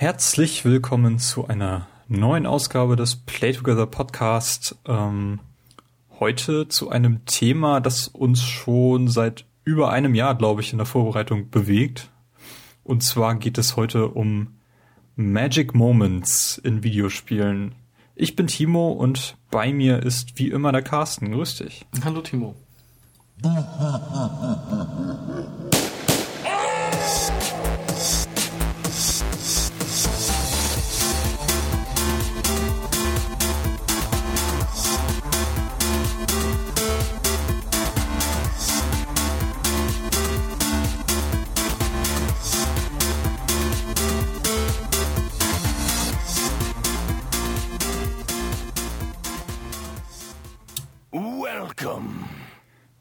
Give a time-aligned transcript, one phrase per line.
[0.00, 4.76] Herzlich willkommen zu einer neuen Ausgabe des Play Together Podcast.
[4.86, 5.40] Ähm,
[6.18, 10.86] heute zu einem Thema, das uns schon seit über einem Jahr, glaube ich, in der
[10.86, 12.08] Vorbereitung bewegt.
[12.82, 14.54] Und zwar geht es heute um
[15.16, 17.74] Magic Moments in Videospielen.
[18.14, 21.30] Ich bin Timo und bei mir ist wie immer der Carsten.
[21.30, 21.84] Grüß dich.
[22.02, 22.54] Hallo Timo.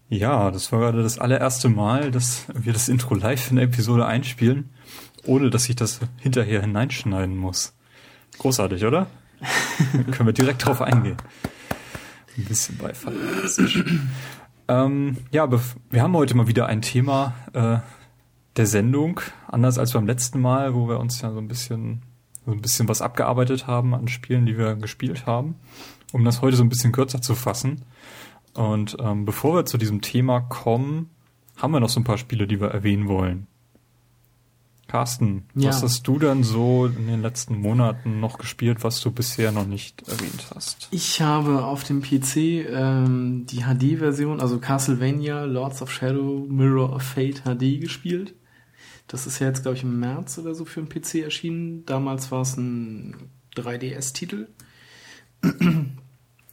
[0.10, 4.08] Ja, das war gerade das allererste Mal, dass wir das Intro live in der Episode
[4.08, 4.72] einspielen,
[5.26, 7.76] ohne dass ich das hinterher hineinschneiden muss.
[8.40, 9.08] Großartig, oder?
[10.12, 11.18] können wir direkt drauf eingehen.
[12.36, 13.14] Ein bisschen Beifall.
[14.68, 17.78] ähm, ja, wir haben heute mal wieder ein Thema äh,
[18.56, 22.02] der Sendung, anders als beim letzten Mal, wo wir uns ja so ein bisschen
[22.46, 25.56] so ein bisschen was abgearbeitet haben an Spielen, die wir gespielt haben,
[26.14, 27.84] um das heute so ein bisschen kürzer zu fassen.
[28.60, 31.12] Und ähm, bevor wir zu diesem Thema kommen,
[31.56, 33.48] haben wir noch so ein paar Spiele, die wir erwähnen wollen.
[34.86, 35.70] Carsten, ja.
[35.70, 39.66] was hast du denn so in den letzten Monaten noch gespielt, was du bisher noch
[39.66, 40.90] nicht erwähnt hast?
[40.92, 47.04] Ich habe auf dem PC ähm, die HD-Version, also Castlevania, Lords of Shadow, Mirror of
[47.04, 48.34] Fate HD gespielt.
[49.08, 51.86] Das ist ja jetzt, glaube ich, im März oder so für den PC erschienen.
[51.86, 53.16] Damals war es ein
[53.56, 54.48] 3DS-Titel.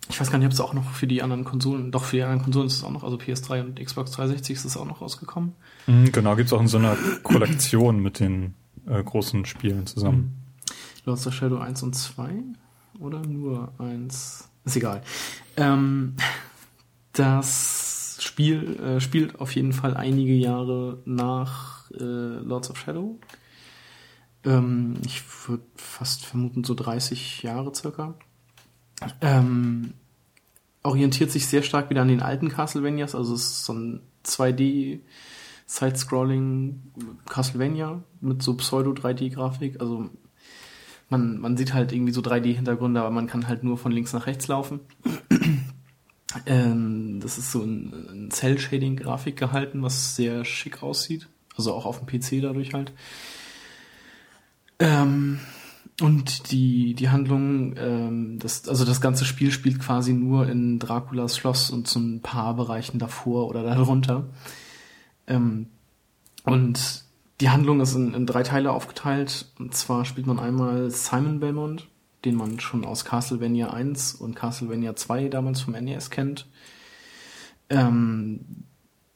[0.08, 2.22] Ich weiß gar nicht, ob es auch noch für die anderen Konsolen, doch für die
[2.22, 5.00] anderen Konsolen ist es auch noch, also PS3 und Xbox 360 ist es auch noch
[5.00, 5.54] rausgekommen.
[5.86, 8.54] Mhm, genau, gibt es auch in so einer Kollektion mit den
[8.86, 10.18] äh, großen Spielen zusammen.
[10.18, 10.46] Mhm.
[11.06, 12.30] Lords of Shadow 1 und 2
[12.98, 14.48] oder nur 1?
[14.64, 15.02] Ist egal.
[15.56, 16.14] Ähm,
[17.12, 23.18] das Spiel äh, spielt auf jeden Fall einige Jahre nach äh, Lords of Shadow.
[24.44, 28.14] Ähm, ich würde fast vermuten, so 30 Jahre circa.
[29.20, 29.94] Ähm,
[30.82, 35.00] orientiert sich sehr stark wieder an den alten Castlevanias, also es ist so ein 2D
[35.66, 36.80] Side-Scrolling
[37.28, 39.80] Castlevania mit so Pseudo-3D-Grafik.
[39.80, 40.08] Also
[41.08, 44.26] man, man sieht halt irgendwie so 3D-Hintergründe, aber man kann halt nur von links nach
[44.26, 44.80] rechts laufen.
[46.46, 51.28] ähm, das ist so ein, ein Cell-Shading-Grafik gehalten, was sehr schick aussieht.
[51.56, 52.92] Also auch auf dem PC dadurch halt.
[54.78, 55.40] Ähm,
[56.00, 61.38] und die, die Handlung, ähm, das, also das ganze Spiel spielt quasi nur in Draculas
[61.38, 64.26] Schloss und so ein paar Bereichen davor oder darunter.
[65.26, 65.68] Ähm,
[66.44, 67.04] und
[67.40, 69.46] die Handlung ist in, in drei Teile aufgeteilt.
[69.58, 71.88] Und zwar spielt man einmal Simon Belmont,
[72.26, 76.46] den man schon aus Castlevania 1 und Castlevania 2 damals vom NES kennt.
[77.70, 78.64] Ähm,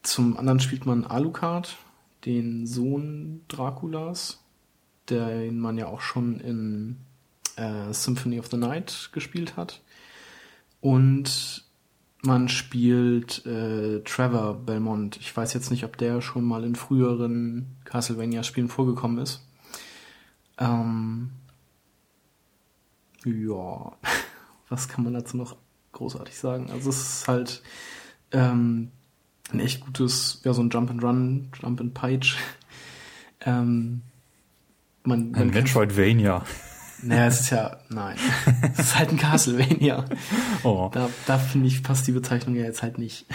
[0.01, 1.77] zum anderen spielt man Alucard,
[2.25, 4.40] den Sohn Draculas
[5.11, 6.97] den man ja auch schon in
[7.57, 9.81] äh, Symphony of the Night gespielt hat.
[10.79, 11.63] Und
[12.23, 15.17] man spielt äh, Trevor Belmont.
[15.17, 19.45] Ich weiß jetzt nicht, ob der schon mal in früheren Castlevania-Spielen vorgekommen ist.
[20.57, 21.31] Ähm,
[23.25, 23.91] ja,
[24.69, 25.55] was kann man dazu noch
[25.93, 26.69] großartig sagen?
[26.71, 27.61] Also es ist halt
[28.31, 28.91] ähm,
[29.51, 32.37] ein echt gutes, ja so ein Jump and Run, Jump and Peitsch.
[33.41, 34.03] ähm,
[35.03, 36.43] man, man ein Metroidvania.
[37.03, 38.15] Naja, es ist ja, nein.
[38.73, 40.05] Es ist halt ein Castlevania.
[40.63, 40.89] Oh.
[40.93, 43.25] Da, da finde ich, passt die Bezeichnung ja jetzt halt nicht.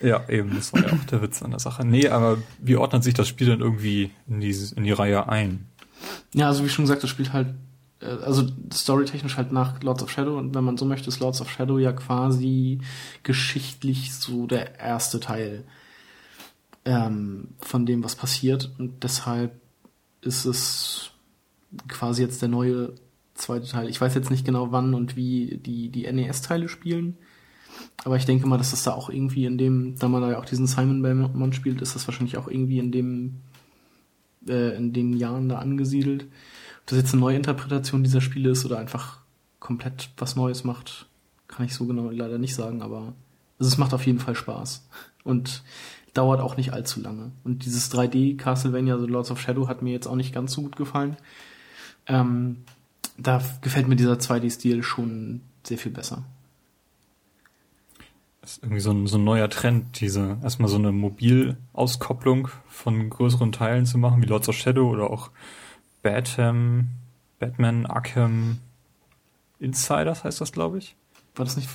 [0.00, 1.84] Ja, eben, das war ja auch der Witz an der Sache.
[1.84, 5.66] Nee, aber wie ordnet sich das Spiel dann irgendwie in, die, in die Reihe ein?
[6.32, 7.48] Ja, also wie schon gesagt, das spielt halt,
[8.00, 11.42] äh, also storytechnisch halt nach Lords of Shadow und wenn man so möchte, ist Lords
[11.42, 12.80] of Shadow ja quasi
[13.24, 15.64] geschichtlich so der erste Teil
[16.86, 19.59] ähm, von dem, was passiert und deshalb
[20.20, 21.10] ist es
[21.88, 22.94] quasi jetzt der neue
[23.34, 23.88] zweite Teil.
[23.88, 27.16] Ich weiß jetzt nicht genau, wann und wie die, die NES-Teile spielen.
[28.04, 30.38] Aber ich denke mal, dass das da auch irgendwie in dem, da man da ja
[30.38, 33.36] auch diesen Simon Belmont spielt, ist das wahrscheinlich auch irgendwie in dem,
[34.48, 36.24] äh, in den Jahren da angesiedelt.
[36.80, 39.20] Ob das jetzt eine neue Interpretation dieser Spiele ist oder einfach
[39.58, 41.06] komplett was Neues macht,
[41.48, 43.14] kann ich so genau leider nicht sagen, aber
[43.58, 44.88] es macht auf jeden Fall Spaß.
[45.22, 45.62] Und
[46.14, 47.32] dauert auch nicht allzu lange.
[47.44, 50.62] Und dieses 3D Castlevania, also Lords of Shadow, hat mir jetzt auch nicht ganz so
[50.62, 51.16] gut gefallen.
[52.06, 52.64] Ähm,
[53.16, 56.24] da gefällt mir dieser 2D-Stil schon sehr viel besser.
[58.40, 63.10] Das ist irgendwie so ein, so ein neuer Trend, diese erstmal so eine Mobilauskopplung von
[63.10, 65.30] größeren Teilen zu machen, wie Lords of Shadow oder auch
[66.02, 66.88] Batham
[67.38, 68.58] Batman Arkham
[69.58, 70.94] Insiders heißt das, glaube ich.
[71.34, 71.68] War das nicht,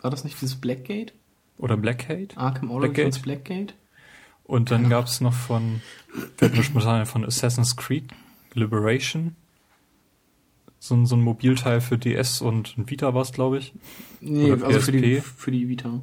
[0.00, 1.12] war das nicht dieses Blackgate?
[1.58, 2.36] Oder Blackgate?
[2.36, 3.74] Arkham Origins Blackgate?
[4.44, 5.82] Und dann gab es noch von,
[7.04, 8.04] von Assassin's Creed
[8.54, 9.36] Liberation.
[10.78, 13.74] So, ein- so ein Mobilteil für DS und Vita war es, glaube ich.
[14.20, 16.00] Nee, Oder also für die, für die Vita.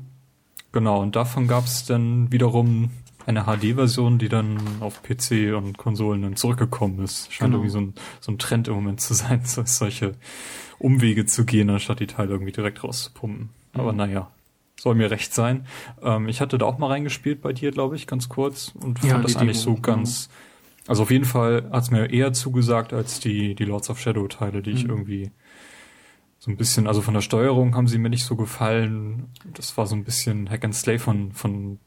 [0.74, 2.92] Genau, und davon gab es dann wiederum
[3.25, 7.31] eine HD-Version, die dann auf PC und Konsolen dann zurückgekommen ist.
[7.34, 7.63] Scheint Genau.
[7.63, 10.16] irgendwie so ein, so ein Trend im Moment zu sein, so solche
[10.78, 13.50] Umwege zu gehen, anstatt die Teile irgendwie direkt rauszupumpen.
[13.74, 13.98] Aber Mhm.
[13.98, 14.31] naja,
[14.80, 15.66] soll mir recht sein.
[16.01, 19.12] Ähm, ich hatte da auch mal reingespielt bei dir, glaube ich, ganz kurz und Ja,
[19.13, 20.30] fand das die eigentlich Demo, so ganz.
[20.88, 24.62] Also auf jeden Fall hat's mir eher zugesagt als die, die Lords of Shadow Teile,
[24.62, 24.89] die ich Mhm.
[24.92, 25.31] irgendwie
[26.38, 29.30] so ein bisschen, also von der Steuerung haben sie mir nicht so gefallen.
[29.54, 31.80] Das war so ein bisschen Hack and Slay von, von,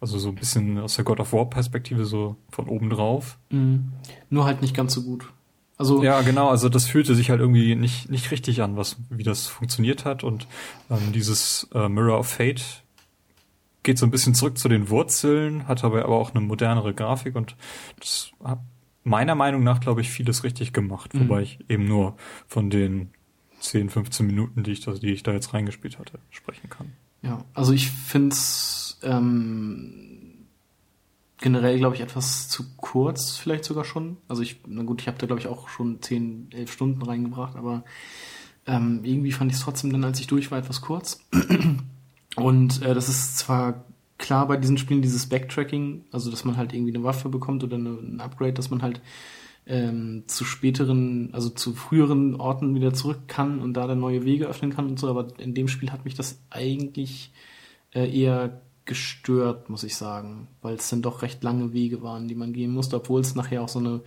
[0.00, 3.38] also so ein bisschen aus der God of War Perspektive so von oben drauf.
[3.50, 3.92] Mhm.
[4.30, 5.30] Nur halt nicht ganz so gut.
[5.76, 9.24] Also, Ja, genau, also das fühlte sich halt irgendwie nicht, nicht richtig an, was, wie
[9.24, 10.46] das funktioniert hat und
[10.90, 12.82] ähm, dieses äh, Mirror of Fate
[13.82, 17.34] geht so ein bisschen zurück zu den Wurzeln, hat aber, aber auch eine modernere Grafik
[17.36, 17.56] und
[18.00, 18.60] das hat
[19.02, 21.20] meiner Meinung nach, glaube ich, vieles richtig gemacht, Mhm.
[21.28, 22.16] wobei ich eben nur
[22.46, 23.10] von den
[23.60, 26.92] 10, 15 Minuten, die ich da, die ich da jetzt reingespielt hatte, sprechen kann.
[27.22, 30.13] ja, also ich find's ähm,
[31.44, 34.16] generell, glaube ich, etwas zu kurz, vielleicht sogar schon.
[34.28, 37.54] Also ich, na gut, ich habe da, glaube ich, auch schon 10, 11 Stunden reingebracht,
[37.56, 37.84] aber
[38.66, 41.20] ähm, irgendwie fand ich es trotzdem dann, als ich durch war, etwas kurz.
[42.36, 43.84] Und äh, das ist zwar
[44.16, 47.76] klar bei diesen Spielen dieses Backtracking, also dass man halt irgendwie eine Waffe bekommt oder
[47.76, 49.02] eine, ein Upgrade, dass man halt
[49.66, 54.46] ähm, zu späteren, also zu früheren Orten wieder zurück kann und da dann neue Wege
[54.46, 57.32] öffnen kann und so, aber in dem Spiel hat mich das eigentlich
[57.94, 62.34] äh, eher gestört, muss ich sagen, weil es dann doch recht lange Wege waren, die
[62.34, 64.02] man gehen musste, obwohl es nachher auch so eine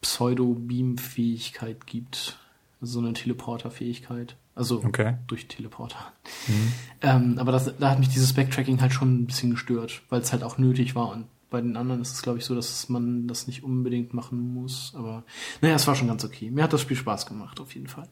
[0.00, 2.38] Pseudo-Beam-Fähigkeit gibt,
[2.80, 5.14] also so eine Teleporter-Fähigkeit, also Okay.
[5.26, 6.12] durch Teleporter.
[6.48, 6.72] Mhm.
[7.02, 10.32] Ähm, aber das, da hat mich dieses Backtracking halt schon ein bisschen gestört, weil es
[10.32, 11.10] halt auch nötig war.
[11.10, 14.54] Und bei den anderen ist es, glaube ich, so, dass man das nicht unbedingt machen
[14.54, 14.92] muss.
[14.96, 15.24] Aber
[15.60, 16.50] naja, es war schon ganz okay.
[16.50, 18.08] Mir hat das Spiel Spaß gemacht, auf jeden Fall.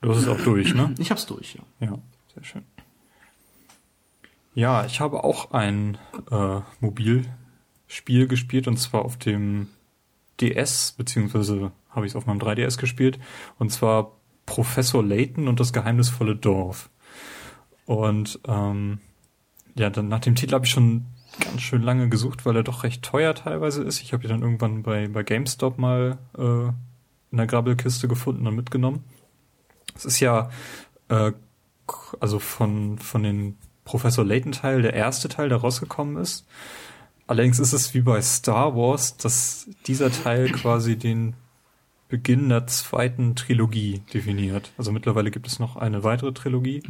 [0.00, 0.94] Du hast es auch durch, ne?
[0.98, 1.86] Ich hab's durch, ja.
[1.86, 1.98] Ja,
[2.34, 2.62] sehr schön.
[4.54, 5.98] Ja, ich habe auch ein
[6.30, 9.68] äh, Mobilspiel gespielt und zwar auf dem
[10.40, 13.18] DS, beziehungsweise habe ich es auf meinem 3DS gespielt
[13.58, 14.12] und zwar
[14.46, 16.90] Professor Layton und das geheimnisvolle Dorf.
[17.86, 19.00] Und ähm,
[19.74, 21.06] ja, dann nach dem Titel habe ich schon
[21.40, 24.00] ganz schön lange gesucht, weil er doch recht teuer teilweise ist.
[24.02, 26.68] Ich habe ihn dann irgendwann bei, bei GameStop mal äh,
[27.30, 29.02] in der Grabbelkiste gefunden und mitgenommen.
[29.96, 30.50] Es ist ja
[31.08, 31.32] äh,
[32.20, 36.46] also von, von den Professor Layton Teil der erste Teil, der rausgekommen ist.
[37.26, 41.34] Allerdings ist es wie bei Star Wars, dass dieser Teil quasi den
[42.08, 44.72] Beginn der zweiten Trilogie definiert.
[44.76, 46.82] Also mittlerweile gibt es noch eine weitere Trilogie.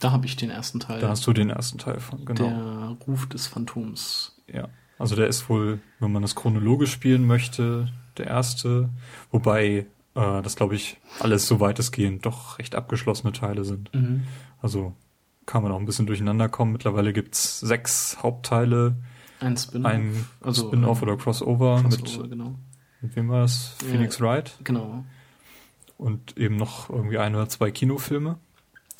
[0.00, 1.00] Da habe ich den ersten Teil.
[1.00, 2.48] Da hast du den ersten Teil von, genau.
[2.48, 4.36] Der Ruf des Phantoms.
[4.52, 4.68] Ja,
[4.98, 8.90] also der ist wohl, wenn man das chronologisch spielen möchte, der erste,
[9.30, 13.90] wobei äh, das glaube ich alles so weitestgehend doch recht abgeschlossene Teile sind.
[14.60, 14.92] Also
[15.48, 16.72] kann man auch ein bisschen durcheinander kommen.
[16.72, 18.96] Mittlerweile gibt's sechs Hauptteile,
[19.40, 19.90] Ein Spin-off.
[19.90, 22.54] ein Also, Spin-off oder Crossover, Crossover, mit, genau.
[23.00, 23.46] mit wem war?
[23.46, 23.46] Ja.
[23.46, 25.04] Phoenix Wright Genau.
[25.96, 28.38] und eben noch irgendwie ein oder zwei Kinofilme.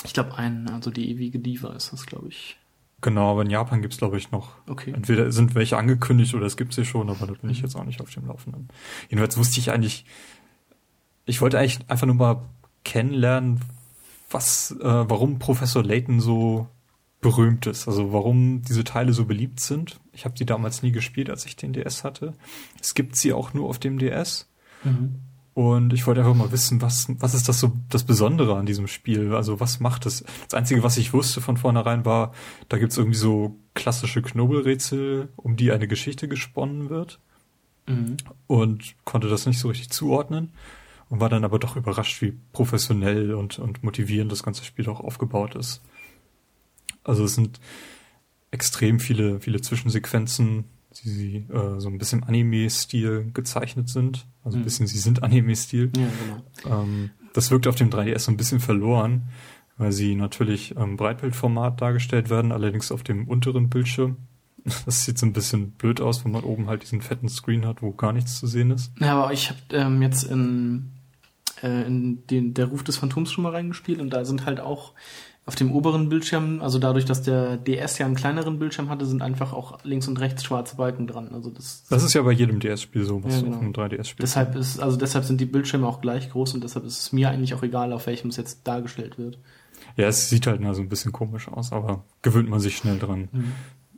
[0.05, 2.57] Ich glaube, ein, also die ewige Diva ist das, glaube ich.
[3.03, 4.93] Genau, aber in Japan gibt's glaube ich noch Okay.
[4.93, 7.85] Entweder sind welche angekündigt oder es gibt sie schon, aber da bin ich jetzt auch
[7.85, 8.69] nicht auf dem Laufenden.
[9.11, 10.07] Jedenfalls wusste ich eigentlich,
[11.27, 12.43] ich wollte eigentlich einfach nur mal
[12.85, 13.61] kennenlernen,
[14.31, 16.69] was, äh, warum Professor Layton so
[17.21, 19.99] berühmt ist, also warum diese Teile so beliebt sind.
[20.13, 22.35] Ich habe die damals nie gespielt, als ich den DS hatte.
[22.81, 24.49] Es gibt sie auch nur auf dem DS.
[24.85, 25.17] Mhm.
[25.55, 28.87] Und ich wollte einfach mal wissen, was, was ist das so das Besondere an diesem
[28.87, 29.35] Spiel?
[29.35, 30.23] Also was macht es?
[30.49, 32.33] Das Einzige, was ich wusste von vornherein war,
[32.69, 37.19] da gibt's irgendwie so klassische Knobelrätsel, um die eine Geschichte gesponnen wird.
[37.89, 38.19] Mhm.
[38.47, 40.53] Und konnte das nicht so richtig zuordnen.
[41.09, 45.01] Und war dann aber doch überrascht, wie professionell und, und motivierend das ganze Spiel auch
[45.01, 45.81] aufgebaut ist.
[47.03, 47.61] Also es sind
[48.51, 50.65] extrem viele, viele Zwischensequenzen,
[51.05, 54.27] die äh, so ein bisschen Anime-Stil gezeichnet sind.
[54.45, 54.65] Also ein Mhm.
[54.65, 55.91] bisschen, sie sind Anime-Stil.
[55.97, 56.09] Ja,
[56.65, 56.83] genau.
[56.83, 59.29] Ähm, das wirkt auf dem 3DS so ein bisschen verloren,
[59.77, 64.17] weil sie natürlich im Breitbildformat dargestellt werden, allerdings auf dem unteren Bildschirm.
[64.85, 67.81] Das sieht so ein bisschen blöd aus, wenn man oben halt diesen fetten Screen hat,
[67.81, 68.93] wo gar nichts zu sehen ist.
[69.01, 70.91] Ja, aber ich habe ähm, jetzt in,
[71.63, 74.95] äh, in den, der Ruf des Phantoms schon mal reingespielt und da sind halt auch
[75.47, 79.23] Auf dem oberen Bildschirm, also dadurch, dass der DS ja einen kleineren Bildschirm hatte, sind
[79.23, 81.31] einfach auch links und rechts schwarze Balken dran.
[81.33, 83.57] Also das, Das ist ja bei jedem DS-Spiel so, was Ja, genau.
[83.57, 86.85] auf einem 3DS-Spiel deshalb ist, also deshalb sind die Bildschirme auch gleich groß und deshalb
[86.85, 89.39] ist es mir eigentlich auch egal, auf welchem es jetzt dargestellt wird.
[89.97, 92.99] Ja, es sieht halt mal so ein bisschen komisch aus, aber gewöhnt man sich schnell
[92.99, 93.31] dran.
[93.33, 93.53] Mhm.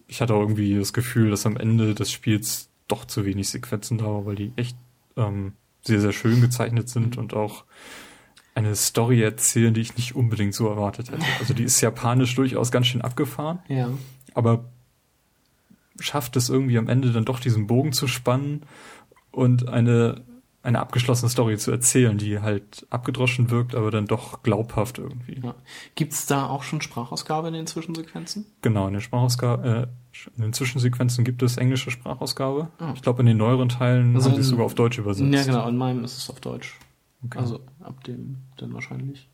[0.06, 3.98] Ich hatte auch irgendwie das Gefühl, dass am Ende des Spiels doch zu wenig Sequenzen
[3.98, 4.76] da war, weil die echt
[5.16, 7.64] ähm, sehr, sehr schön gezeichnet sind und auch
[8.54, 11.24] eine Story erzählen, die ich nicht unbedingt so erwartet hätte.
[11.38, 13.88] Also die ist japanisch durchaus ganz schön abgefahren, Ja.
[14.34, 14.64] aber
[15.98, 18.62] schafft es irgendwie am Ende dann doch diesen Bogen zu spannen
[19.30, 20.22] und eine,
[20.62, 25.40] eine abgeschlossene Story zu erzählen, die halt abgedroschen wirkt, aber dann doch glaubhaft irgendwie.
[25.42, 25.54] ja.
[25.94, 28.44] Gibt's da auch schon Sprachausgabe in den Zwischensequenzen?
[28.60, 32.68] Genau, in den Sprachausgabe, äh, in den Zwischensequenzen gibt es englische Sprachausgabe.
[32.78, 32.92] Ah.
[32.94, 35.32] Ich glaube, in den neueren Teilen Also haben sie es sogar auf Deutsch übersetzt.
[35.32, 36.78] Ja, genau, in meinem ist es auf Deutsch.
[37.24, 37.38] Okay.
[37.38, 39.28] Also ab dem dann wahrscheinlich.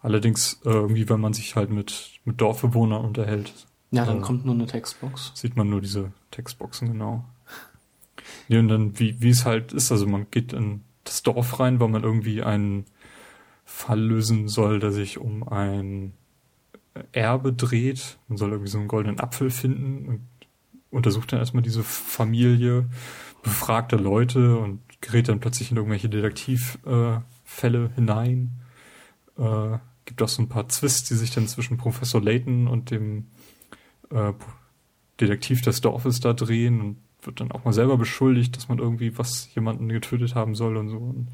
[0.00, 3.52] Allerdings äh, irgendwie, wenn man sich halt mit, mit Dorfbewohnern unterhält,
[3.90, 4.20] Ja, dann Äh.
[4.22, 5.32] kommt nur eine Textbox.
[5.34, 7.24] sieht man nur diese Textboxen genau.
[8.48, 11.80] Nee, und dann, wie, wie es halt ist, also man geht in das Dorf rein,
[11.80, 12.84] weil man irgendwie einen
[13.64, 16.12] Fall lösen soll, der sich um ein
[17.12, 18.18] Erbe dreht.
[18.28, 20.20] Man soll irgendwie so einen goldenen Apfel finden und
[20.90, 22.88] untersucht dann erstmal diese Familie,
[23.42, 28.52] befragt da Leute und gerät dann plötzlich in irgendwelche Detektivfälle äh, hinein.
[29.38, 33.28] Äh, gibt auch so ein paar Twists, die sich dann zwischen Professor Layton und dem
[34.10, 34.32] äh,
[35.20, 39.16] Detektiv des Dorfes da drehen und wird dann auch mal selber beschuldigt, dass man irgendwie
[39.18, 40.96] was jemanden getötet haben soll und so.
[40.98, 41.28] Und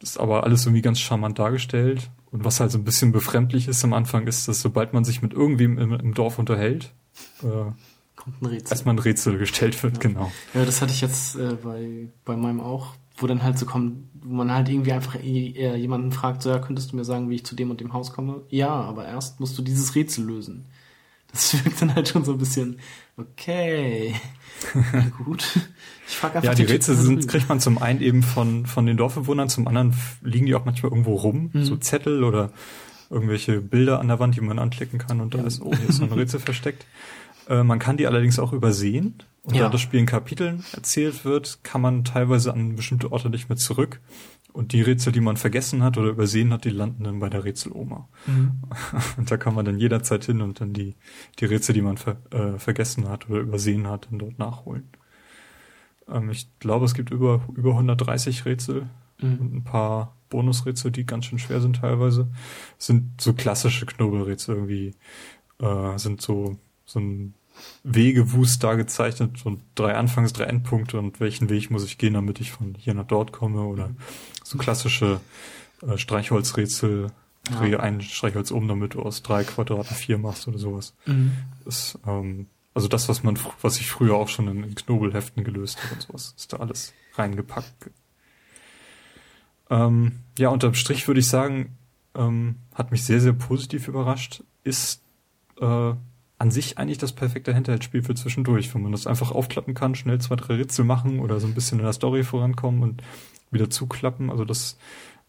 [0.00, 2.10] das ist aber alles irgendwie ganz charmant dargestellt.
[2.30, 5.22] Und was halt so ein bisschen befremdlich ist am Anfang, ist, dass sobald man sich
[5.22, 6.92] mit irgendwem im, im Dorf unterhält,
[7.42, 7.70] äh,
[8.16, 8.72] Kommt ein Rätsel.
[8.72, 10.00] erstmal ein Rätsel gestellt wird, Ja.
[10.00, 10.32] genau.
[10.54, 14.04] Ja, das hatte ich jetzt äh, bei, bei meinem auch, wo dann halt so kommt,
[14.22, 17.34] wo man halt irgendwie einfach äh, jemanden fragt, so, ja, könntest du mir sagen, wie
[17.36, 18.42] ich zu dem und dem Haus komme?
[18.48, 20.66] Ja, aber erst musst du dieses Rätsel lösen.
[21.32, 22.78] Das wirkt dann halt schon so ein bisschen,
[23.16, 24.14] okay,
[25.24, 25.58] gut.
[26.06, 28.96] Ich frag einfach Ja, die Rätsel sind, kriegt man zum einen eben von, von den
[28.96, 31.64] Dorfbewohnern, zum anderen liegen die auch manchmal irgendwo rum, Mhm.
[31.64, 32.52] so Zettel oder
[33.10, 35.44] irgendwelche Bilder an der Wand, die man anklicken kann und da Ja.
[35.44, 36.86] ist, oh, hier ist so ein Rätsel versteckt.
[37.48, 39.22] Äh, man kann die allerdings auch übersehen.
[39.44, 39.64] Und Ja.
[39.64, 43.56] da das Spiel in Kapiteln erzählt wird, kann man teilweise an bestimmte Orte nicht mehr
[43.58, 44.00] zurück.
[44.52, 47.44] Und die Rätsel, die man vergessen hat oder übersehen hat, die landen dann bei der
[47.44, 48.08] Rätseloma.
[48.26, 48.60] Mhm.
[49.16, 50.94] Und da kann man dann jederzeit hin und dann die,
[51.38, 54.88] die Rätsel, die man ver, äh, vergessen hat oder übersehen hat, dann dort nachholen.
[56.08, 58.90] Ähm, ich glaube, es gibt über, über 130 Rätsel
[59.22, 59.38] Mhm.
[59.38, 62.28] und ein paar Bonusrätsel, die ganz schön schwer sind teilweise.
[62.78, 64.94] Es sind so klassische Knobelrätsel irgendwie,
[65.60, 67.34] äh, sind so, so ein
[67.84, 72.40] Wegewust da gezeichnet und drei Anfangs-, drei Endpunkte und welchen Weg muss ich gehen, damit
[72.40, 73.90] ich von hier nach dort komme oder
[74.52, 75.20] so klassische
[75.82, 77.08] äh, Streichholzrätsel,
[77.50, 77.58] Ja.
[77.58, 80.94] drehe ein Streichholz um, damit du aus drei Quadraten vier machst oder sowas.
[81.06, 81.32] Mhm.
[81.64, 85.82] ist, ähm, also das, was man, was ich früher auch schon in, in Knobelheften gelöst
[85.82, 87.90] habe und sowas, ist da alles reingepackt.
[89.70, 91.76] Ähm, ja, unterm Strich würde ich sagen,
[92.14, 95.02] ähm, hat mich sehr, sehr positiv überrascht, ist
[95.60, 95.94] äh,
[96.38, 100.20] an sich eigentlich das perfekte Handheld-Spiel für zwischendurch, wenn man das einfach aufklappen kann, schnell
[100.20, 103.02] zwei, drei Rätsel machen oder so ein bisschen in der Story vorankommen und
[103.52, 104.30] wieder zuklappen.
[104.30, 104.78] Also das,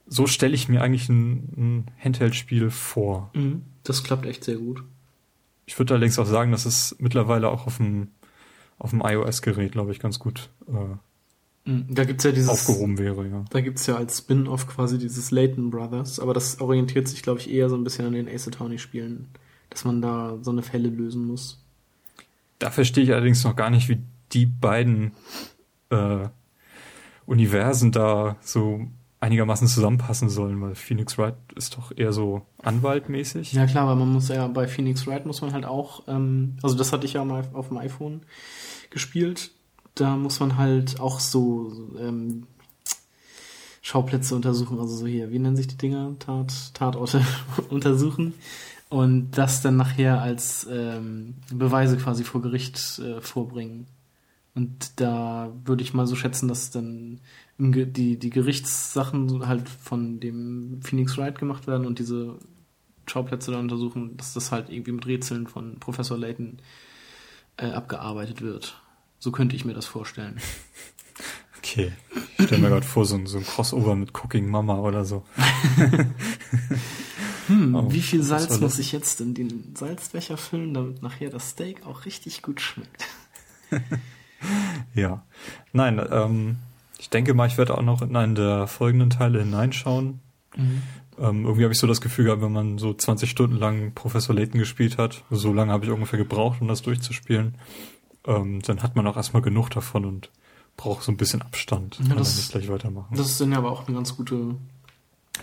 [0.08, 3.30] so stelle ich mir eigentlich ein, ein Handheld-Spiel vor.
[3.34, 3.64] Mhm.
[3.84, 4.84] Das klappt echt sehr gut.
[5.66, 8.10] Ich würde allerdings auch sagen, dass es mittlerweile auch auf dem,
[8.80, 10.96] auf dem iOS-Gerät, glaube ich, ganz gut äh,
[11.66, 11.86] Mhm.
[11.90, 13.46] Da gibt's ja dieses, aufgehoben wäre, ja.
[13.50, 17.50] da gibt's ja als Spin-off quasi dieses Layton Brothers, aber das orientiert sich, glaube ich,
[17.50, 19.30] eher so ein bisschen an den Ace Attorney-Spielen,
[19.70, 21.62] dass man da so eine Fälle lösen muss.
[22.60, 24.00] Da verstehe ich allerdings noch gar nicht, wie
[24.34, 25.14] die beiden
[25.90, 26.28] äh,
[27.26, 28.88] Universen da so
[29.20, 33.54] einigermaßen zusammenpassen sollen, weil Phoenix Wright ist doch eher so anwaltmäßig.
[33.54, 36.76] Ja klar, weil man muss ja bei Phoenix Wright muss man halt auch, ähm, also
[36.76, 38.22] das hatte ich ja mal auf dem iPhone
[38.90, 39.52] gespielt.
[39.96, 42.48] Da muss man halt auch so ähm,
[43.82, 46.16] Schauplätze untersuchen, also so hier, wie nennen sich die Dinger?
[46.20, 47.22] Tat, Tatorte
[47.70, 48.34] untersuchen
[48.90, 53.88] und das dann nachher als ähm, Beweise quasi vor Gericht äh, vorbringen.
[54.56, 57.22] Und da würde ich mal so schätzen, dass dann
[57.58, 62.38] die, die Gerichtssachen halt von dem Phoenix Wright gemacht werden und diese
[63.08, 66.60] Schauplätze da untersuchen, dass das halt irgendwie mit Rätseln von Professor Layton
[67.58, 68.80] äh, abgearbeitet wird.
[69.20, 70.40] So könnte ich mir das vorstellen.
[71.66, 71.94] Okay.
[72.38, 75.24] Ich stelle mir gerade vor, so ein, so ein Crossover mit Cooking Mama oder so.
[77.48, 81.52] Hm, Oh, wie viel Salz muss ich jetzt in den Salzbecher füllen, damit nachher das
[81.52, 83.06] Steak auch richtig gut schmeckt?
[84.96, 85.24] Ja.
[85.72, 86.58] Nein, ähm,
[87.00, 90.20] ich denke mal, ich werde auch noch in einen der folgenden Teile hineinschauen.
[90.56, 94.36] Ähm, irgendwie habe ich so das Gefühl gehabt, wenn man so 20 Stunden lang Professor
[94.36, 97.56] Layton gespielt hat, so lange habe ich ungefähr gebraucht, um das durchzuspielen,
[98.26, 100.30] ähm, dann hat man auch erstmal genug davon und
[100.78, 102.00] braucht so ein bisschen Abstand.
[102.08, 103.16] Ja, das- nicht gleich weitermachen.
[103.16, 104.56] Das ist dann ja aber auch eine ganz gute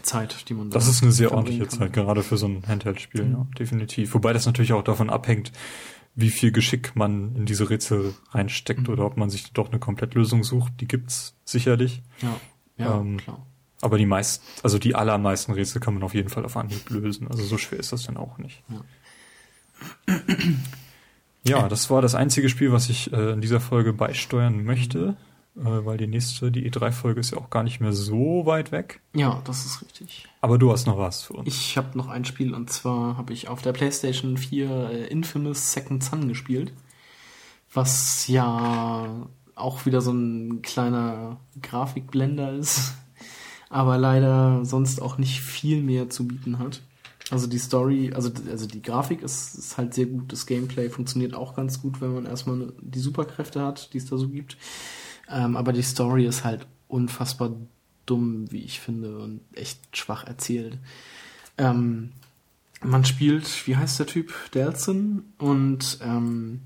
[0.02, 1.68] Zeit, die man Das da ist eine sehr ordentliche.
[1.68, 3.32] Zeit, gerade für so ein Handheld-Spiel, Mhm.
[3.32, 4.14] ja, definitiv.
[4.14, 5.52] Wobei das natürlich auch davon abhängt,
[6.14, 8.88] wie viel Geschick man in diese Rätsel reinsteckt Mhm.
[8.92, 10.72] oder ob man sich doch eine Komplettlösung sucht.
[10.80, 12.02] Die gibt's sicherlich.
[12.20, 12.40] Ja,
[12.76, 13.46] ja Ähm, klar.
[13.82, 17.28] Aber die meisten, also die allermeisten Rätsel kann man auf jeden Fall auf Anhieb lösen.
[17.28, 18.62] Also so schwer ist das dann auch nicht.
[18.68, 20.16] Ja.
[21.42, 25.16] Ja, das war das einzige Spiel, was ich äh, in dieser Folge beisteuern möchte,
[25.62, 29.00] weil die nächste, die E3-Folge ist ja auch gar nicht mehr so weit weg.
[29.14, 30.26] Ja, das ist richtig.
[30.40, 31.48] Aber du hast noch was für uns.
[31.48, 35.72] Ich habe noch ein Spiel und zwar habe ich auf der PlayStation 4 äh, Infamous
[35.72, 36.72] Second Son gespielt,
[37.72, 42.94] was ja auch wieder so ein kleiner Grafikblender ist,
[43.68, 46.80] aber leider sonst auch nicht viel mehr zu bieten hat.
[47.30, 51.34] Also die Story, also, also die Grafik ist, ist halt sehr gut, das Gameplay funktioniert
[51.34, 54.56] auch ganz gut, wenn man erstmal die Superkräfte hat, die es da so gibt.
[55.30, 57.52] Ähm, aber die Story ist halt unfassbar
[58.06, 60.78] dumm, wie ich finde, und echt schwach erzählt.
[61.56, 62.10] Ähm,
[62.82, 64.32] man spielt, wie heißt der Typ?
[64.52, 66.60] Delson und ähm,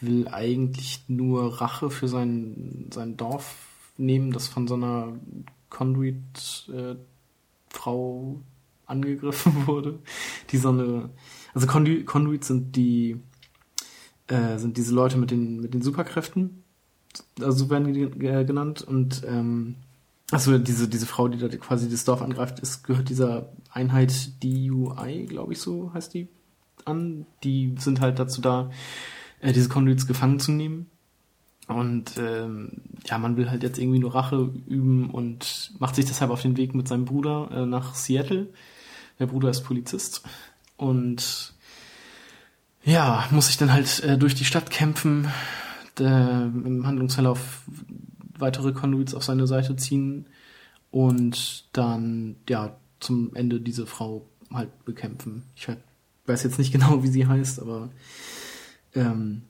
[0.00, 3.56] will eigentlich nur Rache für sein, sein Dorf
[3.96, 5.12] nehmen, das von so einer
[5.70, 8.40] Conduit-Frau
[8.86, 10.00] angegriffen wurde.
[10.50, 11.10] Die so eine,
[11.52, 13.20] also Conduit sind die,
[14.26, 16.63] äh, sind diese Leute mit den, mit den Superkräften,
[17.40, 19.76] also so werden genannt und ähm,
[20.30, 25.26] also diese, diese Frau, die da quasi das Dorf angreift, ist, gehört dieser Einheit DUI,
[25.26, 26.28] glaube ich, so heißt die,
[26.84, 27.26] an.
[27.42, 28.70] Die sind halt dazu da,
[29.40, 30.86] äh, diese Conduits gefangen zu nehmen.
[31.66, 36.30] Und ähm, ja, man will halt jetzt irgendwie nur Rache üben und macht sich deshalb
[36.30, 38.48] auf den Weg mit seinem Bruder äh, nach Seattle.
[39.18, 40.22] Der Bruder ist Polizist
[40.76, 41.54] und
[42.84, 45.28] ja, muss sich dann halt äh, durch die Stadt kämpfen,
[45.98, 47.62] der, im Handlungsverlauf
[48.38, 50.26] weitere Conduits auf seine Seite ziehen
[50.90, 55.44] und dann ja zum Ende diese Frau halt bekämpfen.
[55.56, 55.68] Ich
[56.26, 57.90] weiß jetzt nicht genau, wie sie heißt, aber
[58.94, 59.42] ähm,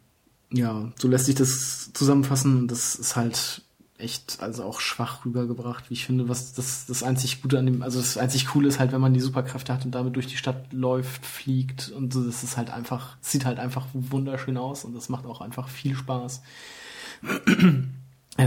[0.52, 3.62] ja, so lässt sich das zusammenfassen und das ist halt
[3.98, 7.82] echt also auch schwach rübergebracht, wie ich finde, was das das einzig Gute an dem,
[7.82, 10.36] also das einzig Coole ist halt, wenn man die Superkräfte hat und damit durch die
[10.36, 14.94] Stadt läuft, fliegt und so, das ist halt einfach, sieht halt einfach wunderschön aus und
[14.94, 16.42] das macht auch einfach viel Spaß.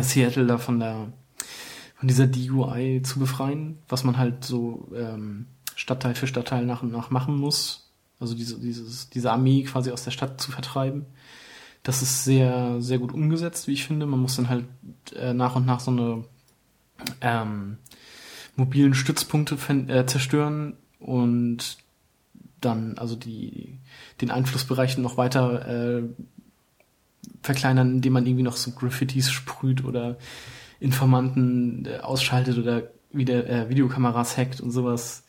[0.01, 1.13] Seattle da von der
[1.95, 6.91] von dieser DUI zu befreien, was man halt so ähm, Stadtteil für Stadtteil nach und
[6.91, 7.91] nach machen muss.
[8.19, 11.05] Also diese, dieses, diese Armee quasi aus der Stadt zu vertreiben.
[11.87, 14.05] Das ist sehr, sehr gut umgesetzt, wie ich finde.
[14.07, 14.65] Man muss dann halt
[15.15, 16.25] äh, nach und nach so eine
[17.21, 17.77] ähm,
[18.57, 19.55] mobilen Stützpunkte
[19.87, 21.77] äh, zerstören und
[22.59, 23.77] dann also die
[24.19, 26.03] den Einflussbereich noch weiter äh,
[27.41, 30.17] verkleinern, indem man irgendwie noch so Graffitis sprüht oder
[30.81, 35.23] Informanten äh, ausschaltet oder wieder äh, Videokameras hackt und sowas.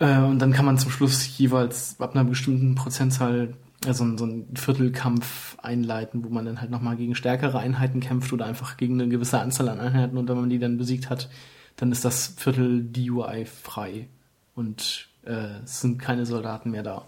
[0.00, 4.56] Äh, und dann kann man zum Schluss jeweils ab einer bestimmten Prozentzahl äh, so, einen
[4.56, 9.10] Viertelkampf einleiten, wo man dann halt nochmal gegen stärkere Einheiten kämpft oder einfach gegen eine
[9.10, 11.30] gewisse Anzahl an Einheiten und wenn man die dann besiegt hat,
[11.76, 14.08] dann ist das Viertel DUI frei
[14.54, 17.06] und äh, es sind keine Soldaten mehr da.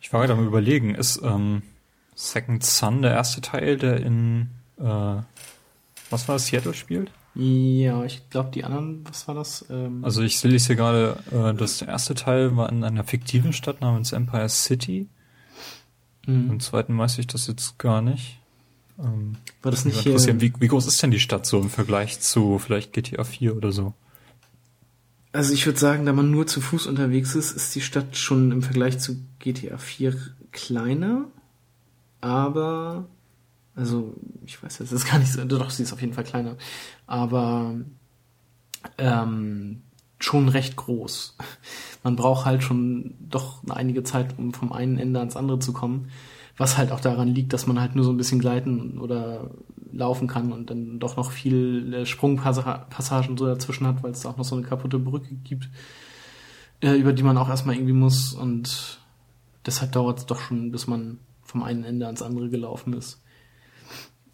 [0.00, 1.62] Ich war gerade am überlegen, ist ähm,
[2.14, 5.22] Second Son der erste Teil, der in äh,
[6.10, 7.10] was war das, Seattle spielt?
[7.34, 9.64] Ja, ich glaube, die anderen, was war das?
[9.70, 13.80] Ähm, Also ich sehe hier gerade, äh, der erste Teil war in einer fiktiven Stadt
[13.80, 15.08] namens Empire City.
[16.26, 16.52] mh.
[16.52, 18.40] Im zweiten weiß ich das jetzt gar nicht.
[18.98, 20.14] Ähm, war das nicht hier?
[20.40, 23.70] wie, wie groß ist denn die Stadt so im Vergleich zu vielleicht GTA 4 oder
[23.70, 23.94] so?
[25.32, 28.50] Also ich würde sagen, da man nur zu Fuß unterwegs ist, ist die Stadt schon
[28.50, 30.16] im Vergleich zu GTA 4
[30.50, 31.26] kleiner.
[32.20, 33.06] Aber,
[33.76, 34.14] also
[34.46, 36.56] ich weiß jetzt, das ist gar nicht so, doch, sie ist auf jeden Fall kleiner.
[37.08, 37.74] Aber
[38.98, 39.82] ähm,
[40.20, 41.36] schon recht groß.
[42.04, 46.10] Man braucht halt schon doch einige Zeit, um vom einen Ende ans andere zu kommen.
[46.56, 49.50] Was halt auch daran liegt, dass man halt nur so ein bisschen gleiten oder
[49.92, 54.44] laufen kann und dann doch noch viel Sprungpassagen so dazwischen hat, weil es auch noch
[54.44, 55.68] so eine kaputte Brücke gibt,
[56.80, 59.00] äh, über die man auch erstmal irgendwie muss und
[59.66, 63.22] deshalb dauert es doch schon, bis man vom einen Ende ans andere gelaufen ist.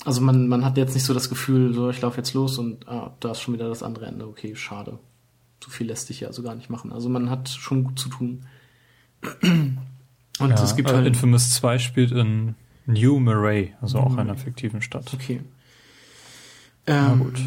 [0.05, 2.87] Also man, man hat jetzt nicht so das Gefühl, so ich laufe jetzt los und
[2.89, 4.27] ah, da ist schon wieder das andere Ende.
[4.27, 4.99] Okay, schade.
[5.63, 6.93] So viel lässt sich ja also gar nicht machen.
[6.93, 8.45] Also man hat schon gut zu tun.
[9.43, 11.07] Und ja, es gibt halt.
[11.07, 12.55] Infamous 2 spielt in
[12.87, 14.45] New Murray, also auch New einer Murray.
[14.45, 15.13] fiktiven Stadt.
[15.15, 15.41] Okay.
[16.87, 17.41] Na Ähm, gut.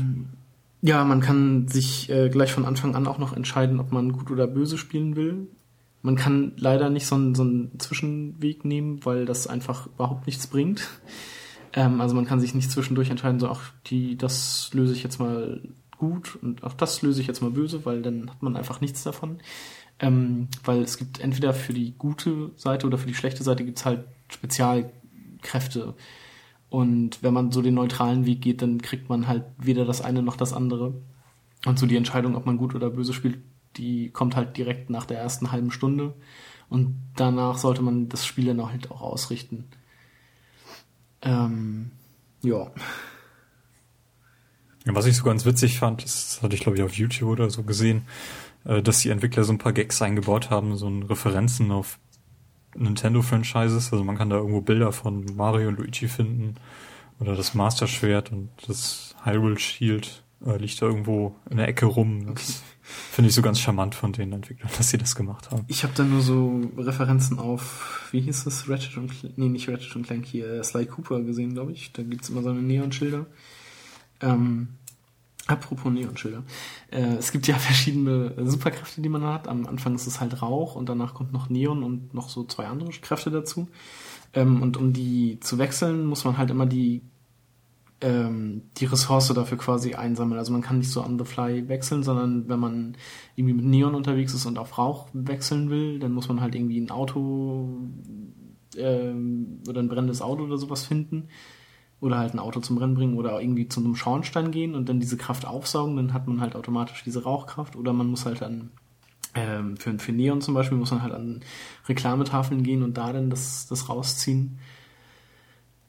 [0.81, 4.31] Ja, man kann sich äh, gleich von Anfang an auch noch entscheiden, ob man gut
[4.31, 5.47] oder böse spielen will.
[6.01, 10.47] Man kann leider nicht so einen, so einen Zwischenweg nehmen, weil das einfach überhaupt nichts
[10.47, 10.87] bringt.
[11.77, 15.19] Ähm, also man kann sich nicht zwischendurch entscheiden, so, ach, die, das löse ich jetzt
[15.19, 15.61] mal
[15.95, 19.03] gut und auch das löse ich jetzt mal böse, weil dann hat man einfach nichts
[19.03, 19.37] davon.
[19.99, 23.85] Ähm, weil es gibt entweder für die gute Seite oder für die schlechte Seite gibt's
[23.85, 25.93] halt Spezialkräfte.
[26.69, 30.23] Und wenn man so den neutralen Weg geht, dann kriegt man halt weder das eine
[30.23, 30.95] noch das andere.
[31.65, 33.37] Und so die Entscheidung, ob man gut oder böse spielt,
[33.77, 36.15] die kommt halt direkt nach der ersten halben Stunde.
[36.69, 39.65] Und danach sollte man das Spiel dann halt auch ausrichten.
[41.27, 41.91] Ähm,
[42.41, 42.71] ja.
[44.85, 44.95] ja.
[44.95, 47.63] Was ich so ganz witzig fand, das hatte ich glaube ich auf YouTube oder so
[47.63, 48.03] gesehen,
[48.65, 51.99] äh, dass die Entwickler so ein paar Gags eingebaut haben, so ein Referenzen auf
[52.75, 53.91] Nintendo-Franchises.
[53.91, 56.55] Also man kann da irgendwo Bilder von Mario und Luigi finden
[57.19, 61.87] oder das Master Schwert und das Hyrule Shield äh, liegt da irgendwo in der Ecke
[61.87, 62.35] rum.
[62.35, 62.63] Das
[63.11, 65.65] finde ich so ganz charmant von den Entwicklern, dass sie das gemacht haben.
[65.67, 69.69] Ich habe da nur so Referenzen auf, wie hieß es, Ratchet und Clank, nee, nicht
[69.69, 71.91] Ratchet und Clank hier, äh, Sly Cooper gesehen, glaube ich.
[71.91, 73.25] Da gibt's immer so eine Neonschilder.
[74.21, 74.69] Ähm,
[75.47, 76.43] Apropos Neonschilder.
[76.91, 79.47] Äh, es gibt ja verschiedene Superkräfte, die man hat.
[79.47, 82.67] Am Anfang ist es halt Rauch und danach kommt noch Neon und noch so zwei
[82.67, 83.69] andere Kräfte dazu.
[84.33, 87.01] Ähm, und um die zu wechseln, muss man halt immer die,
[88.01, 90.37] ähm, die Ressource dafür quasi einsammeln.
[90.37, 92.97] Also man kann nicht so on the fly wechseln, sondern wenn man
[93.35, 96.79] irgendwie mit Neon unterwegs ist und auf Rauch wechseln will, dann muss man halt irgendwie
[96.79, 97.69] ein Auto
[98.77, 101.29] ähm, oder ein brennendes Auto oder sowas finden
[101.99, 104.99] oder halt ein Auto zum Rennen bringen oder irgendwie zu einem Schornstein gehen und dann
[104.99, 108.71] diese Kraft aufsaugen, dann hat man halt automatisch diese Rauchkraft oder man muss halt dann
[109.33, 111.41] ähm, für, für Neon zum Beispiel muss man halt an
[111.87, 114.59] Reklametafeln gehen und da dann das, das rausziehen.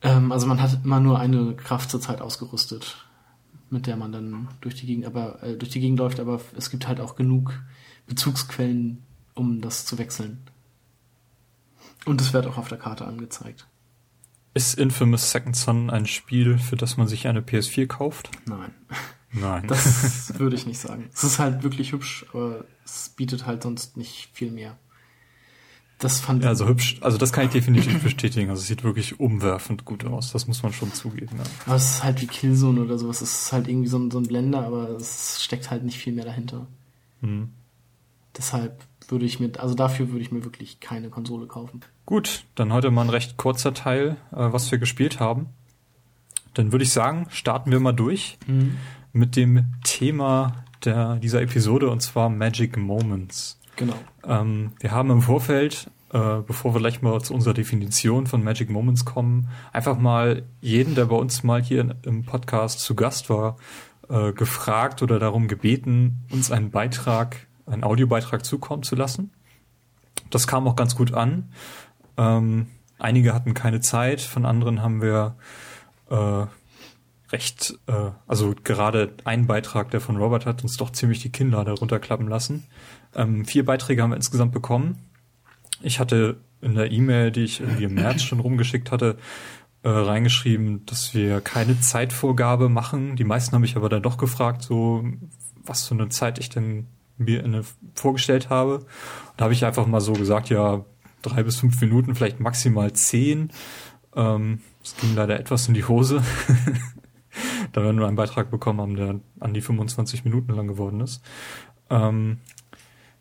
[0.03, 3.07] Ähm, also man hat immer nur eine Kraft zur Zeit ausgerüstet,
[3.71, 6.71] mit der man dann durch die Gegend, aber äh, durch die Gegend läuft, aber es
[6.71, 7.61] gibt halt auch genug
[8.07, 9.03] Bezugsquellen,
[9.35, 10.39] um das zu wechseln.
[12.05, 13.67] Und es wird auch auf der Karte angezeigt.
[14.55, 18.31] Ist Infamous Second Son ein Spiel, für das man sich eine PS4 kauft?
[18.47, 18.75] Nein.
[19.33, 19.67] Nein.
[19.69, 21.11] Das würde ich nicht sagen.
[21.13, 24.79] Es ist halt wirklich hübsch, aber es bietet halt sonst nicht viel mehr.
[25.99, 28.51] Das fand ja, also hübsch, also das kann ich definitiv bestätigen.
[28.51, 30.33] Also es sieht wirklich umwerfend gut aus.
[30.33, 31.37] Das muss man schon zugeben.
[31.37, 31.45] Ja.
[31.67, 33.21] Aber es ist halt wie Killzone oder sowas.
[33.21, 36.13] Es ist halt irgendwie so ein, so ein Blender, aber es steckt halt nicht viel
[36.13, 36.67] mehr dahinter.
[37.21, 37.51] Mhm.
[38.37, 41.81] Deshalb würde ich mir, also dafür würde ich mir wirklich keine Konsole kaufen.
[42.07, 45.47] Gut, dann heute mal ein recht kurzer Teil, äh, was wir gespielt haben.
[46.55, 48.77] Dann würde ich sagen, starten wir mal durch mhm.
[49.13, 53.58] mit dem Thema der, dieser Episode und zwar Magic Moments.
[53.79, 53.95] Genau.
[54.25, 58.71] Ähm, wir haben im Vorfeld, äh, bevor wir gleich mal zu unserer Definition von Magic
[58.71, 63.57] Moments kommen, einfach mal jeden, der bei uns mal hier im Podcast zu Gast war,
[64.09, 69.31] äh, gefragt oder darum gebeten, uns einen Beitrag einen Audiobeitrag zukommen zu lassen.
[70.31, 71.53] Das kam auch ganz gut an.
[72.17, 72.67] Ähm,
[72.99, 75.37] einige hatten keine Zeit, von anderen haben wir
[76.11, 76.47] äh,
[77.31, 81.73] recht, äh, also gerade ein Beitrag, der von Robert hat uns doch ziemlich die Kinnlade
[81.73, 82.67] runterklappen lassen.
[83.19, 84.97] Ähm, vier Beiträge haben wir insgesamt bekommen.
[85.83, 89.17] Ich hatte in der E-Mail, die ich irgendwie im März schon rumgeschickt hatte,
[89.83, 93.17] äh, reingeschrieben, dass wir keine Zeitvorgabe machen.
[93.17, 95.05] Die meisten haben mich aber dann doch gefragt, so
[95.65, 97.63] was für eine Zeit ich denn mir eine,
[97.95, 98.87] vorgestellt habe.
[99.37, 100.85] Da habe ich einfach mal so gesagt, ja,
[101.23, 103.51] drei bis fünf Minuten, vielleicht maximal zehn.
[104.15, 104.61] Ähm,
[105.01, 106.23] ging leider etwas in die Hose.
[107.73, 111.23] da wir nur einen Beitrag bekommen haben, der an die 25 Minuten lang geworden ist.
[111.91, 112.39] Ähm,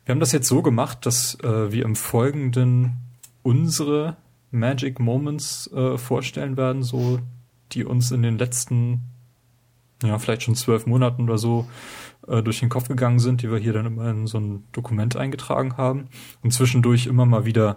[0.08, 2.96] wir haben das jetzt so gemacht, dass äh, wir im Folgenden
[3.42, 4.16] unsere
[4.50, 7.18] Magic Moments äh, vorstellen werden, so
[7.72, 9.02] die uns in den letzten,
[10.02, 11.68] ja, vielleicht schon zwölf Monaten oder so
[12.26, 15.14] äh, durch den Kopf gegangen sind, die wir hier dann immer in so ein Dokument
[15.14, 16.08] eingetragen haben
[16.42, 17.76] und zwischendurch immer mal wieder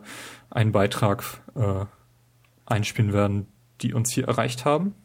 [0.49, 1.83] einen Beitrag äh,
[2.65, 3.47] einspielen werden,
[3.81, 4.95] die uns hier erreicht haben.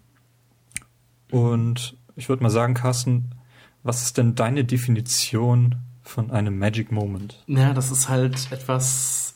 [1.32, 3.34] Und ich würde mal sagen, Carsten,
[3.82, 5.74] was ist denn deine Definition
[6.08, 7.42] von einem Magic Moment?
[7.46, 9.34] Ja, das ist halt etwas,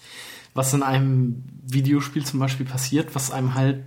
[0.54, 3.84] was in einem Videospiel zum Beispiel passiert, was einem halt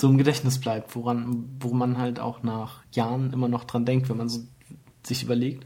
[0.00, 4.08] so im Gedächtnis bleibt, woran, wo man halt auch nach Jahren immer noch dran denkt,
[4.08, 4.40] wenn man so
[5.04, 5.64] sich überlegt,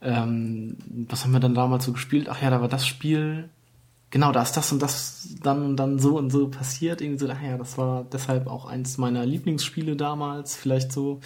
[0.00, 0.76] ähm,
[1.08, 2.28] was haben wir dann damals so gespielt?
[2.28, 3.48] Ach ja, da war das Spiel,
[4.10, 7.00] genau, da ist das und das dann und dann so und so passiert.
[7.00, 11.20] Irgendwie so, ach ja, das war deshalb auch eins meiner Lieblingsspiele damals, vielleicht so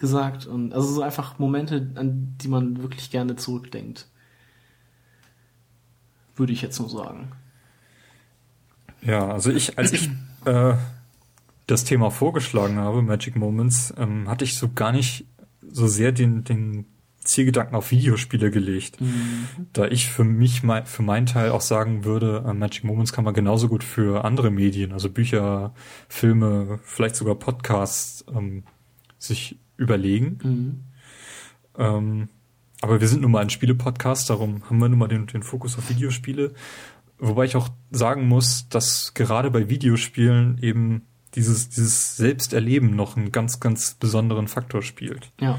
[0.00, 0.46] gesagt.
[0.46, 4.08] Und also so einfach Momente, an die man wirklich gerne zurückdenkt.
[6.34, 7.30] Würde ich jetzt nur sagen.
[9.02, 10.10] Ja, also ich, als ich
[10.46, 10.74] äh,
[11.66, 15.26] das Thema vorgeschlagen habe, Magic Moments, ähm, hatte ich so gar nicht
[15.62, 16.86] so sehr den, den
[17.22, 19.00] Zielgedanken auf Videospiele gelegt.
[19.00, 19.46] Mhm.
[19.72, 23.34] Da ich für mich, für meinen Teil auch sagen würde, äh, Magic Moments kann man
[23.34, 25.74] genauso gut für andere Medien, also Bücher,
[26.08, 28.64] Filme, vielleicht sogar Podcasts, ähm,
[29.18, 30.38] sich überlegen.
[30.42, 30.80] Mhm.
[31.78, 32.28] Ähm,
[32.82, 35.76] aber wir sind nun mal ein Spiele-Podcast, darum haben wir nun mal den, den Fokus
[35.76, 36.52] auf Videospiele.
[37.18, 41.02] Wobei ich auch sagen muss, dass gerade bei Videospielen eben
[41.34, 45.30] dieses, dieses Selbsterleben noch einen ganz, ganz besonderen Faktor spielt.
[45.40, 45.58] Ja.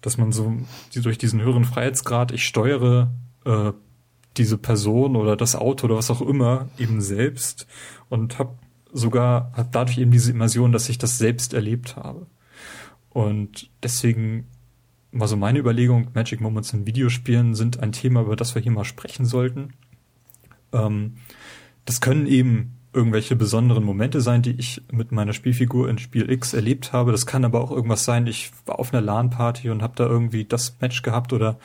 [0.00, 0.56] Dass man so
[0.94, 3.12] die, durch diesen höheren Freiheitsgrad, ich steuere
[3.44, 3.72] äh,
[4.36, 7.66] diese Person oder das Auto oder was auch immer eben selbst
[8.08, 8.58] und habe
[8.92, 12.26] sogar hab dadurch eben diese Immersion, dass ich das selbst erlebt habe.
[13.10, 14.46] Und deswegen
[15.12, 18.72] war so meine Überlegung, Magic Moments in Videospielen sind ein Thema, über das wir hier
[18.72, 19.72] mal sprechen sollten.
[20.72, 21.14] Ähm,
[21.84, 26.54] das können eben irgendwelche besonderen Momente sein, die ich mit meiner Spielfigur in Spiel X
[26.54, 27.12] erlebt habe.
[27.12, 30.44] Das kann aber auch irgendwas sein, ich war auf einer LAN-Party und habe da irgendwie
[30.44, 31.58] das Match gehabt oder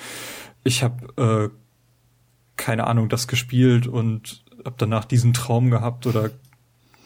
[0.63, 1.55] ich habe äh,
[2.57, 6.31] keine Ahnung das gespielt und habe danach diesen Traum gehabt oder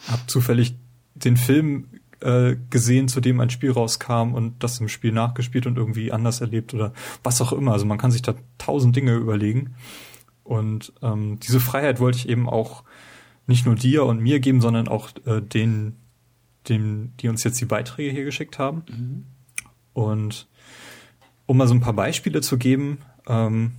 [0.08, 0.76] habe zufällig
[1.16, 1.88] den Film
[2.22, 6.42] äh, gesehen, zu dem ein Spiel rauskam und das im Spiel nachgespielt und irgendwie anders
[6.42, 7.74] erlebt oder was auch immer.
[7.74, 9.76] Also man kann sich da tausend Dinge überlegen.
[10.44, 12.84] Und ähm, diese Freiheit wollte ich eben auch
[13.48, 15.96] nicht nur dir und mir geben, sondern auch äh, den,
[16.68, 18.84] den, die uns jetzt die Beiträge hier geschickt haben.
[18.90, 19.26] Mhm.
[19.94, 20.48] Und
[21.46, 23.74] um mal so ein paar Beispiele zu geben, ähm,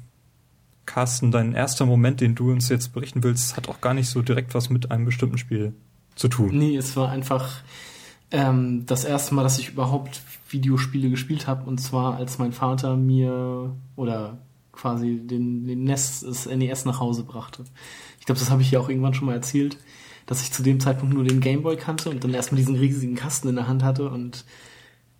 [0.87, 4.22] Carsten, dein erster Moment, den du uns jetzt berichten willst, hat auch gar nicht so
[4.22, 5.72] direkt was mit einem bestimmten Spiel
[6.16, 6.50] zu tun.
[6.57, 7.62] Nee, es war einfach
[8.31, 12.97] ähm, das erste Mal, dass ich überhaupt Videospiele gespielt habe, und zwar als mein Vater
[12.97, 14.38] mir oder
[14.73, 17.64] quasi den, den NES, das NES nach Hause brachte.
[18.19, 19.79] Ich glaube, das habe ich ja auch irgendwann schon mal erzählt,
[20.27, 23.49] dass ich zu dem Zeitpunkt nur den Gameboy kannte und dann erstmal diesen riesigen Kasten
[23.49, 24.45] in der Hand hatte und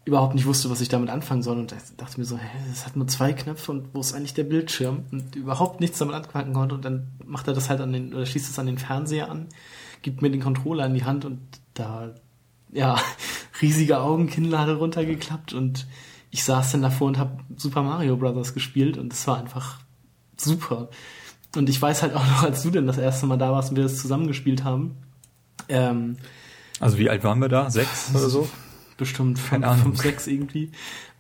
[0.05, 1.59] überhaupt nicht wusste, was ich damit anfangen soll.
[1.59, 4.45] Und dachte mir so, hä, das hat nur zwei Knöpfe und wo ist eigentlich der
[4.45, 5.05] Bildschirm?
[5.11, 6.75] Und überhaupt nichts damit anfangen konnte.
[6.75, 9.49] Und dann macht er das halt an den oder schließt es an den Fernseher an,
[10.03, 11.41] gibt mir den Controller in die Hand und
[11.75, 12.15] da
[12.73, 12.99] ja
[13.63, 15.87] riesige Augen, Kinnlade runtergeklappt und
[16.31, 19.81] ich saß dann davor und habe Super Mario Brothers gespielt und es war einfach
[20.37, 20.89] super.
[21.57, 23.77] Und ich weiß halt auch noch, als du denn das erste Mal da warst und
[23.77, 24.97] wir das zusammengespielt haben.
[25.69, 26.17] Ähm,
[26.79, 27.71] also wie alt waren wir da?
[27.71, 28.49] Sechs oder so?
[28.97, 30.71] Bestimmt fünf, fünf, sechs irgendwie.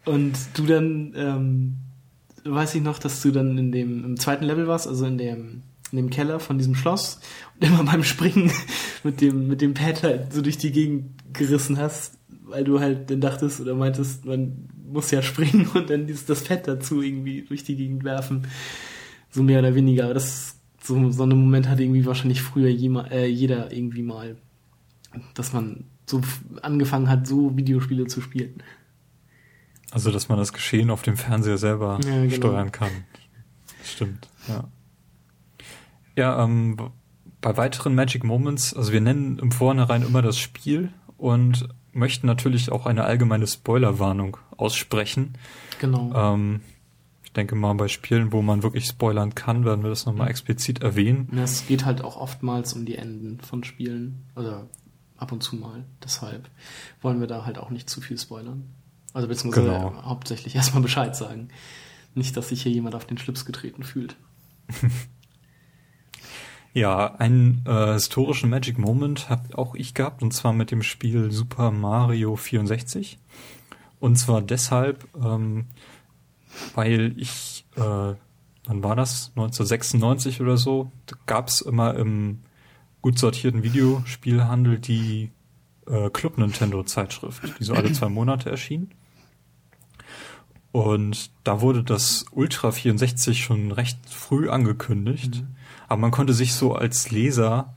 [0.05, 1.77] Und du dann, ähm,
[2.45, 5.63] weiß ich noch, dass du dann in dem im zweiten Level warst, also in dem
[5.93, 7.21] in dem Keller von diesem Schloss
[7.55, 8.51] und immer beim Springen
[9.05, 13.11] mit dem mit dem Pad halt so durch die Gegend gerissen hast, weil du halt
[13.11, 17.43] dann dachtest oder meintest, man muss ja springen und dann dieses das Pad dazu irgendwie
[17.43, 18.47] durch die Gegend werfen
[19.31, 20.05] so mehr oder weniger.
[20.05, 24.37] Aber das so, so einen Moment hatte irgendwie wahrscheinlich früher jema, äh, jeder irgendwie mal,
[25.35, 26.21] dass man so
[26.63, 28.63] angefangen hat, so Videospiele zu spielen.
[29.93, 32.35] Also, dass man das Geschehen auf dem Fernseher selber ja, genau.
[32.35, 32.91] steuern kann.
[33.85, 34.69] Stimmt, ja.
[36.21, 36.77] Ja, ähm,
[37.41, 42.71] bei weiteren Magic Moments, also wir nennen im Vornherein immer das Spiel und möchten natürlich
[42.71, 45.39] auch eine allgemeine Spoilerwarnung aussprechen.
[45.79, 46.13] Genau.
[46.15, 46.61] Ähm,
[47.25, 50.83] ich denke mal, bei Spielen, wo man wirklich spoilern kann, werden wir das nochmal explizit
[50.83, 51.39] erwähnen.
[51.39, 54.27] Es geht halt auch oftmals um die Enden von Spielen.
[54.37, 54.67] Oder
[55.17, 55.87] ab und zu mal.
[56.05, 56.51] Deshalb
[57.01, 58.65] wollen wir da halt auch nicht zu viel spoilern.
[59.15, 60.03] Also beziehungsweise genau.
[60.05, 61.49] hauptsächlich erstmal Bescheid sagen.
[62.15, 64.17] Nicht, dass sich hier jemand auf den Schlips getreten fühlt.
[66.73, 71.33] ja, einen äh, historischen Magic Moment habe auch ich gehabt, und zwar mit dem Spiel
[71.33, 73.19] Super Mario 64.
[73.99, 75.67] Und zwar deshalb, ähm,
[76.75, 79.33] weil ich, äh, wann war das?
[79.37, 80.93] 1996 oder so,
[81.27, 82.41] gab es immer im
[83.03, 85.31] gut sortierten Videospielhandel die
[85.87, 88.91] äh, Club Nintendo Zeitschrift, die so alle zwei Monate erschien.
[90.73, 95.57] Und da wurde das Ultra 64 schon recht früh angekündigt, mhm.
[95.91, 97.75] Aber man konnte sich so als Leser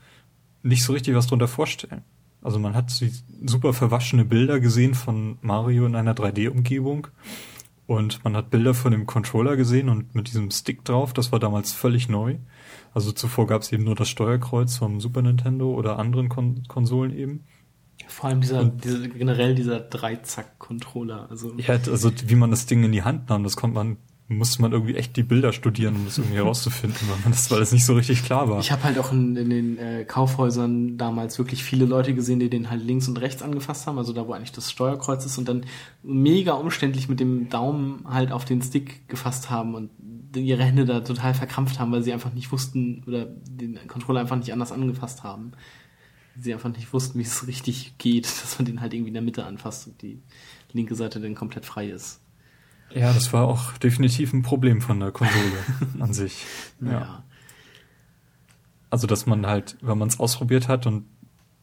[0.62, 2.04] nicht so richtig was drunter vorstellen.
[2.44, 2.92] Also man hat
[3.44, 7.08] super verwaschene Bilder gesehen von Mario in einer 3D-Umgebung
[7.88, 11.40] und man hat Bilder von dem Controller gesehen und mit diesem Stick drauf, das war
[11.40, 12.36] damals völlig neu.
[12.94, 17.18] Also zuvor gab es eben nur das Steuerkreuz vom Super Nintendo oder anderen Kon Konsolen
[17.18, 17.46] eben.
[18.08, 21.32] Vor allem dieser, diese, generell dieser Dreizack-Controller.
[21.32, 24.62] Also ja, also wie man das Ding in die Hand nahm, das konnte man musste
[24.62, 27.86] man irgendwie echt die Bilder studieren, um das irgendwie herauszufinden, weil, das, weil das nicht
[27.86, 28.60] so richtig klar war.
[28.60, 32.50] Ich habe halt auch in, in den äh, Kaufhäusern damals wirklich viele Leute gesehen, die
[32.50, 35.48] den halt links und rechts angefasst haben, also da, wo eigentlich das Steuerkreuz ist und
[35.48, 35.66] dann
[36.04, 39.90] mega umständlich mit dem Daumen halt auf den Stick gefasst haben und
[40.36, 44.38] ihre Hände da total verkrampft haben, weil sie einfach nicht wussten oder den Controller einfach
[44.38, 45.52] nicht anders angefasst haben.
[46.40, 49.22] Sie einfach nicht wussten, wie es richtig geht, dass man den halt irgendwie in der
[49.22, 50.22] Mitte anfasst und die
[50.72, 52.23] linke Seite dann komplett frei ist.
[52.96, 55.40] Ja, das war auch definitiv ein Problem von der Konsole
[56.00, 56.46] an sich.
[56.82, 56.92] Ja.
[56.92, 57.24] Ja.
[58.90, 61.06] Also, dass man halt, wenn man es ausprobiert hat und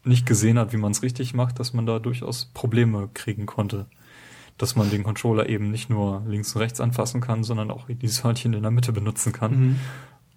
[0.02, 3.86] nicht gesehen hat, wie man es richtig macht, dass man da durchaus Probleme kriegen konnte.
[4.58, 8.24] Dass man den Controller eben nicht nur links und rechts anfassen kann, sondern auch dieses
[8.24, 9.80] Hörnchen in der Mitte benutzen kann, Mhm.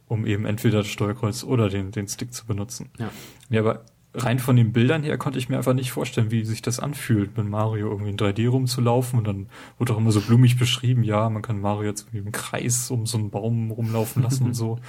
[0.08, 2.90] um eben entweder das Steuerkreuz oder den, den Stick zu benutzen.
[3.00, 3.10] Ja.
[3.50, 6.62] Ja, aber rein von den Bildern her konnte ich mir einfach nicht vorstellen, wie sich
[6.62, 9.48] das anfühlt, mit Mario irgendwie in 3D rumzulaufen und dann
[9.78, 13.06] wurde auch immer so blumig beschrieben, ja, man kann Mario jetzt irgendwie im Kreis um
[13.06, 14.80] so einen Baum rumlaufen lassen und so.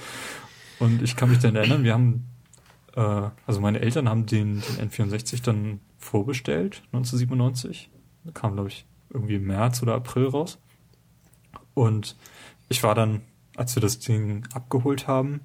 [0.77, 2.25] Und ich kann mich dann erinnern, wir haben,
[2.97, 7.89] äh, also meine Eltern haben den, den N64 dann vorbestellt, 1997.
[8.33, 10.59] Kam, glaube ich, irgendwie im März oder April raus.
[11.73, 12.17] Und
[12.67, 13.21] ich war dann,
[13.55, 15.39] als wir das Ding abgeholt haben,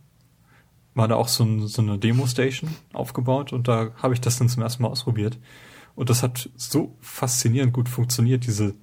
[1.01, 4.49] war da auch so, ein, so eine Demo-Station aufgebaut und da habe ich das dann
[4.49, 5.39] zum ersten Mal ausprobiert.
[5.97, 8.75] Und das hat so faszinierend gut funktioniert, diese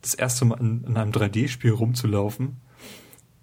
[0.00, 2.56] das erste Mal in, in einem 3D-Spiel rumzulaufen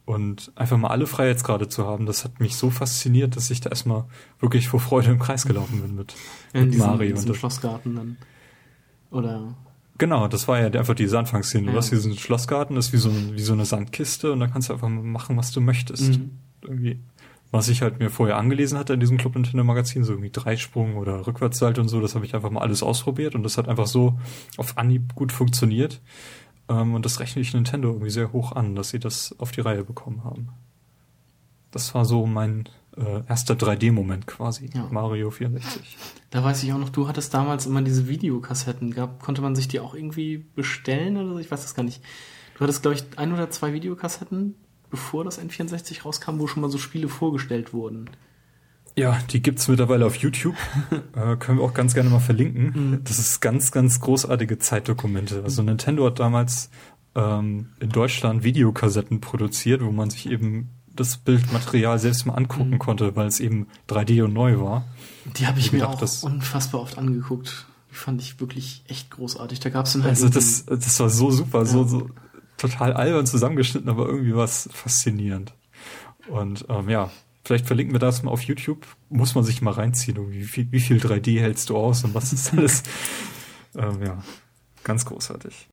[0.05, 2.05] und einfach mal alle Freiheitsgrade zu haben.
[2.05, 4.05] Das hat mich so fasziniert, dass ich da erstmal
[4.39, 6.15] wirklich vor Freude im Kreis gelaufen bin mit,
[6.53, 7.01] In mit diesem, Mario.
[7.03, 8.17] in Und diesem das, Schlossgarten dann.
[9.11, 9.53] Oder.
[9.97, 11.65] genau, das war ja einfach diese Anfangsszene.
[11.67, 11.77] Du Ja.
[11.77, 14.73] hast diesen Schlossgarten, das ist wie so, wie so eine Sandkiste und da kannst du
[14.73, 16.17] einfach mal machen, was du möchtest.
[16.19, 16.31] Mhm.
[16.61, 16.99] irgendwie,
[17.53, 20.97] was ich halt mir vorher angelesen hatte in diesem Club Nintendo Magazin, so irgendwie Dreisprung
[20.97, 23.85] oder Rückwärtssalto und so, das habe ich einfach mal alles ausprobiert und das hat einfach
[23.85, 24.17] so
[24.57, 26.01] auf Anhieb gut funktioniert.
[26.67, 29.61] Ähm, und das rechne ich Nintendo irgendwie sehr hoch an, dass sie das auf die
[29.61, 30.49] Reihe bekommen haben.
[31.69, 34.71] Das war so mein äh, erster 3D-Moment quasi.
[34.73, 34.87] Ja.
[34.89, 35.95] Mario 64.
[36.31, 39.21] Da weiß ich auch noch, du hattest damals immer diese Videokassetten gehabt.
[39.21, 41.37] Konnte man sich die auch irgendwie bestellen oder so?
[41.37, 42.01] Ich weiß das gar nicht.
[42.55, 44.55] Du hattest, glaube ich, ein oder zwei Videokassetten,
[44.93, 48.11] bevor das N64 rauskam, wo schon mal so Spiele vorgestellt wurden.
[48.95, 50.55] Ja, die gibt's mittlerweile auf YouTube.
[51.15, 52.65] äh, können wir auch ganz gerne mal verlinken.
[52.91, 53.03] Mhm.
[53.03, 55.41] Das ist ganz, ganz großartige Zeitdokumente.
[55.43, 56.69] Also Nintendo hat damals
[57.15, 62.77] ähm, in Deutschland Videokassetten produziert, wo man sich eben das Bildmaterial selbst mal angucken Mhm.
[62.79, 64.85] konnte, weil es eben 3D und neu war.
[65.37, 67.65] Die habe ich Wie mir gesagt, auch unfassbar oft angeguckt.
[67.89, 69.59] Die fand ich wirklich echt großartig.
[69.59, 71.87] Da gab's dann halt Also das, das war so super, so, Ja.
[71.87, 72.09] so
[72.69, 75.53] total albern zusammengeschnitten, aber irgendwie was faszinierend.
[76.29, 77.11] Und ähm, ja,
[77.43, 78.85] vielleicht verlinken wir das mal auf YouTube.
[79.09, 82.31] Muss man sich mal reinziehen, wie viel, wie viel 3D hältst du aus und was
[82.33, 82.83] ist alles.
[83.77, 84.23] ähm, ja,
[84.83, 85.67] ganz großartig.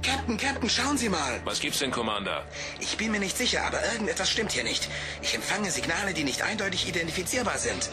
[0.00, 1.40] Captain, Captain, schauen Sie mal.
[1.44, 2.44] Was gibt's denn, Commander?
[2.78, 4.88] Ich bin mir nicht sicher, aber irgendetwas stimmt hier nicht.
[5.22, 7.90] Ich empfange Signale, die nicht eindeutig identifizierbar sind.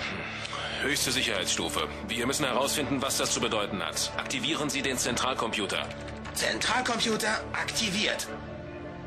[0.83, 1.87] Höchste Sicherheitsstufe.
[2.07, 4.11] Wir müssen herausfinden, was das zu bedeuten hat.
[4.17, 5.87] Aktivieren Sie den Zentralcomputer.
[6.35, 8.27] Zentralcomputer aktiviert.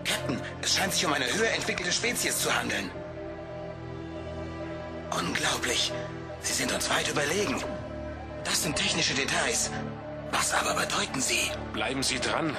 [0.05, 2.91] Captain, es scheint sich um eine höher entwickelte Spezies zu handeln.
[5.11, 5.93] Unglaublich.
[6.41, 7.63] Sie sind uns weit überlegen.
[8.45, 9.71] Das sind technische Details.
[10.31, 11.51] Was aber bedeuten sie?
[11.73, 12.57] Bleiben Sie dran.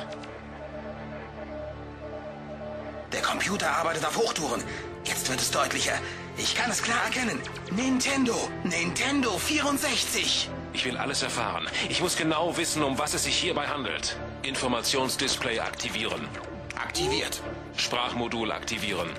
[3.11, 4.63] Der Computer arbeitet auf Hochtouren.
[5.03, 5.93] Jetzt wird es deutlicher.
[6.37, 7.39] Ich kann es klar erkennen.
[7.71, 8.35] Nintendo.
[8.63, 10.49] Nintendo 64.
[10.73, 11.67] Ich will alles erfahren.
[11.89, 14.17] Ich muss genau wissen, um was es sich hierbei handelt.
[14.43, 16.27] Informationsdisplay aktivieren.
[16.75, 17.41] Aktiviert.
[17.75, 19.09] Sprachmodul aktivieren.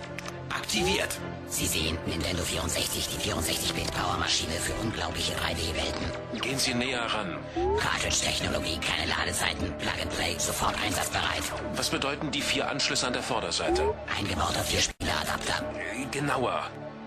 [0.48, 1.18] Aktiviert.
[1.48, 6.40] Sie sehen Nintendo 64, die 64-Bit-Powermaschine für unglaubliche 3D-Welten.
[6.40, 7.38] Gehen Sie näher ran.
[7.78, 11.42] Cartridge-Technologie, keine Ladezeiten, Plug-and-Play, sofort einsatzbereit.
[11.74, 13.94] Was bedeuten die vier Anschlüsse an der Vorderseite?
[14.18, 15.64] Eingebauter Vierspieler-Adapter.
[15.74, 16.62] Äh, Genauer.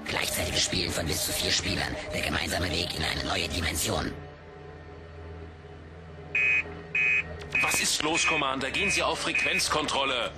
[0.05, 1.95] Gleichzeitiges Spielen von bis zu vier Spielern.
[2.13, 4.11] Der gemeinsame Weg in eine neue Dimension.
[7.63, 8.69] Was ist los, Commander?
[8.71, 10.31] Gehen Sie auf Frequenzkontrolle.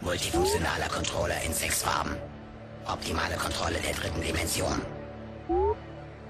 [0.00, 2.16] Multifunktionaler Controller in sechs Farben.
[2.86, 4.80] Optimale Kontrolle der dritten Dimension.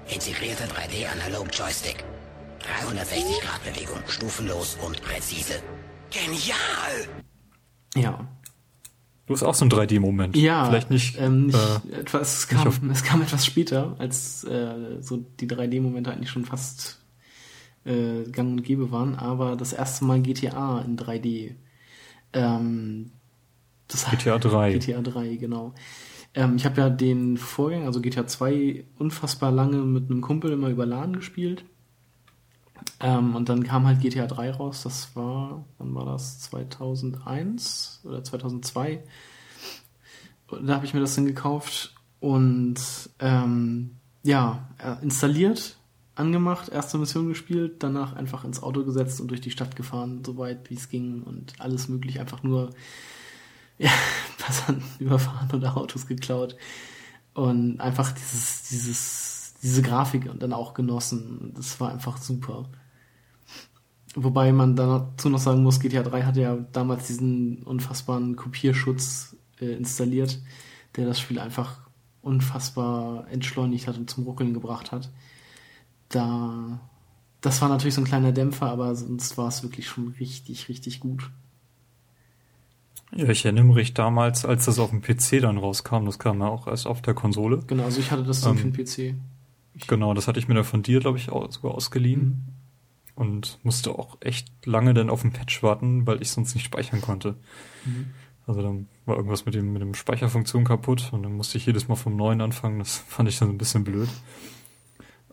[0.07, 2.03] Integrierter 3D-Analog-Joystick.
[2.79, 5.61] 360 Grad Bewegung, stufenlos und präzise.
[6.11, 7.07] Genial.
[7.95, 8.27] ja.
[9.27, 10.35] Du hast auch so einen 3D-Moment.
[10.37, 11.17] Ja, Vielleicht nicht.
[11.19, 11.57] ähm, nicht
[11.91, 16.45] äh, etwas, es, kam, es kam etwas später, als äh, so die 3D-Momente eigentlich schon
[16.45, 16.99] fast
[17.85, 21.55] äh, gang und gäbe waren, aber das erste Mal GTA in 3D.
[22.33, 23.11] Ähm,
[23.87, 24.73] GTA 3.
[24.73, 25.73] GTA 3, genau.
[26.33, 30.69] Ähm, ich habe ja den Vorgänger, also GTA 2, unfassbar lange mit einem Kumpel immer
[30.69, 31.63] über LAN gespielt.
[32.99, 36.39] Ähm, und dann kam halt GTA 3 raus, das war, wann war das?
[36.41, 39.03] 2001 oder 2002?
[40.47, 42.75] Und Da habe ich mir das dann gekauft und
[43.19, 45.77] ähm, ja, äh, installiert,
[46.15, 50.37] angemacht, erste Mission gespielt, danach einfach ins Auto gesetzt und durch die Stadt gefahren, so
[50.37, 52.71] weit wie es ging und alles möglich, einfach nur
[53.77, 53.91] ja,
[54.37, 56.55] Passanten überfahren oder Autos geklaut
[57.33, 61.51] und einfach dieses, dieses, diese Grafik und dann auch genossen.
[61.55, 62.69] Das war einfach super.
[64.15, 69.73] Wobei man dazu noch sagen muss, GTA 3 hatte ja damals diesen unfassbaren Kopierschutz äh,
[69.73, 70.39] installiert,
[70.95, 71.81] der das Spiel einfach
[72.21, 75.11] unfassbar entschleunigt hat und zum Ruckeln gebracht hat.
[76.09, 76.79] Da,
[77.41, 80.99] das war natürlich so ein kleiner Dämpfer, aber sonst war es wirklich schon richtig, richtig
[80.99, 81.29] gut.
[83.13, 86.47] Ja, ich erinnere mich damals, als das auf dem PC dann rauskam, das kam ja
[86.47, 87.63] auch erst auf der Konsole.
[87.67, 89.15] Genau, also ich hatte das dann Ähm, für den PC.
[89.75, 92.45] Ich, Genau, das hatte ich mir da von dir, glaube ich, auch sogar ausgeliehen.
[93.15, 96.99] Und musste auch echt lange dann auf den Patch warten, weil ich sonst nicht speichern
[96.99, 97.35] konnte.
[98.45, 101.87] Also dann war irgendwas mit dem, mit dem Speicherfunktion kaputt und dann musste ich jedes
[101.87, 102.79] Mal vom Neuen anfangen.
[102.79, 104.09] Das fand ich dann ein bisschen blöd.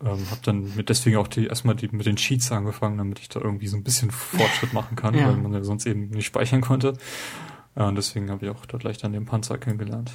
[0.05, 3.29] Ähm, hab dann mit deswegen auch die, erstmal die, mit den Cheats angefangen, damit ich
[3.29, 5.29] da irgendwie so ein bisschen Fortschritt machen kann, Ja.
[5.29, 6.95] weil man ja sonst eben nicht speichern konnte.
[7.77, 10.11] Ja, und deswegen habe ich auch dort gleich dann den Panzer kennengelernt.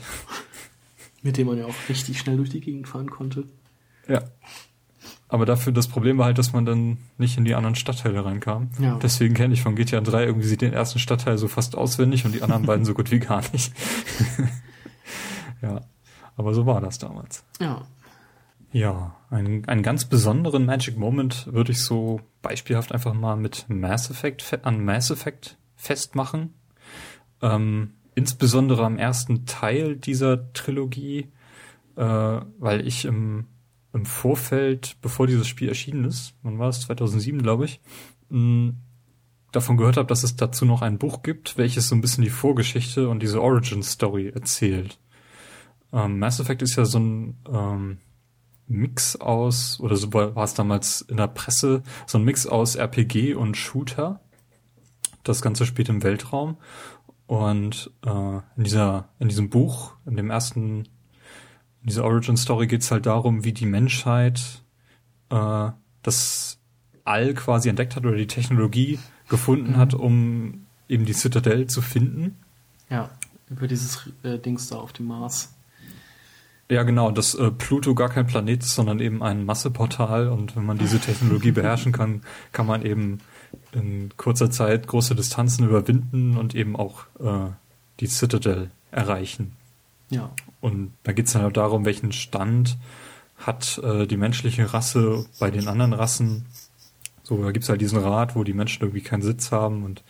[1.23, 3.45] mit dem man ja auch richtig schnell durch die Gegend fahren konnte.
[4.07, 4.21] Ja.
[5.29, 8.69] Aber dafür, das Problem war halt, dass man dann nicht in die anderen Stadtteile reinkam.
[8.79, 8.97] Ja.
[9.01, 12.43] Deswegen kenne ich von GTA 3 irgendwie den ersten Stadtteil so fast auswendig und die
[12.43, 13.73] anderen beiden so gut wie gar nicht.
[15.61, 15.81] ja.
[16.37, 17.43] Aber so war das damals.
[17.59, 17.85] Ja.
[18.71, 24.09] Ja, einen, einen ganz besonderen Magic Moment würde ich so beispielhaft einfach mal mit Mass
[24.11, 26.53] Effect fe- an Mass Effect festmachen.
[27.41, 31.31] Ähm, insbesondere am ersten Teil dieser Trilogie,
[31.95, 33.45] äh, weil ich im,
[33.93, 37.79] im Vorfeld, bevor dieses Spiel erschienen ist, wann war es, 2007 glaube ich,
[38.29, 42.29] davon gehört habe, dass es dazu noch ein Buch gibt, welches so ein bisschen die
[42.29, 44.99] Vorgeschichte und diese Origin Story erzählt.
[45.93, 47.97] Ähm, Mass Effect ist ja so ein ähm,
[48.67, 53.33] Mix aus, oder so war es damals in der Presse, so ein Mix aus RPG
[53.33, 54.19] und Shooter.
[55.23, 56.57] Das Ganze spielt im Weltraum.
[57.27, 60.85] Und äh, in dieser, in diesem Buch, in dem ersten,
[61.81, 64.63] in dieser Origin Story geht es halt darum, wie die Menschheit
[65.29, 65.69] äh,
[66.03, 66.59] das
[67.03, 68.99] All quasi entdeckt hat oder die Technologie
[69.29, 72.37] gefunden hat, um eben die Citadel zu finden.
[72.89, 73.09] Ja.
[73.49, 75.53] Über dieses äh, Dings da auf dem Mars.
[76.69, 80.65] Ja, genau, dass äh, Pluto gar kein Planet ist, sondern eben ein Masseportal und wenn
[80.65, 83.19] man diese Technologie beherrschen kann, kann man eben
[83.71, 87.51] in kurzer Zeit große Distanzen überwinden und eben auch äh,
[88.01, 89.53] die Citadel erreichen.
[90.09, 90.31] Ja.
[90.59, 92.77] Und da geht's dann auch darum, welchen Stand
[93.37, 96.45] hat äh, die menschliche Rasse bei den anderen Rassen.
[97.23, 100.03] So, da gibt's halt diesen Rat, wo die Menschen irgendwie keinen Sitz haben und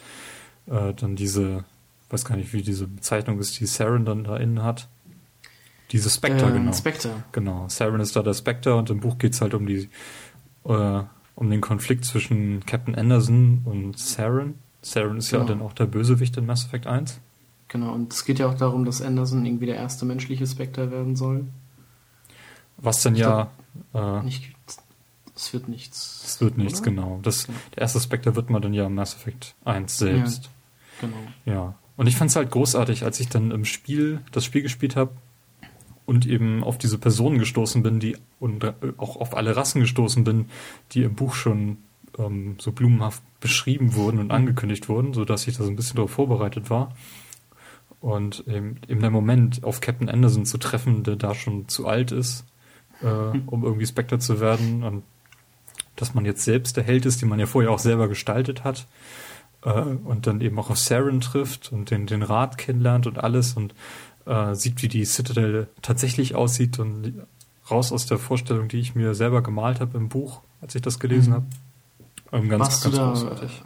[0.67, 1.65] äh, dann diese,
[2.09, 4.87] weiß gar nicht, wie diese Bezeichnung ist, die Saren dann da innen hat.
[5.91, 6.73] Diese Spectre, Ähm, genau.
[6.73, 7.23] Spectre.
[7.31, 9.89] Genau, Saren ist da der Spectre und im Buch geht's halt um die
[10.65, 11.03] äh,
[11.35, 14.55] um den Konflikt zwischen Captain Anderson und Saren.
[14.81, 15.49] Saren ist ja Genau.
[15.49, 17.19] dann auch der Bösewicht in Mass Effect 1.
[17.69, 17.93] Genau.
[17.93, 21.45] Und es geht ja auch darum, dass Anderson irgendwie der erste menschliche Spectre werden soll.
[22.77, 23.49] Was dann ja
[23.93, 24.53] äh, Nicht,
[25.35, 26.23] es wird nichts.
[26.25, 26.89] Es wird nichts, oder?
[26.91, 27.19] genau.
[27.23, 30.49] Das, der erste Spectre wird man dann ja im Mass Effect 1 selbst.
[31.01, 31.17] Genau.
[31.45, 31.75] Ja.
[31.95, 35.11] Und ich fand es halt großartig, als ich dann im Spiel, das Spiel gespielt habe
[36.07, 40.23] und eben auf diese Personen gestoßen bin, die und äh, auch auf alle Rassen gestoßen
[40.23, 40.45] bin,
[40.93, 41.77] die im Buch schon
[42.17, 45.97] ähm, so blumenhaft beschrieben wurden und angekündigt wurden, so dass ich da so ein bisschen
[45.97, 46.95] darauf vorbereitet war.
[47.99, 52.13] Und eben, eben der Moment, auf Captain Anderson zu treffen, der da schon zu alt
[52.13, 52.45] ist,
[53.01, 55.03] äh, um irgendwie Spectre zu werden und
[55.97, 58.87] dass man jetzt selbst der Held ist, den man ja vorher auch selber gestaltet hat
[59.65, 63.55] äh, und dann eben auch auf Saren trifft und den, den Rat kennenlernt und alles
[63.55, 63.75] und
[64.27, 67.13] äh, sieht, wie die Citadel tatsächlich aussieht und
[67.69, 70.99] raus aus der Vorstellung, die ich mir selber gemalt habe im Buch, als ich das
[70.99, 71.35] gelesen Mhm.
[71.35, 71.45] habe.
[72.33, 73.63] Ähm, ganz, Warst du ganz da, großartig.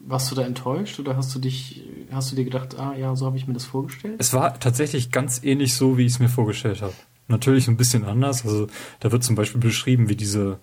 [0.00, 3.26] warst du da enttäuscht oder hast du dich, hast du dir gedacht, ah ja, so
[3.26, 4.16] habe ich mir das vorgestellt?
[4.18, 6.94] Es war tatsächlich ganz ähnlich so, wie ich es mir vorgestellt habe.
[7.28, 8.44] Natürlich ein bisschen anders.
[8.44, 8.66] Also
[9.00, 10.58] da wird zum Beispiel beschrieben, wie diese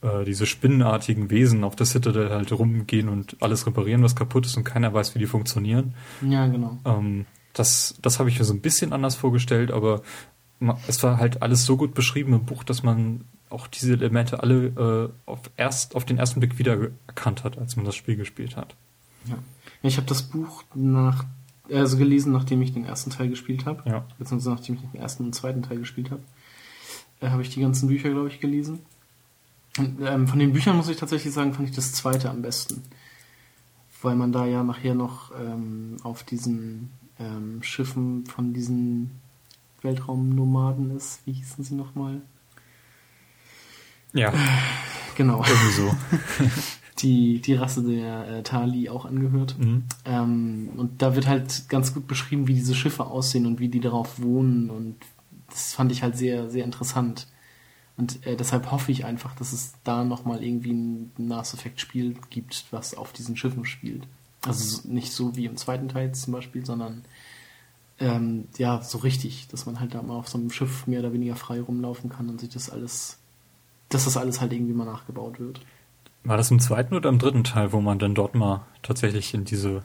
[0.00, 4.56] äh, diese spinnenartigen Wesen auf der Citadel halt rumgehen und alles reparieren, was kaputt ist
[4.56, 5.94] und keiner weiß, wie die funktionieren.
[6.26, 6.78] Ja, genau.
[6.84, 10.02] Ähm, das das habe ich mir so ein bisschen anders vorgestellt, aber
[10.86, 15.12] es war halt alles so gut beschrieben im Buch, dass man auch diese Elemente alle
[15.26, 18.74] äh, auf, erst, auf den ersten Blick wiedererkannt hat, als man das Spiel gespielt hat.
[19.26, 19.38] Ja.
[19.82, 21.24] Ich habe das Buch nach,
[21.72, 23.88] also gelesen, nachdem ich den ersten Teil gespielt habe.
[23.88, 24.04] Ja.
[24.18, 26.22] Beziehungsweise nachdem ich den ersten und zweiten Teil gespielt habe.
[27.20, 28.80] Äh, habe ich die ganzen Bücher, glaube ich, gelesen.
[29.78, 32.82] Und, ähm, von den Büchern muss ich tatsächlich sagen, fand ich das zweite am besten.
[34.02, 39.10] Weil man da ja nachher noch ähm, auf diesen ähm, Schiffen von diesen
[39.82, 41.20] Weltraumnomaden ist.
[41.24, 42.20] Wie hießen sie nochmal?
[44.12, 44.32] Ja,
[45.16, 45.42] Genau.
[45.44, 45.94] irgendwie so.
[47.00, 49.56] Die, die Rasse der äh, Tali auch angehört.
[49.56, 49.84] Mhm.
[50.04, 53.78] Ähm, und da wird halt ganz gut beschrieben, wie diese Schiffe aussehen und wie die
[53.78, 54.68] darauf wohnen.
[54.68, 54.96] Und
[55.48, 57.28] das fand ich halt sehr, sehr interessant.
[57.96, 62.66] Und äh, deshalb hoffe ich einfach, dass es da nochmal irgendwie ein Mass Effect-Spiel gibt,
[62.72, 64.08] was auf diesen Schiffen spielt.
[64.46, 67.04] Also nicht so wie im zweiten Teil zum Beispiel, sondern
[67.98, 71.12] ähm, ja, so richtig, dass man halt da mal auf so einem Schiff mehr oder
[71.12, 73.18] weniger frei rumlaufen kann und sich das alles,
[73.88, 75.60] dass das alles halt irgendwie mal nachgebaut wird.
[76.24, 79.44] War das im zweiten oder im dritten Teil, wo man dann dort mal tatsächlich in
[79.44, 79.82] diese,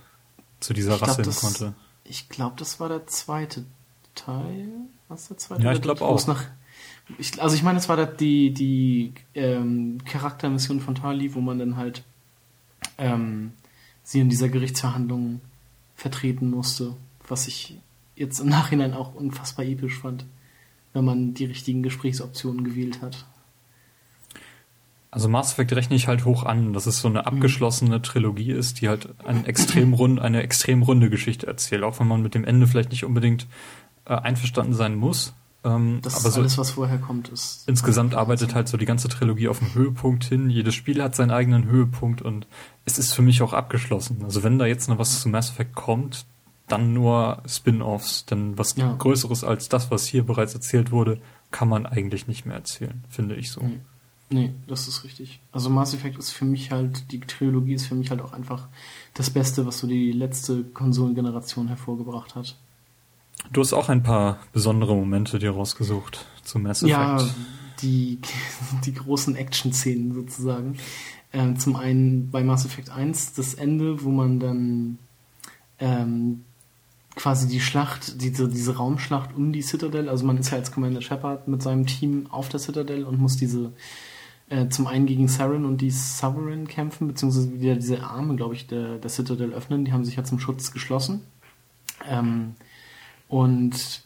[0.59, 1.73] zu dieser Ich glaub, Rasse hin das- konnte?
[2.05, 3.63] Ich glaube, das war der zweite
[4.13, 4.67] Teil.
[5.07, 5.61] Was der zweite?
[5.63, 6.27] Ja, oder ich glaub es auch.
[6.27, 6.43] Nach,
[7.17, 11.59] ich, also ich meine, es war da die, die ähm, Charaktermission von Tali, wo man
[11.59, 12.03] dann halt
[12.97, 13.53] ähm,
[14.03, 15.41] sie in dieser Gerichtsverhandlung
[15.95, 16.95] vertreten musste,
[17.27, 17.77] was ich
[18.15, 20.25] jetzt im Nachhinein auch unfassbar episch fand,
[20.93, 23.25] wenn man die richtigen Gesprächsoptionen gewählt hat.
[25.09, 27.17] Also Mass Effect rechne ich halt hoch an, dass es so Mhm.
[27.17, 31.99] eine abgeschlossene Trilogie ist, die halt eine extrem, rund, eine extrem runde Geschichte erzählt, auch
[31.99, 33.45] wenn man mit dem Ende vielleicht nicht unbedingt
[34.05, 35.33] äh, einverstanden sein muss.
[35.63, 37.63] Ähm, Das aber ist so alles, was vorher kommt, ist.
[37.67, 40.49] insgesamt arbeitet halt so die ganze Trilogie auf den Höhepunkt hin.
[40.49, 42.47] Jedes Spiel hat seinen eigenen Höhepunkt und
[42.85, 44.21] es ist für mich auch abgeschlossen.
[44.23, 46.25] Also wenn da jetzt noch was zu Mass Effect kommt,
[46.67, 48.93] dann nur Spin-offs, denn was Ja.
[48.93, 51.19] Größeres als das, was hier bereits erzählt wurde,
[51.51, 53.61] kann man eigentlich nicht mehr erzählen, finde ich so.
[53.61, 53.79] Nee.
[54.29, 55.41] Nee, das ist richtig.
[55.51, 58.67] Also Mass Effect ist für mich halt, die Trilogie ist für mich halt auch einfach
[59.13, 62.57] das Beste, was so die letzte Konsolengeneration hervorgebracht hat.
[63.51, 66.91] Du hast auch ein paar besondere Momente dir rausgesucht zu Mass Effect.
[66.91, 67.29] Ja,
[67.81, 68.19] die,
[68.85, 70.77] die großen Action-Szenen sozusagen.
[71.31, 74.97] Ähm, zum einen bei Mass Effect 1 das Ende, wo man dann
[75.79, 76.45] ähm,
[77.15, 81.01] quasi die Schlacht, diese, diese Raumschlacht um die Citadel, also man ist ja als Commander
[81.01, 83.73] Shepard mit seinem Team auf der Citadel und muss diese
[84.49, 88.67] äh, zum einen gegen Saren und die Sovereign kämpfen, beziehungsweise wieder diese Arme, glaube ich,
[88.67, 89.85] der, der Citadel öffnen.
[89.85, 91.21] Die haben sich ja zum Schutz geschlossen.
[92.07, 92.55] Ähm,
[93.27, 94.03] und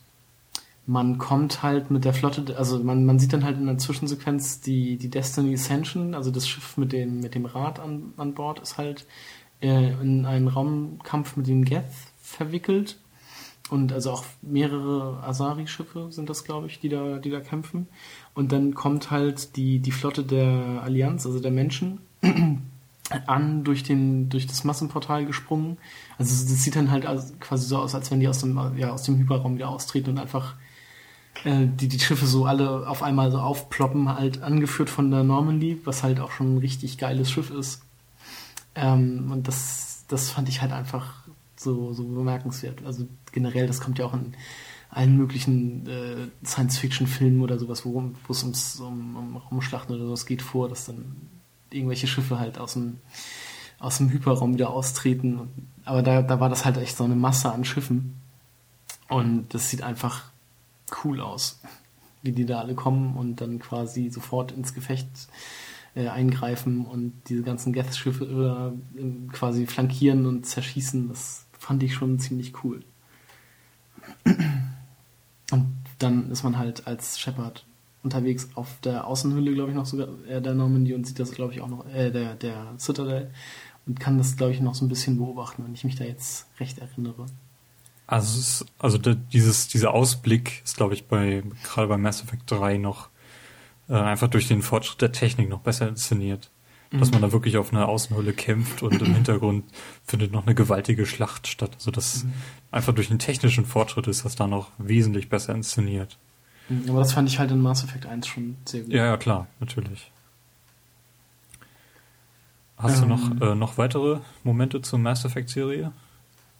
[0.85, 4.61] man kommt halt mit der Flotte, also man, man sieht dann halt in der Zwischensequenz
[4.61, 8.59] die, die Destiny Ascension, also das Schiff mit dem, mit dem Rad an, an Bord
[8.59, 9.05] ist halt
[9.61, 11.91] äh, in einen Raumkampf mit den Geth
[12.21, 12.97] verwickelt.
[13.69, 17.87] Und also auch mehrere Asari-Schiffe sind das, glaube ich, die da, die da kämpfen.
[18.33, 21.99] Und dann kommt halt die, die Flotte der Allianz, also der Menschen,
[23.25, 25.77] an durch den durch das Massenportal gesprungen.
[26.17, 27.05] Also das sieht dann halt
[27.39, 30.19] quasi so aus, als wenn die aus dem ja aus dem Hyperraum wieder austreten und
[30.19, 30.55] einfach
[31.43, 35.79] äh, die die Schiffe so alle auf einmal so aufploppen, halt angeführt von der Normandy,
[35.85, 37.81] was halt auch schon ein richtig geiles Schiff ist.
[38.75, 41.13] Ähm, und das das fand ich halt einfach
[41.55, 42.83] so so bemerkenswert.
[42.85, 44.33] Also generell, das kommt ja auch in
[44.89, 50.41] allen möglichen äh, Science-Fiction-Filmen oder sowas, wo es ums um, um Raumschlachten oder sowas geht
[50.41, 51.15] vor, dass dann
[51.71, 52.97] irgendwelche Schiffe halt aus dem,
[53.79, 55.37] aus dem Hyperraum wieder austreten.
[55.39, 55.49] Und,
[55.87, 58.15] aber da, da war das halt echt so eine Masse an Schiffen.
[59.07, 60.25] Und das sieht einfach
[61.03, 61.59] cool aus,
[62.21, 65.07] wie die da alle kommen und dann quasi sofort ins Gefecht
[65.95, 71.07] äh, eingreifen und diese ganzen Geth-Schiffe äh, quasi flankieren und zerschießen.
[71.07, 72.83] Das fand ich schon ziemlich cool.
[75.51, 77.65] Und dann ist man halt als Shepard
[78.03, 81.53] unterwegs auf der Außenhülle, glaube ich, noch sogar äh, der Normandy und sieht das, glaube
[81.53, 83.31] ich, auch noch, äh, der, der Citadel
[83.87, 86.47] und kann das, glaube ich, noch so ein bisschen beobachten, wenn ich mich da jetzt
[86.59, 87.25] recht erinnere.
[88.05, 92.77] Also, ist, also dieses, dieser Ausblick ist, glaube ich, bei gerade bei Mass Effect 3
[92.77, 93.09] noch
[93.89, 96.51] äh, einfach durch den Fortschritt der Technik noch besser inszeniert.
[96.89, 99.65] Dass man da wirklich auf einer Außenhülle kämpft und im Hintergrund
[100.05, 101.71] findet noch eine gewaltige Schlacht statt.
[101.75, 102.25] Also das
[102.71, 106.17] einfach durch den technischen Fortschritt ist das da noch wesentlich besser inszeniert.
[106.87, 108.93] Aber das fand ich halt in Mass Effect 1 schon sehr gut.
[108.93, 110.09] Ja, ja, klar, natürlich.
[112.77, 113.09] Hast Ähm.
[113.09, 115.91] du noch, äh, noch weitere Momente zur Mass Effect Serie?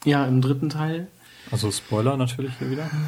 [0.06, 1.08] Ja, im dritten Teil
[1.52, 2.90] Also Spoiler natürlich hier wieder.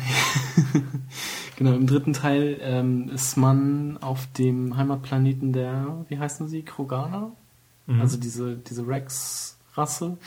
[1.59, 7.33] Genau, im dritten Teil ähm, ist man auf dem Heimatplaneten der, wie heißen sie, Kroganer?
[7.85, 7.99] Mhm.
[7.99, 10.17] Also diese, diese Rex-Rasse.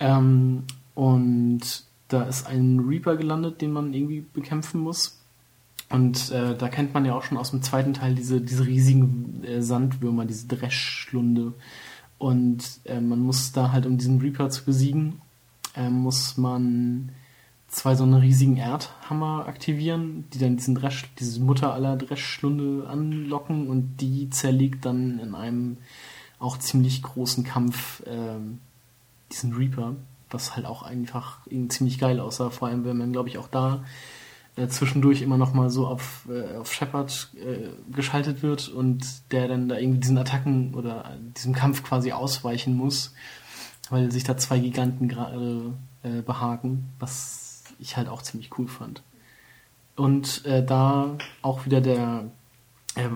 [0.00, 0.62] Ähm,
[0.94, 1.60] und
[2.08, 5.20] da ist ein Reaper gelandet, den man irgendwie bekämpfen muss.
[5.90, 9.44] Und äh, da kennt man ja auch schon aus dem zweiten Teil diese, diese riesigen
[9.44, 11.52] äh, Sandwürmer, diese Dreschschlunde.
[12.22, 15.20] Und äh, man muss da halt, um diesen Reaper zu besiegen,
[15.74, 17.10] äh, muss man
[17.66, 23.66] zwei so einen riesigen Erdhammer aktivieren, die dann diesen Dresch, diese Mutter aller Dreschschlunde anlocken
[23.66, 25.78] und die zerlegt dann in einem
[26.38, 28.60] auch ziemlich großen Kampf ähm,
[29.32, 29.96] diesen Reaper,
[30.30, 33.82] was halt auch einfach ziemlich geil aussah, vor allem wenn man, glaube ich, auch da
[34.56, 39.48] äh, zwischendurch immer noch mal so auf, äh, auf Shepard äh, geschaltet wird und der
[39.48, 43.14] dann da irgendwie diesen Attacken oder diesem Kampf quasi ausweichen muss,
[43.90, 49.02] weil sich da zwei Giganten gerade äh, behaken, was ich halt auch ziemlich cool fand.
[49.96, 52.30] Und äh, da auch wieder der
[52.94, 53.08] äh,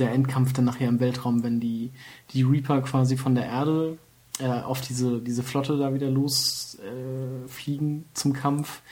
[0.00, 1.92] der Endkampf dann nachher im Weltraum, wenn die,
[2.30, 3.98] die Reaper quasi von der Erde
[4.38, 8.82] äh, auf diese, diese Flotte da wieder losfliegen äh, zum Kampf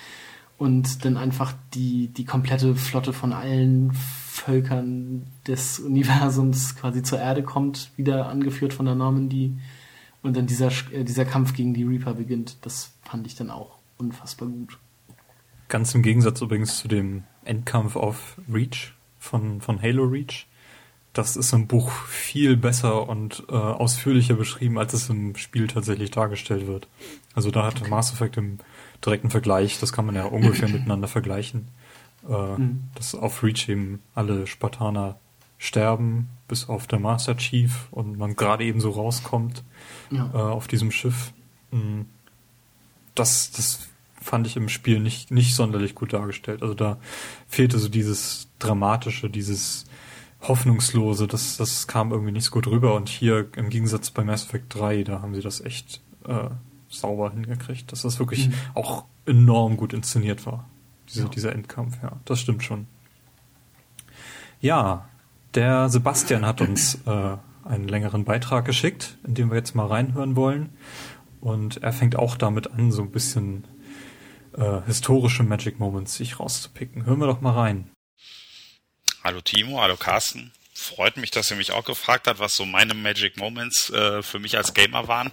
[0.59, 7.43] und dann einfach die, die komplette Flotte von allen Völkern des Universums quasi zur Erde
[7.43, 9.57] kommt, wieder angeführt von der Normandy
[10.23, 12.57] und dann dieser, äh, dieser Kampf gegen die Reaper beginnt.
[12.63, 14.79] Das fand ich dann auch unfassbar gut.
[15.69, 20.47] Ganz im Gegensatz übrigens zu dem Endkampf auf Reach von, von Halo Reach.
[21.13, 26.11] Das ist im Buch viel besser und äh, ausführlicher beschrieben, als es im Spiel tatsächlich
[26.11, 26.89] dargestellt wird.
[27.35, 27.91] Also da hatte okay.
[27.91, 28.59] Mass Effect im
[29.05, 31.69] direkten Vergleich, das kann man ja ungefähr miteinander vergleichen,
[32.29, 32.85] äh, mhm.
[32.95, 35.19] dass auf Reach eben alle Spartaner
[35.59, 39.65] sterben, bis auf der Master Chief und man gerade eben so rauskommt
[40.11, 40.31] ja.
[40.33, 41.33] äh, auf diesem Schiff.
[41.73, 42.07] Mhm.
[43.15, 43.89] Das, das
[44.21, 46.63] fand ich im Spiel nicht, nicht sonderlich gut dargestellt.
[46.63, 46.99] Also da
[47.49, 49.87] fehlte so dieses Dramatische, dieses
[50.41, 52.95] Hoffnungslose, das, das kam irgendwie nicht so gut rüber.
[52.95, 56.51] Und hier im Gegensatz bei Mass Effect 3, da haben sie das echt äh,
[56.89, 58.55] sauber hingekriegt, dass das wirklich mhm.
[58.75, 60.69] auch enorm gut inszeniert war.
[61.09, 61.29] Diese, ja.
[61.29, 62.87] Dieser Endkampf, ja, das stimmt schon.
[64.61, 65.09] Ja,
[65.55, 70.37] der Sebastian hat uns äh, einen längeren Beitrag geschickt, in dem wir jetzt mal reinhören
[70.37, 70.71] wollen.
[71.41, 73.65] Und er fängt auch damit an, so ein bisschen
[74.57, 77.07] äh, historische Magic Moments sich rauszupicken.
[77.07, 77.91] Hören wir doch mal rein.
[79.23, 80.53] Hallo Timo, hallo Carsten.
[80.75, 84.39] Freut mich, dass ihr mich auch gefragt habt, was so meine Magic Moments äh, für
[84.39, 85.31] mich als Gamer waren.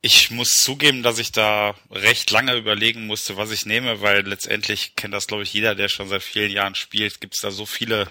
[0.00, 4.94] Ich muss zugeben, dass ich da recht lange überlegen musste, was ich nehme, weil letztendlich
[4.94, 7.66] kennt das, glaube ich, jeder, der schon seit vielen Jahren spielt, gibt es da so
[7.66, 8.08] viele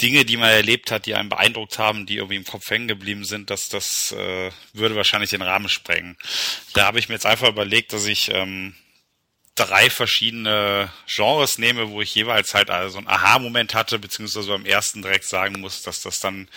[0.00, 3.24] Dinge, die man erlebt hat, die einen beeindruckt haben, die irgendwie im Kopf hängen geblieben
[3.24, 6.16] sind, dass das äh, würde wahrscheinlich den Rahmen sprengen.
[6.74, 8.74] Da habe ich mir jetzt einfach überlegt, dass ich ähm,
[9.54, 14.66] drei verschiedene Genres nehme, wo ich jeweils halt also so einen Aha-Moment hatte, beziehungsweise beim
[14.66, 16.48] ersten direkt sagen muss, dass das dann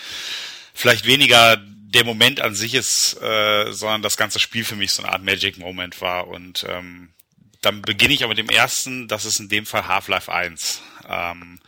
[0.74, 5.02] vielleicht weniger der Moment an sich ist, äh, sondern das ganze Spiel für mich so
[5.02, 6.28] eine Art Magic Moment war.
[6.28, 7.10] Und ähm,
[7.60, 10.80] dann beginne ich aber mit dem ersten, das ist in dem Fall Half-Life 1.
[11.08, 11.60] Ähm,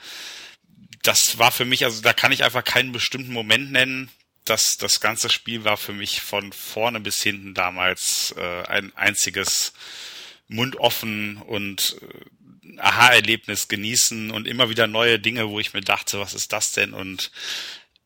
[1.02, 4.10] das war für mich, also da kann ich einfach keinen bestimmten Moment nennen.
[4.44, 9.72] Das, das ganze Spiel war für mich von vorne bis hinten damals äh, ein einziges
[10.48, 16.18] Mund offen und äh, Aha-Erlebnis genießen und immer wieder neue Dinge, wo ich mir dachte,
[16.18, 17.30] was ist das denn und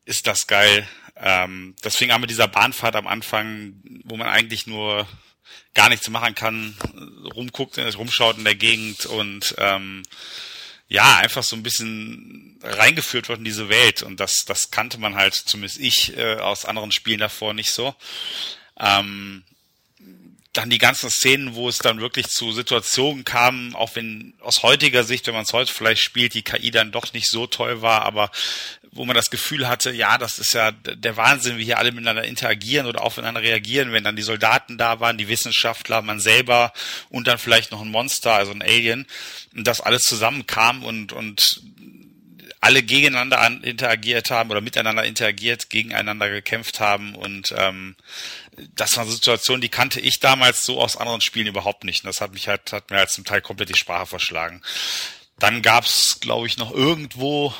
[0.05, 0.87] ist das geil.
[1.21, 5.07] Ähm, das fing an mit dieser Bahnfahrt am Anfang, wo man eigentlich nur
[5.73, 6.75] gar nichts machen kann,
[7.35, 10.03] rumguckt, rumschaut in der Gegend und ähm,
[10.87, 14.01] ja, einfach so ein bisschen reingeführt wird in diese Welt.
[14.01, 17.95] Und das, das kannte man halt, zumindest ich, äh, aus anderen Spielen davor nicht so.
[18.79, 19.43] Ähm,
[20.53, 25.03] dann die ganzen Szenen, wo es dann wirklich zu Situationen kam, auch wenn aus heutiger
[25.03, 28.01] Sicht, wenn man es heute vielleicht spielt, die KI dann doch nicht so toll war,
[28.01, 28.31] aber
[28.91, 32.23] wo man das Gefühl hatte, ja, das ist ja der Wahnsinn, wie hier alle miteinander
[32.23, 36.73] interagieren oder aufeinander reagieren, wenn dann die Soldaten da waren, die Wissenschaftler, man selber
[37.09, 39.05] und dann vielleicht noch ein Monster, also ein Alien,
[39.55, 41.61] und das alles zusammenkam und, und
[42.61, 47.95] alle gegeneinander interagiert haben oder miteinander interagiert, gegeneinander gekämpft haben und ähm,
[48.75, 52.03] das war eine Situation, die kannte ich damals so aus anderen Spielen überhaupt nicht.
[52.03, 54.61] Und das hat mich halt, hat mir halt zum Teil komplett die Sprache verschlagen.
[55.37, 57.53] Dann gab's, glaube ich, noch irgendwo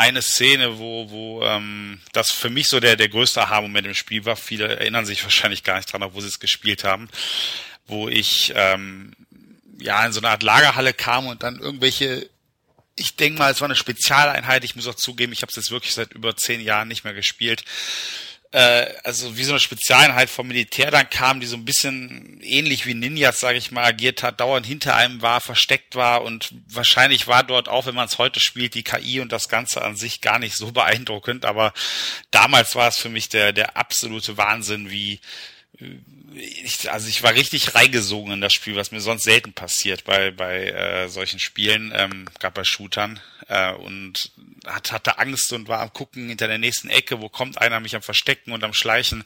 [0.00, 4.24] eine Szene, wo, wo ähm, das für mich so der, der größte Aha-Moment im Spiel
[4.24, 4.36] war.
[4.36, 7.08] Viele erinnern sich wahrscheinlich gar nicht dran, obwohl sie es gespielt haben,
[7.86, 9.12] wo ich ähm,
[9.78, 12.28] ja in so eine Art Lagerhalle kam und dann irgendwelche
[12.96, 14.62] ich denke mal, es war eine Spezialeinheit.
[14.62, 17.14] Ich muss auch zugeben, ich habe es jetzt wirklich seit über zehn Jahren nicht mehr
[17.14, 17.64] gespielt.
[18.52, 22.84] Äh, also wie so eine Spezialeinheit vom Militär dann kam, die so ein bisschen ähnlich
[22.84, 27.28] wie Ninjas, sage ich mal, agiert hat, dauernd hinter einem war, versteckt war und wahrscheinlich
[27.28, 30.20] war dort auch, wenn man es heute spielt, die KI und das Ganze an sich
[30.20, 31.44] gar nicht so beeindruckend.
[31.44, 31.72] Aber
[32.32, 35.20] damals war es für mich der der absolute Wahnsinn, wie
[36.34, 40.30] ich, also ich war richtig reingesogen in das Spiel, was mir sonst selten passiert bei
[40.30, 44.30] bei äh, solchen Spielen, ähm, gerade bei Shootern äh, und
[44.66, 47.96] hat, hatte Angst und war am gucken hinter der nächsten Ecke, wo kommt einer mich
[47.96, 49.24] am Verstecken und am Schleichen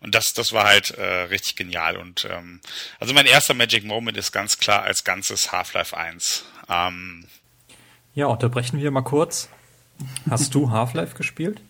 [0.00, 2.60] und das das war halt äh, richtig genial und ähm,
[2.98, 6.44] also mein erster Magic Moment ist ganz klar als ganzes Half-Life 1.
[6.68, 7.26] Ähm,
[8.14, 9.48] ja, unterbrechen wir mal kurz.
[10.28, 11.60] Hast du Half-Life gespielt?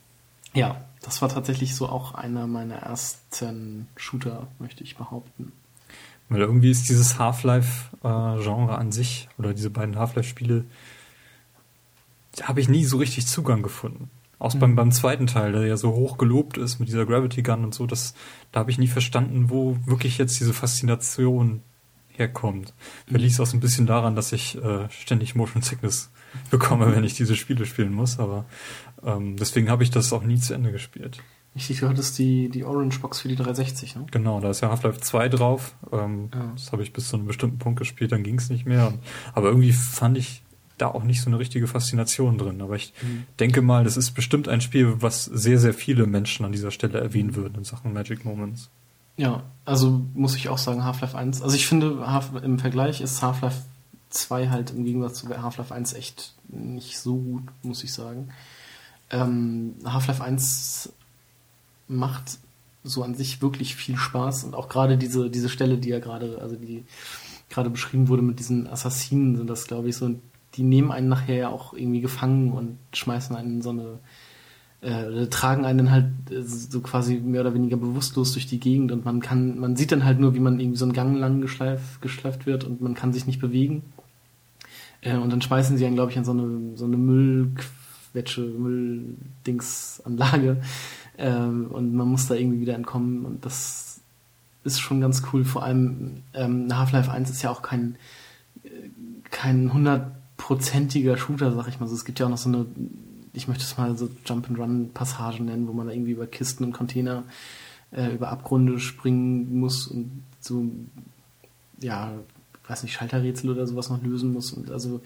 [0.54, 5.52] Ja, das war tatsächlich so auch einer meiner ersten Shooter, möchte ich behaupten.
[6.28, 10.64] Weil irgendwie ist dieses Half-Life-Genre an sich oder diese beiden Half-Life-Spiele,
[12.36, 14.10] da habe ich nie so richtig Zugang gefunden.
[14.38, 14.58] Auch mhm.
[14.58, 17.74] beim, beim zweiten Teil, der ja so hoch gelobt ist mit dieser Gravity Gun und
[17.74, 18.14] so, das,
[18.50, 21.62] da habe ich nie verstanden, wo wirklich jetzt diese Faszination
[22.08, 22.74] herkommt.
[23.06, 26.10] Vielleicht liegt es auch so ein bisschen daran, dass ich äh, ständig Motion Sickness
[26.50, 28.44] bekomme, wenn ich diese Spiele spielen muss, aber
[29.04, 31.18] ähm, deswegen habe ich das auch nie zu Ende gespielt.
[31.54, 34.06] Richtig, du hattest die, die Orange Box für die 360, ne?
[34.10, 35.74] Genau, da ist ja Half-Life 2 drauf.
[35.92, 36.52] Ähm, Ja.
[36.54, 38.94] Das habe ich bis zu einem bestimmten Punkt gespielt, dann ging es nicht mehr.
[39.34, 40.42] Aber irgendwie fand ich
[40.78, 42.62] da auch nicht so eine richtige Faszination drin.
[42.62, 42.94] Aber ich
[43.38, 46.98] denke mal, das ist bestimmt ein Spiel, was sehr, sehr viele Menschen an dieser Stelle
[46.98, 48.70] erwähnen würden in Sachen Magic Moments.
[49.18, 51.42] Ja, also muss ich auch sagen, Half-Life 1.
[51.42, 52.02] Also ich finde,
[52.42, 53.62] im Vergleich ist Half-Life
[54.08, 58.30] 2 halt im Gegensatz zu Half-Life 1 echt nicht so gut, muss ich sagen.
[59.12, 60.92] Ähm, Half-Life 1
[61.88, 62.38] macht
[62.84, 66.38] so an sich wirklich viel Spaß und auch gerade diese, diese Stelle, die ja gerade,
[66.40, 66.84] also die
[67.48, 70.14] gerade beschrieben wurde mit diesen Assassinen, sind das, glaube ich, so,
[70.54, 73.98] die nehmen einen nachher ja auch irgendwie gefangen und schmeißen einen in so eine
[74.82, 79.04] äh, tragen einen halt äh, so quasi mehr oder weniger bewusstlos durch die Gegend und
[79.04, 82.02] man kann, man sieht dann halt nur, wie man irgendwie so einen Gang lang geschleift,
[82.02, 83.82] geschleift wird und man kann sich nicht bewegen.
[85.00, 86.96] Äh, und dann schmeißen sie einen, glaube ich, in so eine, so eine
[88.12, 90.62] Müllquetsche, Mülldingsanlage.
[91.18, 94.00] Ähm, und man muss da irgendwie wieder entkommen und das
[94.64, 95.44] ist schon ganz cool.
[95.44, 97.96] Vor allem ähm, Half-Life 1 ist ja auch kein,
[98.64, 98.70] äh,
[99.30, 101.94] kein hundertprozentiger Shooter, sag ich mal so.
[101.94, 102.64] Es gibt ja auch noch so eine,
[103.34, 107.24] ich möchte es mal so Jump-and-Run-Passagen nennen, wo man da irgendwie über Kisten und Container
[107.90, 110.64] äh, über Abgründe springen muss und so,
[111.78, 112.10] ja,
[112.68, 114.50] weiß nicht, Schalterrätsel oder sowas noch lösen muss.
[114.50, 115.02] Und also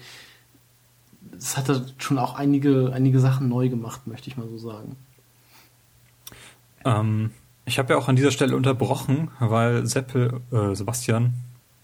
[1.37, 4.97] es hat da schon auch einige, einige Sachen neu gemacht, möchte ich mal so sagen.
[6.85, 7.31] Ähm,
[7.65, 11.35] ich habe ja auch an dieser Stelle unterbrochen, weil Seppel, äh, Sebastian,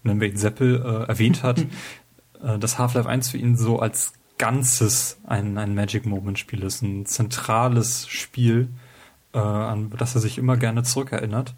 [0.03, 1.59] nennen wir ihn Seppel, äh, erwähnt hat,
[2.43, 6.81] äh, dass Half-Life 1 für ihn so als Ganzes ein, ein Magic Moment Spiel ist,
[6.81, 8.69] ein zentrales Spiel,
[9.33, 11.53] äh, an das er sich immer gerne zurückerinnert.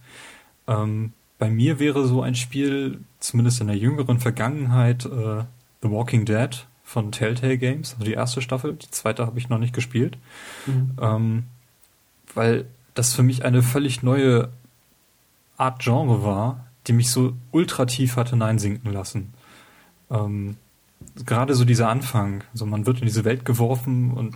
[0.67, 5.43] Ähm, bei mir wäre so ein Spiel, zumindest in der jüngeren Vergangenheit, äh,
[5.81, 9.57] The Walking Dead von Telltale Games, also die erste Staffel, die zweite habe ich noch
[9.57, 10.17] nicht gespielt.
[11.01, 11.43] Ähm,
[12.33, 14.49] weil das für mich eine völlig neue
[15.57, 19.33] Art Genre war, die mich so ultra tief hat hineinsinken lassen.
[20.11, 20.57] Ähm,
[21.25, 24.35] gerade so dieser Anfang, also man wird in diese Welt geworfen und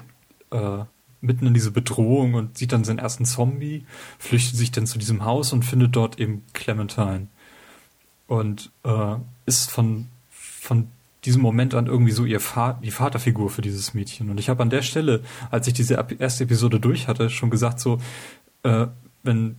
[0.52, 0.84] äh,
[1.22, 3.86] mitten in diese Bedrohung und sieht dann seinen ersten Zombie,
[4.18, 7.28] flüchtet sich dann zu diesem Haus und findet dort eben Clementine.
[8.28, 10.88] Und äh, ist von, von
[11.26, 14.30] diesem Moment an irgendwie so ihr Va die Vaterfigur für dieses Mädchen.
[14.30, 17.80] Und ich habe an der Stelle, als ich diese erste Episode durch hatte, schon gesagt,
[17.80, 18.00] so,
[18.64, 18.88] äh,
[19.24, 19.58] wenn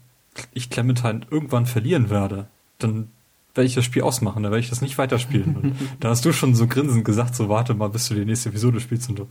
[0.52, 2.48] ich Clementine irgendwann verlieren werde,
[2.78, 3.08] dann
[3.54, 5.56] werde ich das Spiel ausmachen, dann werde ich das nicht weiterspielen.
[5.56, 8.48] Und da hast du schon so grinsend gesagt, so warte mal, bis du die nächste
[8.48, 9.08] Episode spielst.
[9.11, 9.26] Und du,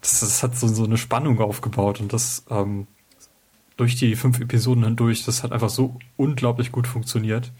[0.00, 2.86] das, das hat so, so eine Spannung aufgebaut und das ähm,
[3.76, 7.52] durch die fünf Episoden hindurch, das hat einfach so unglaublich gut funktioniert.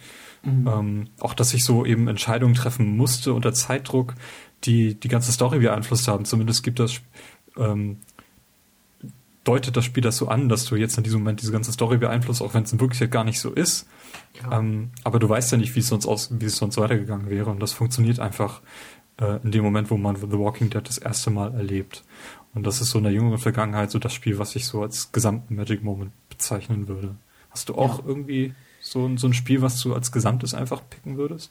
[0.42, 4.14] Ähm, auch, dass ich so eben Entscheidungen treffen musste unter Zeitdruck,
[4.64, 6.24] die die ganze Story beeinflusst haben.
[6.24, 7.00] Zumindest gibt das,
[7.58, 7.98] ähm,
[9.44, 11.98] deutet das Spiel das so an, dass du jetzt in diesem Moment diese ganze Story
[11.98, 13.86] beeinflusst, auch wenn es in Wirklichkeit gar nicht so ist.
[14.50, 17.50] Ähm, aber du weißt ja nicht, wie es sonst aus, wie es sonst weitergegangen wäre.
[17.50, 18.60] Und das funktioniert einfach
[19.20, 22.04] äh, in dem Moment, wo man The Walking Dead das erste Mal erlebt.
[22.54, 25.12] Und das ist so in der jüngeren Vergangenheit so das Spiel, was ich so als
[25.12, 27.16] gesamten Magic Moment bezeichnen würde.
[27.50, 28.04] Hast du auch Ja.
[28.06, 31.50] irgendwie so, ein- so ein Spiel, was du als Gesamtes einfach picken würdest?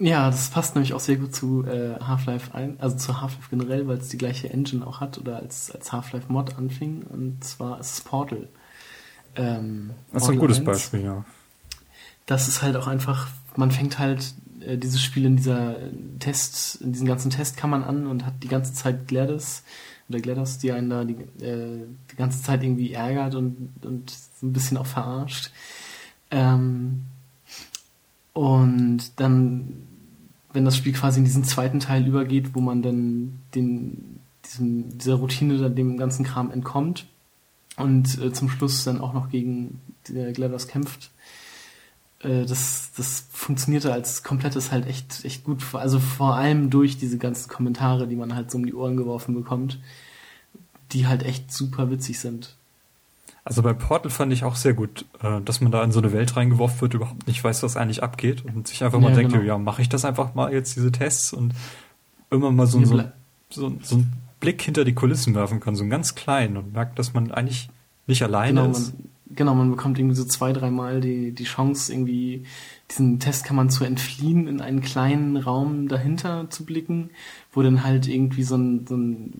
[0.00, 3.88] Ja, das passt nämlich auch sehr gut zu äh, Half-Life 1, also zu Half-Life generell,
[3.88, 7.02] weil es die gleiche Engine auch hat oder als, als Half-Life Mod anfing.
[7.02, 8.46] Und zwar ist es Portal.
[9.34, 10.64] Ähm, Das ist ein gutes 1.
[10.66, 11.24] Beispiel, ja.
[12.26, 15.76] das ist halt auch einfach, man fängt halt äh, dieses Spiel in dieser
[16.20, 19.64] Test, in diesen ganzen Testkammern an und hat die ganze Zeit Gladys
[20.08, 21.14] oder Gladys, die einen da die,
[21.44, 25.50] äh, die ganze Zeit irgendwie ärgert und, und so ein bisschen auch verarscht.
[26.30, 27.04] Ähm,
[28.32, 29.74] und dann,
[30.52, 35.16] wenn das Spiel quasi in diesen zweiten Teil übergeht, wo man dann den, diesem, dieser
[35.16, 37.06] Routine, dann dem ganzen Kram entkommt
[37.76, 41.10] und äh, zum Schluss dann auch noch gegen äh, Gladys kämpft,
[42.20, 45.62] äh, das, das funktionierte als komplettes halt echt, echt gut.
[45.74, 49.34] Also vor allem durch diese ganzen Kommentare, die man halt so um die Ohren geworfen
[49.34, 49.78] bekommt,
[50.92, 52.56] die halt echt super witzig sind.
[53.44, 56.12] Also bei Portal fand ich auch sehr gut, äh, dass man da in so eine
[56.12, 59.32] Welt reingeworfen wird, überhaupt nicht weiß, was eigentlich abgeht und sich einfach mal Ja, denkt,
[59.32, 59.44] genau.
[59.44, 61.54] ja, mache ich das einfach mal jetzt, diese Tests und
[62.30, 65.82] immer mal so, Ja, so, so, so einen Blick hinter die Kulissen werfen kann, so
[65.82, 67.70] einen ganz kleinen und merkt, dass man eigentlich
[68.06, 68.94] nicht alleine Genau ist.
[68.94, 72.44] man, genau, man bekommt irgendwie so zwei, dreimal die, die Chance, irgendwie
[72.90, 77.10] diesen Testkammern zu entfliehen, in einen kleinen Raum dahinter zu blicken,
[77.52, 79.32] wo dann halt irgendwie so ein, so ein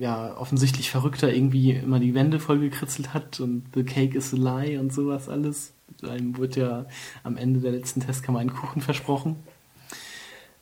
[0.00, 4.80] ja, offensichtlich Verrückter irgendwie immer die Wände vollgekritzelt hat und The Cake is a Lie
[4.80, 5.74] und sowas alles.
[6.02, 6.86] Einem wird ja
[7.22, 9.36] am Ende der letzten Testkammer ein Kuchen versprochen.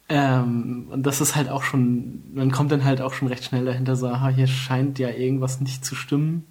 [0.08, 3.64] Ähm, und das ist halt auch schon, man kommt dann halt auch schon recht schnell
[3.64, 6.44] dahinter, so, aha, hier scheint ja irgendwas nicht zu stimmen.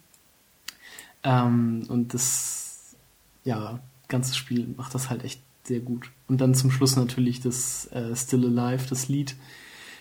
[1.23, 2.95] Ähm, und das,
[3.43, 6.09] ja, ganze Spiel macht das halt echt sehr gut.
[6.29, 9.35] Und dann zum Schluss natürlich das äh, Still Alive, das Lied,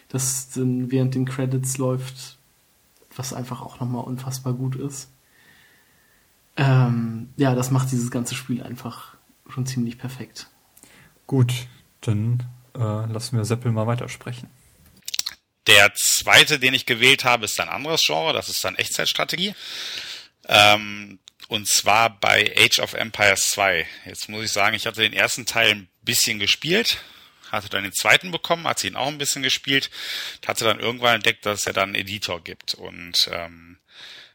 [0.09, 2.36] das dann während den Credits läuft,
[3.17, 5.11] was einfach auch nochmal unfassbar gut ist.
[6.57, 9.17] Ähm, ja, das macht dieses ganze Spiel einfach
[9.49, 10.49] schon ziemlich perfekt.
[11.27, 11.53] Gut,
[12.01, 12.43] dann
[12.75, 14.49] äh, lassen wir Seppel mal weitersprechen.
[15.67, 19.55] Der zweite, den ich gewählt habe, ist ein anderes Genre, das ist dann Echtzeitstrategie.
[20.49, 23.87] Ähm, und zwar bei Age of Empires 2.
[24.07, 26.99] Jetzt muss ich sagen, ich hatte den ersten Teil ein bisschen gespielt,
[27.53, 29.91] hatte dann den zweiten bekommen, hat sie ihn auch ein bisschen gespielt,
[30.47, 32.75] hatte dann irgendwann entdeckt, dass es ja dann einen Editor gibt.
[32.75, 33.79] Und ähm,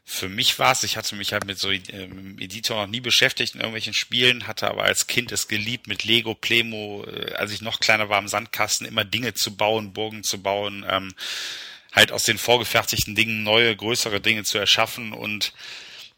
[0.04, 3.54] für mich war es, ich hatte mich halt mit so ähm, Editor noch nie beschäftigt
[3.54, 7.62] in irgendwelchen Spielen, hatte aber als Kind es geliebt, mit Lego, Plemo, äh, als ich
[7.62, 11.14] noch kleiner war im Sandkasten, immer Dinge zu bauen, Burgen zu bauen, ähm,
[11.92, 15.52] halt aus den vorgefertigten Dingen neue, größere Dinge zu erschaffen und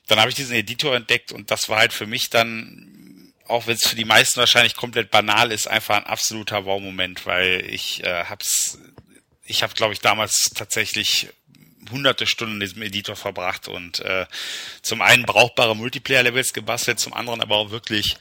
[0.06, 3.03] dann habe ich diesen Editor entdeckt und das war halt für mich dann,
[3.46, 7.64] auch wenn es für die meisten wahrscheinlich komplett banal ist, einfach ein absoluter Wow-Moment, weil
[7.68, 8.78] ich äh, hab's,
[9.44, 11.28] ich habe glaube ich damals tatsächlich
[11.90, 14.26] hunderte Stunden in diesem Editor verbracht und äh,
[14.82, 18.16] zum einen brauchbare Multiplayer-Levels gebastelt, zum anderen aber auch wirklich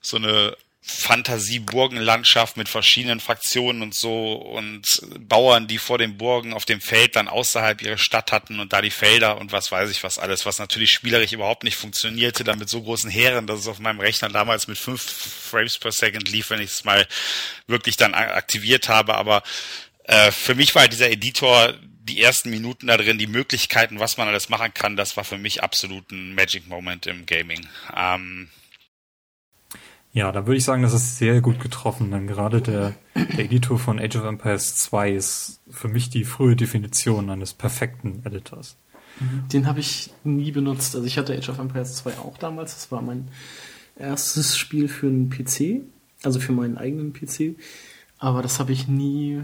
[0.00, 4.86] so eine Fantasie-Burgenlandschaft mit verschiedenen Fraktionen und so und
[5.18, 8.80] Bauern, die vor den Burgen auf dem Feld dann außerhalb ihre Stadt hatten und da
[8.80, 12.58] die Felder und was weiß ich was alles, was natürlich spielerisch überhaupt nicht funktionierte, dann
[12.58, 16.30] mit so großen Heeren, dass es auf meinem Rechner damals mit fünf Frames per Second
[16.30, 17.06] lief, wenn ich es mal
[17.66, 19.42] wirklich dann aktiviert habe, aber
[20.04, 24.28] äh, für mich war dieser Editor die ersten Minuten da drin, die Möglichkeiten, was man
[24.28, 27.68] alles machen kann, das war für mich absolut ein Magic Moment im Gaming.
[27.94, 28.48] Ähm,
[30.12, 33.78] ja, da würde ich sagen, das ist sehr gut getroffen, denn gerade der, der Editor
[33.78, 38.76] von Age of Empires 2 ist für mich die frühe Definition eines perfekten Editors.
[39.52, 40.94] Den habe ich nie benutzt.
[40.94, 42.74] Also ich hatte Age of Empires 2 auch damals.
[42.74, 43.28] Das war mein
[43.96, 45.82] erstes Spiel für einen PC,
[46.24, 47.56] also für meinen eigenen PC.
[48.18, 49.42] Aber das habe ich nie,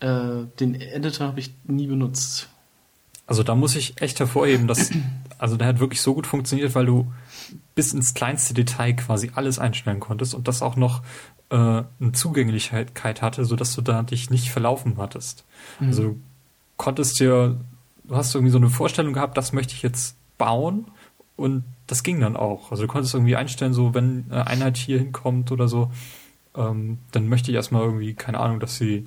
[0.00, 2.48] äh, den Editor habe ich nie benutzt.
[3.26, 4.90] Also da muss ich echt hervorheben, dass,
[5.40, 7.10] also der hat wirklich so gut funktioniert, weil du
[7.74, 11.02] bis ins kleinste Detail quasi alles einstellen konntest und das auch noch
[11.48, 15.44] äh, eine Zugänglichkeit hatte, sodass du da dich nicht verlaufen hattest.
[15.80, 15.86] Mhm.
[15.86, 16.20] Also du
[16.76, 17.58] konntest dir,
[18.04, 20.86] du hast irgendwie so eine Vorstellung gehabt, das möchte ich jetzt bauen
[21.36, 22.70] und das ging dann auch.
[22.70, 25.90] Also du konntest irgendwie einstellen, so wenn eine Einheit hier hinkommt oder so,
[26.54, 29.06] ähm, dann möchte ich erstmal irgendwie, keine Ahnung, dass sie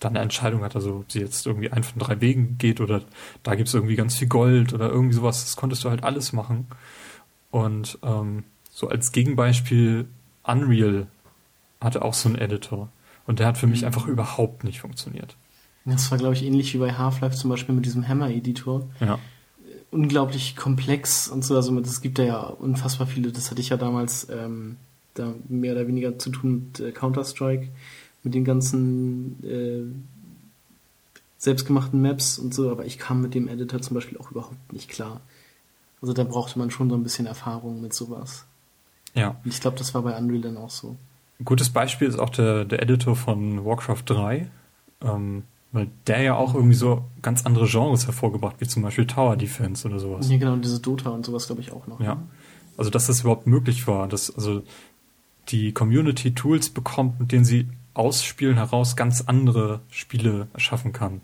[0.00, 3.02] dann eine Entscheidung hat, also ob sie jetzt irgendwie einen von drei Wegen geht oder
[3.42, 6.32] da gibt es irgendwie ganz viel Gold oder irgendwie sowas, das konntest du halt alles
[6.32, 6.66] machen.
[7.50, 10.08] Und ähm, so als Gegenbeispiel
[10.42, 11.06] Unreal
[11.80, 12.88] hatte auch so einen Editor.
[13.26, 13.86] Und der hat für mich mhm.
[13.86, 15.36] einfach überhaupt nicht funktioniert.
[15.84, 18.88] Das war, glaube ich, ähnlich wie bei Half-Life zum Beispiel mit diesem Hammer-Editor.
[19.00, 19.18] Ja.
[19.90, 21.56] Unglaublich komplex und so.
[21.56, 23.32] Also es gibt ja unfassbar viele.
[23.32, 24.76] Das hatte ich ja damals ähm,
[25.14, 27.68] da mehr oder weniger zu tun mit äh, Counter-Strike,
[28.22, 29.84] mit den ganzen äh,
[31.38, 32.70] selbstgemachten Maps und so.
[32.70, 35.20] Aber ich kam mit dem Editor zum Beispiel auch überhaupt nicht klar.
[36.02, 38.44] Also da brauchte man schon so ein bisschen Erfahrung mit sowas.
[39.14, 39.36] Ja.
[39.44, 40.96] Und ich glaube, das war bei Unreal dann auch so.
[41.38, 44.50] Ein gutes Beispiel ist auch der, der Editor von Warcraft 3,
[45.02, 49.36] ähm, weil der ja auch irgendwie so ganz andere Genres hervorgebracht, wie zum Beispiel Tower
[49.36, 50.30] Defense oder sowas.
[50.30, 52.00] Ja, genau, diese Dota und sowas glaube ich auch noch.
[52.00, 52.16] Ja.
[52.16, 52.22] Ne?
[52.76, 54.62] Also, dass das überhaupt möglich war, dass also
[55.48, 61.22] die Community Tools bekommt, mit denen sie aus Spielen heraus ganz andere Spiele erschaffen kann.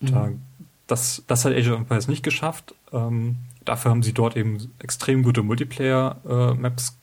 [0.00, 0.42] Da, mhm.
[0.86, 2.74] das, das hat Age of Empires nicht geschafft.
[2.92, 6.98] Ähm, dafür haben sie dort eben extrem gute Multiplayer-Maps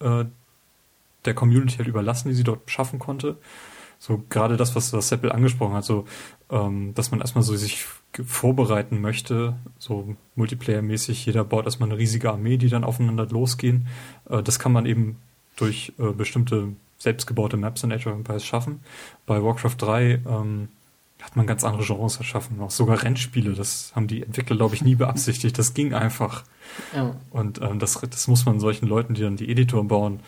[0.00, 0.24] äh,
[1.24, 3.36] der Community halt überlassen, die sie dort schaffen konnte.
[3.98, 6.06] So gerade das, was, was Seppel angesprochen hat, so
[6.50, 7.84] ähm, dass man erstmal so sich
[8.24, 13.86] vorbereiten möchte, so Multiplayer-mäßig, jeder baut erstmal eine riesige Armee, die dann aufeinander losgehen.
[14.28, 15.16] Äh, das kann man eben
[15.56, 16.68] durch äh, bestimmte
[17.00, 18.80] selbstgebaute Maps in Age of Empires schaffen.
[19.26, 20.68] Bei Warcraft 3 ähm,
[21.20, 22.60] hat man ganz andere Genres erschaffen.
[22.60, 25.58] Auch sogar Rennspiele, das haben die Entwickler, glaube ich, nie beabsichtigt.
[25.58, 26.44] Das ging einfach.
[26.94, 27.16] Ja.
[27.30, 30.20] Und ähm, das, das muss man solchen Leuten, die dann die Editor bauen,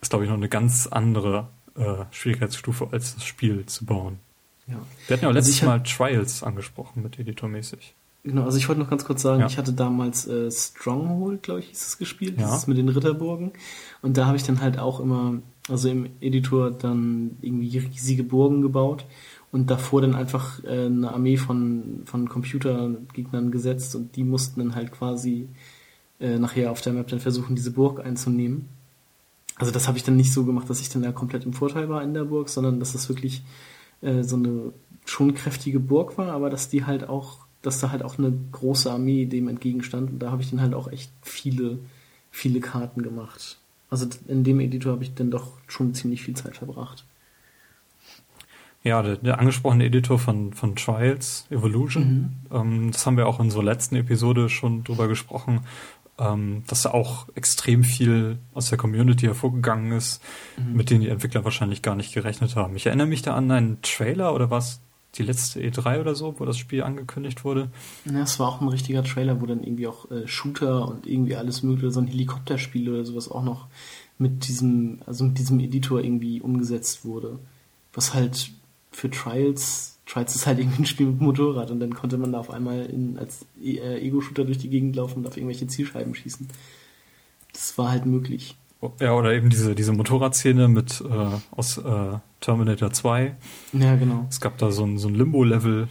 [0.00, 4.18] ist, glaube ich, noch eine ganz andere äh, Schwierigkeitsstufe, als das Spiel zu bauen.
[4.66, 4.76] Ja.
[5.06, 7.94] Wir hatten ja auch also letztes also Mal Trials angesprochen mit Editor-mäßig.
[8.22, 9.46] Genau, also ich wollte noch ganz kurz sagen, ja.
[9.46, 12.46] ich hatte damals äh, Stronghold, glaube ich, hieß es gespielt, ja.
[12.46, 13.52] das ist mit den Ritterburgen.
[14.02, 15.38] Und da habe ich dann halt auch immer,
[15.70, 19.04] also im Editor dann irgendwie riesige Burgen gebaut
[19.52, 24.74] und davor dann einfach äh, eine Armee von, von Computergegnern gesetzt und die mussten dann
[24.74, 25.48] halt quasi
[26.20, 28.68] äh, nachher auf der Map dann versuchen, diese Burg einzunehmen.
[29.56, 31.88] Also das habe ich dann nicht so gemacht, dass ich dann da komplett im Vorteil
[31.88, 33.42] war in der Burg, sondern dass das wirklich
[34.00, 34.72] äh, so eine
[35.04, 38.90] schon kräftige Burg war, aber dass die halt auch, dass da halt auch eine große
[38.90, 40.10] Armee dem entgegenstand.
[40.10, 41.78] Und da habe ich dann halt auch echt viele,
[42.30, 43.58] viele Karten gemacht.
[43.90, 47.04] Also in dem Editor habe ich dann doch schon ziemlich viel Zeit verbracht.
[48.82, 52.04] Ja, der, der angesprochene Editor von, von Trials, Evolution,
[52.50, 52.56] mhm.
[52.56, 55.60] ähm, das haben wir auch in unserer letzten Episode schon drüber gesprochen,
[56.18, 60.22] ähm, dass da auch extrem viel aus der Community hervorgegangen ist,
[60.56, 60.76] mhm.
[60.76, 62.74] mit denen die Entwickler wahrscheinlich gar nicht gerechnet haben.
[62.76, 64.80] Ich erinnere mich da an einen Trailer oder was
[65.16, 67.68] die letzte E3 oder so, wo das Spiel angekündigt wurde.
[68.04, 71.36] Ja, es war auch ein richtiger Trailer, wo dann irgendwie auch äh, Shooter und irgendwie
[71.36, 73.66] alles mögliche, so ein Helikopterspiel oder sowas auch noch
[74.18, 77.38] mit diesem, also mit diesem Editor irgendwie umgesetzt wurde.
[77.92, 78.52] Was halt
[78.92, 82.38] für Trials, Trials ist halt irgendwie ein Spiel mit Motorrad und dann konnte man da
[82.38, 86.48] auf einmal in, als äh, Ego-Shooter durch die Gegend laufen und auf irgendwelche Zielscheiben schießen.
[87.52, 88.56] Das war halt möglich.
[88.98, 93.36] Ja, oder eben diese, diese Motorradszene mit äh, aus äh, Terminator 2.
[93.74, 94.26] Ja, genau.
[94.30, 95.88] Es gab da so ein, so ein Limbo-Level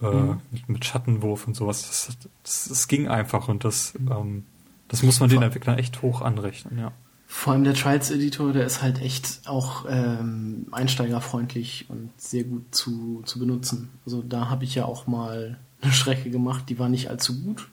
[0.00, 0.40] äh, mhm.
[0.52, 1.82] mit, mit, Schattenwurf und sowas.
[1.82, 4.44] Das, das, das ging einfach und das, ähm,
[4.86, 6.92] das muss man den Entwicklern echt hoch anrechnen, ja.
[7.30, 13.22] Vor allem der Trials-Editor, der ist halt echt auch ähm, einsteigerfreundlich und sehr gut zu,
[13.26, 13.90] zu benutzen.
[14.06, 17.68] Also da habe ich ja auch mal eine Strecke gemacht, die war nicht allzu gut,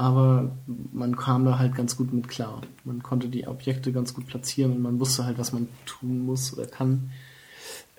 [0.00, 0.50] aber
[0.94, 2.62] man kam da halt ganz gut mit klar.
[2.84, 6.56] Man konnte die Objekte ganz gut platzieren und man wusste halt, was man tun muss
[6.56, 7.10] oder kann.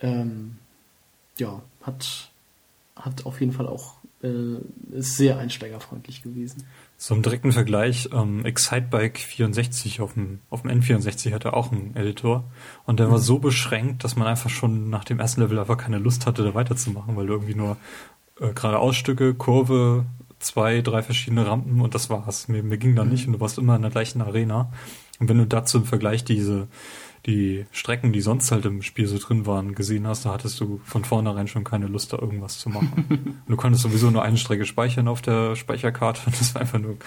[0.02, 0.56] Ähm,
[1.38, 2.32] ja, hat,
[2.96, 4.56] hat auf jeden Fall auch äh,
[4.98, 6.64] ist sehr einsteigerfreundlich gewesen.
[6.98, 11.96] So im direkten Vergleich, ähm, Excitebike 64 auf dem, auf dem N64 hatte auch einen
[11.96, 12.46] Editor
[12.88, 13.12] und der mhm.
[13.12, 16.44] war so beschränkt, dass man einfach schon nach dem ersten Level einfach keine Lust hatte,
[16.44, 17.78] da weiterzumachen, weil du irgendwie nur
[18.40, 20.06] äh, geradeausstücke, Kurve,
[20.42, 22.48] zwei, drei verschiedene Rampen und das war's.
[22.48, 23.12] Mir, mir ging da mhm.
[23.12, 24.72] nicht und du warst immer in der gleichen Arena.
[25.20, 26.68] Und wenn du dazu im Vergleich diese
[27.26, 30.82] die Strecken, die sonst halt im Spiel so drin waren, gesehen hast, da hattest du
[30.86, 33.44] von vornherein schon keine Lust, da irgendwas zu machen.
[33.48, 36.22] du konntest sowieso nur eine Strecke speichern auf der Speicherkarte.
[36.26, 36.98] Das war einfach nur,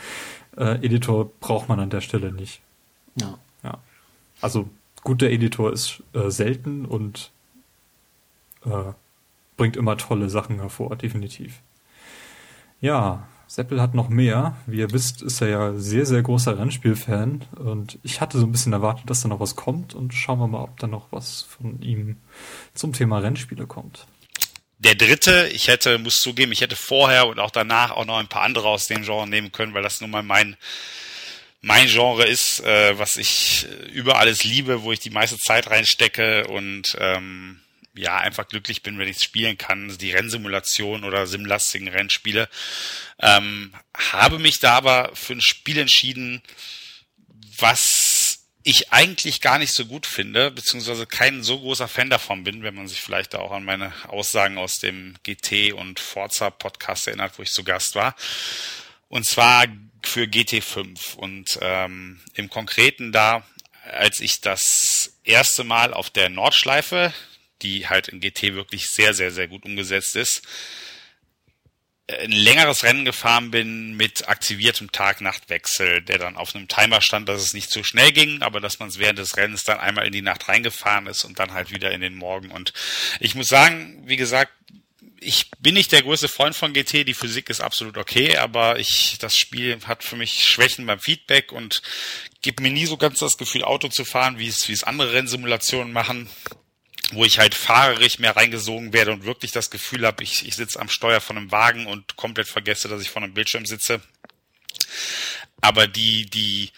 [0.57, 2.61] äh, Editor braucht man an der Stelle nicht.
[3.17, 3.39] Ja.
[3.65, 3.79] Ja.
[4.41, 4.69] Also,
[5.03, 7.33] guter Editor ist äh, selten und
[8.65, 8.93] äh,
[9.57, 11.61] bringt immer tolle Sachen hervor, definitiv.
[12.85, 14.59] Ja, Seppel hat noch mehr.
[14.67, 17.43] Wie ihr wisst, ist er ja sehr, sehr großer Rennspielfan.
[17.57, 19.95] Und ich hatte so ein bisschen erwartet, dass da noch was kommt.
[19.95, 22.19] Und schauen wir mal, ob da noch was von ihm
[22.75, 24.07] zum Thema Rennspiele kommt.
[24.77, 28.29] Der dritte, ich hätte, muss zugeben, ich hätte vorher und auch danach auch noch ein
[28.29, 30.55] paar andere aus dem Genre nehmen können, weil das nun mal mein,
[31.63, 36.49] mein Genre ist, äh, was ich über alles liebe, wo ich die meiste Zeit reinstecke
[36.49, 37.61] und ähm,
[37.95, 42.49] ja, einfach glücklich bin, wenn ich es spielen kann, die Rennsimulation oder simlastigen Rennspiele.
[43.21, 46.43] Ähm, habe mich da aber für ein Spiel entschieden,
[47.59, 52.63] was ich eigentlich gar nicht so gut finde, beziehungsweise kein so großer Fan davon bin,
[52.63, 57.39] wenn man sich vielleicht auch an meine Aussagen aus dem GT und Forza Podcast erinnert,
[57.39, 58.17] wo ich zu Gast war.
[59.09, 59.67] Und zwar
[60.03, 63.47] für GT5 und ähm, im Konkreten da,
[63.93, 67.13] als ich das erste Mal auf der Nordschleife
[67.63, 70.43] die halt in GT wirklich sehr, sehr, sehr gut umgesetzt ist,
[72.07, 77.41] ein längeres Rennen gefahren bin mit aktiviertem Tag-Nacht-Wechsel, der dann auf einem Timer stand, dass
[77.41, 80.13] es nicht zu schnell ging, aber dass man es während des Rennens dann einmal in
[80.13, 82.51] die Nacht reingefahren ist und dann halt wieder in den Morgen.
[82.51, 82.75] Und
[83.21, 84.53] ich muss sagen, wie gesagt,
[85.19, 89.17] ich bin nicht der größte Freund von GT, die Physik ist absolut okay, aber ich,
[89.19, 91.81] das Spiel hat für mich Schwächen beim Feedback und
[92.43, 95.15] gibt mir nie so ganz das Gefühl, Auto zu fahren, wie es, wie es andere
[95.15, 96.29] Rennsimulationen machen
[97.13, 100.81] wo ich halt fahrerisch mehr reingesogen werde und wirklich das Gefühl habe, ich, ich sitze
[100.81, 104.01] am Steuer von einem Wagen und komplett vergesse, dass ich vor einem Bildschirm sitze.
[105.61, 106.71] Aber die, die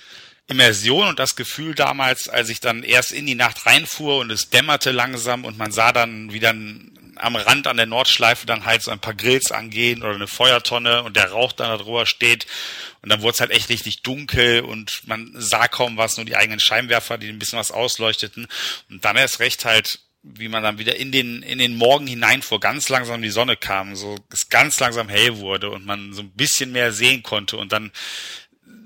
[0.48, 4.50] Immersion und das Gefühl damals, als ich dann erst in die Nacht reinfuhr und es
[4.50, 8.90] dämmerte langsam und man sah dann wieder am Rand an der Nordschleife dann halt so
[8.90, 12.46] ein paar Grills angehen oder eine Feuertonne und der Rauch dann darüber steht
[13.02, 16.36] und dann wurde es halt echt richtig dunkel und man sah kaum was, nur die
[16.36, 18.46] eigenen Scheinwerfer, die ein bisschen was ausleuchteten
[18.90, 20.00] und dann erst recht halt
[20.34, 23.94] wie man dann wieder in den, in den Morgen hineinfuhr, ganz langsam die Sonne kam,
[23.94, 27.72] so es ganz langsam hell wurde und man so ein bisschen mehr sehen konnte und
[27.72, 27.92] dann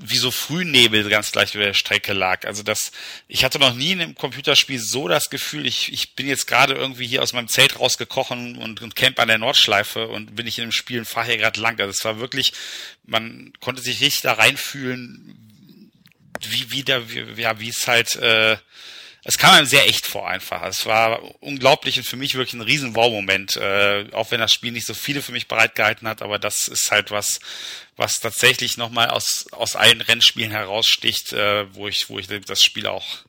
[0.03, 2.47] wie so Frühnebel ganz gleich über der Strecke lag.
[2.47, 2.91] Also das,
[3.29, 6.75] ich hatte noch nie in einem Computerspiel so das Gefühl, ich, ich bin jetzt gerade
[6.75, 10.59] irgendwie hier aus meinem Zelt rausgekochen und, und camp an der Nordschleife und bin ich
[10.59, 11.79] in einem Spiel und fahre hier gerade lang.
[11.81, 12.55] Also es war wirklich,
[13.05, 15.37] man konnte sich richtig da reinfühlen,
[16.49, 18.57] wie, wie da, wie, ja, wie es halt, äh,
[19.25, 20.63] es kam einem sehr echt vor einfach.
[20.63, 24.73] Es war unglaublich und für mich wirklich ein riesen Wow-Moment, äh, auch wenn das Spiel
[24.73, 27.41] nicht so viele für mich bereitgehalten hat, aber das ist halt was,
[27.97, 32.87] was tatsächlich nochmal aus, aus allen Rennspielen heraussticht, äh, wo ich, wo ich das Spiel
[32.87, 33.25] auch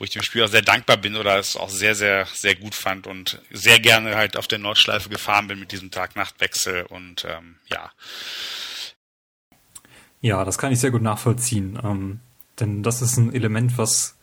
[0.00, 2.74] wo ich dem Spiel auch sehr dankbar bin oder es auch sehr, sehr, sehr gut
[2.74, 7.56] fand und sehr gerne halt auf der Nordschleife gefahren bin mit diesem Tag-Nacht-Wechsel und ähm,
[7.66, 7.92] ja.
[10.22, 11.78] Ja, das kann ich sehr gut nachvollziehen.
[11.84, 12.20] Ähm,
[12.58, 14.16] denn das ist ein Element, was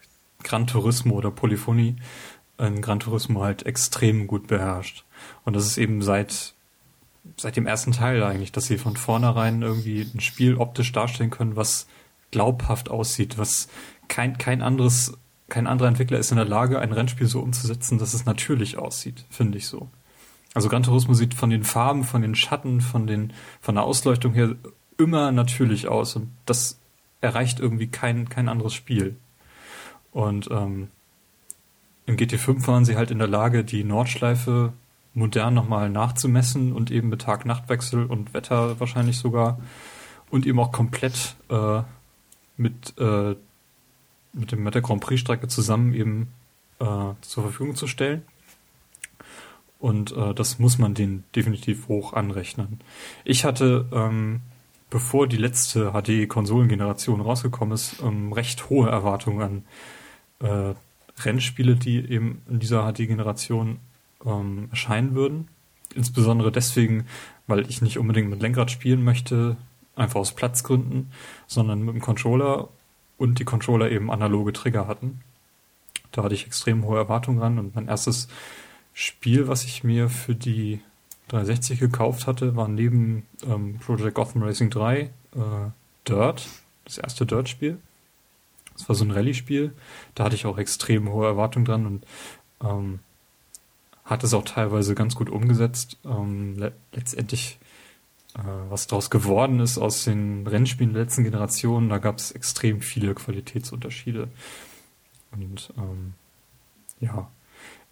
[0.43, 1.95] Gran Turismo oder Polyphonie
[2.57, 5.05] in Gran Turismo halt extrem gut beherrscht.
[5.45, 6.53] Und das ist eben seit,
[7.37, 11.55] seit dem ersten Teil eigentlich, dass sie von vornherein irgendwie ein Spiel optisch darstellen können,
[11.55, 11.87] was
[12.31, 13.67] glaubhaft aussieht, was
[14.07, 15.17] kein, kein anderes,
[15.49, 19.25] kein anderer Entwickler ist in der Lage, ein Rennspiel so umzusetzen, dass es natürlich aussieht,
[19.29, 19.89] finde ich so.
[20.53, 24.33] Also Gran Turismo sieht von den Farben, von den Schatten, von den, von der Ausleuchtung
[24.33, 24.55] her
[24.97, 26.79] immer natürlich aus und das
[27.21, 29.17] erreicht irgendwie kein, kein anderes Spiel.
[30.17, 30.87] Und ähm,
[32.07, 34.73] im GT5 waren sie halt in der Lage, die Nordschleife
[35.13, 39.59] modern nochmal nachzumessen und eben mit Tag-Nacht-Wechsel und Wetter wahrscheinlich sogar
[40.31, 41.83] und eben auch komplett äh,
[42.57, 43.35] mit, äh,
[44.33, 46.29] mit, dem, mit der Grand Prix-Strecke zusammen eben
[46.79, 48.23] äh, zur Verfügung zu stellen.
[49.77, 52.79] Und äh, das muss man denen definitiv hoch anrechnen.
[53.23, 54.41] Ich hatte, ähm,
[54.89, 59.63] bevor die letzte HD-Konsolengeneration rausgekommen ist, ähm, recht hohe Erwartungen an
[60.39, 60.73] äh,
[61.19, 63.79] Rennspiele, die eben in dieser HD-Generation
[64.25, 65.47] ähm, erscheinen würden.
[65.95, 67.05] Insbesondere deswegen,
[67.47, 69.57] weil ich nicht unbedingt mit Lenkrad spielen möchte,
[69.95, 71.11] einfach aus Platzgründen,
[71.47, 72.69] sondern mit dem Controller
[73.17, 75.21] und die Controller eben analoge Trigger hatten.
[76.11, 78.27] Da hatte ich extrem hohe Erwartungen dran und mein erstes
[78.93, 80.81] Spiel, was ich mir für die
[81.29, 85.09] 360 gekauft hatte, war neben ähm, Project Gotham Racing 3 äh,
[86.07, 86.47] Dirt,
[86.85, 87.79] das erste Dirt-Spiel.
[88.77, 89.73] Das war so ein Rallye-Spiel.
[90.15, 92.05] Da hatte ich auch extrem hohe Erwartungen dran und
[92.63, 92.99] ähm,
[94.05, 95.97] hat es auch teilweise ganz gut umgesetzt.
[96.05, 97.59] Ähm, le letztendlich,
[98.35, 102.81] äh, was daraus geworden ist aus den Rennspielen der letzten Generation, da gab es extrem
[102.81, 104.29] viele Qualitätsunterschiede.
[105.31, 106.13] Und ähm,
[106.99, 107.29] ja,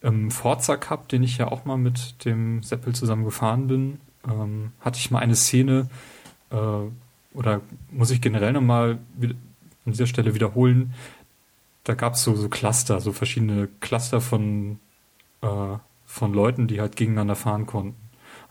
[0.02, 4.72] im Forza Cup, den ich ja auch mal mit dem Seppel zusammen gefahren bin, ähm,
[4.80, 5.90] hatte ich mal eine Szene,
[6.52, 6.56] äh,
[7.34, 7.62] oder
[7.92, 9.00] muss ich generell nochmal
[9.86, 10.94] an dieser Stelle wiederholen,
[11.84, 14.80] da gab es so, so Cluster, so verschiedene Cluster von,
[15.42, 17.96] äh, von Leuten, die halt gegeneinander fahren konnten.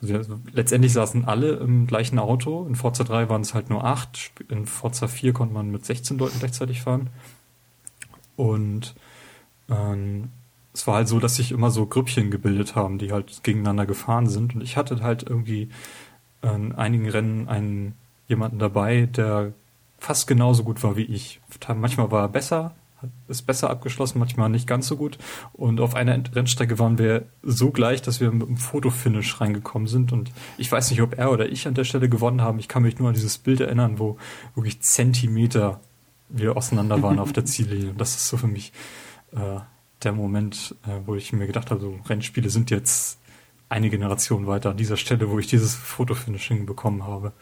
[0.00, 2.66] Also letztendlich saßen alle im gleichen Auto.
[2.66, 4.32] In Forza 3 waren es halt nur acht.
[4.48, 7.10] In Forza 4 konnte man mit 16 Leuten gleichzeitig fahren.
[8.36, 8.94] Und
[9.68, 10.30] ähm,
[10.72, 14.28] es war halt so, dass sich immer so Grüppchen gebildet haben, die halt gegeneinander gefahren
[14.28, 14.54] sind.
[14.54, 15.68] Und ich hatte halt irgendwie
[16.42, 17.94] in einigen Rennen einen
[18.28, 19.52] jemanden dabei, der
[20.04, 21.40] fast genauso gut war wie ich.
[21.74, 22.74] Manchmal war er besser,
[23.26, 25.18] ist besser abgeschlossen, manchmal nicht ganz so gut.
[25.54, 30.12] Und auf einer Rennstrecke waren wir so gleich, dass wir mit einem Fotofinish reingekommen sind.
[30.12, 32.58] Und ich weiß nicht, ob er oder ich an der Stelle gewonnen haben.
[32.58, 34.18] Ich kann mich nur an dieses Bild erinnern, wo
[34.54, 35.80] wirklich Zentimeter
[36.28, 37.90] wir auseinander waren auf der Ziellinie.
[37.90, 38.72] Und das ist so für mich
[39.32, 39.60] äh,
[40.02, 43.18] der Moment, äh, wo ich mir gedacht habe, so Rennspiele sind jetzt
[43.70, 47.32] eine Generation weiter an dieser Stelle, wo ich dieses Fotofinishing bekommen habe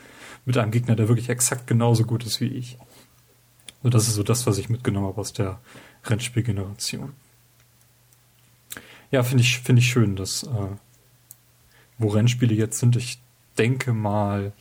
[0.44, 2.78] mit einem Gegner, der wirklich exakt genauso gut ist wie ich.
[3.78, 5.60] Also das ist so das, was ich mitgenommen habe aus der
[6.04, 7.12] Rennspielgeneration.
[9.10, 10.68] Ja, finde ich, finde ich schön, dass, äh,
[11.98, 13.20] wo Rennspiele jetzt sind, ich
[13.58, 14.52] denke mal,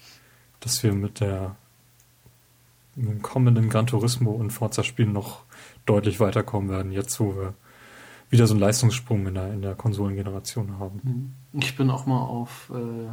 [0.59, 1.55] dass wir mit der,
[2.95, 5.43] mit dem kommenden Gran Turismo und Forza-Spielen noch
[5.85, 7.53] deutlich weiterkommen werden, jetzt wo wir
[8.29, 11.35] wieder so einen Leistungssprung in der, in der Konsolengeneration haben.
[11.53, 13.09] Ich bin auch mal auf äh,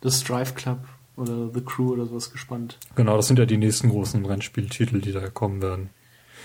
[0.00, 0.78] das Drive Club
[1.18, 2.78] oder The Crew oder sowas gespannt.
[2.94, 5.90] Genau, das sind ja die nächsten großen Rennspieltitel, die da kommen werden.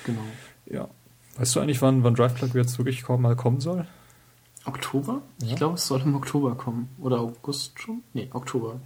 [0.05, 0.21] Genau.
[0.65, 0.89] Ja.
[1.37, 3.87] Weißt du eigentlich, wann, wann Drive Club jetzt wirklich mal kommen soll?
[4.65, 5.21] Oktober?
[5.41, 5.49] Ja.
[5.49, 6.89] Ich glaube, es soll im Oktober kommen.
[6.99, 8.03] Oder August schon?
[8.13, 8.79] Nee, Oktober.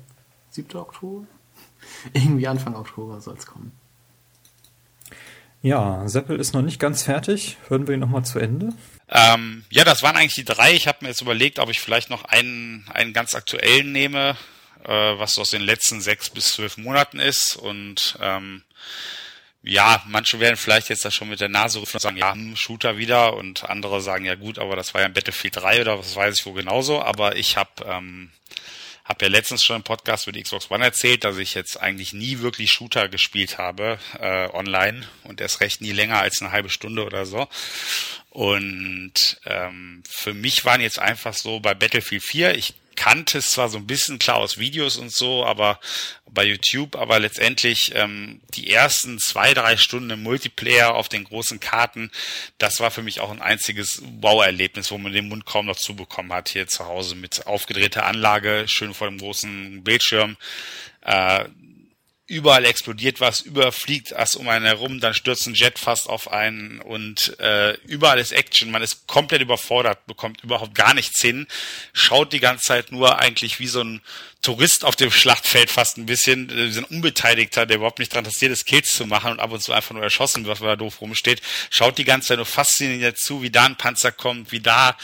[0.49, 0.75] 7.
[0.77, 1.25] Oktober?
[2.13, 3.71] Irgendwie Anfang Oktober soll es kommen.
[5.61, 7.57] Ja, Seppel ist noch nicht ganz fertig.
[7.67, 8.69] Hören wir ihn nochmal zu Ende.
[9.09, 10.73] Ähm, ja, das waren eigentlich die drei.
[10.73, 14.35] Ich habe mir jetzt überlegt, ob ich vielleicht noch einen, einen ganz aktuellen nehme
[14.85, 17.55] äh, was aus den letzten sechs bis zwölf Monaten ist.
[17.55, 18.63] Und ähm,
[19.63, 22.55] ja, manche werden vielleicht jetzt da schon mit der Nase rufen und sagen, ja, hm,
[22.55, 23.35] Shooter wieder.
[23.35, 26.39] Und andere sagen, ja gut, aber das war ja ein Battlefield 3 oder was weiß
[26.39, 27.01] ich wo genauso.
[27.01, 28.31] Aber ich habe ähm,
[29.07, 32.39] hab ja letztens schon im Podcast mit Xbox One erzählt, dass ich jetzt eigentlich nie
[32.39, 37.05] wirklich Shooter gespielt habe äh, online und erst recht nie länger als eine halbe Stunde
[37.05, 37.47] oder so.
[38.29, 43.69] Und ähm, für mich waren jetzt einfach so bei Battlefield 4, ich kannte es zwar
[43.69, 45.79] so ein bisschen klar aus Videos und so, aber
[46.29, 51.61] bei YouTube, aber letztendlich ähm, die ersten zwei, drei Stunden im Multiplayer auf den großen
[51.61, 52.11] Karten,
[52.57, 56.33] das war für mich auch ein einziges Wow-Erlebnis, wo man den Mund kaum noch zubekommen
[56.33, 60.35] hat hier zu Hause mit aufgedrehter Anlage, schön vor dem großen Bildschirm.
[61.01, 61.45] Äh,
[62.27, 66.81] überall explodiert was, überfliegt was um einen herum, dann stürzt ein Jet fast auf einen
[66.81, 71.47] und äh, überall ist Action, man ist komplett überfordert, bekommt überhaupt gar nichts hin,
[71.93, 74.01] schaut die ganze Zeit nur eigentlich wie so ein
[74.41, 78.25] Tourist auf dem Schlachtfeld fast ein bisschen, äh, so ein Unbeteiligter, der überhaupt nicht dran
[78.25, 80.77] interessiert ist, Kills zu machen und ab und zu einfach nur erschossen wird, weil er
[80.77, 84.59] doof rumsteht, schaut die ganze Zeit nur fasziniert zu, wie da ein Panzer kommt, wie
[84.59, 84.97] da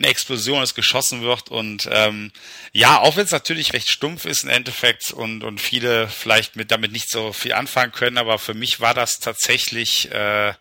[0.00, 2.32] eine Explosion ist, geschossen wird und ähm,
[2.72, 6.70] ja, auch wenn es natürlich recht stumpf ist im Endeffekt und, und viele vielleicht mit
[6.70, 10.54] damit nicht so viel anfangen können, aber für mich war das tatsächlich äh,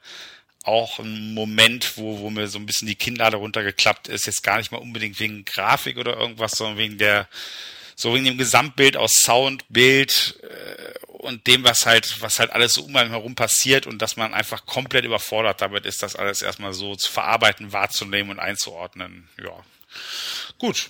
[0.64, 4.26] auch ein Moment, wo, wo mir so ein bisschen die Kinnlade runtergeklappt ist.
[4.26, 7.28] Jetzt gar nicht mal unbedingt wegen Grafik oder irgendwas, sondern wegen der,
[8.00, 12.76] so wegen dem Gesamtbild aus Sound, Bild äh, und dem, was halt, was halt alles
[12.76, 16.42] so um einen herum passiert und dass man einfach komplett überfordert damit ist, das alles
[16.42, 19.28] erstmal so zu verarbeiten, wahrzunehmen und einzuordnen.
[19.38, 19.52] Ja.
[20.58, 20.90] Gut.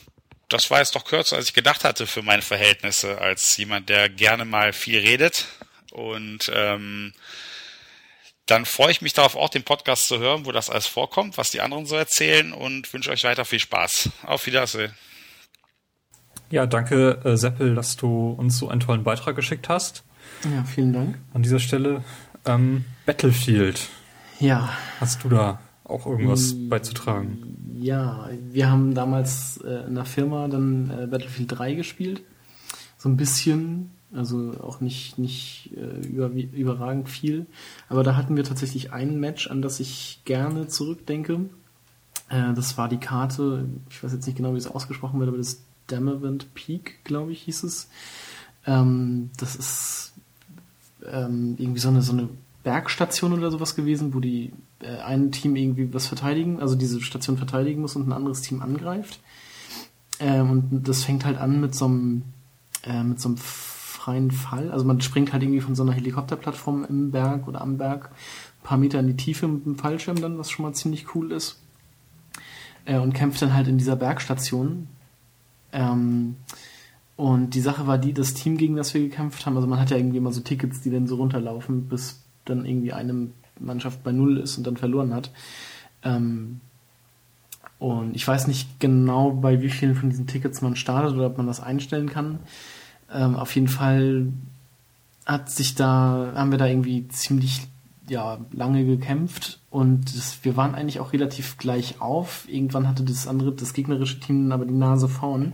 [0.50, 4.10] Das war jetzt doch kürzer, als ich gedacht hatte für meine Verhältnisse, als jemand, der
[4.10, 5.46] gerne mal viel redet.
[5.92, 7.14] Und ähm,
[8.46, 11.50] dann freue ich mich darauf, auch den Podcast zu hören, wo das alles vorkommt, was
[11.50, 14.10] die anderen so erzählen und wünsche euch weiter viel Spaß.
[14.24, 14.96] Auf Wiedersehen.
[16.52, 20.04] Ja, danke, äh, Seppel, dass du uns so einen tollen Beitrag geschickt hast.
[20.44, 21.18] Ja, vielen Dank.
[21.34, 22.04] An dieser Stelle
[22.46, 23.88] ähm, Battlefield.
[24.40, 24.70] Ja.
[25.00, 27.58] Hast du da auch irgendwas mm, beizutragen?
[27.80, 32.22] Ja, wir haben damals äh, in der Firma dann äh, Battlefield 3 gespielt.
[32.98, 37.46] So ein bisschen, also auch nicht, nicht äh, über, überragend viel.
[37.90, 41.42] Aber da hatten wir tatsächlich ein Match, an das ich gerne zurückdenke.
[42.30, 45.38] Äh, das war die Karte, ich weiß jetzt nicht genau, wie es ausgesprochen wird, aber
[45.38, 47.90] das Damavent Peak, glaube ich, hieß es.
[48.66, 50.14] Ähm, das ist
[51.06, 52.30] ähm, irgendwie so eine, so eine
[52.64, 54.52] Bergstation oder sowas gewesen, wo die
[54.82, 58.62] äh, ein Team irgendwie was verteidigen, also diese Station verteidigen muss und ein anderes Team
[58.62, 59.20] angreift.
[60.20, 62.24] Ähm, und das fängt halt an mit so einem,
[62.84, 64.72] äh, mit so einem freien Fall.
[64.72, 68.64] Also man springt halt irgendwie von so einer Helikopterplattform im Berg oder am Berg ein
[68.64, 71.62] paar Meter in die Tiefe mit einem Fallschirm dann, was schon mal ziemlich cool ist.
[72.86, 74.88] Äh, und kämpft dann halt in dieser Bergstation.
[75.72, 76.36] Ähm,
[77.16, 79.90] und die Sache war die, das Team, gegen das wir gekämpft haben, also man hat
[79.90, 83.28] ja irgendwie immer so Tickets, die dann so runterlaufen, bis dann irgendwie eine
[83.60, 85.32] Mannschaft bei Null ist und dann verloren hat.
[86.04, 86.62] Ähm,
[87.78, 91.38] und ich weiß nicht genau, bei wie vielen von diesen Tickets man startet oder ob
[91.38, 92.40] man das einstellen kann.
[93.12, 94.28] Ähm, auf jeden Fall
[95.26, 97.68] hat sich da, haben wir da irgendwie ziemlich
[98.10, 102.48] ja, lange gekämpft und das, wir waren eigentlich auch relativ gleich auf.
[102.48, 105.54] Irgendwann hatte das andere, das gegnerische Team aber die Nase vorn.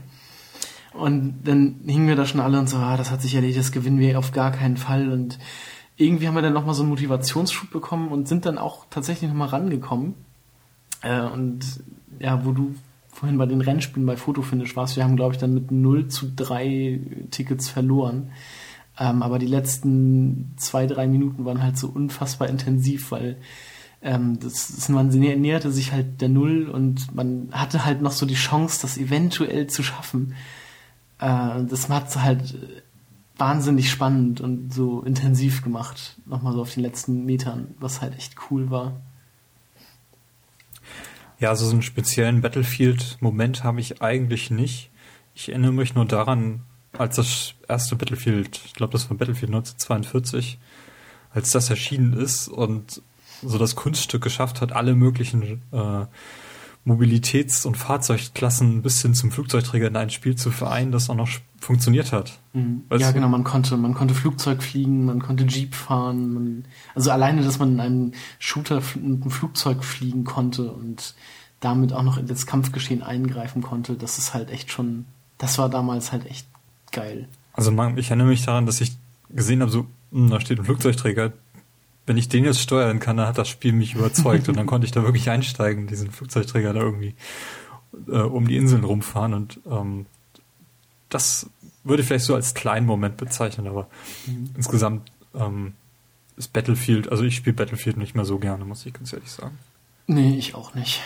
[0.94, 3.74] Und dann hingen wir da schon alle und so, ah, das hat sich erledigt, das
[3.74, 5.12] gewinnen wir auf gar keinen Fall.
[5.12, 5.40] Und
[5.98, 9.50] irgendwie haben wir dann nochmal so einen Motivationsschub bekommen und sind dann auch tatsächlich nochmal
[9.50, 10.16] rangekommen.
[11.02, 11.66] Äh, und
[12.20, 12.76] ja, wo du
[13.12, 16.32] vorhin bei den Rennspielen bei Fotofinish warst, wir haben, glaube ich, dann mit 0 zu
[16.34, 17.00] 3
[17.32, 18.32] Tickets verloren.
[18.98, 23.38] Ähm, aber die letzten zwei, drei Minuten waren halt so unfassbar intensiv, weil
[24.02, 28.26] ähm, das, das, man näherte sich halt der Null und man hatte halt noch so
[28.26, 30.36] die Chance, das eventuell zu schaffen.
[31.20, 32.56] Äh, das hat halt
[33.38, 38.36] wahnsinnig spannend und so intensiv gemacht, nochmal so auf den letzten Metern, was halt echt
[38.50, 39.02] cool war.
[41.40, 44.90] Ja, also so einen speziellen Battlefield-Moment habe ich eigentlich nicht.
[45.34, 46.62] Ich erinnere mich nur daran,
[46.98, 50.60] als das erste Battlefield, ich glaube, das war Battlefield 1942,
[51.34, 53.02] als das erschienen ist und
[53.42, 56.06] so das Kunststück geschafft hat, alle möglichen äh,
[56.86, 61.30] Mobilitäts- und Fahrzeugklassen bis hin zum Flugzeugträger in ein Spiel zu vereinen, das auch noch
[61.60, 62.40] funktioniert hat.
[62.54, 62.84] Mhm.
[62.96, 67.44] Ja, genau, man konnte, man konnte Flugzeug fliegen, man konnte Jeep fahren, man, also alleine,
[67.44, 71.16] dass man in einem Shooter mit einem Flugzeug fliegen konnte und
[71.60, 75.06] damit auch noch in das Kampfgeschehen eingreifen konnte, das ist halt echt schon,
[75.40, 76.48] das war damals halt echt
[76.92, 77.28] geil.
[77.54, 78.94] Also man, ich erinnere mich daran, dass ich
[79.30, 81.34] gesehen habe, so, mh, hm, da steht ein Flugzeugträger,
[82.06, 84.86] wenn ich den jetzt steuern kann, dann hat das Spiel mich überzeugt und dann konnte
[84.86, 87.16] ich da wirklich einsteigen, diesen Flugzeugträger da irgendwie
[88.08, 90.06] äh, um die Inseln rumfahren und ähm,
[91.10, 91.50] das
[91.84, 93.88] würde ich vielleicht so als kleinen Moment bezeichnen, aber
[94.28, 94.50] mhm.
[94.56, 95.74] insgesamt ähm,
[96.38, 99.58] ist Battlefield, also ich spiele Battlefield nicht mehr so gerne, muss ich ganz ehrlich sagen.
[100.08, 101.02] Nee, ich auch nicht.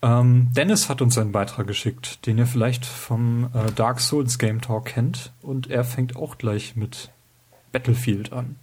[0.00, 4.60] Ähm, Dennis hat uns einen Beitrag geschickt, den ihr vielleicht vom äh, Dark Souls Game
[4.60, 7.10] Talk kennt und er fängt auch gleich mit
[7.72, 8.56] Battlefield an.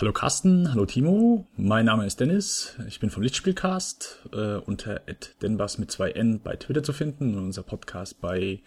[0.00, 5.00] Hallo Carsten, hallo Timo, mein Name ist Dennis, ich bin vom Lichtspielcast äh, unter
[5.42, 8.60] denbas mit zwei N bei Twitter zu finden und unser Podcast bei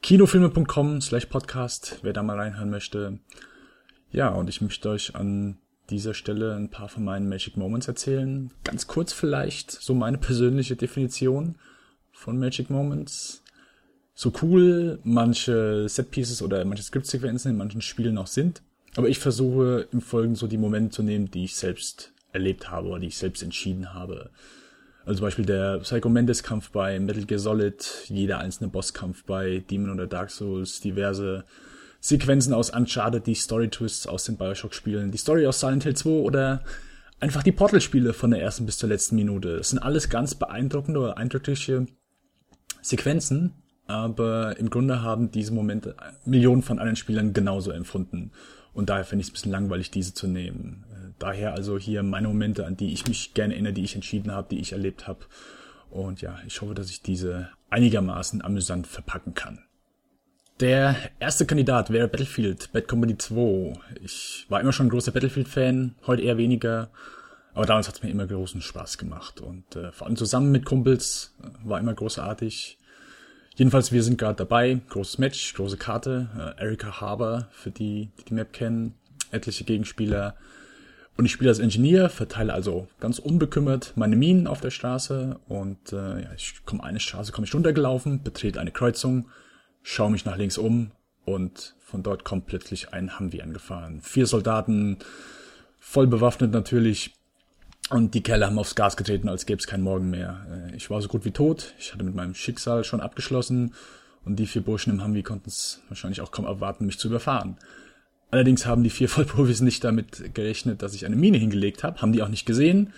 [0.00, 3.18] kinofilme.com slash podcast, wer da mal reinhören möchte.
[4.10, 5.58] Ja, und ich möchte euch an
[5.90, 8.50] dieser Stelle ein paar von meinen Magic Moments erzählen.
[8.64, 11.56] Ganz kurz vielleicht, so meine persönliche Definition
[12.12, 13.42] von Magic Moments.
[14.14, 18.62] So cool manche Setpieces oder manche Skriptsequenzen in manchen Spielen auch sind.
[18.96, 22.88] Aber ich versuche im Folgenden so die Momente zu nehmen, die ich selbst erlebt habe
[22.88, 24.30] oder die ich selbst entschieden habe.
[25.04, 29.64] Also zum Beispiel der Psycho Mendes Kampf bei Metal Gear Solid, jeder einzelne Bosskampf bei
[29.70, 31.44] Demon oder Dark Souls, diverse
[32.00, 35.94] Sequenzen aus Uncharted, die Story Twists aus den Bioshock Spielen, die Story aus Silent Hill
[35.94, 36.64] 2 oder
[37.20, 39.58] einfach die Portal-Spiele von der ersten bis zur letzten Minute.
[39.58, 41.86] Das sind alles ganz beeindruckende oder eindrückliche
[42.80, 43.52] Sequenzen,
[43.86, 45.94] aber im Grunde haben diese Momente
[46.24, 48.32] Millionen von anderen Spielern genauso empfunden.
[48.72, 50.84] Und daher finde ich es ein bisschen langweilig, diese zu nehmen.
[51.18, 54.48] Daher also hier meine Momente, an die ich mich gerne erinnere, die ich entschieden habe,
[54.50, 55.20] die ich erlebt habe.
[55.90, 59.58] Und ja, ich hoffe, dass ich diese einigermaßen amüsant verpacken kann.
[60.60, 63.72] Der erste Kandidat wäre Battlefield, Bad Company 2.
[64.04, 66.90] Ich war immer schon ein großer Battlefield-Fan, heute eher weniger.
[67.54, 69.40] Aber damals hat es mir immer großen Spaß gemacht.
[69.40, 72.78] Und äh, vor allem zusammen mit Kumpels äh, war immer großartig.
[73.54, 74.78] Jedenfalls, wir sind gerade dabei.
[74.90, 76.28] Großes Match, große Karte.
[76.58, 78.94] Äh, Erika Harbour, für die, die die Map kennen.
[79.30, 80.36] Etliche Gegenspieler.
[81.16, 85.40] Und ich spiele als Ingenieur, verteile also ganz unbekümmert meine Minen auf der Straße.
[85.48, 89.30] Und äh, ja, ich komme eine Straße, komme ich runtergelaufen, betrete eine Kreuzung
[89.82, 90.90] schaue mich nach links um
[91.24, 94.00] und von dort kommt plötzlich ein Humvee angefahren.
[94.00, 94.98] Vier Soldaten,
[95.78, 97.14] voll bewaffnet natürlich.
[97.90, 100.46] Und die Kerle haben aufs Gas getreten, als gäbe es keinen Morgen mehr.
[100.48, 101.74] Äh, ich war so gut wie tot.
[101.78, 103.74] Ich hatte mit meinem Schicksal schon abgeschlossen.
[104.24, 107.56] Und die vier Burschen im Humvee konnten es wahrscheinlich auch kaum erwarten, mich zu überfahren.
[108.30, 112.00] Allerdings haben die vier Vollprofis nicht damit gerechnet, dass ich eine Mine hingelegt habe.
[112.00, 112.92] Haben die auch nicht gesehen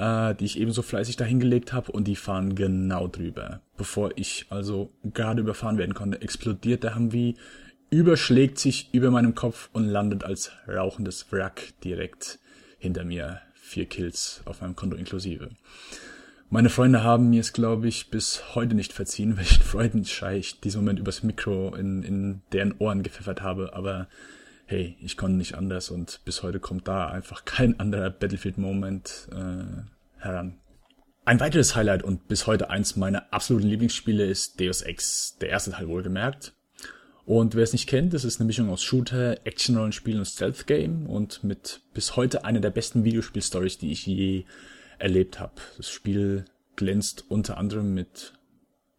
[0.00, 3.60] äh, die ich ebenso fleißig dahingelegt habe und die fahren genau drüber.
[3.76, 7.34] Bevor ich also gerade überfahren werden konnte, explodiert der Humvee,
[7.90, 12.38] überschlägt sich über meinem Kopf und landet als rauchendes Wrack direkt
[12.78, 13.42] hinter mir.
[13.54, 15.50] Vier Kills auf meinem Konto inklusive.
[16.48, 20.80] Meine Freunde haben mir es, glaube ich, bis heute nicht verziehen, welchen Freudenschrei ich diesen
[20.80, 24.08] Moment übers Mikro in, in deren Ohren gepfeffert habe, aber
[24.70, 30.22] hey, ich konnte nicht anders und bis heute kommt da einfach kein anderer Battlefield-Moment äh,
[30.22, 30.60] heran.
[31.24, 35.72] Ein weiteres Highlight und bis heute eins meiner absoluten Lieblingsspiele ist Deus Ex, der erste
[35.72, 36.54] Teil wohlgemerkt.
[37.26, 41.42] Und wer es nicht kennt, das ist eine Mischung aus Shooter, Action-Rollenspiel und Stealth-Game und
[41.42, 44.44] mit bis heute einer der besten Videospiel-Stories, die ich je
[45.00, 45.54] erlebt habe.
[45.78, 46.44] Das Spiel
[46.76, 48.34] glänzt unter anderem mit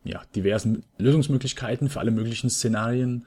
[0.03, 3.25] ja, diversen Lösungsmöglichkeiten für alle möglichen Szenarien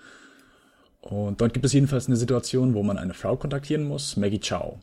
[1.04, 4.78] und dort gibt es jedenfalls eine Situation, wo man eine Frau kontaktieren muss, Maggie Chow.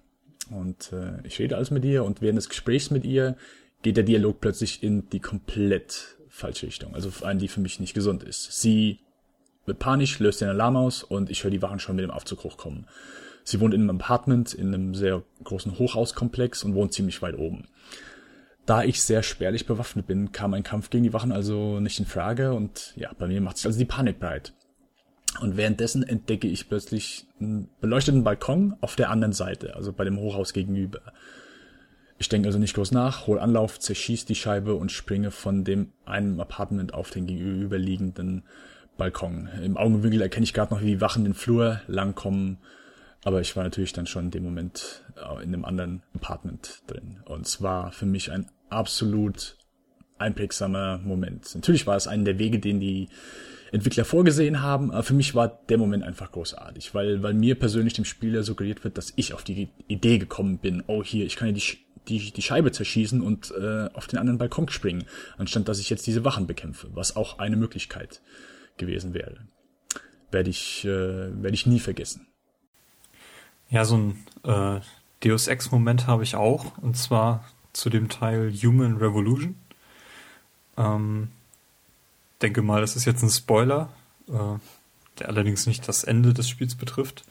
[0.52, 3.36] Und äh, ich rede alles mit ihr und während des Gesprächs mit ihr
[3.82, 6.94] geht der Dialog plötzlich in die komplett falsche Richtung.
[6.94, 8.52] Also eine, die für mich nicht gesund ist.
[8.62, 9.00] Sie
[9.66, 12.44] wird panisch, löst den Alarm aus und ich höre die Wachen schon mit dem Aufzug
[12.44, 12.86] hochkommen.
[13.44, 17.68] Sie wohnt in einem Apartment, in einem sehr großen Hochhauskomplex und wohnt ziemlich weit oben.
[18.68, 22.06] Da ich sehr spärlich bewaffnet bin, kam ein Kampf gegen die Wachen also nicht in
[22.06, 24.54] Frage und ja, bei mir macht sich also die Panik breit.
[25.42, 30.20] Und währenddessen entdecke ich plötzlich einen beleuchteten Balkon auf der anderen Seite, also bei dem
[30.20, 31.02] Hochhaus gegenüber.
[32.20, 35.94] Ich denke also nicht groß nach, hol Anlauf, zerschieß die Scheibe und springe von dem
[36.06, 38.44] einen Apartment auf den gegenüberliegenden
[38.98, 39.50] Balkon.
[39.64, 42.60] Im Augenwinkel erkenne ich gerade noch, wie die Wachen den Flur langkommen,
[43.24, 47.22] aber ich war natürlich dann schon in dem Moment äh, in dem anderen Apartment drin.
[47.26, 49.58] Und es war für mich ein absolut
[50.20, 51.56] einprägsamer Moment.
[51.56, 53.10] Natürlich war es einen der Wege, den die
[53.72, 54.92] Entwickler vorgesehen haben.
[54.92, 58.84] Aber für mich war der Moment einfach großartig, weil, weil mir persönlich dem Spieler suggeriert
[58.84, 61.78] wird, dass ich auf die Idee gekommen bin, oh hier, ich kann ja die,
[62.08, 65.06] die, die Scheibe zerschießen und äh, auf den anderen Balkon springen,
[65.38, 68.22] anstatt dass ich jetzt diese Wachen bekämpfe, was auch eine Möglichkeit
[68.78, 69.38] gewesen wäre.
[70.32, 72.28] Werde ich, äh, werde ich nie vergessen.
[73.70, 74.82] Ja, so ein äh,
[75.24, 79.56] Deus Ex-Moment habe ich auch, und zwar zu dem Teil Human Revolution.
[80.78, 81.30] Ähm,
[82.42, 83.90] denke mal, das ist jetzt ein Spoiler,
[84.28, 84.58] äh,
[85.20, 87.24] der allerdings nicht das Ende des Spiels betrifft.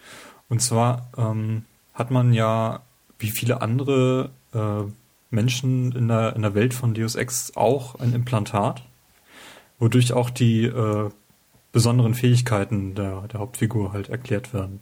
[0.49, 1.65] Und zwar ähm,
[1.95, 2.83] hat man ja,
[3.19, 4.83] wie viele andere äh,
[5.31, 8.83] Menschen in der, in der Welt von Deus Ex auch ein Implantat,
[9.79, 11.11] wodurch auch die äh,
[11.73, 14.81] besonderen Fähigkeiten der, der Hauptfigur halt erklärt werden.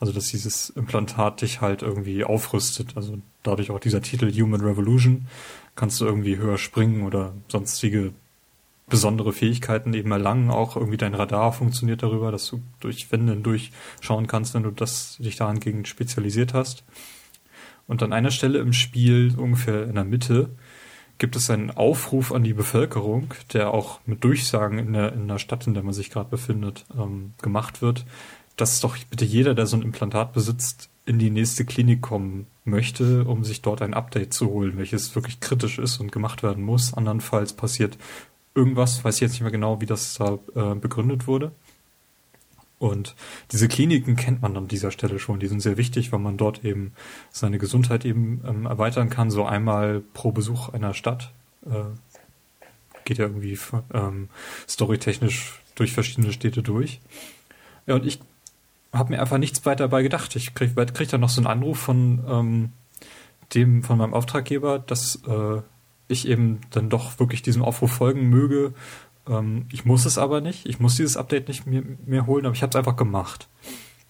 [0.00, 2.96] Also dass dieses Implantat dich halt irgendwie aufrüstet.
[2.96, 5.28] Also dadurch auch dieser Titel Human Revolution
[5.76, 8.12] kannst du irgendwie höher springen oder sonstige
[8.88, 10.50] besondere Fähigkeiten eben erlangen.
[10.50, 15.16] Auch irgendwie dein Radar funktioniert darüber, dass du durch Wände durchschauen kannst, wenn du das
[15.18, 16.84] dich dahingegen spezialisiert hast.
[17.86, 20.50] Und an einer Stelle im Spiel, ungefähr in der Mitte,
[21.18, 25.38] gibt es einen Aufruf an die Bevölkerung, der auch mit Durchsagen in der, in der
[25.38, 28.04] Stadt, in der man sich gerade befindet, ähm, gemacht wird,
[28.56, 33.24] dass doch bitte jeder, der so ein Implantat besitzt, in die nächste Klinik kommen möchte,
[33.24, 36.94] um sich dort ein Update zu holen, welches wirklich kritisch ist und gemacht werden muss.
[36.94, 37.98] Andernfalls passiert
[38.54, 41.52] irgendwas, weiß ich jetzt nicht mehr genau, wie das da äh, begründet wurde.
[42.78, 43.14] Und
[43.50, 45.40] diese Kliniken kennt man an dieser Stelle schon.
[45.40, 46.92] Die sind sehr wichtig, weil man dort eben
[47.30, 49.30] seine Gesundheit eben ähm, erweitern kann.
[49.30, 51.32] So einmal pro Besuch einer Stadt.
[51.64, 51.84] Äh,
[53.04, 53.58] geht ja irgendwie
[53.92, 54.28] ähm,
[54.68, 57.00] storytechnisch durch verschiedene Städte durch.
[57.86, 58.20] Ja, und ich
[58.92, 60.34] habe mir einfach nichts weiter dabei gedacht.
[60.36, 62.72] Ich krieg, krieg dann noch so einen Anruf von ähm,
[63.54, 65.62] dem, von meinem Auftraggeber, dass äh,
[66.08, 68.74] ich eben dann doch wirklich diesem Aufruf folgen möge.
[69.28, 70.66] Ähm, ich muss es aber nicht.
[70.66, 73.48] Ich muss dieses Update nicht mehr, mehr holen, aber ich habe es einfach gemacht.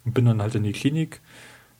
[0.04, 1.20] Und bin dann halt in die Klinik,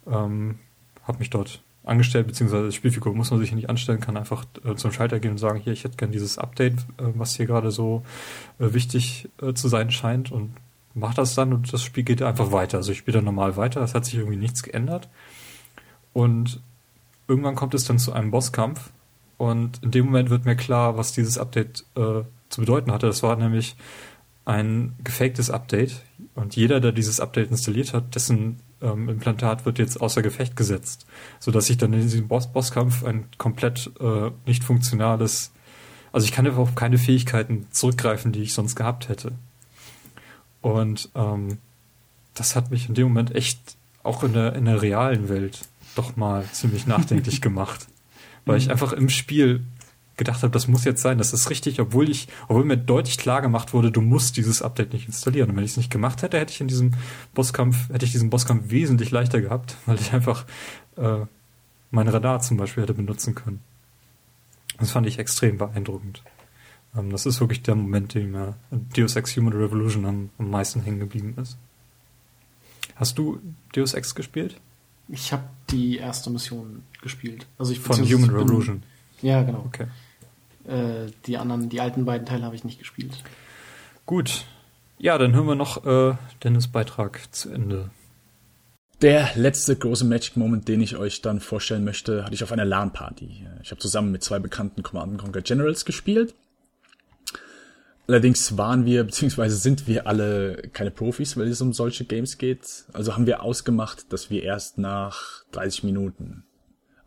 [0.07, 0.59] ähm,
[1.03, 4.75] habe mich dort angestellt, beziehungsweise als Spielfigur muss man sich nicht anstellen, kann einfach äh,
[4.75, 7.71] zum Schalter gehen und sagen, hier, ich hätte gern dieses Update, äh, was hier gerade
[7.71, 8.03] so
[8.59, 10.55] äh, wichtig äh, zu sein scheint und
[10.95, 12.79] macht das dann und das Spiel geht einfach weiter.
[12.79, 15.09] Also ich spiele dann normal weiter, es hat sich irgendwie nichts geändert.
[16.13, 16.61] Und
[17.29, 18.93] irgendwann kommt es dann zu einem Bosskampf
[19.37, 23.07] und in dem Moment wird mir klar, was dieses Update äh, zu bedeuten hatte.
[23.07, 23.77] Das war nämlich
[24.45, 26.03] ein gefaktes Update
[26.35, 31.07] und jeder, der dieses Update installiert hat, dessen ähm, Implantat wird jetzt außer Gefecht gesetzt,
[31.41, 35.51] sodass ich dann in diesem Boss Bosskampf ein komplett äh, nicht funktionales,
[36.13, 39.33] also ich kann auf keine Fähigkeiten zurückgreifen, die ich sonst gehabt hätte.
[40.61, 41.59] Und ähm,
[42.35, 43.59] das hat mich in dem Moment echt
[44.03, 45.61] auch in der, in der realen Welt
[45.95, 47.87] doch mal ziemlich nachdenklich gemacht.
[48.45, 48.73] Weil ich mhm.
[48.73, 49.65] einfach im Spiel
[50.17, 53.43] gedacht habe, das muss jetzt sein, das ist richtig, obwohl ich, obwohl mir deutlich klar
[53.43, 55.51] gemacht wurde, du musst dieses Update nicht installieren.
[55.51, 56.93] Und wenn ich es nicht gemacht hätte, hätte ich in diesem
[57.35, 60.45] Bosskampf, hätte ich diesen Bosskampf wesentlich leichter gehabt, weil ich einfach
[60.97, 61.21] äh,
[61.91, 63.61] mein Radar zum Beispiel hätte benutzen können.
[64.79, 66.23] Das fand ich extrem beeindruckend.
[66.97, 68.55] Ähm, das ist wirklich der Moment, in dem mir
[68.97, 71.57] Deus Ex Human Revolution am, am meisten hängen geblieben ist.
[72.97, 73.41] Hast du
[73.73, 74.61] Deus Ex gespielt?
[75.09, 77.47] Ich habe die erste Mission gespielt.
[77.59, 78.83] Also ich Von Human Revolution.
[79.23, 79.65] Ja, genau.
[79.67, 79.87] Okay.
[80.67, 83.23] Äh, die anderen, die alten beiden Teile habe ich nicht gespielt.
[84.07, 84.45] Gut.
[84.99, 87.91] Ja, dann hören wir noch äh, Dennis Beitrag zu Ende.
[89.03, 92.65] Der letzte große Magic Moment, den ich euch dann vorstellen möchte, hatte ich auf einer
[92.65, 93.47] LAN-Party.
[93.63, 96.35] Ich habe zusammen mit zwei bekannten Command Conquer Generals gespielt
[98.07, 102.85] Allerdings waren wir, beziehungsweise sind wir alle keine Profis, weil es um solche Games geht.
[102.93, 106.45] Also haben wir ausgemacht, dass wir erst nach 30 Minuten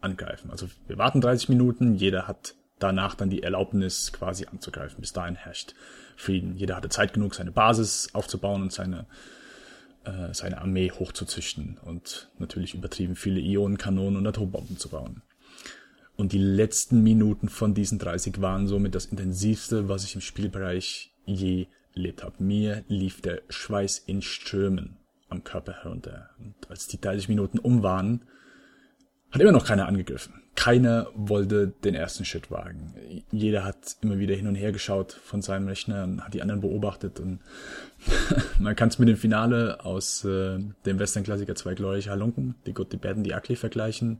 [0.02, 0.50] angreifen.
[0.50, 5.00] Also wir warten 30 Minuten, jeder hat danach dann die Erlaubnis quasi anzugreifen.
[5.00, 5.76] Bis dahin herrscht
[6.16, 6.56] Frieden.
[6.58, 9.06] Jeder hatte Zeit genug, seine Basis aufzubauen und seine,
[10.04, 15.22] äh, seine Armee hochzuzüchten und natürlich übertrieben viele Ionenkanonen und Atombomben zu bauen.
[16.18, 21.14] Und die letzten Minuten von diesen 30 waren somit das intensivste, was ich im Spielbereich
[21.26, 22.44] je erlebt habe.
[22.44, 24.98] Mir lief der Schweiß in Strömen
[25.30, 26.32] am Körper herunter.
[26.40, 28.24] Und als die 30 Minuten um waren,
[29.30, 30.42] hat immer noch keiner angegriffen.
[30.56, 32.96] Keiner wollte den ersten Schritt wagen.
[33.32, 36.62] Jeder hat immer wieder hin und her geschaut von seinem Rechner und hat die anderen
[36.62, 37.20] beobachtet.
[37.20, 37.42] Und
[38.60, 42.92] man kann es mit dem Finale aus äh, dem Western-Klassiker Zwei glorreiche Halunken, die Good,
[42.92, 44.20] die Bad und die Ugly vergleichen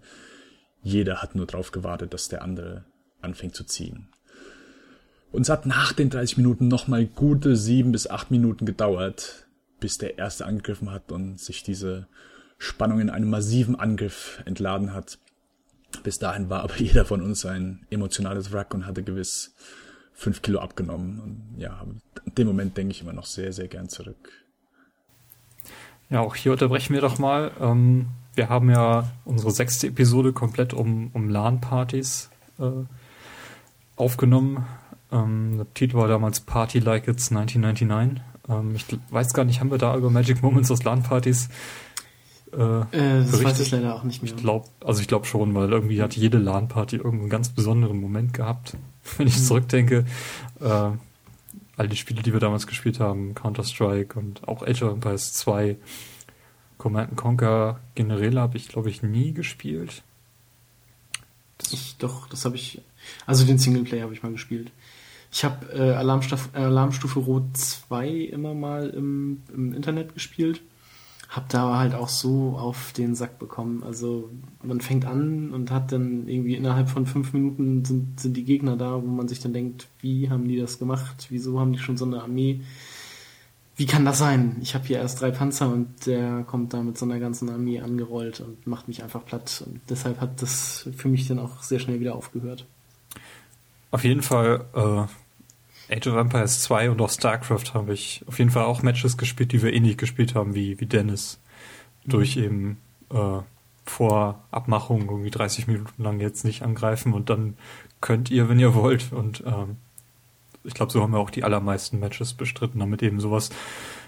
[0.82, 2.86] jeder hat nur drauf gewartet, dass der andere
[3.22, 4.10] anfängt zu ziehen.
[5.32, 9.48] Und es hat nach den 30 Minuten nochmal gute sieben bis acht Minuten gedauert,
[9.80, 12.08] bis der erste angegriffen hat und sich diese
[12.58, 15.20] Spannung in einem massiven Angriff entladen hat.
[16.04, 19.54] Bis dahin war aber jeder von uns ein emotionales Wrack und hatte gewiss
[20.14, 21.20] fünf Kilo abgenommen.
[21.20, 21.86] Und ja,
[22.26, 24.32] in dem Moment denke ich immer noch sehr, sehr gern zurück.
[26.10, 27.52] Ja, auch hier unterbrechen wir doch mal.
[27.60, 32.72] Ähm, wir haben ja unsere sechste Episode komplett um, um LAN-Partys äh,
[33.96, 34.66] aufgenommen.
[35.12, 38.24] Ähm, der Titel war damals Party Like It's 1999.
[38.50, 41.50] Ähm, ich weiß gar nicht, haben wir da über Magic Moments aus LAN-Partys
[42.54, 44.32] äh, äh, das weiß ich leider auch nicht mehr.
[44.32, 48.34] Ich glaube, also ich glaube schon, weil irgendwie hat jede LAN-Party irgendeinen ganz besonderen Moment
[48.34, 48.78] gehabt.
[49.18, 49.44] Wenn ich mhm.
[49.44, 50.06] zurückdenke,
[50.62, 50.92] äh,
[51.78, 55.78] all die Spiele, die wir damals gespielt haben, Counter-Strike und auch Age of Empires 2,
[56.78, 60.04] Command Conquer Generäle habe ich, glaube ich, nie gespielt.
[61.58, 62.82] Das ich, doch, das habe ich.
[63.26, 64.72] Also den Singleplayer habe ich mal gespielt.
[65.32, 70.62] Ich habe äh, Alarmstufe, Alarmstufe Rot 2 immer mal im, im Internet gespielt.
[71.30, 73.84] Hab da halt auch so auf den Sack bekommen.
[73.84, 74.30] Also
[74.64, 78.78] man fängt an und hat dann irgendwie innerhalb von fünf Minuten sind, sind die Gegner
[78.78, 81.28] da, wo man sich dann denkt, wie haben die das gemacht?
[81.30, 82.62] Wieso haben die schon so eine Armee?
[83.78, 84.58] Wie kann das sein?
[84.62, 87.80] Ich habe hier erst drei Panzer und der kommt da mit so einer ganzen Armee
[87.80, 89.64] angerollt und macht mich einfach platt.
[89.66, 92.66] Und deshalb hat das für mich dann auch sehr schnell wieder aufgehört.
[93.92, 98.50] Auf jeden Fall, äh, Age of Empires 2 und auch StarCraft habe ich auf jeden
[98.50, 101.40] Fall auch Matches gespielt, die wir ähnlich gespielt haben wie, wie Dennis.
[102.04, 102.10] Mhm.
[102.10, 102.78] Durch eben
[103.12, 103.40] äh,
[103.86, 107.56] vor Abmachung irgendwie 30 Minuten lang jetzt nicht angreifen und dann
[108.02, 109.14] könnt ihr, wenn ihr wollt.
[109.14, 109.78] Und ähm,
[110.68, 113.50] ich glaube, so haben wir auch die allermeisten Matches bestritten, damit eben sowas,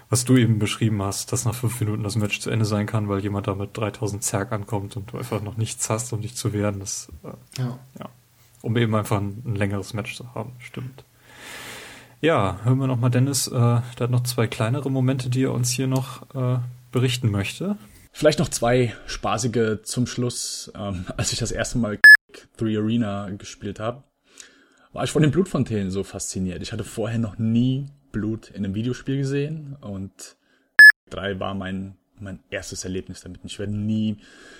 [0.09, 3.09] was du eben beschrieben hast, dass nach fünf Minuten das Match zu Ende sein kann,
[3.09, 6.35] weil jemand da mit 3000 Zerg ankommt und du einfach noch nichts hast, um dich
[6.35, 6.79] zu wehren.
[6.79, 7.79] Das, äh, Ja.
[7.99, 8.09] ja.
[8.61, 11.05] Um eben einfach ein, ein längeres Match zu haben, stimmt.
[12.21, 15.53] Ja, hören wir noch mal Dennis, äh, der hat noch zwei kleinere Momente, die er
[15.53, 16.59] uns hier noch äh,
[16.91, 17.77] berichten möchte.
[18.11, 20.71] Vielleicht noch zwei spaßige zum Schluss.
[20.75, 21.99] Ähm, als ich das erste Mal
[22.57, 24.03] 3 Arena gespielt habe,
[24.91, 26.61] war ich von den Blutfontänen so fasziniert.
[26.61, 30.35] Ich hatte vorher noch nie Blut in einem Videospiel gesehen und
[31.11, 33.41] 3 war mein, mein erstes Erlebnis damit.
[33.43, 34.17] Ich werde nie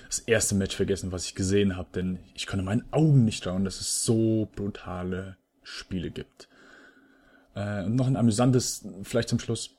[0.08, 3.66] das erste Match vergessen, was ich gesehen habe, denn ich konnte meinen Augen nicht trauen,
[3.66, 6.48] dass es so brutale Spiele gibt.
[7.56, 9.76] Äh, und noch ein amüsantes, vielleicht zum Schluss.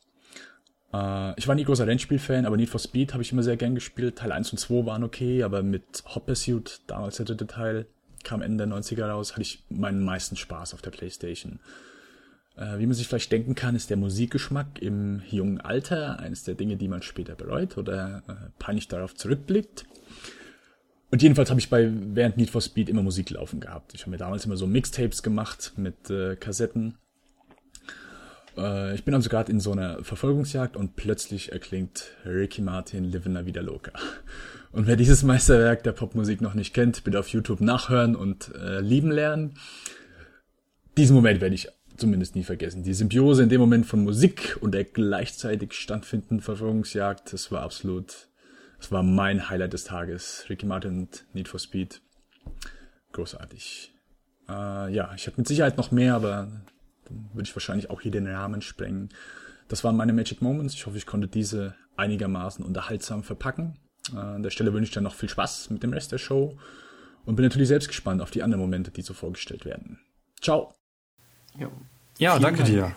[0.92, 3.76] Äh, ich war nie großer Rennspiel-Fan, aber Need for Speed habe ich immer sehr gern
[3.76, 4.16] gespielt.
[4.16, 7.86] Teil 1 und 2 waren okay, aber mit Hot Pursuit, damals der dritte Teil,
[8.24, 11.60] kam Ende der 90er raus, hatte ich meinen meisten Spaß auf der Playstation.
[12.56, 16.54] Äh, wie man sich vielleicht denken kann, ist der Musikgeschmack im jungen Alter eines der
[16.54, 19.84] Dinge, die man später bereut oder äh, peinlich darauf zurückblickt.
[21.10, 23.94] Und jedenfalls habe ich bei während Need for Speed immer Musik laufen gehabt.
[23.94, 26.98] Ich habe mir damals immer so Mixtapes gemacht mit äh, Kassetten.
[28.56, 33.32] Äh, ich bin also gerade in so einer Verfolgungsjagd und plötzlich erklingt Ricky Martin Livin'
[33.32, 33.92] La Vida Loca.
[34.72, 38.80] Und wer dieses Meisterwerk der Popmusik noch nicht kennt, bitte auf YouTube nachhören und äh,
[38.80, 39.58] lieben lernen.
[40.96, 42.84] Diesen Moment werde ich zumindest nie vergessen.
[42.84, 48.28] Die Symbiose in dem Moment von Musik und der gleichzeitig stattfindenden Verfolgungsjagd, das war absolut,
[48.78, 50.46] das war mein Highlight des Tages.
[50.48, 52.00] Ricky Martin und Need for Speed.
[53.12, 53.92] Großartig.
[54.48, 56.48] Äh, ja, ich habe mit Sicherheit noch mehr, aber
[57.06, 59.08] dann würde ich wahrscheinlich auch hier den Rahmen sprengen.
[59.66, 60.74] Das waren meine Magic Moments.
[60.74, 63.78] Ich hoffe, ich konnte diese einigermaßen unterhaltsam verpacken.
[64.14, 66.56] Äh, an der Stelle wünsche ich dann noch viel Spaß mit dem Rest der Show
[67.24, 69.98] und bin natürlich selbst gespannt auf die anderen Momente, die so vorgestellt werden.
[70.40, 70.74] Ciao!
[71.58, 71.68] Ja,
[72.18, 72.70] Ja, danke Dank.
[72.70, 72.92] dir.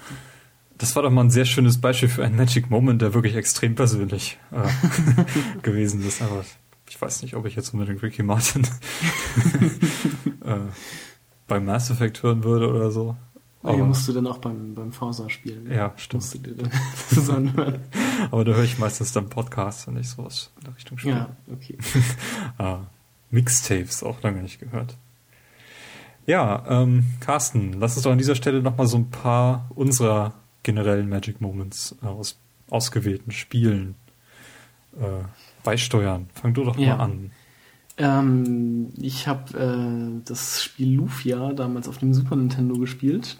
[0.77, 3.75] Das war doch mal ein sehr schönes Beispiel für einen Magic Moment, der wirklich extrem
[3.75, 4.67] persönlich äh,
[5.61, 6.21] gewesen ist.
[6.21, 6.43] Aber
[6.89, 8.63] ich weiß nicht, ob ich jetzt unbedingt Ricky Martin
[10.45, 10.57] äh,
[11.47, 13.15] beim Mass Effect hören würde oder so.
[13.63, 15.63] Aber Aber, musst du dann auch beim, beim Forza spielen.
[15.65, 15.75] ne?
[15.75, 16.21] ja, stimmt.
[16.23, 16.69] Musst du dir dann
[17.09, 17.79] zusammen hören.
[18.29, 21.15] Aber da höre ich meistens dann Podcasts und nicht sowas in der Richtung spielen.
[21.17, 21.77] Ja, okay.
[22.57, 22.79] Ah,
[23.31, 24.97] Mixtapes, auch lange nicht gehört.
[26.25, 30.33] Ja, ähm, Carsten, lass uns doch an dieser Stelle nochmal so ein paar unserer
[30.63, 32.37] generellen Magic Moments äh, aus
[32.69, 33.95] ausgewählten Spielen
[34.97, 35.23] äh,
[35.63, 36.27] beisteuern.
[36.33, 36.95] Fang du doch Ja.
[36.97, 37.31] mal an.
[37.97, 43.37] Ähm, ich habe äh, das Spiel Lufia damals auf dem Super Nintendo gespielt,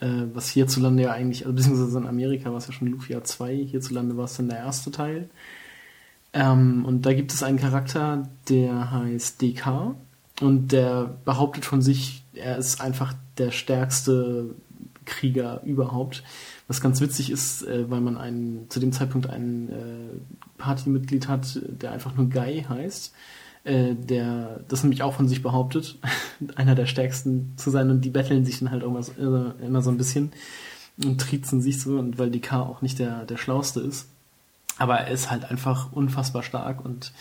[0.00, 3.56] äh, was hierzulande ja eigentlich, also beziehungsweise in Amerika war es ja schon Lufia 2,
[3.56, 5.28] hierzulande war es dann der erste Teil.
[6.32, 9.94] Ähm, und da gibt es einen Charakter, der heißt DK
[10.40, 14.54] und der behauptet von sich, er ist einfach der stärkste
[15.04, 16.24] Krieger überhaupt.
[16.66, 21.60] Was ganz witzig ist, äh, weil man einen, zu dem Zeitpunkt ein äh, Partymitglied hat,
[21.62, 23.14] der einfach nur Guy heißt,
[23.64, 25.98] äh, der das nämlich auch von sich behauptet,
[26.54, 29.90] einer der stärksten zu sein und die betteln sich dann halt so, immer, immer so
[29.90, 30.32] ein bisschen
[31.02, 34.08] und triezen sich so und weil die K auch nicht der, der schlauste ist.
[34.78, 37.12] Aber er ist halt einfach unfassbar stark und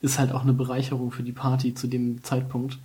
[0.00, 2.78] ist halt auch eine Bereicherung für die Party zu dem Zeitpunkt.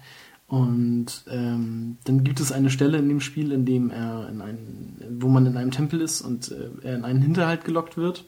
[0.48, 5.18] Und ähm, dann gibt es eine Stelle in dem Spiel, in dem er in einen,
[5.20, 8.26] wo man in einem Tempel ist und äh, er in einen Hinterhalt gelockt wird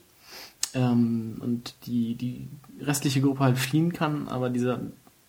[0.73, 4.79] ähm, und die, die restliche Gruppe halt fliehen kann, aber dieser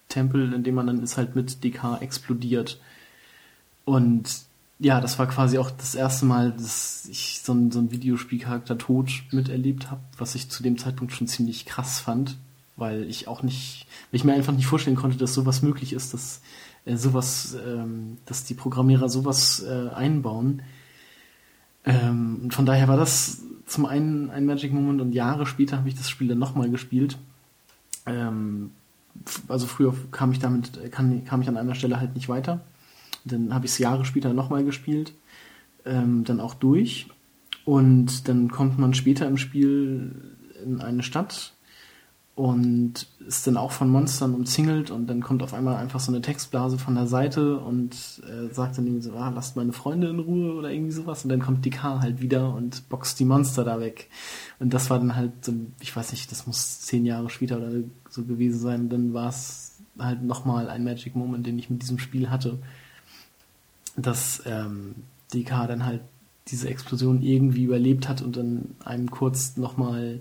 [0.09, 2.81] Tempel, in dem man dann ist, halt mit DK explodiert.
[3.85, 4.45] Und
[4.79, 8.79] ja, das war quasi auch das erste Mal, dass ich so einen, so einen Videospielcharakter
[8.79, 12.39] tot miterlebt habe, was ich zu dem Zeitpunkt schon ziemlich krass fand,
[12.77, 16.15] weil ich auch nicht, weil ich mir einfach nicht vorstellen konnte, dass sowas möglich ist,
[16.15, 16.41] dass
[16.87, 20.63] äh, sowas, ähm, dass die Programmierer sowas äh, einbauen.
[21.85, 25.95] Ähm, von daher war das zum einen ein Magic Moment und Jahre später habe ich
[25.95, 27.19] das Spiel dann nochmal gespielt.
[28.07, 28.73] Ähm,
[29.49, 32.61] also früher kam ich damit, kam, kam ich an einer Stelle halt nicht weiter.
[33.25, 35.13] Dann habe ich es Jahre später nochmal gespielt,
[35.85, 37.09] ähm, dann auch durch.
[37.65, 41.55] Und dann kommt man später im Spiel in eine Stadt
[42.35, 46.23] und ist dann auch von Monstern umzingelt und dann kommt auf einmal einfach so eine
[46.23, 47.95] Textblase von der Seite und
[48.25, 51.29] äh, sagt dann irgendwie so, ah, lasst meine Freunde in Ruhe oder irgendwie sowas und
[51.29, 54.09] dann kommt die K halt wieder und boxt die Monster da weg.
[54.59, 57.73] Und das war dann halt so, ich weiß nicht, das muss zehn Jahre später oder
[58.09, 61.99] so gewesen sein, dann war es halt nochmal ein Magic Moment, den ich mit diesem
[61.99, 62.59] Spiel hatte,
[63.97, 64.95] dass ähm,
[65.33, 66.01] die K dann halt
[66.49, 70.21] diese Explosion irgendwie überlebt hat und dann einem kurz nochmal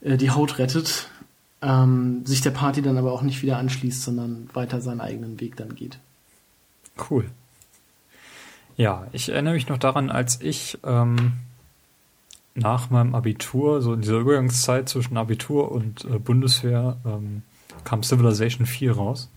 [0.00, 1.08] äh, die Haut rettet,
[1.64, 5.56] ähm, sich der Party dann aber auch nicht wieder anschließt, sondern weiter seinen eigenen Weg
[5.56, 5.98] dann geht.
[7.10, 7.30] Cool.
[8.76, 11.32] Ja, ich erinnere mich noch daran, als ich ähm,
[12.54, 17.42] nach meinem Abitur, so in dieser Übergangszeit zwischen Abitur und äh, Bundeswehr, ähm,
[17.84, 19.30] kam Civilization 4 raus,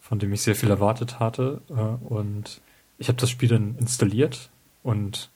[0.00, 1.60] von dem ich sehr viel erwartet hatte.
[1.70, 1.72] Äh,
[2.04, 2.60] und
[2.98, 4.50] ich habe das Spiel dann installiert
[4.82, 5.30] und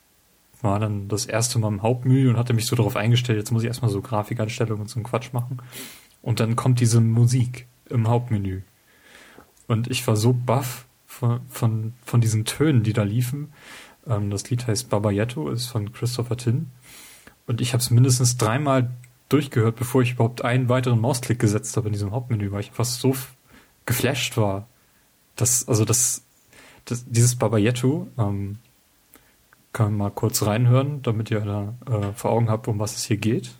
[0.62, 3.62] war dann das erste Mal im Hauptmenü und hatte mich so darauf eingestellt, jetzt muss
[3.62, 5.58] ich erstmal so Grafikeinstellungen und so einen Quatsch machen.
[6.22, 8.62] Und dann kommt diese Musik im Hauptmenü.
[9.66, 13.52] Und ich war so baff von, von, von diesen Tönen, die da liefen.
[14.06, 16.70] Ähm, das Lied heißt Babayetto, ist von Christopher Tin.
[17.46, 18.90] Und ich habe es mindestens dreimal
[19.28, 22.84] durchgehört, bevor ich überhaupt einen weiteren Mausklick gesetzt habe in diesem Hauptmenü, weil ich einfach
[22.84, 23.14] so
[23.86, 24.68] geflasht war.
[25.36, 26.22] dass, also das,
[26.84, 28.58] das dieses Babayetto, ähm,
[29.72, 33.04] kann man mal kurz reinhören, damit ihr da äh, vor Augen habt, um was es
[33.04, 33.52] hier geht.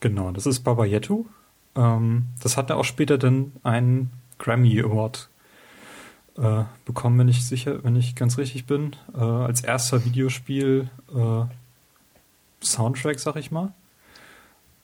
[0.00, 1.24] Genau, das ist Baba Yetu.
[1.74, 5.28] Ähm, das hat er auch später dann einen Grammy Award
[6.36, 11.44] äh, bekommen, wenn ich sicher, wenn ich ganz richtig bin, äh, als erster Videospiel äh,
[12.64, 13.72] Soundtrack, sag ich mal.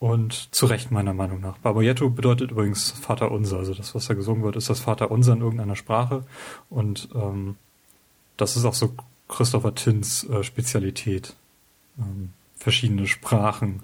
[0.00, 1.56] Und zu Recht meiner Meinung nach.
[1.58, 3.58] Babayetto bedeutet übrigens Vater Unser.
[3.58, 6.24] Also das, was da gesungen wird, ist das Vater Unser in irgendeiner Sprache.
[6.68, 7.56] Und ähm,
[8.36, 8.94] das ist auch so
[9.28, 11.34] Christopher Tins äh, Spezialität.
[11.98, 13.82] Ähm, verschiedene Sprachen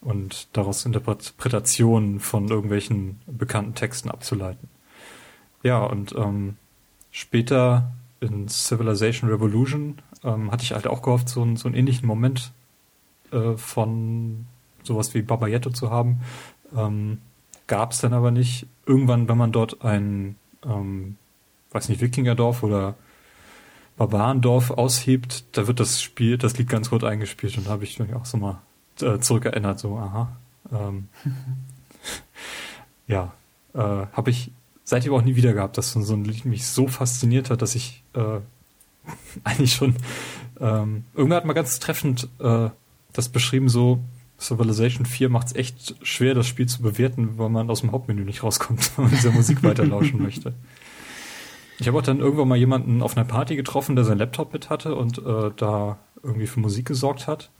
[0.00, 4.68] und daraus Interpretationen von irgendwelchen bekannten Texten abzuleiten.
[5.62, 6.56] Ja, und ähm,
[7.10, 12.06] später in Civilization Revolution ähm, hatte ich halt auch gehofft, so, einen, so einen ähnlichen
[12.06, 12.52] Moment
[13.30, 14.46] äh, von
[14.82, 16.20] sowas wie Babayetto zu haben.
[16.74, 17.18] Ähm,
[17.66, 18.66] Gab es dann aber nicht.
[18.84, 21.16] Irgendwann, wenn man dort ein, ähm,
[21.70, 22.96] weiß nicht, Wikingerdorf oder
[23.96, 28.00] Barbarendorf aushebt, da wird das Spiel, das Lied ganz gut eingespielt und da habe ich
[28.12, 28.60] auch so mal
[29.00, 30.36] äh, zurückerinnert, so, aha.
[30.72, 31.08] Ähm,
[33.06, 33.32] ja,
[33.74, 34.52] äh, habe ich
[34.84, 38.02] seitdem auch nie wieder gehabt, dass so ein Lied mich so fasziniert hat, dass ich
[38.14, 38.40] äh,
[39.44, 39.96] eigentlich schon
[40.60, 42.70] ähm, irgendwer hat mal ganz treffend äh,
[43.12, 44.00] das beschrieben, so
[44.38, 48.24] Civilization 4 macht es echt schwer, das Spiel zu bewerten, weil man aus dem Hauptmenü
[48.24, 50.54] nicht rauskommt, wenn man dieser Musik weiterlauschen möchte.
[51.78, 54.68] Ich habe auch dann irgendwann mal jemanden auf einer Party getroffen, der sein Laptop mit
[54.68, 57.50] hatte und äh, da irgendwie für Musik gesorgt hat.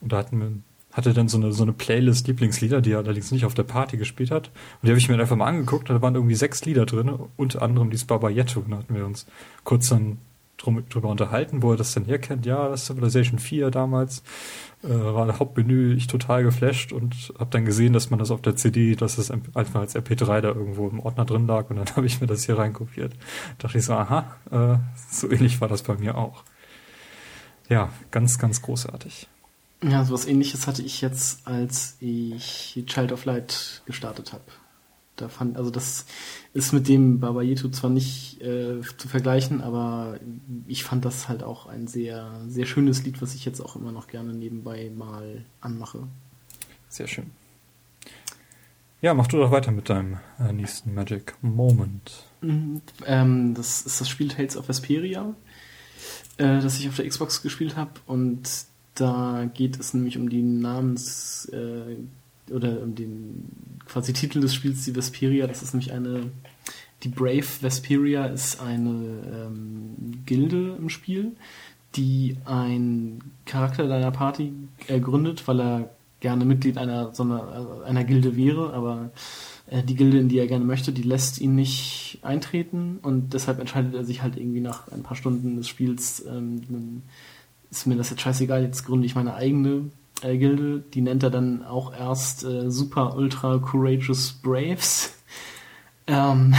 [0.00, 0.50] Und da hatten wir,
[0.98, 3.96] hatte dann so eine, so eine Playlist Lieblingslieder, die er allerdings nicht auf der Party
[3.96, 4.48] gespielt hat.
[4.48, 7.62] Und die habe ich mir einfach mal angeguckt, da waren irgendwie sechs Lieder drin, unter
[7.62, 8.60] anderem dieses Babayetto.
[8.60, 9.26] Und da hatten wir uns
[9.64, 10.18] kurz dann
[10.56, 12.44] drum, drüber unterhalten, wo er das denn herkennt.
[12.44, 14.24] Ja, das Civilization 4 damals
[14.82, 18.42] äh, war der Hauptmenü, ich total geflasht und habe dann gesehen, dass man das auf
[18.42, 21.86] der CD, dass es einfach als MP3 da irgendwo im Ordner drin lag und dann
[21.96, 23.12] habe ich mir das hier reinkopiert.
[23.12, 24.78] Da dachte ich so, aha, äh,
[25.10, 26.42] so ähnlich war das bei mir auch.
[27.68, 29.28] Ja, ganz, ganz großartig.
[29.82, 34.44] Ja, so was ähnliches hatte ich jetzt, als ich Child of Light gestartet habe.
[35.14, 36.06] Da fand, also das
[36.52, 40.18] ist mit dem Babayetu zwar nicht äh, zu vergleichen, aber
[40.66, 43.92] ich fand das halt auch ein sehr, sehr schönes Lied, was ich jetzt auch immer
[43.92, 46.06] noch gerne nebenbei mal anmache.
[46.88, 47.30] Sehr schön.
[49.00, 52.24] Ja, mach du doch weiter mit deinem äh, nächsten Magic Moment.
[52.40, 55.34] Mhm, ähm, das ist das Spiel Tales of Vesperia,
[56.36, 58.48] äh, das ich auf der Xbox gespielt habe und
[59.00, 63.44] da geht es nämlich um die Namens äh, oder um den
[63.86, 65.46] quasi Titel des Spiels, die Vesperia.
[65.46, 66.30] Das ist nämlich eine,
[67.02, 71.36] die Brave Vesperia ist eine ähm, Gilde im Spiel,
[71.94, 74.52] die ein Charakter deiner Party
[74.88, 79.10] ergründet, weil er gerne Mitglied einer, so einer, einer Gilde wäre, aber
[79.68, 83.60] äh, die Gilde, in die er gerne möchte, die lässt ihn nicht eintreten und deshalb
[83.60, 87.02] entscheidet er sich halt irgendwie nach ein paar Stunden des Spiels ähm,
[87.70, 89.90] ist mir das jetzt scheißegal, jetzt gründe ich meine eigene
[90.22, 90.82] äh, Gilde.
[90.94, 95.14] Die nennt er dann auch erst äh, Super Ultra Courageous Braves.
[96.10, 96.54] Ähm,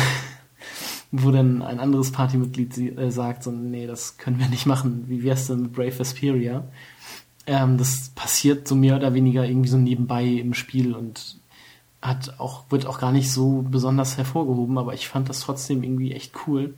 [1.11, 5.05] wo dann ein anderes Partymitglied äh, sagt, so, nee, das können wir nicht machen.
[5.07, 6.65] Wie wär's denn mit Brave Vesperia?
[7.47, 11.39] Ähm, das passiert so mehr oder weniger irgendwie so nebenbei im Spiel und
[11.99, 16.11] hat auch, wird auch gar nicht so besonders hervorgehoben, aber ich fand das trotzdem irgendwie
[16.11, 16.75] echt cool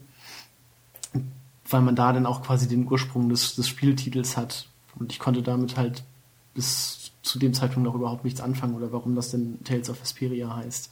[1.71, 4.67] weil man da dann auch quasi den Ursprung des, des Spieltitels hat.
[4.97, 6.03] Und ich konnte damit halt
[6.53, 10.55] bis zu dem Zeitpunkt noch überhaupt nichts anfangen oder warum das denn Tales of Vesperia
[10.55, 10.91] heißt.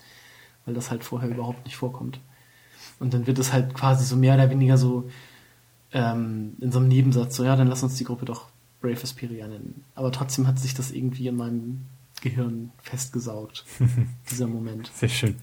[0.65, 2.19] Weil das halt vorher überhaupt nicht vorkommt.
[2.99, 5.09] Und dann wird es halt quasi so mehr oder weniger so
[5.91, 8.47] ähm, in so einem Nebensatz so, ja, dann lass uns die Gruppe doch
[8.81, 9.83] Brave Vesperia nennen.
[9.95, 11.85] Aber trotzdem hat sich das irgendwie in meinem
[12.21, 13.65] Gehirn festgesaugt,
[14.29, 14.91] dieser Moment.
[14.93, 15.35] Sehr schön.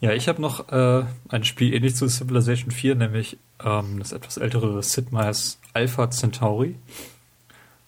[0.00, 4.36] Ja, ich habe noch äh, ein Spiel ähnlich zu Civilization 4, nämlich ähm, das etwas
[4.36, 6.76] ältere Sid Meier's Alpha Centauri.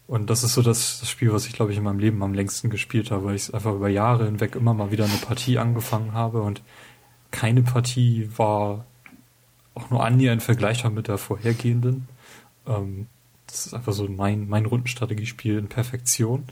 [0.07, 2.35] Und das ist so das, das Spiel, was ich, glaube ich, in meinem Leben am
[2.35, 5.59] längsten gespielt habe, weil ich es einfach über Jahre hinweg immer mal wieder eine Partie
[5.59, 6.63] angefangen habe und
[7.33, 8.85] keine Partie war
[9.75, 12.09] auch nur annähernd vergleichbar mit der vorhergehenden.
[12.67, 13.09] Ähm,
[13.47, 16.45] das ist einfach so mein, mein Rundenstrategiespiel in Perfektion.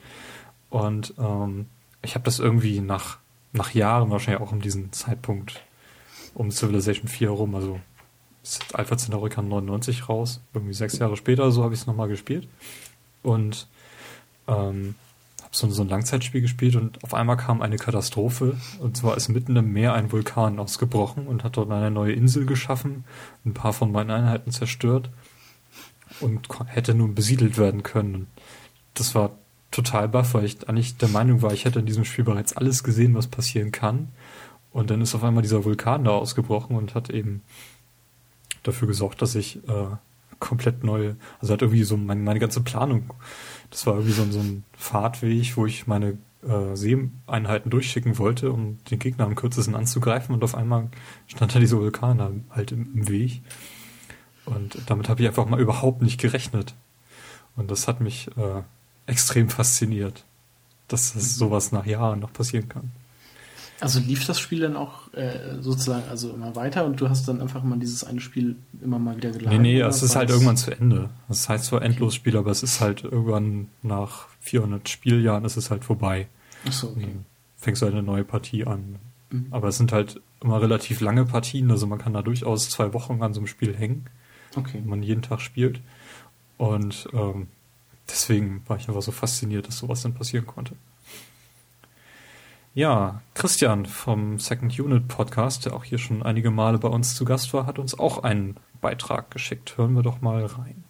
[0.70, 1.66] Und ähm,
[2.02, 3.18] ich habe das irgendwie nach,
[3.52, 5.62] nach Jahren, wahrscheinlich auch um diesen Zeitpunkt,
[6.34, 7.80] um Civilization 4 herum, also
[8.72, 12.46] Alpha Centauri kam 99 raus, irgendwie sechs Jahre später, so habe ich es nochmal gespielt.
[13.22, 13.66] Und
[14.46, 14.94] ähm,
[15.42, 18.56] habe so, so ein Langzeitspiel gespielt und auf einmal kam eine Katastrophe.
[18.80, 22.44] Und zwar ist mitten im Meer ein Vulkan ausgebrochen und hat dort eine neue Insel
[22.44, 23.04] geschaffen,
[23.44, 25.10] ein paar von meinen Einheiten zerstört
[26.20, 28.26] und hätte nun besiedelt werden können.
[28.92, 29.30] Das war
[29.70, 32.84] total baff, weil ich eigentlich der Meinung war, ich hätte in diesem Spiel bereits alles
[32.84, 34.08] gesehen, was passieren kann.
[34.70, 37.42] Und dann ist auf einmal dieser Vulkan da ausgebrochen und hat eben
[38.64, 39.86] dafür gesorgt, dass ich äh,
[40.40, 43.14] komplett neu, also hat irgendwie so meine, meine ganze Planung,
[43.70, 48.78] das war irgendwie so, so ein Fahrtweg, wo ich meine äh, Seeeinheiten durchschicken wollte, um
[48.90, 50.88] den Gegner am kürzesten anzugreifen und auf einmal
[51.26, 53.42] stand da dieser Vulkan halt im, im Weg.
[54.44, 56.74] Und damit habe ich einfach mal überhaupt nicht gerechnet.
[57.56, 58.62] Und das hat mich äh,
[59.06, 60.24] extrem fasziniert,
[60.88, 62.92] dass das sowas nach Jahren noch passieren kann.
[63.80, 67.40] Also lief das Spiel dann auch äh, sozusagen also immer weiter und du hast dann
[67.40, 69.60] einfach mal dieses eine Spiel immer mal wieder geladen?
[69.62, 71.10] Nee, nee, es ist halt irgendwann zu Ende.
[71.28, 75.84] Das heißt zwar Endlosspiel, aber es ist halt irgendwann nach 400 Spieljahren ist es halt
[75.84, 76.28] vorbei.
[76.66, 77.08] Ach so, okay.
[77.56, 78.96] Fängst du halt eine neue Partie an.
[79.30, 79.46] Mhm.
[79.50, 83.22] Aber es sind halt immer relativ lange Partien, also man kann da durchaus zwei Wochen
[83.22, 84.06] an so einem Spiel hängen.
[84.56, 84.74] Okay.
[84.74, 85.80] Wenn man jeden Tag spielt.
[86.58, 87.48] Und ähm,
[88.08, 90.76] deswegen war ich einfach so fasziniert, dass sowas dann passieren konnte.
[92.76, 97.24] Ja, Christian vom Second Unit Podcast, der auch hier schon einige Male bei uns zu
[97.24, 99.78] Gast war, hat uns auch einen Beitrag geschickt.
[99.78, 100.82] Hören wir doch mal rein.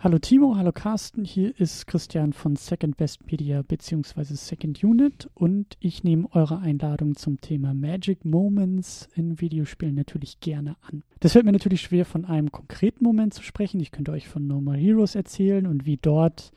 [0.00, 4.34] Hallo Timo, hallo Carsten, hier ist Christian von Second Best Media bzw.
[4.34, 10.74] Second Unit und ich nehme eure Einladung zum Thema Magic Moments in Videospielen natürlich gerne
[10.80, 11.04] an.
[11.20, 13.78] Das fällt mir natürlich schwer, von einem konkreten Moment zu sprechen.
[13.78, 16.50] Ich könnte euch von No More Heroes erzählen und wie dort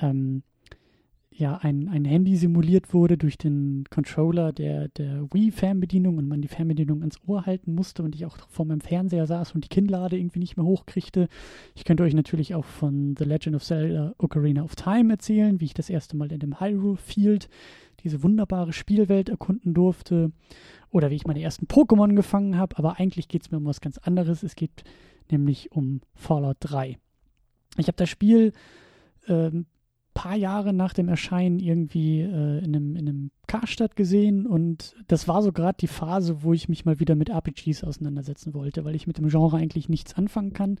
[0.00, 0.44] ähm,
[1.36, 6.48] ja, ein, ein Handy simuliert wurde durch den Controller der, der Wii-Fernbedienung und man die
[6.48, 10.16] Fernbedienung ans Ohr halten musste und ich auch vor meinem Fernseher saß und die Kinnlade
[10.16, 11.28] irgendwie nicht mehr hochkriegte.
[11.74, 15.64] Ich könnte euch natürlich auch von The Legend of Zelda Ocarina of Time erzählen, wie
[15.64, 17.48] ich das erste Mal in dem Hyrule Field
[18.04, 20.30] diese wunderbare Spielwelt erkunden durfte
[20.90, 23.80] oder wie ich meine ersten Pokémon gefangen habe, aber eigentlich geht es mir um was
[23.80, 24.44] ganz anderes.
[24.44, 24.84] Es geht
[25.32, 26.96] nämlich um Fallout 3.
[27.78, 28.52] Ich habe das Spiel
[29.26, 29.66] ähm,
[30.14, 35.28] paar Jahre nach dem Erscheinen irgendwie äh, in einem, in einem Karstadt gesehen und das
[35.28, 38.94] war so gerade die Phase, wo ich mich mal wieder mit RPGs auseinandersetzen wollte, weil
[38.94, 40.78] ich mit dem Genre eigentlich nichts anfangen kann,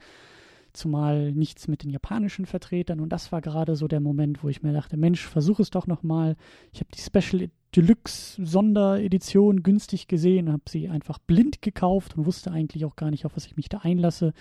[0.72, 4.62] zumal nichts mit den japanischen Vertretern und das war gerade so der Moment, wo ich
[4.62, 6.36] mir dachte, Mensch, versuch es doch nochmal.
[6.72, 12.52] Ich habe die Special Deluxe Sonderedition günstig gesehen habe sie einfach blind gekauft und wusste
[12.52, 14.32] eigentlich auch gar nicht, auf was ich mich da einlasse.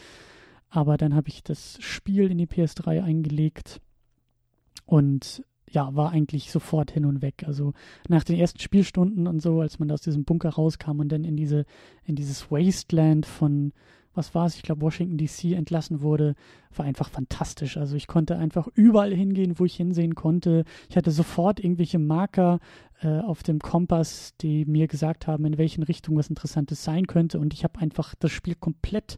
[0.70, 3.82] Aber dann habe ich das Spiel in die PS3 eingelegt
[4.86, 5.44] und
[5.74, 7.44] ja, war eigentlich sofort hin und weg.
[7.48, 7.74] Also
[8.08, 11.36] nach den ersten Spielstunden und so, als man aus diesem Bunker rauskam und dann in
[11.36, 11.66] diese,
[12.06, 13.74] in dieses Wasteland von,
[14.14, 16.36] was war es, ich glaube Washington DC entlassen wurde,
[16.76, 17.78] war einfach fantastisch.
[17.78, 20.64] Also ich konnte einfach überall hingehen, wo ich hinsehen konnte.
[20.90, 22.60] Ich hatte sofort irgendwelche Marker
[23.02, 27.40] äh, auf dem Kompass, die mir gesagt haben, in welchen Richtungen was Interessantes sein könnte.
[27.40, 29.18] Und ich habe einfach das Spiel komplett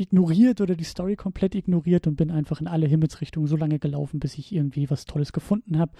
[0.00, 4.18] ignoriert oder die Story komplett ignoriert und bin einfach in alle Himmelsrichtungen so lange gelaufen,
[4.18, 5.92] bis ich irgendwie was Tolles gefunden habe.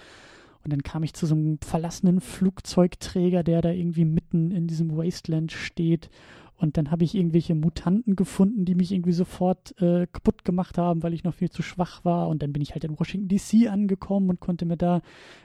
[0.63, 4.95] Und dann kam ich zu so einem verlassenen Flugzeugträger, der da irgendwie mitten in diesem
[4.95, 6.09] Wasteland steht.
[6.55, 11.01] Und dann habe ich irgendwelche Mutanten gefunden, die mich irgendwie sofort äh, kaputt gemacht haben,
[11.01, 12.27] weil ich noch viel zu schwach war.
[12.27, 15.01] Und dann bin ich halt in Washington DC angekommen und konnte mir da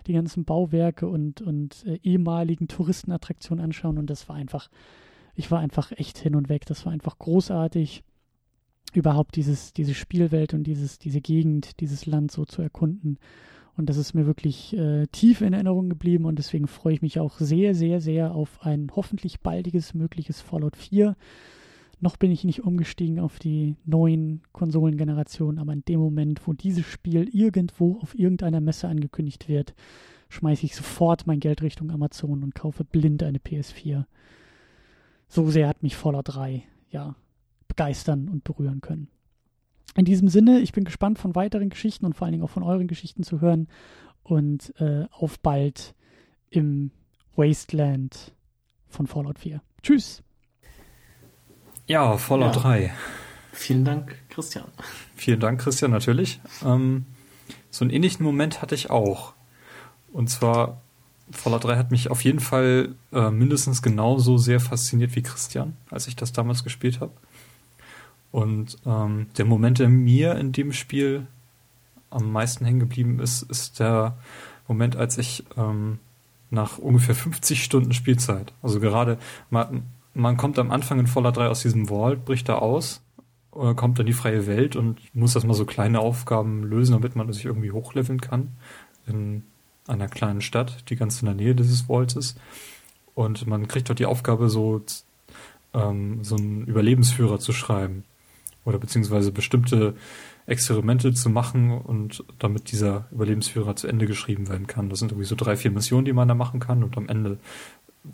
[0.07, 3.97] die ganzen Bauwerke und, und äh, ehemaligen Touristenattraktionen anschauen.
[3.97, 4.69] Und das war einfach,
[5.35, 6.67] ich war einfach echt hin und weg.
[6.67, 8.05] Das war einfach großartig
[8.97, 13.19] überhaupt dieses, diese Spielwelt und dieses, diese Gegend, dieses Land so zu erkunden.
[13.77, 17.21] Und das ist mir wirklich äh, tief in Erinnerung geblieben und deswegen freue ich mich
[17.21, 21.15] auch sehr, sehr, sehr auf ein hoffentlich baldiges mögliches Fallout 4.
[22.01, 26.87] Noch bin ich nicht umgestiegen auf die neuen Konsolengenerationen, aber in dem Moment, wo dieses
[26.87, 29.75] Spiel irgendwo auf irgendeiner Messe angekündigt wird,
[30.31, 34.05] schmeiße ich sofort mein Geld Richtung Amazon und kaufe blind eine PS4.
[35.29, 37.15] So sehr hat mich Fallout 3, ja,
[37.77, 39.09] begeistern und berühren können.
[39.95, 42.63] In diesem Sinne, ich bin gespannt von weiteren Geschichten und vor allen Dingen auch von
[42.63, 43.69] euren Geschichten zu hören.
[44.23, 45.95] und äh, auf bald
[46.51, 46.91] im
[47.37, 48.33] Wasteland
[48.89, 49.63] von Fallout 4.
[49.85, 50.21] Tschüss.
[51.87, 52.61] Ja, Fallout Ja.
[52.63, 52.93] 3.
[53.53, 54.65] Vielen Dank, Christian.
[55.15, 56.41] Vielen Dank, Christian, natürlich.
[56.65, 57.07] Ähm,
[57.71, 59.35] so einen ähnlichen Moment hatte ich auch.
[60.13, 60.83] Und zwar,
[61.31, 66.09] Fallout 3 hat mich auf jeden Fall äh, mindestens genauso sehr fasziniert wie Christian, als
[66.09, 67.13] ich das damals gespielt habe.
[68.37, 71.27] Und ähm, der Moment, der mir in dem Spiel
[72.11, 74.19] am meisten hängen geblieben ist, ist der
[74.69, 76.01] Moment, als ich ähm,
[76.51, 79.17] nach ungefähr 50 Stunden Spielzeit, also gerade,
[79.49, 83.01] man, man kommt am Anfang in Fallout 3 aus diesem Vault, bricht da aus,
[83.55, 87.33] äh, kommt in die freie Welt und muss erstmal so kleine Aufgaben lösen, damit man
[87.33, 88.51] sich irgendwie hochleveln kann
[89.07, 89.45] in
[89.87, 92.39] einer kleinen Stadt, die ganz in der Nähe dieses Vaults ist.
[93.15, 94.83] Und man kriegt dort die Aufgabe, so,
[95.73, 98.05] ähm, so einen Überlebensführer zu schreiben.
[98.67, 99.95] Oder beziehungsweise bestimmte
[100.47, 104.91] Experimente zu machen und damit dieser Überlebensführer zu Ende geschrieben werden kann.
[104.91, 107.39] Das sind irgendwie so drei, vier Missionen, die man da machen kann und am Ende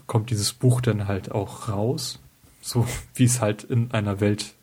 [0.07, 2.21] kommt dieses Buch dann halt auch raus.
[2.61, 4.55] So wie es halt in einer Welt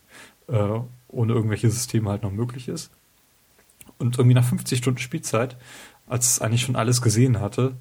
[0.48, 2.91] äh, ohne irgendwelche Systeme halt noch möglich ist.
[3.98, 5.57] Und irgendwie nach 50 Stunden Spielzeit,
[6.07, 7.76] als es eigentlich schon alles gesehen hatte,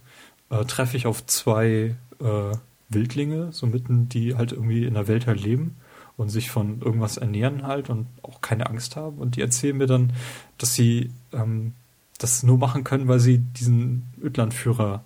[0.51, 2.57] äh, treffe ich auf zwei äh,
[2.89, 5.77] Wildlinge, so mitten, die halt irgendwie in der Welt halt leben
[6.19, 9.19] und sich von irgendwas ernähren halt und auch keine Angst haben.
[9.19, 10.13] Und die erzählen mir dann,
[10.59, 11.73] dass sie ähm,
[12.19, 15.05] das nur machen können, weil sie diesen Ödlandführer,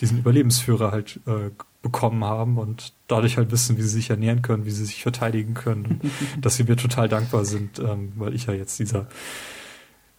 [0.00, 1.50] diesen Überlebensführer halt äh,
[1.82, 5.52] bekommen haben und dadurch halt wissen, wie sie sich ernähren können, wie sie sich verteidigen
[5.52, 5.84] können.
[5.84, 6.00] Und
[6.44, 9.06] dass sie mir total dankbar sind, ähm, weil ich ja jetzt dieser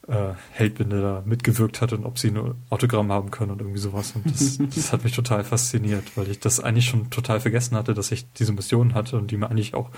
[0.07, 3.59] äh, Held bin, der da mitgewirkt hat und ob sie ein Autogramm haben können und
[3.59, 4.13] irgendwie sowas.
[4.15, 7.93] Und das, das hat mich total fasziniert, weil ich das eigentlich schon total vergessen hatte,
[7.93, 9.89] dass ich diese Mission hatte und die mir eigentlich auch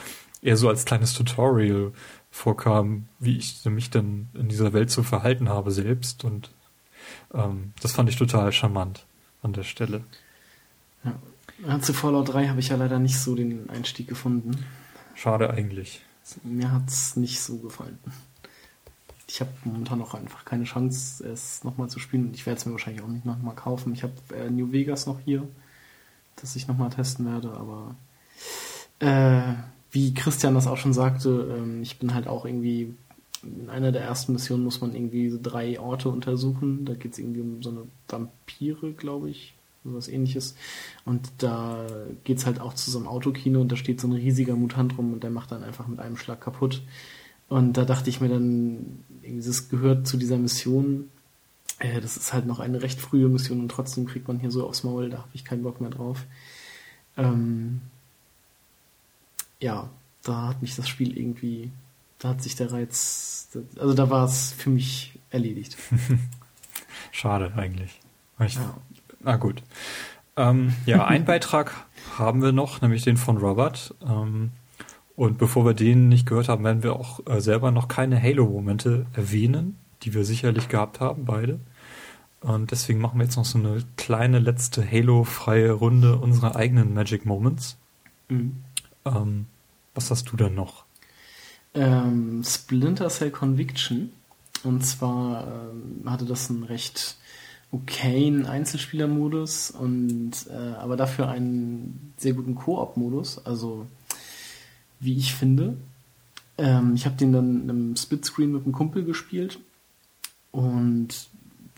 [0.41, 1.91] eher so als kleines Tutorial
[2.31, 6.23] vorkam, wie ich mich denn in dieser Welt zu verhalten habe selbst.
[6.23, 6.51] Und
[7.33, 9.05] ähm, das fand ich total charmant
[9.41, 10.03] an der Stelle.
[11.65, 14.63] Ja, zu Fallout 3 habe ich ja leider nicht so den Einstieg gefunden.
[15.15, 16.01] Schade eigentlich.
[16.43, 17.97] Mir hat's nicht so gefallen.
[19.29, 22.27] Ich habe momentan auch einfach keine Chance, es nochmal zu spielen.
[22.27, 23.93] Und ich werde es mir wahrscheinlich auch nicht nochmal kaufen.
[23.93, 25.47] Ich habe äh, New Vegas noch hier,
[26.37, 27.51] das ich nochmal testen werde.
[27.51, 27.95] Aber
[28.99, 29.53] äh,
[29.91, 32.95] wie Christian das auch schon sagte, ähm, ich bin halt auch irgendwie
[33.43, 36.85] in einer der ersten Missionen muss man irgendwie so drei Orte untersuchen.
[36.85, 40.55] Da geht es irgendwie um so eine Vampire, glaube ich, sowas ähnliches.
[41.05, 41.85] Und da
[42.23, 45.13] geht's halt auch zu so einem Autokino und da steht so ein riesiger Mutant rum
[45.13, 46.81] und der macht dann einfach mit einem Schlag kaputt.
[47.49, 51.09] Und da dachte ich mir dann, das gehört zu dieser Mission.
[51.79, 54.67] Äh, das ist halt noch eine recht frühe Mission und trotzdem kriegt man hier so
[54.67, 56.25] aufs Maul, da habe ich keinen Bock mehr drauf.
[57.15, 57.81] Ähm,
[59.59, 59.89] ja,
[60.23, 61.71] da hat mich das Spiel irgendwie,
[62.19, 63.47] da hat sich der Reiz,
[63.77, 65.77] also da war es für mich erledigt.
[67.11, 67.99] Schade eigentlich.
[68.39, 68.77] Ich, Ja.
[69.19, 69.63] Na gut.
[70.35, 71.73] Ähm, ja, einen Beitrag
[72.17, 73.95] haben wir noch, nämlich den von Robert.
[74.07, 74.51] Ähm,
[75.17, 79.05] und bevor wir den nicht gehört haben, werden wir auch äh, selber noch keine Halo-Momente
[79.13, 81.59] erwähnen, die wir sicherlich gehabt haben, beide.
[82.39, 87.25] Und deswegen machen wir jetzt noch so eine kleine letzte Halo-freie Runde unserer eigenen Magic
[87.25, 87.77] Moments.
[88.29, 88.63] Mhm.
[89.03, 89.47] Ähm,
[89.93, 90.87] was hast du denn noch?
[91.77, 94.11] ähm, Splinter Cell Conviction.
[94.63, 97.17] Und zwar ähm, hatte das einen recht
[97.71, 103.85] okayen Einzelspielermodus und äh, aber dafür einen sehr guten Koop-Modus, also
[104.99, 105.77] wie ich finde.
[106.57, 109.59] Ähm, ich habe den dann im Splitscreen mit einem Kumpel gespielt
[110.51, 111.29] und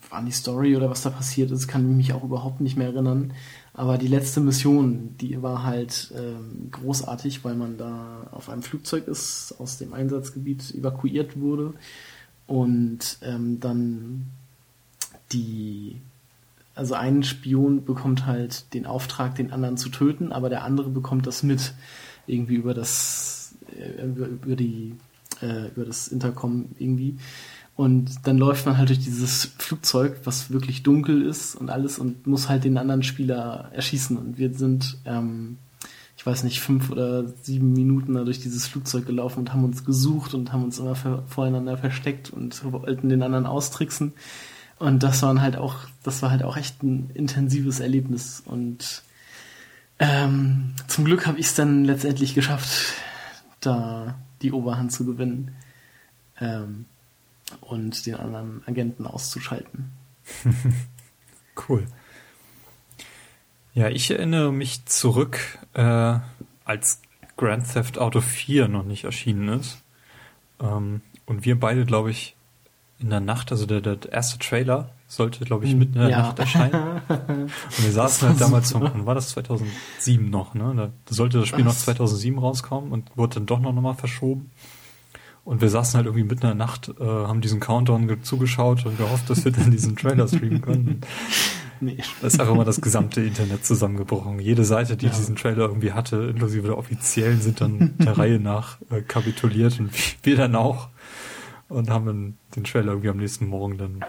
[0.10, 2.88] an die Story oder was da passiert ist, kann ich mich auch überhaupt nicht mehr
[2.88, 3.34] erinnern.
[3.74, 9.08] Aber die letzte Mission, die war halt ähm, großartig, weil man da auf einem Flugzeug
[9.08, 11.74] ist, aus dem Einsatzgebiet evakuiert wurde
[12.48, 14.26] und ähm, dann
[15.32, 16.02] die,
[16.76, 21.28] also ein Spion bekommt halt den Auftrag, den anderen zu töten, aber der andere bekommt
[21.28, 21.74] das mit
[22.30, 24.96] irgendwie über das, äh, über, die,
[25.42, 27.18] äh, über das Intercom irgendwie.
[27.76, 32.28] Und dann läuft man halt durch dieses Flugzeug, was wirklich dunkel ist und alles und
[32.28, 34.18] muss halt den anderen Spieler erschießen.
[34.18, 35.60] Und wir sind, ähm,
[36.18, 39.86] ich weiß nicht, fünf oder sieben Minuten da durch dieses Flugzeug gelaufen und haben uns
[39.86, 44.12] gesucht und haben uns immer voreinander versteckt und wollten den anderen austricksen.
[44.78, 48.44] Und das waren halt auch, das war halt auch echt ein intensives Erlebnis.
[48.46, 49.04] Und
[50.00, 52.94] ähm, zum Glück habe ich es dann letztendlich geschafft,
[53.60, 55.56] da die Oberhand zu gewinnen.
[56.40, 56.86] Ähm,
[57.62, 59.92] und den anderen Agenten auszuschalten.
[61.68, 61.86] Cool.
[63.74, 66.20] Ja, ich erinnere mich zurück, äh,
[66.64, 67.02] als
[67.36, 69.82] Grand Theft Auto 4 noch nicht erschienen ist.
[70.62, 72.38] Ähm, und wir beide, glaube ich,
[73.00, 76.20] in der Nacht, also der, der erste Trailer, sollte, glaube ich, mitten in der Ja.
[76.20, 77.02] Nacht erscheinen.
[77.10, 80.92] Und wir saßen halt damals, noch, wann war das 2007 noch, ne?
[81.06, 81.82] Da sollte das Spiel noch Was?
[81.82, 84.52] 2007 rauskommen und wurde dann doch noch mal verschoben.
[85.44, 88.86] Und wir saßen halt irgendwie mitten in der Nacht, äh, haben diesen Countdown ge- zugeschaut
[88.86, 91.02] und gehofft, dass wir dann diesen Trailer streamen können.
[91.82, 91.96] Nee.
[92.20, 94.40] Da ist einfach mal das gesamte Internet zusammengebrochen.
[94.42, 98.80] Jede Seite, die diesen Trailer irgendwie hatte, inklusive der offiziellen, sind dann der Reihe nach
[98.92, 99.90] äh, kapituliert und
[100.24, 100.90] wir dann auch.
[101.70, 104.04] Und haben dann den Trailer irgendwie am nächsten Morgen dann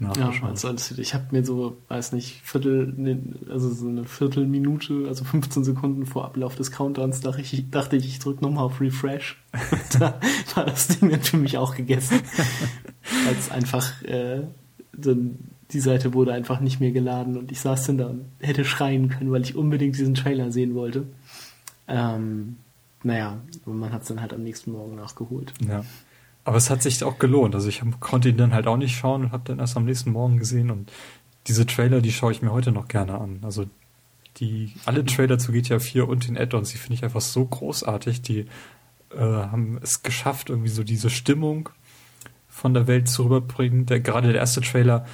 [0.00, 0.50] Ja, nachgeschaut.
[0.50, 5.64] also alles- ich habe mir so, weiß nicht, Viertel, also so eine Viertelminute, also 15
[5.64, 9.36] Sekunden vor Ablauf des Countdowns dachte ich, dachte ich, ich drücke nochmal auf Refresh.
[9.98, 10.20] Da
[10.54, 12.20] war das Ding dann für mich auch gegessen.
[13.30, 14.42] Es einfach, äh,
[14.92, 15.38] dann,
[15.72, 19.08] die Seite wurde einfach nicht mehr geladen und ich saß dann da und hätte schreien
[19.08, 21.04] können, weil ich unbedingt diesen Trailer sehen wollte.
[21.88, 22.56] Ähm,
[23.02, 25.52] naja, und man hat es dann halt am nächsten Morgen nachgeholt.
[25.66, 25.84] Ja.
[26.48, 27.54] Aber es hat sich auch gelohnt.
[27.54, 30.12] Also ich konnte ihn dann halt auch nicht schauen und habe dann erst am nächsten
[30.12, 30.70] Morgen gesehen.
[30.70, 30.90] Und
[31.46, 33.40] diese Trailer, die schaue ich mir heute noch gerne an.
[33.42, 33.66] Also
[34.38, 38.22] die alle Trailer zu GTA 4 und den Add-ons, die finde ich einfach so großartig.
[38.22, 38.46] Die
[39.14, 41.68] äh, haben es geschafft, irgendwie so diese Stimmung
[42.48, 43.84] von der Welt zu rüberbringen.
[43.84, 45.04] Der, gerade der erste Trailer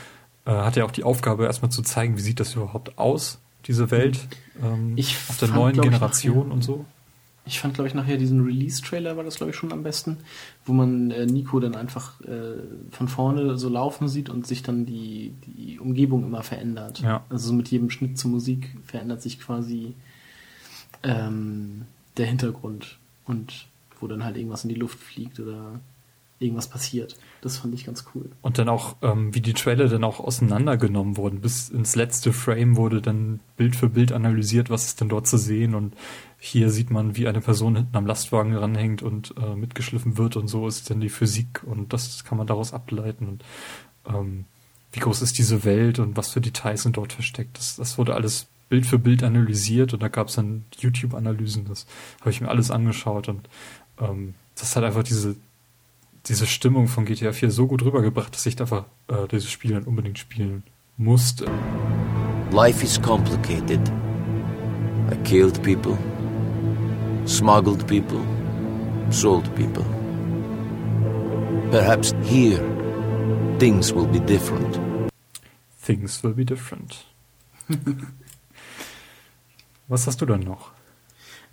[0.45, 3.91] äh, hat ja auch die Aufgabe, erstmal zu zeigen, wie sieht das überhaupt aus, diese
[3.91, 4.29] Welt,
[4.63, 6.85] ähm, Ich auf der fand, neuen glaub ich, Generation nachher- und so.
[7.47, 10.17] Ich fand, glaube ich, nachher diesen Release-Trailer war das, glaube ich, schon am besten,
[10.65, 12.57] wo man äh, Nico dann einfach äh,
[12.91, 17.01] von vorne so laufen sieht und sich dann die, die Umgebung immer verändert.
[17.01, 17.25] Ja.
[17.29, 19.95] Also so mit jedem Schnitt zur Musik verändert sich quasi
[21.03, 21.83] ähm,
[22.17, 23.67] der Hintergrund und
[24.01, 25.81] wo dann halt irgendwas in die Luft fliegt oder
[26.39, 27.17] irgendwas passiert.
[27.43, 28.31] Das fand ich ganz cool.
[28.43, 31.41] Und dann auch, ähm, wie die Trailer dann auch auseinandergenommen wurden.
[31.41, 35.39] Bis ins letzte Frame wurde dann Bild für Bild analysiert, was ist denn dort zu
[35.39, 35.75] sehen.
[35.75, 35.95] Und
[36.47, 40.37] hier sieht man, wie eine Person hinten am Lastwagen ranhängt und äh, mitgeschliffen wird.
[40.37, 41.63] Und so ist dann die Physik.
[41.65, 43.27] Und das kann man daraus ableiten.
[43.29, 43.45] Und
[44.07, 44.45] ähm,
[44.93, 47.57] wie groß ist diese Welt und was für Details sind dort versteckt.
[47.57, 49.95] Das, das wurde alles Bild für Bild analysiert.
[49.95, 51.65] Und da gab es dann YouTube-Analysen.
[51.65, 51.87] Das
[52.21, 53.29] habe ich mir alles angeschaut.
[53.31, 53.49] Und
[53.99, 55.37] ähm, das hat einfach diese
[56.27, 59.85] diese Stimmung von GTA 4 so gut rübergebracht, dass ich einfach äh, dieses Spiel dann
[59.85, 60.63] unbedingt spielen
[60.97, 61.47] musste.
[62.51, 63.81] Life is complicated.
[65.11, 65.99] I killed people,
[67.27, 68.21] smuggled people,
[69.11, 69.85] sold people.
[71.71, 72.61] Perhaps here,
[73.59, 74.79] things will be different.
[75.79, 77.05] Things will be different.
[79.89, 80.73] Was hast du dann noch?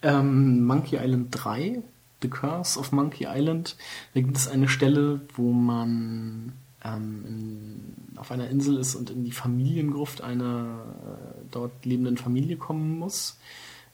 [0.02, 1.82] Ähm, Monkey Island 3,
[2.22, 3.76] The Curse of Monkey Island.
[4.14, 6.54] Da gibt es eine Stelle, wo man
[6.84, 12.58] ähm, in, auf einer Insel ist und in die Familiengruft einer äh, dort lebenden Familie
[12.58, 13.38] kommen muss.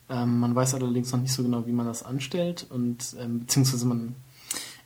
[0.10, 3.86] Ähm, man weiß allerdings noch nicht so genau, wie man das anstellt und ähm, beziehungsweise
[3.86, 4.16] man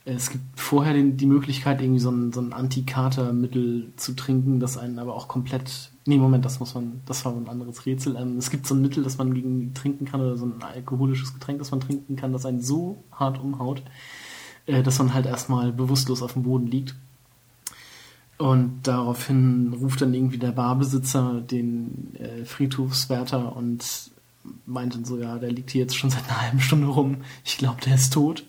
[0.04, 4.60] äh, es gibt vorher den, die Möglichkeit, irgendwie so ein, so ein Anti-Kater-Mittel zu trinken,
[4.60, 5.90] das einen aber auch komplett.
[6.04, 8.16] Nee, Moment, das muss man, das war ein anderes Rätsel.
[8.16, 11.34] Ähm, es gibt so ein Mittel, das man gegen trinken kann, oder so ein alkoholisches
[11.34, 13.82] Getränk, das man trinken kann, das einen so hart umhaut,
[14.66, 16.96] äh, dass man halt erstmal bewusstlos auf dem Boden liegt.
[18.38, 24.10] Und daraufhin ruft dann irgendwie der Barbesitzer den äh, Friedhofswärter und
[24.66, 27.18] meint dann so, ja, der liegt hier jetzt schon seit einer halben Stunde rum.
[27.44, 28.44] Ich glaube, der ist tot.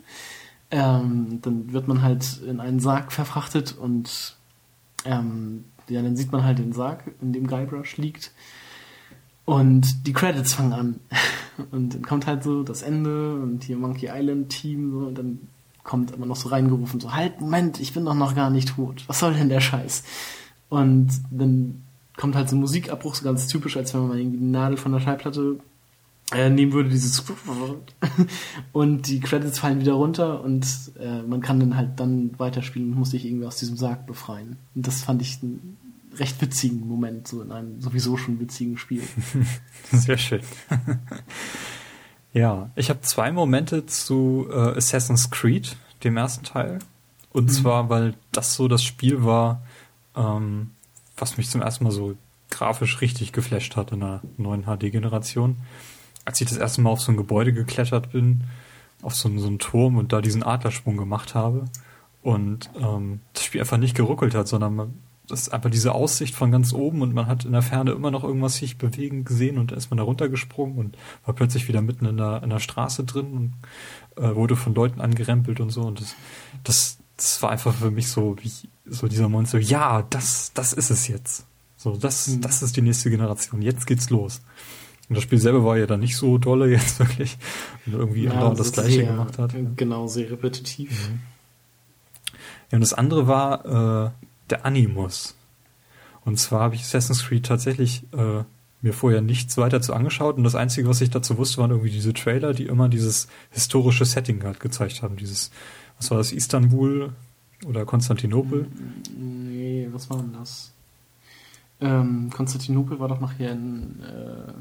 [0.72, 4.38] Ähm, dann wird man halt in einen Sarg verfrachtet und
[5.06, 8.32] ähm, ja, dann sieht man halt den Sarg, in dem Guybrush liegt.
[9.46, 11.00] Und die Credits fangen an.
[11.72, 15.48] Und dann kommt halt so das Ende und hier Monkey Island Team so, und dann
[15.84, 19.04] kommt immer noch so reingerufen, so, halt, Moment, ich bin doch noch gar nicht tot.
[19.06, 20.04] Was soll denn der Scheiß?
[20.70, 21.84] Und dann
[22.18, 24.94] kommt halt so ein Musikabbruch, so ganz typisch, als wenn man irgendwie die Nadel von
[24.94, 25.60] der Schallplatte
[26.34, 27.24] äh, nehmen würde, dieses
[28.74, 30.66] und die Credits fallen wieder runter und
[31.00, 34.58] äh, man kann dann halt dann weiterspielen und muss sich irgendwie aus diesem Sarg befreien.
[34.76, 35.78] Und das fand ich einen
[36.18, 39.04] recht witzigen Moment, so in einem sowieso schon witzigen Spiel.
[39.92, 40.42] Sehr schön.
[42.34, 46.80] ja, ich habe zwei Momente zu äh, Assassin's Creed, dem ersten Teil.
[47.32, 49.64] Und zwar, weil das so das Spiel war,
[50.16, 50.72] ähm,
[51.18, 52.16] was mich zum ersten Mal so
[52.52, 55.58] grafisch richtig geflasht hat in der neuen HD-Generation.
[56.26, 58.44] Als ich das erste Mal auf so ein Gebäude geklettert bin,
[59.02, 61.66] auf so, einen- so einen Turm und da diesen Adlersprung gemacht habe
[62.22, 64.94] und ähm, das Spiel einfach nicht geruckelt hat, sondern man,
[65.28, 68.12] das ist einfach diese Aussicht von ganz oben und man hat in der Ferne immer
[68.12, 71.82] noch irgendwas sich bewegen gesehen und da ist man da runtergesprungen und war plötzlich wieder
[71.82, 73.34] mitten in der, in der Straße drin
[74.18, 76.16] und äh, wurde von Leuten angerempelt und so und das,
[76.64, 78.52] das, das war einfach für mich so wie
[78.86, 81.46] so dieser Moment so, ja, das, das ist es jetzt.
[81.78, 83.62] So, das, das ist die nächste Generation.
[83.62, 84.42] Jetzt geht's los.
[85.10, 87.38] Und das Spiel selber war ja dann nicht so dolle jetzt wirklich.
[87.86, 89.54] Und irgendwie andauernd das ist Gleiche sehr- gemacht hat.
[89.76, 91.10] Genau, sehr repetitiv.
[92.72, 94.12] Ja, und das andere war äh,
[94.50, 95.36] der Animus.
[96.26, 98.44] Und zwar habe ich Assassin's Creed tatsächlich äh,
[98.82, 101.90] mir vorher nichts weiter zu angeschaut und das Einzige, was ich dazu wusste, waren irgendwie
[101.92, 105.16] diese Trailer, die immer dieses historische Setting halt gezeigt haben.
[105.18, 105.52] Dieses,
[105.98, 107.12] was war das, Istanbul
[107.66, 108.68] oder Konstantinopel?
[109.18, 110.72] Nee, was war denn das?
[111.80, 114.54] Ähm, Konstantinopel war doch noch hier in, äh,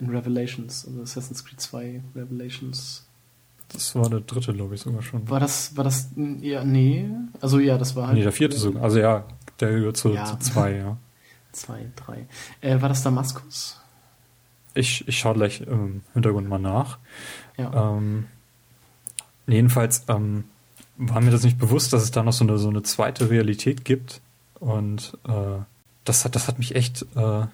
[0.00, 3.04] in Revelations, also Assassin's Creed 2 Revelations.
[3.72, 5.28] Das war der dritte, glaube ich, sogar schon.
[5.28, 6.10] War das, war das,
[6.40, 7.08] ja, nee,
[7.40, 8.16] also ja, das war halt.
[8.16, 8.82] Nee, der vierte sogar.
[8.84, 9.24] Also ja,
[9.60, 10.24] der gehört zu, Ja.
[10.24, 10.96] zu zwei, ja.
[11.52, 12.26] Zwei, drei.
[12.60, 13.80] Äh, war das Damaskus?
[14.74, 16.98] Ich, ich schaue gleich im Hintergrund mal nach.
[17.56, 17.96] Ja.
[17.96, 18.26] Ähm,
[19.46, 20.44] jedenfalls ähm,
[20.98, 23.86] war mir das nicht bewusst, dass es da noch so eine, so eine zweite Realität
[23.86, 24.20] gibt.
[24.60, 25.60] Und äh,
[26.04, 27.46] das hat, das hat mich echt, äh,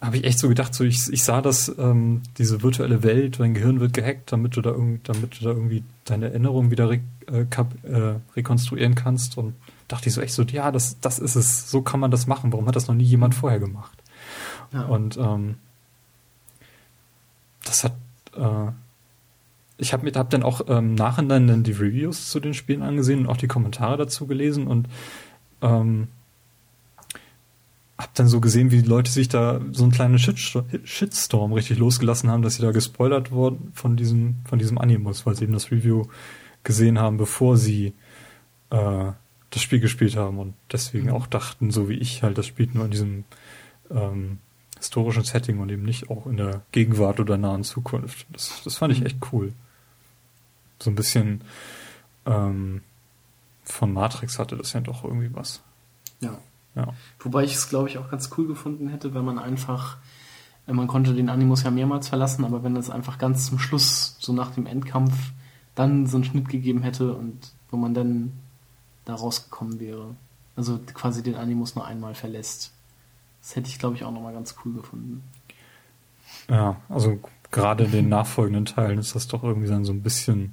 [0.00, 3.52] habe ich echt so gedacht, so ich, ich sah das, ähm, diese virtuelle Welt, dein
[3.54, 7.00] Gehirn wird gehackt, damit du da irgendwie, damit du da irgendwie deine Erinnerung wieder re,
[7.30, 9.36] äh, äh, rekonstruieren kannst.
[9.36, 9.54] Und
[9.88, 12.52] dachte ich so echt so, ja, das, das ist es, so kann man das machen.
[12.52, 14.00] Warum hat das noch nie jemand vorher gemacht?
[14.72, 14.86] ja.
[14.86, 15.56] Und ähm,
[17.64, 17.94] das hat,
[18.36, 18.72] äh,
[19.76, 23.20] ich habe mir hab dann auch ähm, nachhinein dann die Reviews zu den Spielen angesehen
[23.20, 24.88] und auch die Kommentare dazu gelesen und
[25.62, 26.08] ähm,
[28.00, 32.30] hab dann so gesehen, wie die Leute sich da so einen kleinen Shitstorm, richtig losgelassen
[32.30, 35.70] haben, dass sie da gespoilert wurden von diesem, von diesem Animus, weil sie eben das
[35.70, 36.06] Review
[36.64, 37.92] gesehen haben, bevor sie
[38.70, 39.12] äh,
[39.50, 42.86] das Spiel gespielt haben und deswegen auch dachten, so wie ich halt, das spielt nur
[42.86, 43.24] in diesem
[43.90, 44.38] ähm,
[44.78, 48.26] historischen Setting und eben nicht auch in der Gegenwart oder nahen Zukunft.
[48.32, 49.52] Das, das fand ich echt cool.
[50.78, 51.42] So ein bisschen
[52.24, 52.80] ähm,
[53.64, 55.62] von Matrix hatte das ja doch irgendwie was.
[56.74, 56.88] Ja.
[57.18, 59.96] Wobei ich es, glaube ich, auch ganz cool gefunden hätte, wenn man einfach,
[60.66, 64.16] äh, man konnte den Animus ja mehrmals verlassen, aber wenn es einfach ganz zum Schluss,
[64.20, 65.14] so nach dem Endkampf,
[65.74, 68.32] dann so einen Schnitt gegeben hätte und wo man dann
[69.04, 70.14] da rausgekommen wäre.
[70.56, 72.72] Also quasi den Animus nur einmal verlässt.
[73.40, 75.22] Das hätte ich, glaube ich, auch nochmal ganz cool gefunden.
[76.48, 77.18] Ja, also
[77.50, 80.52] gerade in den nachfolgenden Teilen ist das doch irgendwie dann so ein bisschen,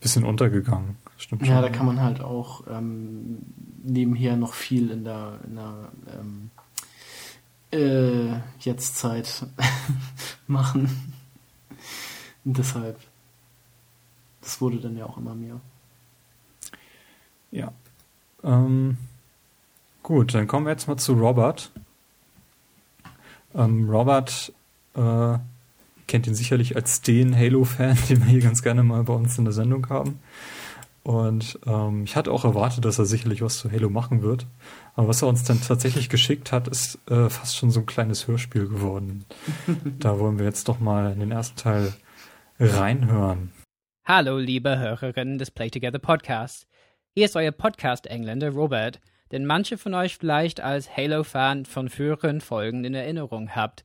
[0.00, 0.96] bisschen untergegangen.
[1.20, 1.54] Stimmt schon.
[1.54, 3.40] Ja, da kann man halt auch ähm,
[3.82, 6.50] nebenher noch viel in der, in der ähm,
[7.72, 9.46] äh, Jetztzeit
[10.46, 11.12] machen.
[12.44, 12.98] Und deshalb,
[14.40, 15.60] das wurde dann ja auch immer mehr.
[17.50, 17.72] Ja.
[18.42, 18.96] Ähm,
[20.02, 21.70] gut, dann kommen wir jetzt mal zu Robert.
[23.54, 24.54] Ähm, Robert
[24.94, 25.38] äh,
[26.06, 29.44] kennt ihn sicherlich als den Halo-Fan, den wir hier ganz gerne mal bei uns in
[29.44, 30.18] der Sendung haben.
[31.02, 34.46] Und ähm, ich hatte auch erwartet, dass er sicherlich was zu Halo machen wird.
[34.94, 38.28] Aber was er uns dann tatsächlich geschickt hat, ist äh, fast schon so ein kleines
[38.28, 39.24] Hörspiel geworden.
[39.98, 41.94] da wollen wir jetzt doch mal in den ersten Teil
[42.58, 43.50] reinhören.
[44.04, 46.66] Hallo, liebe Hörerinnen des Play Together Podcasts.
[47.14, 49.00] Hier ist euer Podcast-Engländer Robert,
[49.32, 53.84] den manche von euch vielleicht als Halo-Fan von früheren Folgen in Erinnerung habt.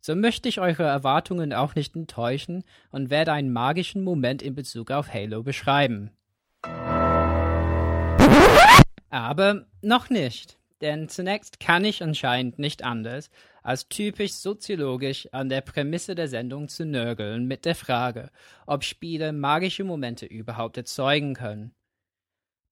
[0.00, 4.90] So möchte ich eure Erwartungen auch nicht enttäuschen und werde einen magischen Moment in Bezug
[4.90, 6.10] auf Halo beschreiben.
[9.10, 13.30] Aber noch nicht, denn zunächst kann ich anscheinend nicht anders,
[13.62, 18.30] als typisch soziologisch an der Prämisse der Sendung zu nörgeln mit der Frage,
[18.66, 21.74] ob Spiele magische Momente überhaupt erzeugen können.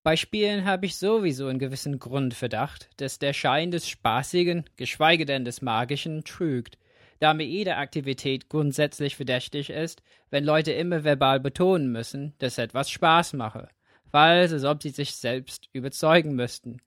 [0.03, 5.43] Bei Spielen habe ich sowieso einen gewissen Grundverdacht, dass der Schein des Spaßigen, geschweige denn
[5.43, 6.77] des Magischen, trügt,
[7.19, 12.89] da mir jede Aktivität grundsätzlich verdächtig ist, wenn Leute immer verbal betonen müssen, dass etwas
[12.89, 13.67] Spaß mache,
[14.11, 16.81] falls als ob sie sich selbst überzeugen müssten.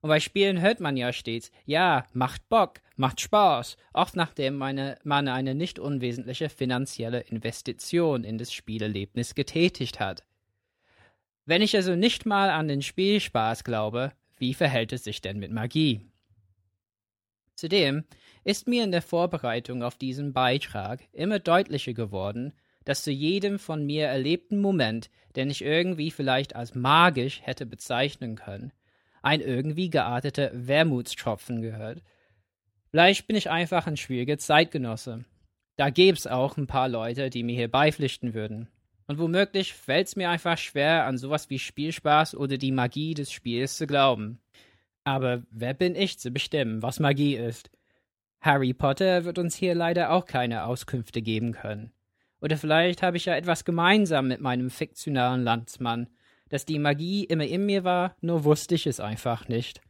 [0.00, 4.98] Und bei Spielen hört man ja stets, ja, macht Bock, macht Spaß, oft nachdem meine,
[5.02, 10.22] man eine nicht unwesentliche finanzielle Investition in das Spielerlebnis getätigt hat.
[11.44, 15.50] Wenn ich also nicht mal an den Spielspaß glaube, wie verhält es sich denn mit
[15.50, 16.00] Magie?
[17.54, 18.04] Zudem
[18.44, 22.52] ist mir in der Vorbereitung auf diesen Beitrag immer deutlicher geworden,
[22.86, 28.36] dass zu jedem von mir erlebten Moment, den ich irgendwie vielleicht als magisch hätte bezeichnen
[28.36, 28.72] können,
[29.22, 32.00] ein irgendwie gearteter Wermutstropfen gehört.
[32.90, 35.24] Vielleicht bin ich einfach ein schwieriger Zeitgenosse.
[35.76, 38.68] Da gäb's auch ein paar Leute, die mir hier beipflichten würden.
[39.08, 43.76] Und womöglich fällt's mir einfach schwer, an sowas wie Spielspaß oder die Magie des Spiels
[43.76, 44.40] zu glauben.
[45.02, 47.70] Aber wer bin ich zu bestimmen, was Magie ist?
[48.40, 51.92] Harry Potter wird uns hier leider auch keine Auskünfte geben können.
[52.40, 56.08] Oder vielleicht habe ich ja etwas gemeinsam mit meinem fiktionalen Landsmann,
[56.48, 59.80] dass die Magie immer in mir war, nur wusste ich es einfach nicht.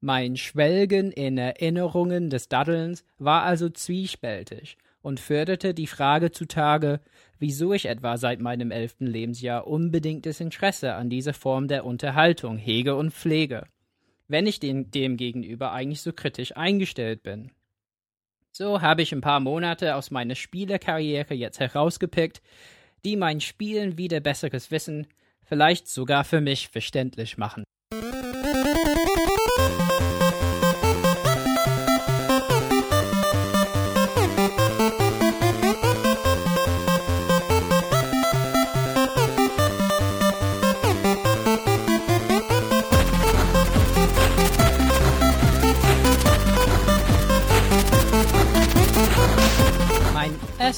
[0.00, 7.00] Mein Schwelgen in Erinnerungen des Daddelns war also zwiespältig und förderte die Frage zutage,
[7.38, 12.94] wieso ich etwa seit meinem elften Lebensjahr unbedingtes Interesse an dieser Form der Unterhaltung hege
[12.94, 13.64] und pflege.
[14.28, 17.50] wenn ich dem, dem gegenüber eigentlich so kritisch eingestellt bin.
[18.58, 22.42] So habe ich ein paar Monate aus meiner Spielerkarriere jetzt herausgepickt,
[23.04, 25.06] die mein Spielen wieder besseres Wissen,
[25.44, 27.62] vielleicht sogar für mich verständlich machen.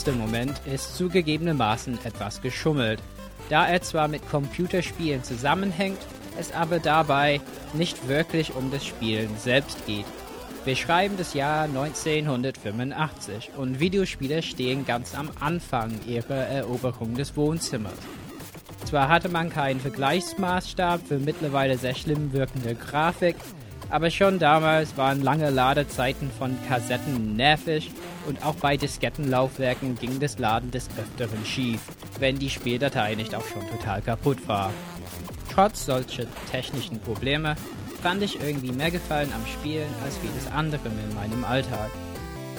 [0.00, 3.02] Mein erster Moment ist zugegebenermaßen etwas geschummelt,
[3.50, 5.98] da er zwar mit Computerspielen zusammenhängt,
[6.38, 7.42] es aber dabei
[7.74, 10.06] nicht wirklich um das Spielen selbst geht.
[10.64, 17.92] Wir schreiben das Jahr 1985 und Videospiele stehen ganz am Anfang ihrer Eroberung des Wohnzimmers.
[18.86, 23.36] Zwar hatte man keinen Vergleichsmaßstab für mittlerweile sehr schlimm wirkende Grafik,
[23.90, 27.90] aber schon damals waren lange Ladezeiten von Kassetten nervig
[28.26, 31.80] und auch bei Diskettenlaufwerken ging das Laden des Öfteren schief,
[32.18, 34.72] wenn die Spieldatei nicht auch schon total kaputt war.
[35.52, 37.56] Trotz solcher technischen Probleme
[38.02, 41.90] fand ich irgendwie mehr Gefallen am Spielen als vieles andere in meinem Alltag.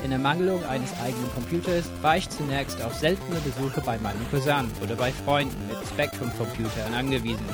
[0.04, 4.96] In Ermangelung eines eigenen Computers war ich zunächst auf seltene Besuche bei meinem Cousin oder
[4.96, 7.46] bei Freunden mit Spectrum-Computern angewiesen.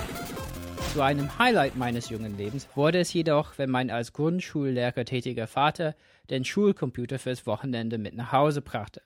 [0.94, 5.96] Zu einem Highlight meines jungen Lebens wurde es jedoch, wenn mein als Grundschullehrer tätiger Vater
[6.30, 9.02] den Schulcomputer fürs Wochenende mit nach Hause brachte.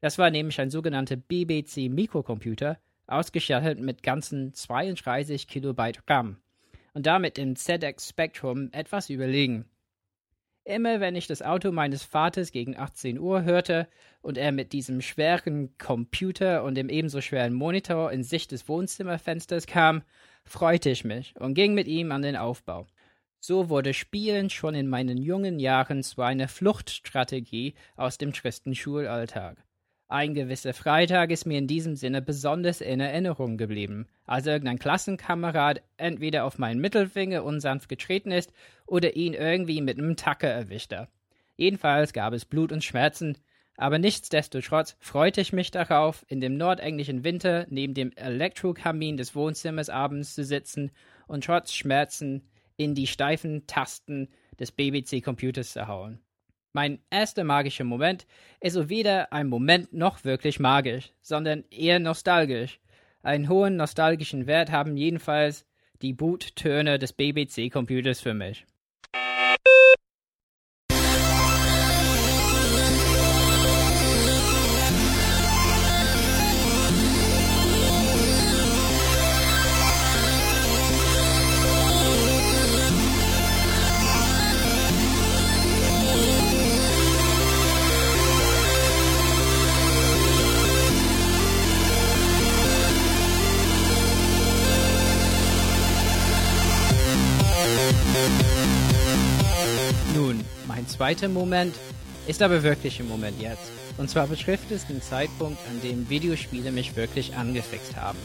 [0.00, 6.38] Das war nämlich ein sogenannter BBC Mikrocomputer, ausgestattet mit ganzen 32 Kilobyte RAM
[6.94, 9.66] und damit im ZX Spectrum etwas überlegen.
[10.64, 13.88] Immer wenn ich das Auto meines Vaters gegen 18 Uhr hörte
[14.20, 19.66] und er mit diesem schweren Computer und dem ebenso schweren Monitor in Sicht des Wohnzimmerfensters
[19.66, 20.02] kam,
[20.44, 22.86] freute ich mich und ging mit ihm an den Aufbau.
[23.40, 29.56] So wurde Spielen schon in meinen jungen Jahren zu einer Fluchtstrategie aus dem tristen Schulalltag.
[30.12, 35.82] Ein gewisser Freitag ist mir in diesem Sinne besonders in Erinnerung geblieben, als irgendein Klassenkamerad
[35.96, 38.52] entweder auf meinen Mittelfinger unsanft getreten ist
[38.86, 41.08] oder ihn irgendwie mit einem Tacker erwischte.
[41.56, 43.38] Jedenfalls gab es Blut und Schmerzen,
[43.76, 49.88] aber nichtsdestotrotz freute ich mich darauf, in dem nordenglischen Winter neben dem Elektrokamin des Wohnzimmers
[49.88, 50.90] abends zu sitzen
[51.26, 54.28] und trotz Schmerzen in die steifen Tasten
[54.58, 56.20] des BBC-Computers zu hauen.
[56.74, 58.26] Mein erster magischer Moment
[58.60, 62.80] ist so weder ein Moment noch wirklich magisch, sondern eher nostalgisch.
[63.22, 65.66] Einen hohen nostalgischen Wert haben jedenfalls
[66.00, 68.66] die Boottöne des BBC-Computers für mich.
[101.02, 101.74] Mein zweiter Moment
[102.28, 103.72] ist aber wirklich im Moment jetzt.
[103.98, 108.20] Und zwar betrifft es den Zeitpunkt, an dem Videospiele mich wirklich angefixt haben.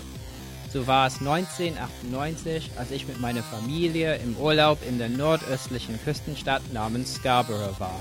[0.72, 6.62] So war es 1998, als ich mit meiner Familie im Urlaub in der nordöstlichen Küstenstadt
[6.72, 8.00] namens Scarborough war.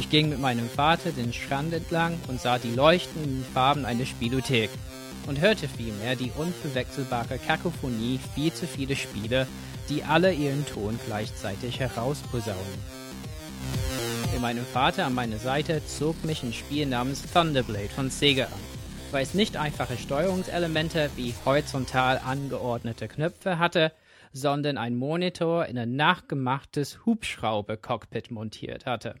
[0.00, 4.70] Ich ging mit meinem Vater den Strand entlang und sah die leuchtenden Farben einer Spielothek
[5.28, 9.46] und hörte vielmehr die unverwechselbare Kakophonie viel zu viele Spiele,
[9.88, 12.95] die alle ihren Ton gleichzeitig herausposaunen.
[14.32, 18.60] Mit meinem Vater an meiner Seite zog mich ein Spiel namens Thunderblade von Sega an,
[19.10, 23.92] weil es nicht einfache Steuerungselemente wie horizontal angeordnete Knöpfe hatte,
[24.32, 29.14] sondern ein Monitor in ein nachgemachtes Hubschrauber-Cockpit montiert hatte.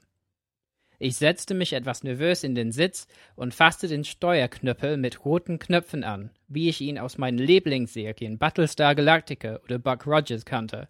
[0.98, 6.04] Ich setzte mich etwas nervös in den Sitz und fasste den Steuerknüppel mit roten Knöpfen
[6.04, 10.88] an, wie ich ihn aus meinen Lieblingsserien Battlestar Galactica oder Buck Rogers kannte.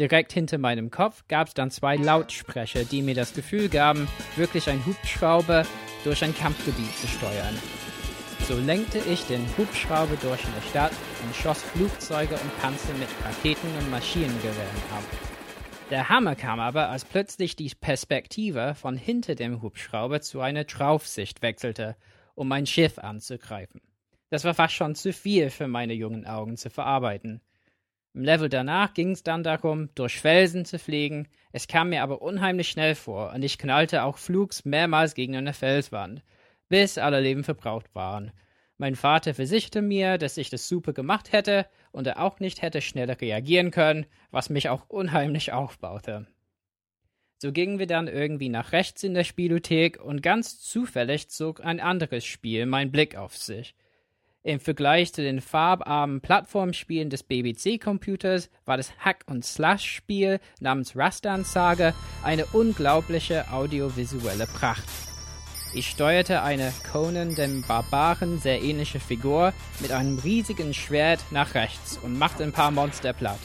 [0.00, 4.70] Direkt hinter meinem Kopf gab es dann zwei Lautsprecher, die mir das Gefühl gaben, wirklich
[4.70, 5.66] ein Hubschrauber
[6.04, 7.54] durch ein Kampfgebiet zu steuern.
[8.48, 13.68] So lenkte ich den Hubschrauber durch eine Stadt und schoss Flugzeuge und Panzer mit Raketen
[13.78, 15.04] und Maschinengewehren ab.
[15.90, 21.42] Der Hammer kam aber, als plötzlich die Perspektive von hinter dem Hubschrauber zu einer Draufsicht
[21.42, 21.94] wechselte,
[22.34, 23.82] um mein Schiff anzugreifen.
[24.30, 27.42] Das war fast schon zu viel für meine jungen Augen zu verarbeiten.
[28.12, 31.28] Im Level danach ging es dann darum, durch Felsen zu fliegen.
[31.52, 35.52] Es kam mir aber unheimlich schnell vor und ich knallte auch flugs mehrmals gegen eine
[35.52, 36.22] Felswand,
[36.68, 38.32] bis alle Leben verbraucht waren.
[38.78, 42.80] Mein Vater versicherte mir, dass ich das super gemacht hätte und er auch nicht hätte
[42.80, 46.26] schneller reagieren können, was mich auch unheimlich aufbaute.
[47.42, 51.78] So gingen wir dann irgendwie nach rechts in der Spielothek und ganz zufällig zog ein
[51.78, 53.74] anderes Spiel meinen Blick auf sich.
[54.42, 61.92] Im Vergleich zu den farbarmen Plattformspielen des BBC-Computers war das Hack-and-Slash-Spiel namens Rastan Saga
[62.24, 64.84] eine unglaubliche audiovisuelle Pracht.
[65.74, 71.98] Ich steuerte eine Conan dem Barbaren sehr ähnliche Figur mit einem riesigen Schwert nach rechts
[71.98, 73.38] und machte ein paar Monster platt.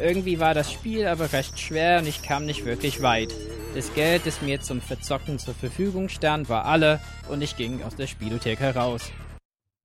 [0.00, 3.34] Irgendwie war das Spiel aber recht schwer und ich kam nicht wirklich weit.
[3.74, 6.98] Das Geld, das mir zum Verzocken zur Verfügung stand, war alle
[7.28, 9.12] und ich ging aus der Spielothek heraus.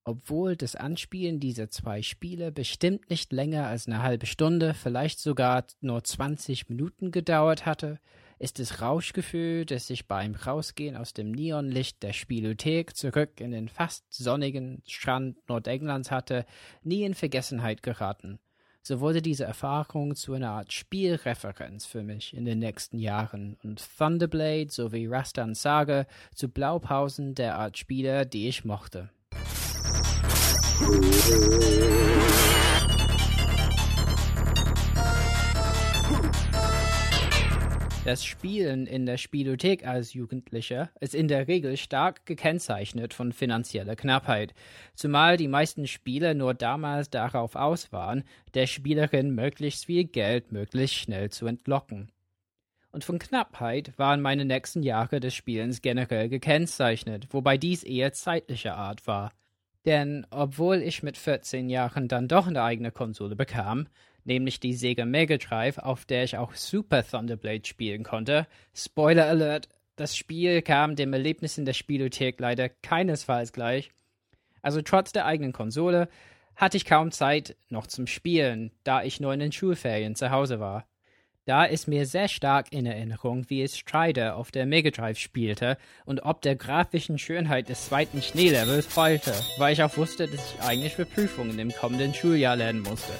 [0.04, 5.64] Obwohl das Anspielen dieser zwei Spiele bestimmt nicht länger als eine halbe Stunde, vielleicht sogar
[5.80, 8.00] nur 20 Minuten gedauert hatte,
[8.38, 13.68] ist das Rauschgefühl, das ich beim Rausgehen aus dem Neonlicht der Spielothek zurück in den
[13.68, 16.46] fast sonnigen Strand Nordenglands hatte,
[16.82, 18.38] nie in Vergessenheit geraten.
[18.82, 23.86] So wurde diese Erfahrung zu einer Art Spielreferenz für mich in den nächsten Jahren und
[23.98, 29.10] Thunderblade sowie Rastan Saga zu Blaupausen der Art Spiele, die ich mochte.
[38.10, 43.94] Das Spielen in der Spielothek als Jugendlicher ist in der Regel stark gekennzeichnet von finanzieller
[43.94, 44.52] Knappheit,
[44.94, 48.24] zumal die meisten Spiele nur damals darauf aus waren,
[48.54, 52.10] der Spielerin möglichst viel Geld möglichst schnell zu entlocken.
[52.90, 58.76] Und von Knappheit waren meine nächsten Jahre des Spielens generell gekennzeichnet, wobei dies eher zeitlicher
[58.76, 59.30] Art war.
[59.86, 63.88] Denn obwohl ich mit 14 Jahren dann doch eine eigene Konsole bekam,
[64.24, 69.68] nämlich die Sega Mega Drive, auf der ich auch Super Thunderblade spielen konnte, Spoiler Alert,
[69.96, 73.90] das Spiel kam dem Erlebnis in der Spielothek leider keinesfalls gleich.
[74.62, 76.08] Also trotz der eigenen Konsole
[76.56, 80.60] hatte ich kaum Zeit noch zum Spielen, da ich nur in den Schulferien zu Hause
[80.60, 80.86] war.
[81.46, 85.78] Da ist mir sehr stark in Erinnerung, wie es Strider auf der Mega Drive spielte
[86.04, 90.62] und ob der grafischen Schönheit des zweiten Schneelevels heulte, weil ich auch wusste, dass ich
[90.62, 93.12] eigentlich für Prüfungen im kommenden Schuljahr lernen musste.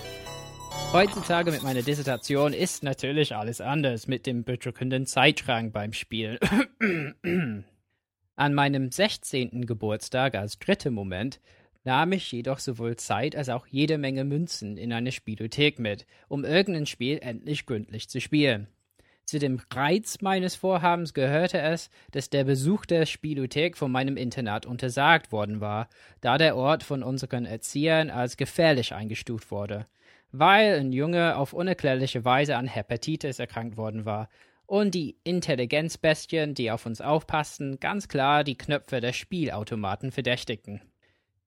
[0.92, 6.38] Heutzutage mit meiner Dissertation ist natürlich alles anders mit dem bedrückenden Zeitschrank beim Spielen.
[8.36, 9.66] An meinem 16.
[9.66, 11.40] Geburtstag als dritter Moment
[11.84, 16.44] nahm ich jedoch sowohl Zeit als auch jede Menge Münzen in eine Spielothek mit, um
[16.44, 18.68] irgendein Spiel endlich gründlich zu spielen.
[19.30, 24.66] Zu dem Reiz meines Vorhabens gehörte es, dass der Besuch der Spielothek von meinem Internat
[24.66, 25.88] untersagt worden war,
[26.20, 29.86] da der Ort von unseren Erziehern als gefährlich eingestuft wurde,
[30.32, 34.28] weil ein Junge auf unerklärliche Weise an Hepatitis erkrankt worden war
[34.66, 40.80] und die Intelligenzbestien, die auf uns aufpassten, ganz klar die Knöpfe der Spielautomaten verdächtigten.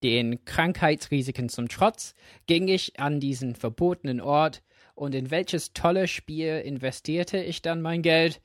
[0.03, 2.13] Den Krankheitsrisiken zum Trotz
[2.45, 4.61] ging ich an diesen verbotenen Ort,
[4.95, 8.41] und in welches tolle Spiel investierte ich dann mein Geld?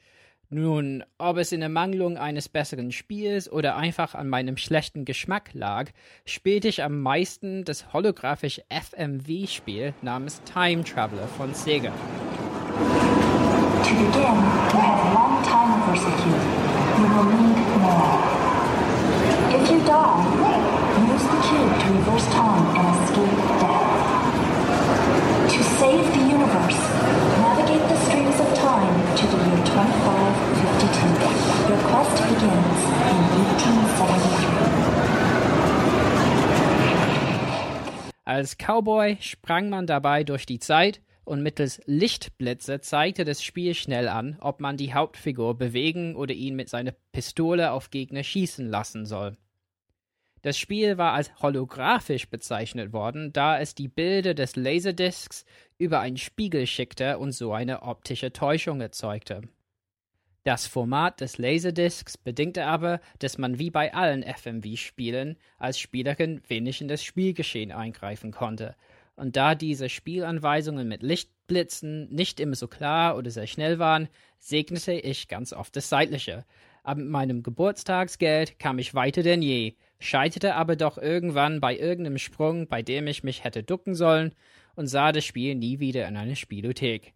[0.50, 5.90] Nun, ob es in Ermangelung eines besseren Spiels oder einfach an meinem schlechten Geschmack lag,
[6.24, 11.90] spielte ich am meisten das holographische FMV-Spiel namens Time Traveler von Sega.
[11.90, 11.96] To
[13.94, 16.40] begin, you have one time execute.
[16.96, 18.16] You will need more.
[19.50, 20.37] If you die,
[21.30, 23.88] the cube to reverse time and escape death.
[25.52, 26.80] To save the universe,
[27.44, 31.68] navigate the streams of time to the year 2552.
[31.68, 32.78] Your quest begins
[33.10, 34.48] in 1873.
[38.24, 44.08] Als Cowboy sprang man dabei durch die Zeit und mittels Lichtblitze zeigte das Spiel schnell
[44.08, 49.04] an, ob man die Hauptfigur bewegen oder ihn mit seiner Pistole auf Gegner schießen lassen
[49.04, 49.36] soll.
[50.42, 55.44] Das Spiel war als holographisch bezeichnet worden, da es die Bilder des Laserdiscs
[55.78, 59.42] über einen Spiegel schickte und so eine optische Täuschung erzeugte.
[60.44, 66.80] Das Format des Laserdiscs bedingte aber, dass man wie bei allen FMV-Spielen als Spielerin wenig
[66.80, 68.74] in das Spielgeschehen eingreifen konnte.
[69.16, 74.08] Und da diese Spielanweisungen mit Lichtblitzen nicht immer so klar oder sehr schnell waren,
[74.38, 76.44] segnete ich ganz oft das Seitliche.
[76.84, 82.18] Aber mit meinem Geburtstagsgeld kam ich weiter denn je, scheiterte aber doch irgendwann bei irgendeinem
[82.18, 84.34] Sprung, bei dem ich mich hätte ducken sollen,
[84.76, 87.12] und sah das Spiel nie wieder in einer Spielothek.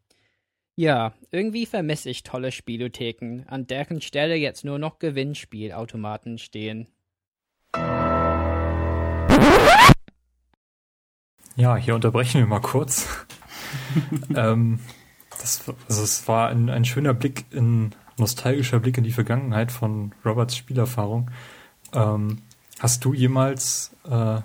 [0.75, 6.89] Ja, irgendwie vermisse ich tolle Spielotheken, an deren Stelle jetzt nur noch Gewinnspielautomaten stehen.
[11.57, 13.27] Ja, hier unterbrechen wir mal kurz.
[14.35, 14.81] ähm,
[15.31, 20.15] das, also es war ein, ein schöner Blick in nostalgischer Blick in die Vergangenheit von
[20.25, 21.31] Roberts Spielerfahrung.
[21.93, 22.39] Ähm,
[22.83, 24.41] Hast du jemals äh,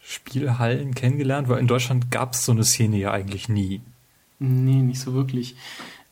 [0.00, 1.48] Spielhallen kennengelernt?
[1.48, 3.80] Weil in Deutschland gab es so eine Szene ja eigentlich nie.
[4.38, 5.56] Nee, nicht so wirklich.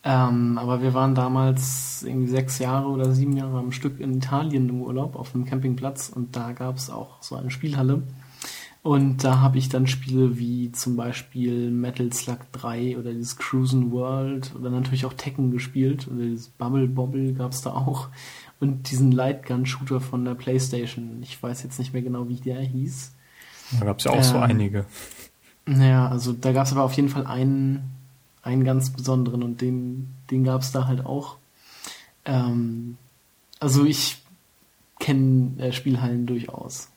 [0.02, 4.68] Ähm, aber wir waren damals irgendwie sechs Jahre oder sieben Jahre am Stück in Italien
[4.68, 8.02] im Urlaub auf einem Campingplatz und da gab es auch so eine Spielhalle.
[8.82, 13.92] Und da habe ich dann Spiele wie zum Beispiel Metal Slug 3 oder dieses Cruisen
[13.92, 18.08] World oder natürlich auch Tekken gespielt oder dieses Bubble Bobble gab es da auch.
[18.58, 21.18] Und diesen Lightgun-Shooter von der Playstation.
[21.22, 23.12] Ich weiß jetzt nicht mehr genau, wie der hieß.
[23.78, 24.86] Da gab es ja auch ähm, so einige.
[25.66, 27.90] Naja, also da gab es aber auf jeden Fall einen,
[28.42, 31.36] einen ganz besonderen und den, den gab es da halt auch.
[32.24, 32.96] Ähm,
[33.58, 34.22] also ich
[34.98, 36.88] kenne äh, Spielhallen durchaus.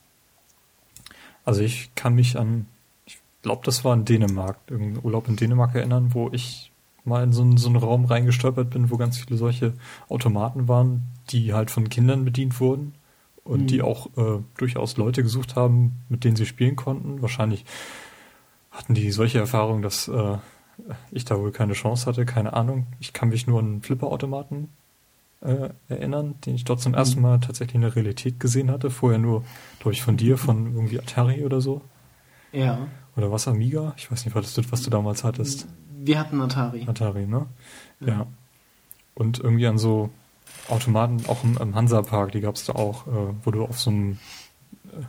[1.44, 2.66] Also ich kann mich an,
[3.06, 6.69] ich glaube, das war in Dänemark, irgendein Urlaub in Dänemark erinnern, wo ich
[7.04, 9.74] mal in so einen, so einen Raum reingestolpert bin, wo ganz viele solche
[10.08, 12.94] Automaten waren, die halt von Kindern bedient wurden
[13.44, 13.66] und mhm.
[13.66, 17.22] die auch äh, durchaus Leute gesucht haben, mit denen sie spielen konnten.
[17.22, 17.64] Wahrscheinlich
[18.70, 20.38] hatten die solche Erfahrungen, dass äh,
[21.10, 22.86] ich da wohl keine Chance hatte, keine Ahnung.
[23.00, 24.68] Ich kann mich nur an Flipperautomaten
[25.40, 27.22] äh, erinnern, den ich dort zum ersten mhm.
[27.22, 28.90] Mal tatsächlich in der Realität gesehen hatte.
[28.90, 29.44] Vorher nur,
[29.78, 31.82] glaube ich, von dir, von irgendwie Atari oder so.
[32.52, 32.86] Ja.
[33.16, 33.94] Oder was, Amiga?
[33.96, 35.66] Ich weiß nicht, was du, was du damals hattest.
[36.02, 36.86] Wir hatten Atari.
[36.88, 37.46] Atari, ne?
[38.00, 38.06] Ja.
[38.06, 38.26] ja.
[39.14, 40.10] Und irgendwie an so
[40.68, 43.90] Automaten, auch im, im Hansa-Park, die gab es da auch, äh, wo du auf so
[43.90, 44.18] einem
[44.92, 45.02] äh,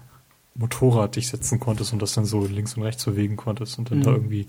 [0.56, 4.00] Motorrad dich setzen konntest und das dann so links und rechts bewegen konntest und dann
[4.00, 4.04] mhm.
[4.04, 4.48] da irgendwie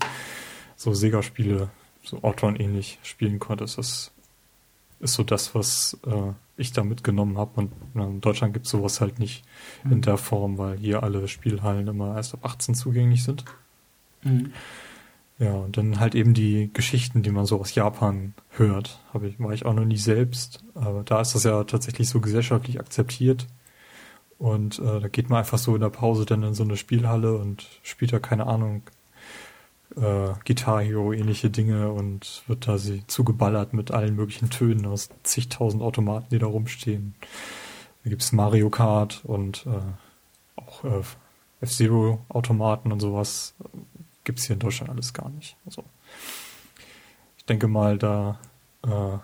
[0.75, 1.69] so Sega-Spiele,
[2.03, 3.77] so Outrun ähnlich spielen konntest.
[3.77, 4.11] Das
[4.99, 7.51] ist so das, was äh, ich da mitgenommen habe.
[7.55, 9.45] Und in Deutschland gibt es sowas halt nicht
[9.83, 9.93] mhm.
[9.93, 13.45] in der Form, weil hier alle Spielhallen immer erst ab 18 zugänglich sind.
[14.23, 14.51] Mhm.
[15.43, 19.01] Ja, und dann halt eben die Geschichten, die man so aus Japan hört.
[19.13, 20.63] Habe ich, war ich auch noch nie selbst.
[20.73, 23.47] Aber da ist das ja tatsächlich so gesellschaftlich akzeptiert.
[24.37, 27.35] Und äh, da geht man einfach so in der Pause dann in so eine Spielhalle
[27.37, 28.83] und spielt da, keine Ahnung,
[29.97, 35.09] äh, Guitar Hero ähnliche Dinge und wird da sie zugeballert mit allen möglichen Tönen aus
[35.23, 37.15] zigtausend Automaten, die da rumstehen.
[38.05, 41.01] Da gibt's Mario Kart und äh, auch äh,
[41.59, 43.55] F-Zero Automaten und sowas
[44.23, 45.57] gibt's hier in Deutschland alles gar nicht.
[45.65, 45.83] Also
[47.37, 48.39] ich denke mal, da
[48.83, 49.17] äh,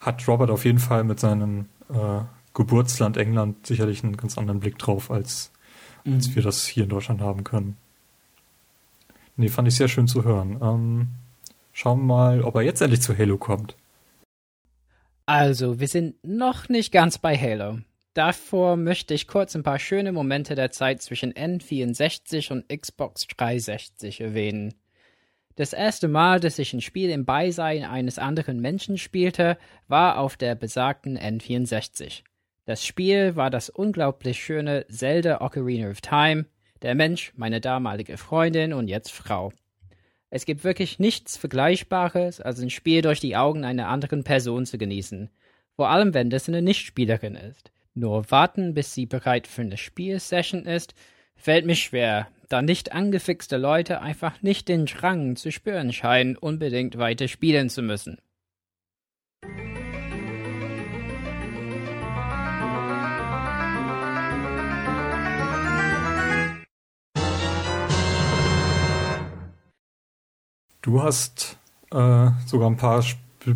[0.00, 2.20] hat Robert auf jeden Fall mit seinem äh,
[2.54, 5.52] Geburtsland England sicherlich einen ganz anderen Blick drauf, als,
[6.04, 6.14] mhm.
[6.14, 7.76] als wir das hier in Deutschland haben können.
[9.36, 10.58] Nee, fand ich sehr schön zu hören.
[10.60, 11.08] Ähm,
[11.72, 13.76] schauen wir mal, ob er jetzt endlich zu Halo kommt.
[15.26, 17.78] Also, wir sind noch nicht ganz bei Halo.
[18.18, 24.20] Davor möchte ich kurz ein paar schöne Momente der Zeit zwischen N64 und Xbox 360
[24.20, 24.74] erwähnen.
[25.54, 30.36] Das erste Mal, dass ich ein Spiel im Beisein eines anderen Menschen spielte, war auf
[30.36, 32.24] der besagten N64.
[32.64, 36.46] Das Spiel war das unglaublich schöne Zelda Ocarina of Time,
[36.82, 39.52] der Mensch, meine damalige Freundin und jetzt Frau.
[40.28, 44.76] Es gibt wirklich nichts Vergleichbares, als ein Spiel durch die Augen einer anderen Person zu
[44.76, 45.30] genießen,
[45.76, 47.70] vor allem wenn das eine Nichtspielerin ist.
[48.00, 50.94] Nur warten, bis sie bereit für eine Spielsession ist,
[51.34, 56.96] fällt mir schwer, da nicht angefixte Leute einfach nicht den Drang zu spüren scheinen, unbedingt
[56.96, 58.18] weiter spielen zu müssen.
[70.82, 71.58] Du hast
[71.90, 73.04] äh, sogar ein paar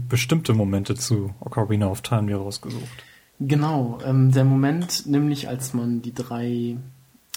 [0.09, 3.05] bestimmte Momente zu Ocarina of Time dir rausgesucht.
[3.41, 6.77] Genau, ähm, der Moment, nämlich als man die drei,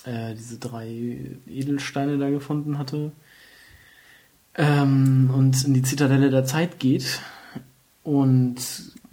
[0.04, 3.12] äh, diese drei Edelsteine da gefunden hatte
[4.56, 7.22] ähm, und in die Zitadelle der Zeit geht
[8.04, 8.58] und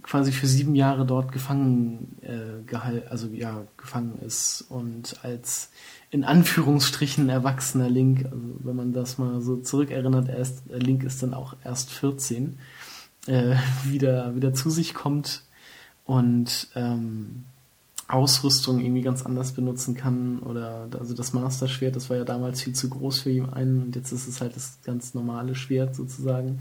[0.03, 5.71] quasi für sieben Jahre dort gefangen äh, gehalten, also ja, gefangen ist und als
[6.11, 11.33] in Anführungsstrichen erwachsener Link, also wenn man das mal so zurückerinnert, erst Link ist dann
[11.33, 12.59] auch erst 14,
[13.29, 15.43] äh, wieder, wieder zu sich kommt
[16.05, 17.45] und ähm,
[18.09, 22.61] Ausrüstung irgendwie ganz anders benutzen kann oder also das Master Schwert, das war ja damals
[22.61, 25.95] viel zu groß für ihn einen und jetzt ist es halt das ganz normale Schwert
[25.95, 26.59] sozusagen.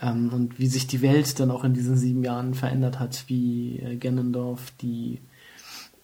[0.00, 3.78] Ähm, und wie sich die Welt dann auch in diesen sieben Jahren verändert hat, wie
[3.78, 5.20] äh, Ganondorf die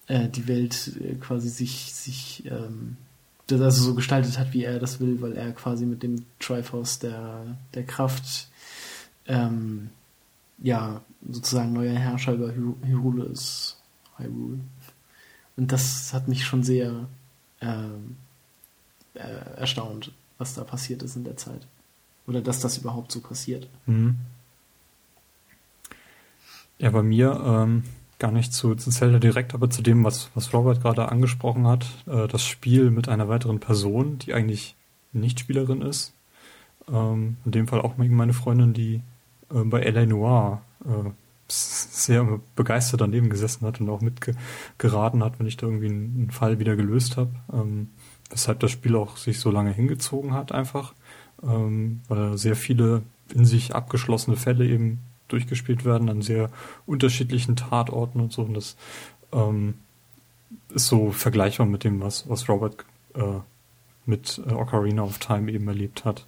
[0.09, 2.97] äh, die Welt äh, quasi sich, sich ähm,
[3.47, 6.99] das also so gestaltet hat, wie er das will, weil er quasi mit dem Triforce
[6.99, 8.47] der, der Kraft
[9.27, 9.89] ähm,
[10.57, 13.77] ja sozusagen neuer Herrscher über Hyrule ist.
[14.17, 14.59] Hyrule.
[15.57, 17.07] Und das hat mich schon sehr
[17.61, 18.15] ähm,
[19.13, 21.67] äh, erstaunt, was da passiert ist in der Zeit.
[22.27, 23.67] Oder dass das überhaupt so passiert.
[23.85, 24.17] Mhm.
[26.77, 27.83] Ja, bei mir ähm,
[28.19, 31.85] gar nicht zu, zu Zelda direkt, aber zu dem, was, was Robert gerade angesprochen hat,
[32.07, 34.75] äh, das Spiel mit einer weiteren Person, die eigentlich
[35.11, 36.13] nicht Spielerin ist.
[36.87, 39.01] Ähm, in dem Fall auch meine Freundin, die
[39.53, 40.05] äh, bei L.A.
[40.05, 41.09] Noir äh,
[41.51, 46.59] sehr begeistert daneben gesessen hat und auch mitgeraten hat, wenn ich da irgendwie einen, Fall
[46.59, 47.31] wieder gelöst habe.
[47.51, 47.89] Ähm,
[48.29, 50.93] weshalb das Spiel auch sich so lange hingezogen hat einfach,
[51.41, 53.01] ähm, weil sehr viele
[53.33, 56.49] in sich abgeschlossene Fälle eben durchgespielt werden an sehr
[56.85, 58.43] unterschiedlichen Tatorten und so.
[58.43, 58.75] Und das
[59.31, 59.75] ähm,
[60.73, 62.85] ist so vergleichbar mit dem, was, was Robert
[63.15, 63.39] äh,
[64.05, 66.25] mit äh, Ocarina of Time eben erlebt hat.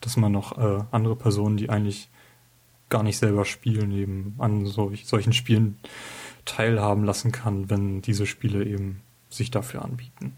[0.00, 2.08] Dass man noch äh, andere Personen, die eigentlich
[2.88, 5.78] gar nicht selber spielen, eben an solch, solchen Spielen
[6.44, 10.36] teilhaben lassen kann, wenn diese Spiele eben sich dafür anbieten.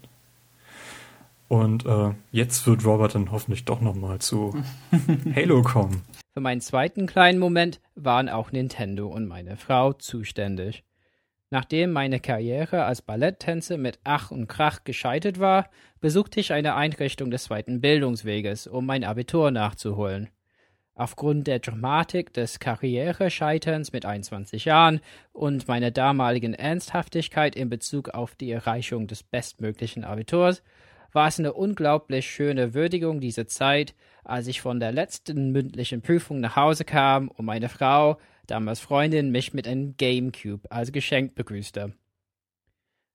[1.47, 4.55] Und äh, jetzt wird Robert dann hoffentlich doch nochmal zu
[5.35, 6.01] Halo kommen.
[6.33, 10.85] Für meinen zweiten kleinen Moment waren auch Nintendo und meine Frau zuständig.
[11.49, 15.69] Nachdem meine Karriere als Balletttänzer mit Ach und Krach gescheitert war,
[15.99, 20.29] besuchte ich eine Einrichtung des zweiten Bildungsweges, um mein Abitur nachzuholen.
[20.93, 24.99] Aufgrund der Dramatik des Karrierescheiterns mit 21 Jahren
[25.31, 30.61] und meiner damaligen Ernsthaftigkeit in Bezug auf die Erreichung des bestmöglichen Abiturs
[31.13, 36.39] war es eine unglaublich schöne Würdigung dieser Zeit, als ich von der letzten mündlichen Prüfung
[36.39, 41.93] nach Hause kam und meine Frau, damals Freundin, mich mit einem Gamecube als Geschenk begrüßte.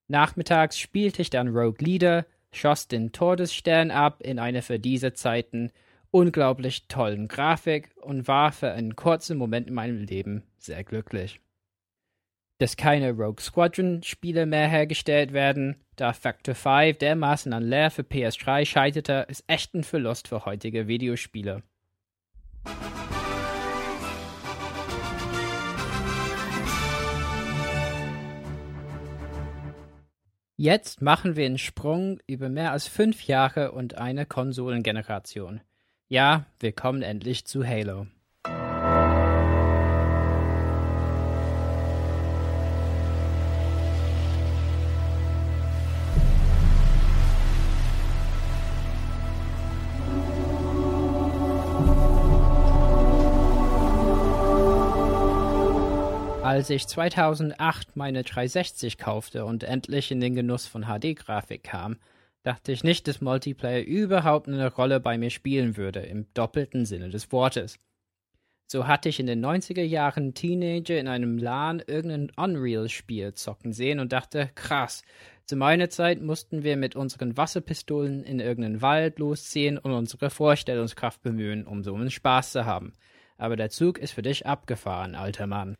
[0.08, 5.72] Nachmittags spielte ich dann Rogue Leader, schoss den Todesstern ab in einer für diese Zeiten
[6.16, 11.40] unglaublich tollen Grafik und war für einen kurzen Moment in meinem Leben sehr glücklich
[12.59, 18.02] dass keine Rogue Squadron Spiele mehr hergestellt werden, da Factor 5 dermaßen an Leer für
[18.02, 21.62] PS3 scheiterte, ist echt ein Verlust für heutige Videospiele.
[30.59, 35.60] Jetzt machen wir einen Sprung über mehr als fünf Jahre und eine Konsolengeneration.
[36.08, 38.06] Ja, wir kommen endlich zu Halo.
[56.44, 61.96] Als ich 2008 meine 360 kaufte und endlich in den Genuss von HD-Grafik kam,
[62.47, 67.10] dachte ich nicht, dass Multiplayer überhaupt eine Rolle bei mir spielen würde, im doppelten Sinne
[67.10, 67.81] des Wortes.
[68.68, 73.98] So hatte ich in den 90er Jahren Teenager in einem LAN irgendein Unreal-Spiel zocken sehen
[73.98, 75.02] und dachte, krass,
[75.44, 81.23] zu meiner Zeit mussten wir mit unseren Wasserpistolen in irgendeinen Wald losziehen und unsere Vorstellungskraft
[81.23, 82.93] bemühen, um so einen Spaß zu haben.
[83.39, 85.77] Aber der Zug ist für dich abgefahren, alter Mann.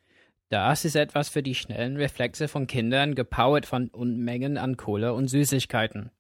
[0.49, 5.27] Das ist etwas für die schnellen Reflexe von Kindern, gepowert von Unmengen an Kohle und
[5.29, 6.11] Süßigkeiten.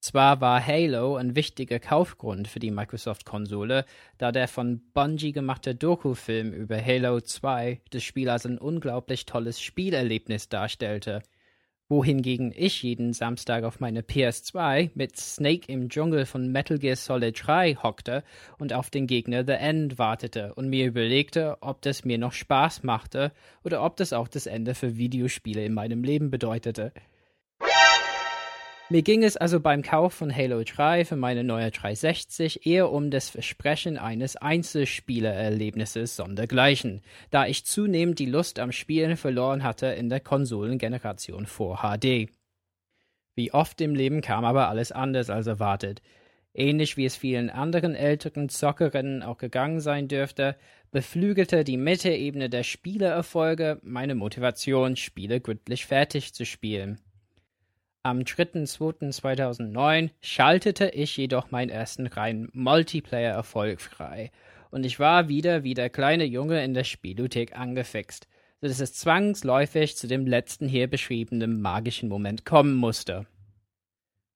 [0.00, 3.84] Zwar war Halo ein wichtiger Kaufgrund für die Microsoft-Konsole,
[4.16, 9.60] da der von Bungie gemachte Doku-Film über Halo 2 das Spiel als ein unglaublich tolles
[9.60, 11.22] Spielerlebnis darstellte–
[11.88, 17.46] wohingegen ich jeden Samstag auf meine PS2 mit Snake im Dschungel von Metal Gear Solid
[17.46, 18.24] 3 hockte
[18.58, 22.82] und auf den Gegner The End wartete und mir überlegte, ob das mir noch Spaß
[22.82, 23.32] machte
[23.64, 26.92] oder ob das auch das Ende für Videospiele in meinem Leben bedeutete.
[28.90, 33.10] Mir ging es also beim Kauf von Halo 3 für meine neue 360 eher um
[33.10, 40.08] das Versprechen eines Einzelspielererlebnisses sondergleichen, da ich zunehmend die Lust am Spielen verloren hatte in
[40.08, 42.30] der Konsolengeneration vor HD.
[43.34, 46.00] Wie oft im Leben kam aber alles anders als erwartet.
[46.54, 50.56] Ähnlich wie es vielen anderen älteren Zockerinnen auch gegangen sein dürfte,
[50.92, 56.98] beflügelte die Metaebene der Spielerfolge meine Motivation, Spiele gründlich fertig zu spielen.
[58.08, 64.30] Am 3.2.2009 schaltete ich jedoch meinen ersten reinen Multiplayer-Erfolg frei
[64.70, 68.26] und ich war wieder wie der kleine Junge in der Spielothek angefixt,
[68.62, 73.26] sodass es zwangsläufig zu dem letzten hier beschriebenen magischen Moment kommen musste.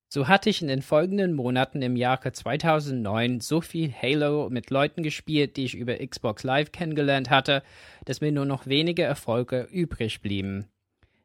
[0.07, 5.03] So hatte ich in den folgenden Monaten im Jahre 2009 so viel Halo mit Leuten
[5.03, 7.62] gespielt, die ich über Xbox Live kennengelernt hatte,
[8.05, 10.66] dass mir nur noch wenige Erfolge übrig blieben.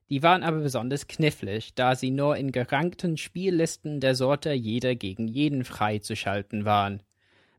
[0.09, 5.27] Die waren aber besonders knifflig, da sie nur in gerankten Spiellisten der Sorte jeder gegen
[5.27, 7.03] jeden freizuschalten waren.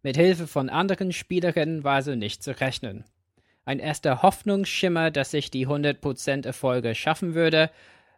[0.03, 3.05] Mit Hilfe von anderen Spielerinnen war so nicht zu rechnen.
[3.65, 7.71] Ein erster Hoffnungsschimmer, dass ich die 100% Erfolge schaffen würde,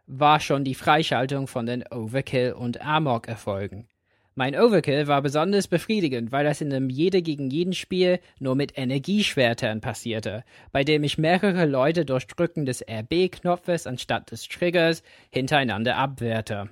[0.07, 3.89] war schon die Freischaltung von den Overkill und Amok Erfolgen.
[4.37, 8.79] Mein Overkill war besonders befriedigend, weil das in einem jede gegen jeden Spiel nur mit
[8.79, 15.97] Energieschwertern passierte, bei dem ich mehrere Leute durch Drücken des RB-Knopfes anstatt des Triggers hintereinander
[15.97, 16.71] abwehrte.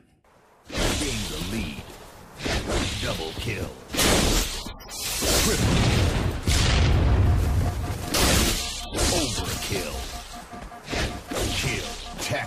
[3.09, 3.67] Overkill.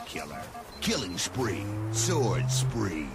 [0.08, 0.26] Kill.
[0.82, 1.64] Killing spree.
[1.92, 3.06] Sword spree.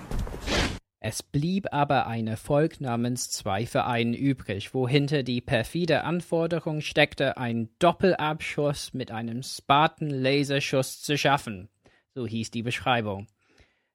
[0.98, 7.36] Es blieb aber ein Erfolg namens zwei Vereinen übrig, wo hinter die perfide Anforderung steckte,
[7.36, 11.68] einen Doppelabschuss mit einem Spartan-Laserschuss zu schaffen.
[12.14, 13.26] So hieß die Beschreibung.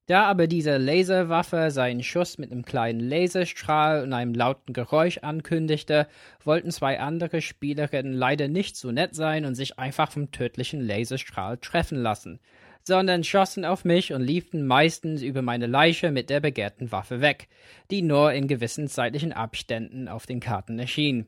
[0.06, 6.08] Da aber diese Laserwaffe seinen Schuss mit einem kleinen Laserstrahl und einem lauten Geräusch ankündigte,
[6.44, 11.58] wollten zwei andere Spielerinnen leider nicht so nett sein und sich einfach vom tödlichen Laserstrahl
[11.58, 12.40] treffen lassen
[12.84, 17.48] sondern schossen auf mich und liefen meistens über meine Leiche mit der begehrten Waffe weg,
[17.90, 21.26] die nur in gewissen zeitlichen Abständen auf den Karten erschien.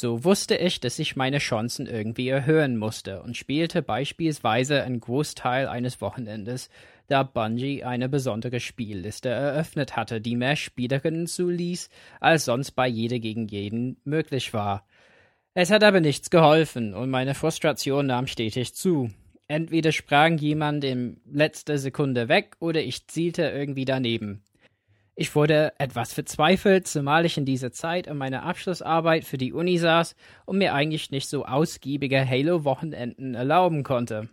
[0.00, 5.66] So wusste ich, dass ich meine Chancen irgendwie erhöhen musste und spielte beispielsweise einen Großteil
[5.66, 6.70] eines Wochenendes,
[7.08, 11.88] da Bungie eine besondere Spielliste eröffnet hatte, die mehr Spielerinnen zuließ,
[12.20, 14.86] als sonst bei jede gegen jeden möglich war.
[15.54, 19.10] Es hat aber nichts geholfen und meine Frustration nahm stetig zu.
[19.48, 24.42] Entweder sprang jemand in letzter Sekunde weg oder ich zielte irgendwie daneben.
[25.20, 29.78] Ich wurde etwas verzweifelt, zumal ich in dieser Zeit an meiner Abschlussarbeit für die Uni
[29.78, 30.14] saß
[30.44, 34.28] und mir eigentlich nicht so ausgiebige Halo-Wochenenden erlauben konnte.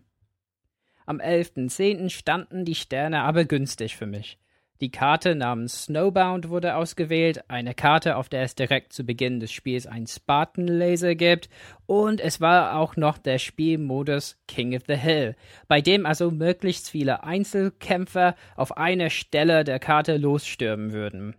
[1.07, 2.09] Am 11.10.
[2.09, 4.37] standen die Sterne aber günstig für mich.
[4.81, 9.53] Die Karte namens Snowbound wurde ausgewählt, eine Karte, auf der es direkt zu Beginn des
[9.53, 11.49] Spiels einen Spartan-Laser gibt,
[11.85, 15.35] und es war auch noch der Spielmodus King of the Hill,
[15.69, 21.35] bei dem also möglichst viele Einzelkämpfer auf einer Stelle der Karte losstürmen würden.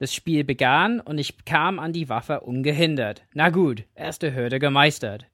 [0.00, 3.22] Das Spiel begann und ich kam an die Waffe ungehindert.
[3.32, 5.26] Na gut, erste Hürde gemeistert.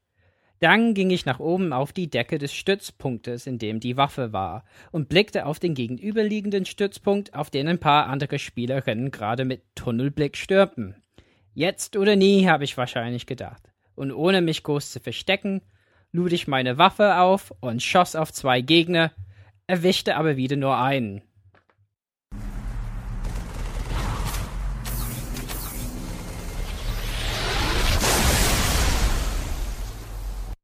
[0.61, 4.65] Dann ging ich nach oben auf die Decke des Stützpunktes, in dem die Waffe war,
[4.93, 10.37] und blickte auf den gegenüberliegenden Stützpunkt, auf den ein paar andere Spielerinnen gerade mit Tunnelblick
[10.37, 10.97] stürmten.
[11.55, 13.63] Jetzt oder nie, habe ich wahrscheinlich gedacht.
[13.95, 15.63] Und ohne mich groß zu verstecken,
[16.13, 19.13] lud ich meine Waffe auf und schoss auf zwei Gegner,
[19.67, 21.23] erwischte aber wieder nur einen.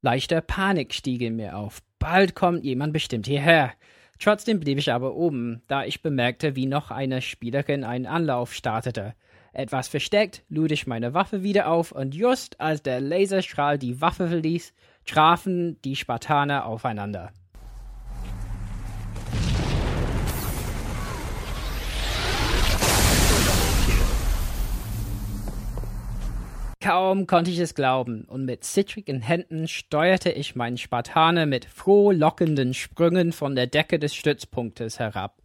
[0.06, 1.82] Leichter Panik stieg in mir auf.
[1.98, 3.72] Bald kommt jemand bestimmt hierher.
[4.20, 9.14] Trotzdem blieb ich aber oben, da ich bemerkte, wie noch eine Spielerin einen Anlauf startete.
[9.52, 14.28] Etwas versteckt lud ich meine Waffe wieder auf und just als der Laserstrahl die Waffe
[14.28, 14.74] verließ,
[15.06, 17.32] trafen die Spartaner aufeinander.
[26.80, 32.74] Kaum konnte ich es glauben, und mit zittrigen Händen steuerte ich meinen Spartaner mit frohlockenden
[32.74, 35.42] Sprüngen von der Decke des Stützpunktes herab.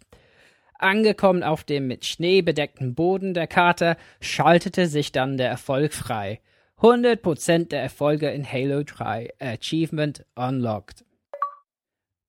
[0.77, 6.41] Angekommen auf dem mit Schnee bedeckten Boden der Karte, schaltete sich dann der Erfolg frei.
[6.79, 11.05] 100% der Erfolge in Halo 3 Achievement Unlocked.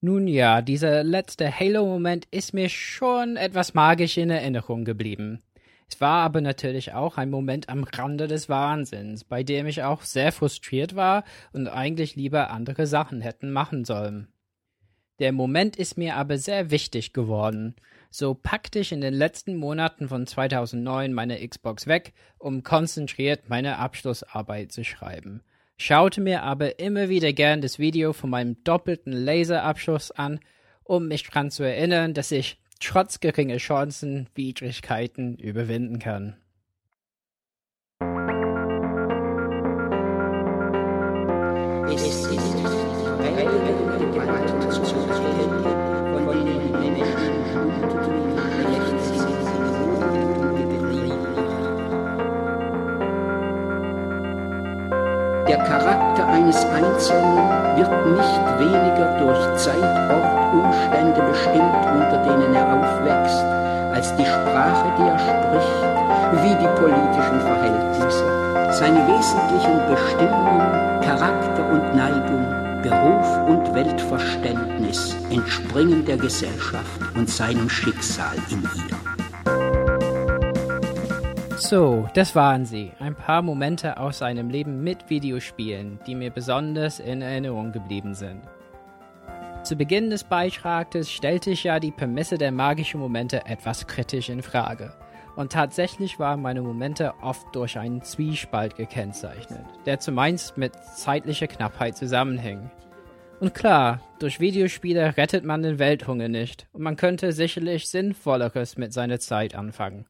[0.02, 5.42] Nun ja, dieser letzte Halo-Moment ist mir schon etwas magisch in Erinnerung geblieben.
[5.92, 10.00] Es war aber natürlich auch ein Moment am Rande des Wahnsinns, bei dem ich auch
[10.00, 11.22] sehr frustriert war
[11.52, 14.28] und eigentlich lieber andere Sachen hätten machen sollen.
[15.18, 17.76] Der Moment ist mir aber sehr wichtig geworden.
[18.10, 23.76] So packte ich in den letzten Monaten von 2009 meine Xbox weg, um konzentriert meine
[23.76, 25.42] Abschlussarbeit zu schreiben.
[25.76, 30.40] Schaute mir aber immer wieder gern das Video von meinem doppelten Laserabschluss an,
[30.84, 36.36] um mich daran zu erinnern, dass ich trotz geringer Chancen Widrigkeiten überwinden kann.
[41.94, 42.32] Es ist
[55.52, 59.76] Der Charakter eines Einzelnen wird nicht weniger durch Zeit,
[60.08, 63.44] Ort, Umstände bestimmt, unter denen er aufwächst,
[63.92, 68.72] als die Sprache, die er spricht, wie die politischen Verhältnisse.
[68.72, 72.46] Seine wesentlichen Bestimmungen, Charakter und Neigung,
[72.80, 79.11] Beruf und Weltverständnis entspringen der Gesellschaft und seinem Schicksal in ihr.
[81.62, 82.90] So, das waren sie.
[82.98, 88.42] Ein paar Momente aus seinem Leben mit Videospielen, die mir besonders in Erinnerung geblieben sind.
[89.62, 94.42] Zu Beginn des Beitrages stellte ich ja die Prämisse der magischen Momente etwas kritisch in
[94.42, 94.92] Frage.
[95.36, 101.96] Und tatsächlich waren meine Momente oft durch einen Zwiespalt gekennzeichnet, der zumeist mit zeitlicher Knappheit
[101.96, 102.72] zusammenhing.
[103.38, 108.92] Und klar, durch Videospiele rettet man den Welthunger nicht und man könnte sicherlich Sinnvolleres mit
[108.92, 110.06] seiner Zeit anfangen.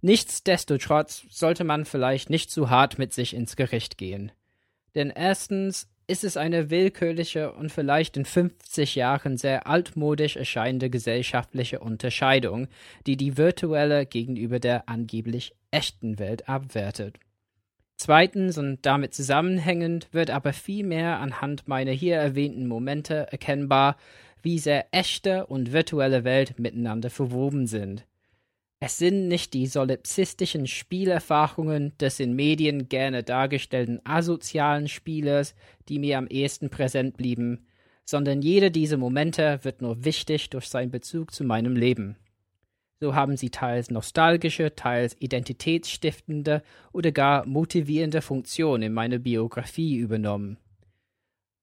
[0.00, 4.30] Nichtsdestotrotz sollte man vielleicht nicht zu hart mit sich ins Gericht gehen.
[4.94, 11.80] Denn erstens ist es eine willkürliche und vielleicht in 50 Jahren sehr altmodisch erscheinende gesellschaftliche
[11.80, 12.68] Unterscheidung,
[13.06, 17.18] die die virtuelle gegenüber der angeblich echten Welt abwertet.
[17.96, 23.96] Zweitens und damit zusammenhängend wird aber vielmehr anhand meiner hier erwähnten Momente erkennbar,
[24.40, 28.06] wie sehr echte und virtuelle Welt miteinander verwoben sind.
[28.80, 35.56] Es sind nicht die solipsistischen Spielerfahrungen des in Medien gerne dargestellten asozialen Spielers,
[35.88, 37.66] die mir am ehesten präsent blieben,
[38.04, 42.16] sondern jeder dieser Momente wird nur wichtig durch seinen Bezug zu meinem Leben.
[43.00, 50.56] So haben sie teils nostalgische, teils identitätsstiftende oder gar motivierende Funktion in meiner Biografie übernommen.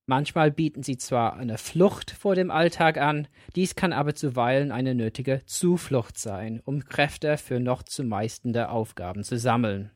[0.08, 4.94] Manchmal bieten sie zwar eine Flucht vor dem Alltag an, dies kann aber zuweilen eine
[4.94, 9.90] nötige Zuflucht sein, um Kräfte für noch zu meistende Aufgaben zu sammeln.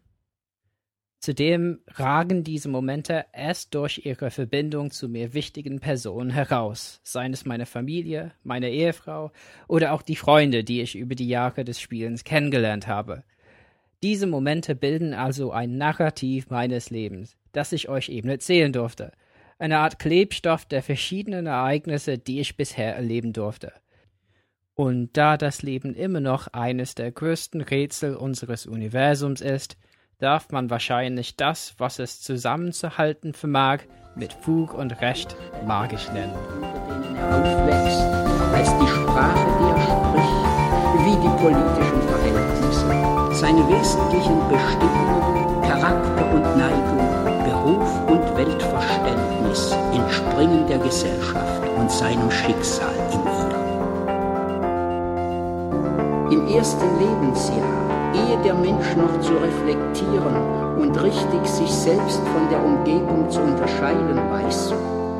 [1.19, 7.45] Zudem ragen diese Momente erst durch ihre Verbindung zu mir wichtigen Personen heraus, seien es
[7.45, 9.31] meine Familie, meine Ehefrau
[9.67, 13.25] oder auch die Freunde, die ich über die Jahre des Spielens kennengelernt habe.
[14.01, 19.11] Diese Momente bilden also ein Narrativ meines Lebens, das ich euch eben erzählen durfte–
[19.59, 23.73] eine Art Klebstoff der verschiedenen Ereignisse, die ich bisher erleben durfte.
[24.73, 29.77] Und da das Leben immer noch eines der größten Rätsel unseres Universums ist,
[30.17, 33.79] darf man wahrscheinlich das, was es zusammenzuhalten vermag,
[34.15, 36.33] mit Fug und Recht magisch nennen.
[36.33, 38.01] aufwächst,
[38.53, 40.39] als die Sprache, die er spricht,
[41.05, 48.98] wie die politischen Verhältnisse, seine wesentlichen Bestimmungen, Charakter und Neigung, Beruf und Weltverständnis Verständnis,
[50.39, 53.51] Entspringen der Gesellschaft und seinem Schicksal in ihr.
[56.31, 60.35] Im ersten Lebensjahr, ehe der Mensch noch zu reflektieren
[60.79, 64.73] und richtig sich selbst von der Umgebung zu unterscheiden weiß,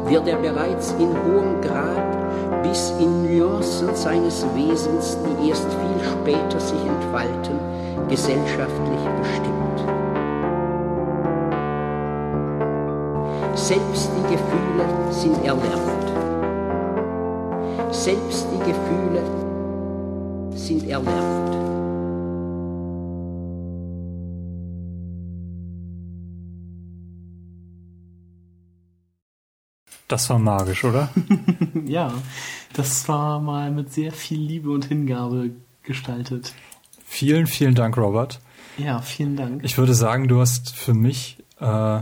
[0.05, 6.59] wird er bereits in hohem Grad bis in Nuancen seines Wesens, die erst viel später
[6.61, 7.59] sich entfalten,
[8.07, 9.68] gesellschaftlich bestimmt.
[13.69, 16.09] Selbst die Gefühle sind erlernt.
[17.93, 19.21] Selbst die Gefühle
[20.57, 21.53] sind erlernt.
[30.07, 31.09] Das war magisch, oder?
[31.85, 32.11] ja,
[32.73, 35.51] das war mal mit sehr viel Liebe und Hingabe
[35.83, 36.55] gestaltet.
[37.05, 38.39] Vielen, vielen Dank, Robert.
[38.79, 39.63] Ja, vielen Dank.
[39.63, 42.01] Ich würde sagen, du hast für mich äh,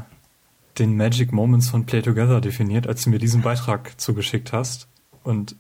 [0.80, 4.88] den Magic Moments von Play Together definiert, als du mir diesen Beitrag zugeschickt hast.
[5.24, 5.56] Und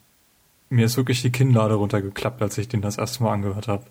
[0.69, 3.85] mir ist wirklich die Kinnlade runtergeklappt, als ich den das erste Mal angehört habe.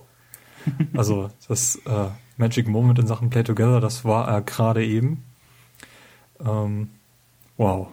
[0.97, 5.23] Also das äh, Magic Moment in Sachen Play Together, das war er gerade eben.
[6.45, 6.91] Ähm,
[7.57, 7.87] wow.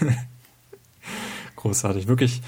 [1.56, 2.08] Großartig.
[2.08, 2.40] Wirklich,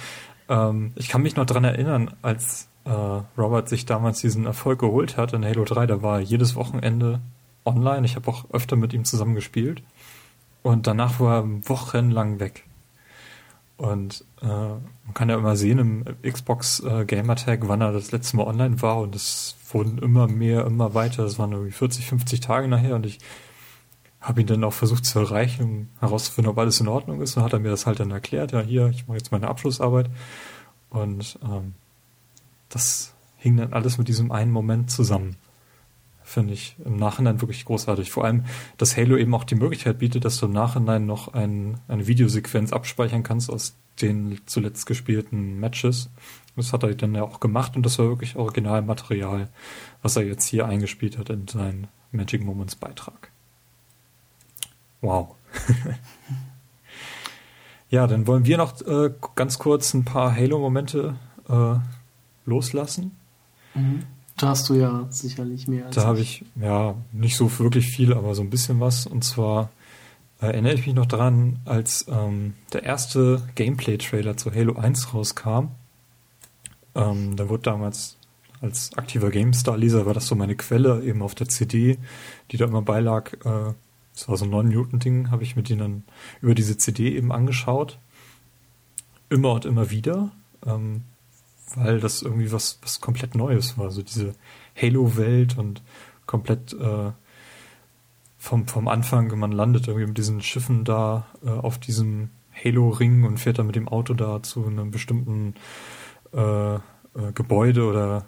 [0.49, 2.91] ähm, ich kann mich noch dran erinnern, als äh,
[3.37, 7.21] Robert sich damals diesen Erfolg geholt hat in Halo 3, da war er jedes Wochenende
[7.67, 8.07] online.
[8.07, 9.83] Ich habe auch öfter mit ihm zusammen gespielt.
[10.67, 12.65] Und danach war er wochenlang weg.
[13.77, 18.37] Und äh, man kann ja immer sehen im Xbox äh, Gamertag, wann er das letzte
[18.37, 18.99] Mal online war.
[18.99, 21.23] Und es wurden immer mehr, immer weiter.
[21.23, 22.97] Das waren irgendwie 40, 50 Tage nachher.
[22.97, 23.21] Und ich
[24.21, 27.37] habe ihn dann auch versucht zu erreichen, um herauszufinden, ob alles in Ordnung ist.
[27.37, 28.51] Und hat er mir das halt dann erklärt.
[28.51, 30.11] Ja, hier, ich mache jetzt meine Abschlussarbeit.
[30.91, 31.75] Und ähm,
[32.71, 35.37] das hing dann alles mit diesem einen Moment zusammen
[36.27, 38.11] finde ich im Nachhinein wirklich großartig.
[38.11, 38.45] Vor allem,
[38.79, 42.73] dass Halo eben auch die Möglichkeit bietet, dass du im Nachhinein noch ein, eine Videosequenz
[42.73, 46.11] abspeichern kannst aus den zuletzt gespielten Matches.
[46.57, 49.49] Das hat er dann ja auch gemacht und das war wirklich Originalmaterial,
[50.03, 53.31] was er jetzt hier eingespielt hat in seinen Magic Moments Beitrag.
[55.01, 55.37] Wow.
[57.89, 61.15] ja, dann wollen wir noch äh, ganz kurz ein paar Halo-Momente
[61.49, 61.77] äh,
[62.45, 63.17] loslassen.
[63.75, 64.16] Mhm.
[64.37, 65.95] Da hast du ja sicherlich mehr als.
[65.95, 69.07] Da habe ich, ja, nicht so wirklich viel, aber so ein bisschen was.
[69.07, 69.71] Und zwar
[70.41, 75.69] äh, erinnere ich mich noch dran, als ähm, der erste Gameplay-Trailer zu Halo 1 rauskam.
[76.95, 78.17] Ähm, da wurde damals
[78.61, 81.99] als aktiver GameStar-Leser war das so meine Quelle eben auf der CD,
[82.51, 83.33] die da immer beilag.
[83.45, 83.75] Äh,
[84.15, 86.05] das war so ein 9-Minuten-Ding, habe ich mir den dann
[86.41, 87.99] über diese CD eben angeschaut.
[89.29, 90.31] immer und immer wieder,
[90.65, 91.03] ähm,
[91.75, 93.91] weil das irgendwie was, was komplett Neues war.
[93.91, 94.35] So diese
[94.81, 95.83] Halo-Welt und
[96.27, 97.13] komplett äh,
[98.39, 103.39] vom, vom Anfang, man landet irgendwie mit diesen Schiffen da äh, auf diesem Halo-Ring und
[103.39, 105.55] fährt dann mit dem Auto da zu einem bestimmten
[106.33, 106.75] äh,
[107.17, 108.27] äh, Gebäude oder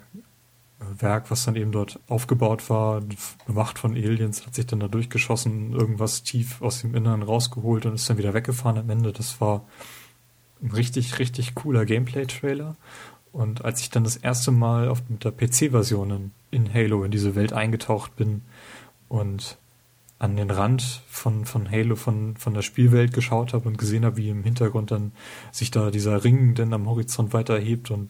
[0.79, 3.01] äh, Werk, was dann eben dort aufgebaut war,
[3.45, 7.95] bewacht von Aliens, hat sich dann da durchgeschossen, irgendwas tief aus dem Inneren rausgeholt und
[7.95, 9.13] ist dann wieder weggefahren am Ende.
[9.13, 9.65] Das war
[10.61, 12.75] ein richtig, richtig cooler Gameplay-Trailer.
[13.31, 17.35] Und als ich dann das erste Mal auf, mit der PC-Version in, Halo in diese
[17.35, 18.41] Welt eingetaucht bin
[19.07, 19.57] und
[20.17, 24.17] an den Rand von, von Halo, von, von der Spielwelt geschaut habe und gesehen habe,
[24.17, 25.13] wie im Hintergrund dann
[25.51, 28.09] sich da dieser Ring denn am Horizont weiterhebt und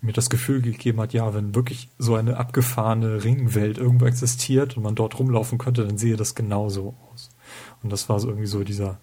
[0.00, 4.82] mir das Gefühl gegeben hat, ja, wenn wirklich so eine abgefahrene Ringwelt irgendwo existiert und
[4.82, 7.30] man dort rumlaufen könnte, dann sehe das genauso aus.
[7.82, 8.98] Und das war so irgendwie so dieser,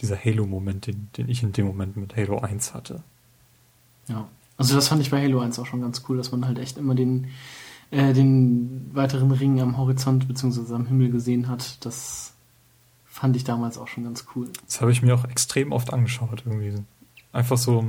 [0.00, 3.02] dieser Halo-Moment, den, den ich in dem Moment mit Halo 1 hatte.
[4.08, 6.58] Ja, also das fand ich bei Halo 1 auch schon ganz cool, dass man halt
[6.58, 7.28] echt immer den,
[7.90, 10.74] äh, den weiteren Ring am Horizont bzw.
[10.74, 11.84] am Himmel gesehen hat.
[11.84, 12.34] Das
[13.04, 14.48] fand ich damals auch schon ganz cool.
[14.66, 16.74] Das habe ich mir auch extrem oft angeschaut irgendwie.
[17.32, 17.84] Einfach so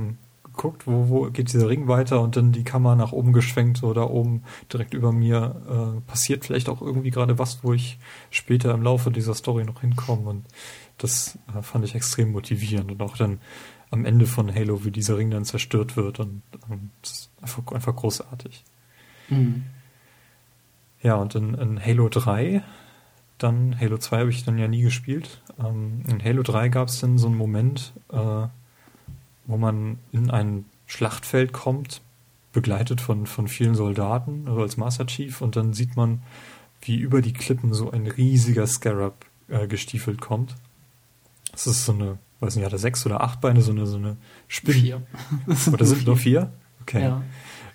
[0.56, 3.88] geguckt, wo, wo geht dieser Ring weiter und dann die Kamera nach oben geschwenkt so
[3.94, 7.98] oben direkt über mir äh, passiert vielleicht auch irgendwie gerade was, wo ich
[8.30, 10.44] später im Laufe dieser Story noch hinkomme und
[10.98, 13.38] das äh, fand ich extrem motivierend und auch dann
[13.90, 16.90] am Ende von Halo, wie dieser Ring dann zerstört wird und, und
[17.40, 18.64] einfach, einfach großartig.
[19.28, 19.64] Mhm.
[21.02, 22.62] Ja, und in, in, Halo 3,
[23.38, 25.42] dann, Halo 2 habe ich dann ja nie gespielt.
[25.58, 28.46] Ähm, in Halo 3 gab es dann so einen Moment, äh,
[29.46, 32.00] wo man in ein Schlachtfeld kommt,
[32.52, 36.22] begleitet von, von vielen Soldaten, also als Master Chief, und dann sieht man,
[36.80, 40.56] wie über die Klippen so ein riesiger Scarab äh, gestiefelt kommt.
[41.52, 43.96] Das ist so eine, weiß nicht, hat er sechs oder acht Beine, so eine, so
[43.96, 44.16] eine
[44.48, 44.78] Spinne.
[44.78, 45.02] Vier.
[45.72, 46.06] oder sind vier.
[46.06, 46.52] nur vier?
[46.82, 47.02] Okay.
[47.02, 47.22] Ja.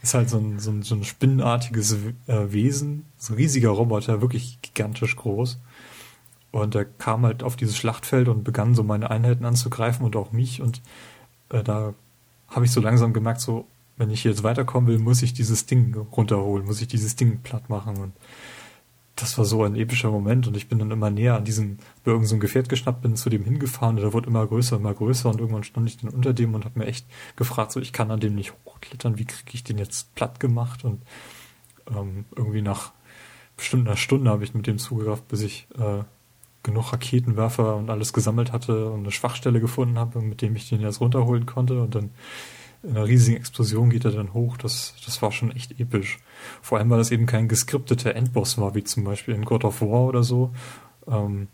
[0.02, 4.22] Ist halt so ein, so ein, so ein spinnenartiges äh, Wesen, so ein riesiger Roboter,
[4.22, 5.60] wirklich gigantisch groß.
[6.52, 10.32] Und er kam halt auf dieses Schlachtfeld und begann so meine Einheiten anzugreifen und auch
[10.32, 10.62] mich.
[10.62, 10.82] Und
[11.50, 11.94] äh, da
[12.50, 13.68] habe ich so langsam gemerkt, so,
[13.98, 17.70] wenn ich jetzt weiterkommen will, muss ich dieses Ding runterholen, muss ich dieses Ding platt
[17.70, 17.98] machen.
[17.98, 18.14] Und
[19.16, 22.12] das war so ein epischer Moment und ich bin dann immer näher an diesem, bei
[22.12, 25.30] irgendeinem so Gefährt geschnappt, bin zu dem hingefahren und der wurde immer größer, immer größer
[25.30, 28.10] und irgendwann stand ich dann unter dem und habe mir echt gefragt, so ich kann
[28.10, 31.02] an dem nicht hochklettern, wie kriege ich den jetzt platt gemacht und
[31.96, 32.94] ähm, irgendwie nach
[33.58, 36.04] bestimmt einer Stunde habe ich mit dem zugerafft, bis ich äh,
[36.64, 40.82] genug Raketenwerfer und alles gesammelt hatte und eine Schwachstelle gefunden habe, mit dem ich den
[40.82, 42.12] jetzt runterholen konnte und dann
[42.84, 44.58] in einer riesigen Explosion geht er dann hoch.
[44.58, 46.20] Das, das war schon echt episch.
[46.62, 49.82] Vor allem, weil das eben kein geskripteter Endboss war, wie zum Beispiel in God of
[49.82, 50.54] War oder so,
[51.08, 51.48] ähm,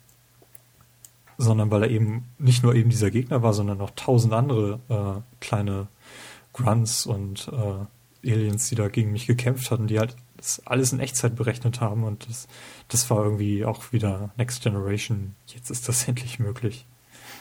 [1.37, 5.21] sondern weil er eben nicht nur eben dieser Gegner war, sondern auch tausend andere äh,
[5.39, 5.87] kleine
[6.53, 10.99] Grunts und äh, Aliens, die da gegen mich gekämpft hatten, die halt das alles in
[10.99, 12.47] Echtzeit berechnet haben und das,
[12.87, 15.35] das war irgendwie auch wieder Next Generation.
[15.47, 16.85] Jetzt ist das endlich möglich.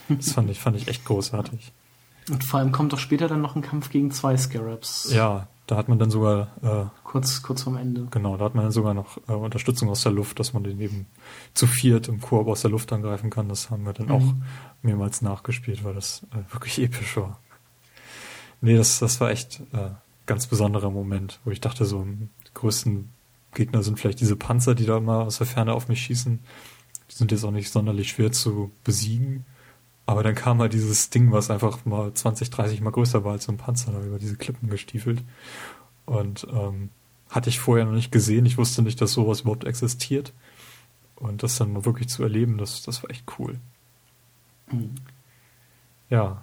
[0.09, 1.73] Das fand ich, fand ich echt großartig.
[2.29, 5.11] Und vor allem kommt doch später dann noch ein Kampf gegen zwei Scarabs.
[5.13, 8.07] Ja, da hat man dann sogar äh, kurz kurz vorm Ende.
[8.11, 10.81] Genau, da hat man dann sogar noch äh, Unterstützung aus der Luft, dass man den
[10.81, 11.07] eben
[11.55, 13.49] zu viert im Koop aus der Luft angreifen kann.
[13.49, 14.13] Das haben wir dann mhm.
[14.13, 14.35] auch
[14.83, 17.41] mehrmals nachgespielt, weil das äh, wirklich episch war.
[18.61, 19.91] Nee, das, das war echt äh,
[20.27, 23.11] ganz besonderer Moment, wo ich dachte, so die größten
[23.53, 26.39] Gegner sind vielleicht diese Panzer, die da immer aus der Ferne auf mich schießen.
[27.11, 29.47] Die sind jetzt auch nicht sonderlich schwer zu besiegen.
[30.07, 33.45] Aber dann kam halt dieses Ding, was einfach mal 20, 30 mal größer war als
[33.45, 35.23] so ein Panzer, da über diese Klippen gestiefelt.
[36.05, 36.91] Und ähm,
[37.29, 38.47] hatte ich vorher noch nicht gesehen.
[38.47, 40.33] Ich wusste nicht, dass sowas überhaupt existiert.
[41.17, 43.59] Und das dann mal wirklich zu erleben, das, das war echt cool.
[44.71, 44.95] Mhm.
[46.09, 46.43] Ja.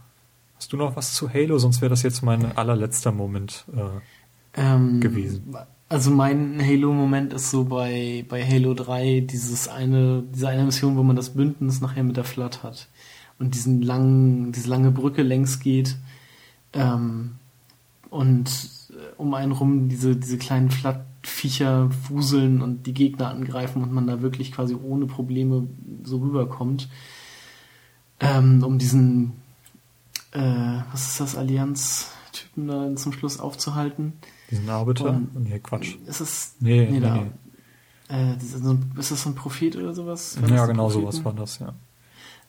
[0.58, 1.58] Hast du noch was zu Halo?
[1.58, 5.56] Sonst wäre das jetzt mein allerletzter Moment äh, ähm, gewesen.
[5.88, 11.04] Also mein Halo-Moment ist so bei, bei Halo 3 dieses eine, diese eine Mission, wo
[11.04, 12.88] man das Bündnis nachher mit der Flat hat
[13.40, 15.98] und diesen langen, diese lange Brücke längs geht
[16.74, 17.36] ähm,
[18.10, 18.50] und
[18.92, 24.08] äh, um einen rum diese, diese kleinen Flattviecher wuseln und die Gegner angreifen und man
[24.08, 25.68] da wirklich quasi ohne Probleme
[26.04, 26.90] so rüberkommt.
[28.20, 29.34] Ähm, um diesen,
[30.32, 34.14] äh, was ist das, Allianz-Typen da zum Schluss aufzuhalten.
[34.50, 35.10] Diesen Arbiter?
[35.10, 35.96] Und, nee, Quatsch.
[36.06, 37.32] Ist es, nee, nee, nee, da, nee.
[38.10, 40.42] Äh, ist das so ein Prophet oder sowas?
[40.42, 41.74] War ja, genau sowas war das, ja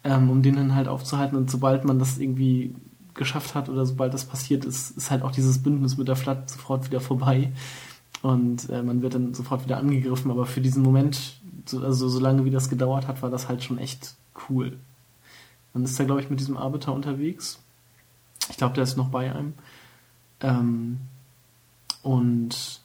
[0.04, 1.36] ähm, um den dann halt aufzuhalten.
[1.36, 2.74] Und sobald man das irgendwie
[3.14, 6.50] geschafft hat oder sobald das passiert ist, ist halt auch dieses Bündnis mit der Flat
[6.50, 7.52] sofort wieder vorbei.
[8.22, 10.30] Und äh, man wird dann sofort wieder angegriffen.
[10.30, 13.62] Aber für diesen Moment, so, also so lange wie das gedauert hat, war das halt
[13.62, 14.14] schon echt
[14.48, 14.78] cool.
[15.72, 17.58] Man ist da, glaube ich, mit diesem Arbiter unterwegs.
[18.50, 19.54] Ich glaube, der ist noch bei einem.
[20.40, 21.00] Ähm,
[22.02, 22.80] und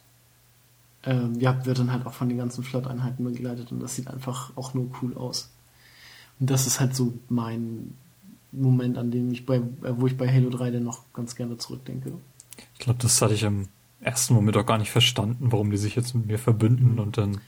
[1.04, 4.52] ähm, ja, wird dann halt auch von den ganzen Flotteinheiten begleitet und das sieht einfach
[4.56, 5.50] auch nur cool aus.
[6.40, 7.94] Und das ist halt so mein
[8.52, 9.62] Moment, an dem ich bei, äh,
[9.98, 12.14] wo ich bei Halo 3 dann noch ganz gerne zurückdenke.
[12.74, 13.68] Ich glaube, das hatte ich im
[14.02, 17.00] ersten Moment auch gar nicht verstanden, warum die sich jetzt mit mir verbünden Mhm.
[17.00, 17.42] und dann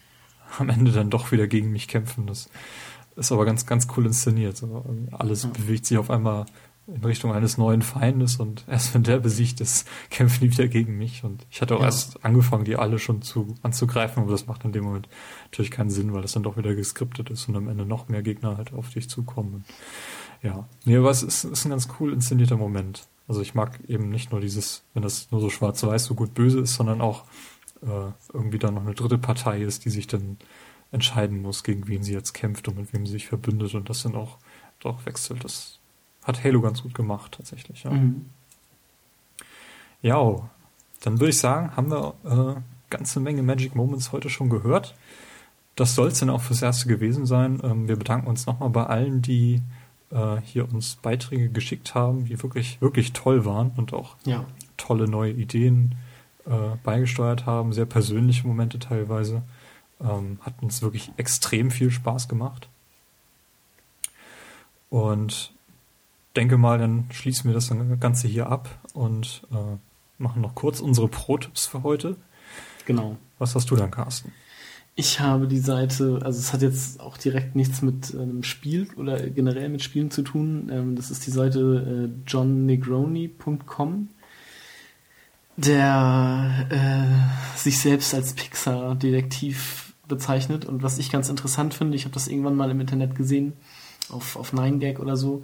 [0.60, 2.28] am Ende dann doch wieder gegen mich kämpfen.
[2.28, 2.50] Das
[3.16, 4.58] ist aber ganz, ganz cool inszeniert.
[4.58, 5.50] So, alles Ja.
[5.50, 6.46] bewegt sich auf einmal
[6.94, 10.98] in Richtung eines neuen Feindes und erst wenn der besiegt ist, kämpfen die wieder gegen
[10.98, 11.24] mich.
[11.24, 11.86] Und ich hatte auch Ja.
[11.86, 15.08] erst angefangen, die alle schon zu anzugreifen, aber das macht in dem Moment
[15.46, 18.22] natürlich keinen Sinn, weil das dann doch wieder geskriptet ist und am Ende noch mehr
[18.24, 19.54] Gegner halt auf dich zukommen.
[19.56, 19.66] Und
[20.44, 23.08] ja, nee, aber es ist, ist ein ganz cool inszenierter Moment.
[23.28, 26.60] Also ich mag eben nicht nur dieses, wenn das nur so schwarz-weiß so gut böse
[26.60, 27.24] ist, sondern auch
[27.82, 30.38] äh, irgendwie da noch eine dritte Partei ist, die sich dann
[30.92, 34.04] entscheiden muss, gegen wen sie jetzt kämpft und mit wem sie sich verbündet und das
[34.04, 34.38] dann auch
[34.80, 35.44] doch wechselt.
[35.46, 35.80] Das
[36.24, 37.84] hat Halo ganz gut gemacht, tatsächlich.
[37.84, 38.26] Ja, Mhm.
[40.02, 40.50] ja
[41.04, 42.14] dann würde ich sagen, haben wir
[42.58, 44.96] äh, ganze Menge Magic Moments heute schon gehört.
[45.76, 47.60] Das soll es dann auch fürs Erste gewesen sein.
[47.64, 49.62] Ähm, wir bedanken uns nochmal bei allen, die
[50.12, 54.46] äh, hier uns Beiträge geschickt haben, die wirklich, wirklich toll waren und auch Ja.
[54.78, 55.96] tolle neue Ideen
[56.46, 59.42] äh, beigesteuert haben, sehr persönliche Momente teilweise.
[60.02, 62.68] Ähm, hat uns wirklich extrem viel Spaß gemacht.
[64.90, 65.54] Und
[66.36, 69.78] denke mal, dann schließen wir das Ganze hier ab und äh,
[70.18, 72.16] machen noch kurz unsere Pro-Tipps für heute.
[72.86, 73.18] Genau.
[73.40, 74.32] Was hast du dann, Carsten?
[74.96, 79.30] Ich habe die Seite, also es hat jetzt auch direkt nichts mit einem Spiel oder
[79.30, 80.70] generell mit Spielen zu tun.
[80.72, 84.10] Ähm, das ist die Seite äh, johnnegroni.com,
[85.56, 90.66] der äh, sich selbst als Pixar-Detektiv bezeichnet.
[90.66, 93.54] Und was ich ganz interessant finde, ich habe das irgendwann mal im Internet gesehen,
[94.10, 95.44] auf, auf 9gag oder so,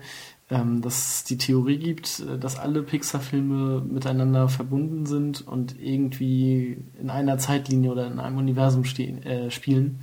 [0.49, 6.77] ähm, dass es die Theorie gibt, äh, dass alle Pixar-Filme miteinander verbunden sind und irgendwie
[6.99, 9.99] in einer Zeitlinie oder in einem Universum stehen, äh, spielen.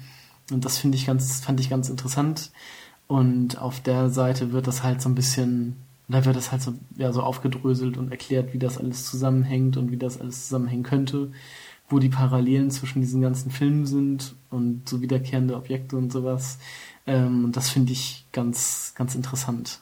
[0.50, 2.50] Und das finde ich ganz, fand ich ganz interessant.
[3.06, 5.76] Und auf der Seite wird das halt so ein bisschen,
[6.08, 9.90] da wird das halt so, ja, so aufgedröselt und erklärt, wie das alles zusammenhängt und
[9.90, 11.32] wie das alles zusammenhängen könnte,
[11.88, 16.58] wo die Parallelen zwischen diesen ganzen Filmen sind und so wiederkehrende Objekte und sowas.
[17.06, 19.80] Ähm, und das finde ich ganz, ganz interessant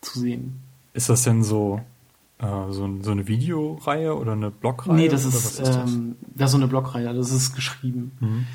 [0.00, 0.60] zu sehen.
[0.92, 1.80] Ist das denn so,
[2.38, 4.96] äh, so, so eine Videoreihe oder eine Blogreihe?
[4.96, 5.92] Nee, das ist, was das?
[5.92, 8.46] ähm, ja so eine Blogreihe, das ist geschrieben Mhm.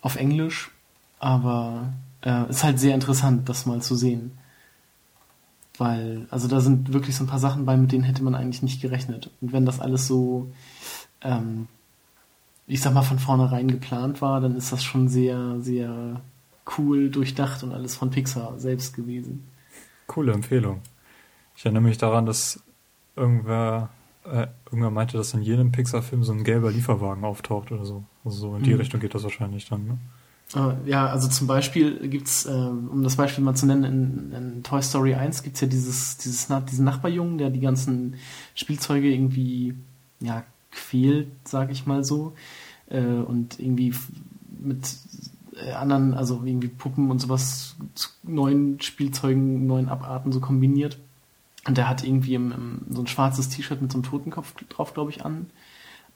[0.00, 0.70] auf Englisch,
[1.18, 1.92] aber
[2.22, 4.32] äh, ist halt sehr interessant, das mal zu sehen.
[5.76, 8.62] Weil, also da sind wirklich so ein paar Sachen bei, mit denen hätte man eigentlich
[8.62, 9.30] nicht gerechnet.
[9.40, 10.52] Und wenn das alles so,
[11.20, 11.66] ähm,
[12.68, 16.20] ich sag mal, von vornherein geplant war, dann ist das schon sehr, sehr
[16.78, 19.48] cool durchdacht und alles von Pixar selbst gewesen.
[20.06, 20.80] Coole Empfehlung.
[21.56, 22.60] Ich erinnere mich daran, dass
[23.16, 23.90] irgendwer,
[24.24, 28.04] äh, irgendwer meinte, dass in jedem Pixar-Film so ein gelber Lieferwagen auftaucht oder so.
[28.24, 28.78] Also so in die Mhm.
[28.78, 29.98] Richtung geht das wahrscheinlich dann, ne?
[30.54, 34.62] Äh, ja, also zum Beispiel gibt's, äh, um das Beispiel mal zu nennen, in, in
[34.62, 38.16] Toy Story 1 gibt's ja dieses, dieses, diesen Nachbarjungen, der die ganzen
[38.54, 39.74] Spielzeuge irgendwie,
[40.20, 42.34] ja, quält, sag ich mal so,
[42.88, 43.94] äh, und irgendwie
[44.60, 44.96] mit
[45.56, 50.98] äh, anderen, also irgendwie Puppen und sowas zu neuen Spielzeugen, neuen Abarten so kombiniert.
[51.66, 54.92] Und der hat irgendwie im, im, so ein schwarzes T-Shirt mit so einem Totenkopf drauf,
[54.94, 55.46] glaube ich, an.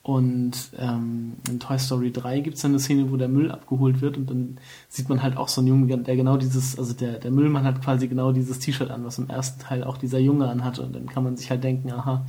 [0.03, 4.01] Und ähm, in Toy Story 3 gibt es dann eine Szene, wo der Müll abgeholt
[4.01, 7.19] wird und dann sieht man halt auch so einen Jungen, der genau dieses, also der,
[7.19, 10.49] der Müllmann hat quasi genau dieses T-Shirt an, was im ersten Teil auch dieser Junge
[10.49, 10.83] anhatte.
[10.83, 12.25] Und dann kann man sich halt denken, aha,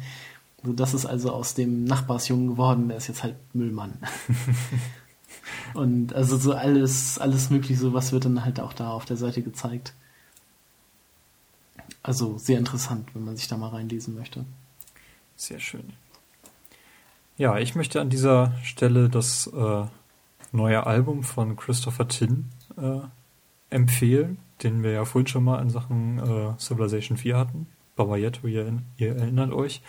[0.64, 3.94] so das ist also aus dem Nachbarsjungen geworden, der ist jetzt halt Müllmann.
[5.74, 9.18] und also so alles, alles mögliche, so was wird dann halt auch da auf der
[9.18, 9.94] Seite gezeigt.
[12.02, 14.46] Also sehr interessant, wenn man sich da mal reinlesen möchte.
[15.36, 15.94] Sehr schön.
[17.38, 19.86] Ja, ich möchte an dieser Stelle das äh,
[20.52, 23.00] neue Album von Christopher Tin äh,
[23.70, 27.68] empfehlen, den wir ja vorhin schon mal in Sachen äh, Civilization 4 hatten.
[27.96, 29.82] Babayetto, ihr, ihr erinnert euch.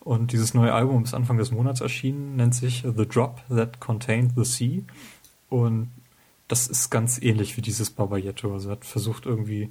[0.00, 4.32] Und dieses neue Album ist Anfang des Monats erschienen, nennt sich The Drop That Contained
[4.36, 4.82] the Sea.
[5.48, 5.90] Und
[6.48, 8.52] das ist ganz ähnlich wie dieses Babayetto.
[8.52, 9.70] Also er hat versucht irgendwie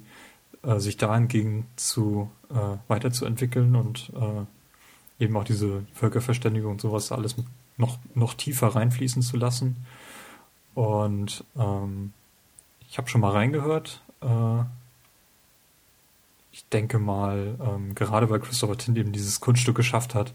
[0.66, 7.36] äh, sich dahingegen zu äh, weiterzuentwickeln und äh, eben auch diese Völkerverständigung und sowas alles
[7.76, 9.76] noch, noch tiefer reinfließen zu lassen.
[10.74, 12.12] Und ähm,
[12.88, 14.02] ich habe schon mal reingehört.
[14.20, 14.62] Äh,
[16.52, 20.34] ich denke mal, ähm, gerade weil Christopher Tint eben dieses Kunststück geschafft hat,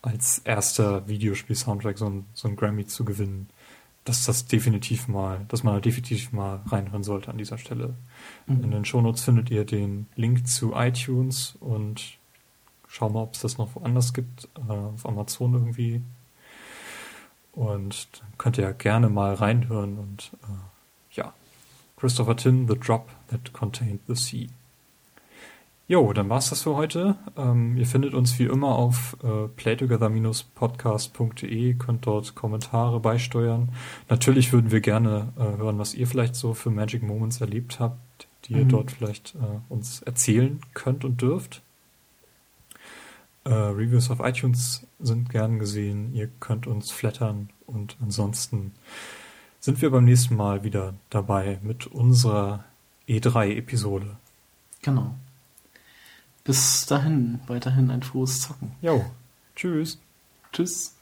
[0.00, 3.48] als erster Videospiel-Soundtrack so ein, so ein Grammy zu gewinnen,
[4.04, 7.94] dass das definitiv mal, dass man definitiv mal reinhören sollte an dieser Stelle.
[8.46, 12.18] In den Shownotes findet ihr den Link zu iTunes und
[12.88, 16.02] schau mal, ob es das noch woanders gibt, äh, auf Amazon irgendwie.
[17.52, 21.32] Und könnt ihr ja gerne mal reinhören und äh, ja,
[21.96, 24.48] Christopher Tin, The Drop That Contained the Sea.
[25.88, 27.16] Jo, dann war's das für heute.
[27.36, 33.68] Ähm, ihr findet uns wie immer auf äh, playtogether-podcast.de, könnt dort Kommentare beisteuern.
[34.08, 37.98] Natürlich würden wir gerne äh, hören, was ihr vielleicht so für Magic Moments erlebt habt,
[38.44, 38.68] die ihr Mhm.
[38.70, 41.62] dort vielleicht äh, uns erzählen könnt und dürft.
[43.44, 46.14] Äh, Reviews auf iTunes sind gern gesehen.
[46.14, 48.72] Ihr könnt uns flattern und ansonsten
[49.60, 52.64] sind wir beim nächsten Mal wieder dabei mit unserer
[53.08, 54.16] E3-Episode.
[54.82, 55.14] Genau.
[56.44, 58.72] Bis dahin, weiterhin ein frohes Zocken.
[58.80, 59.04] Jo,
[59.54, 59.98] tschüss.
[60.52, 60.94] Tschüss.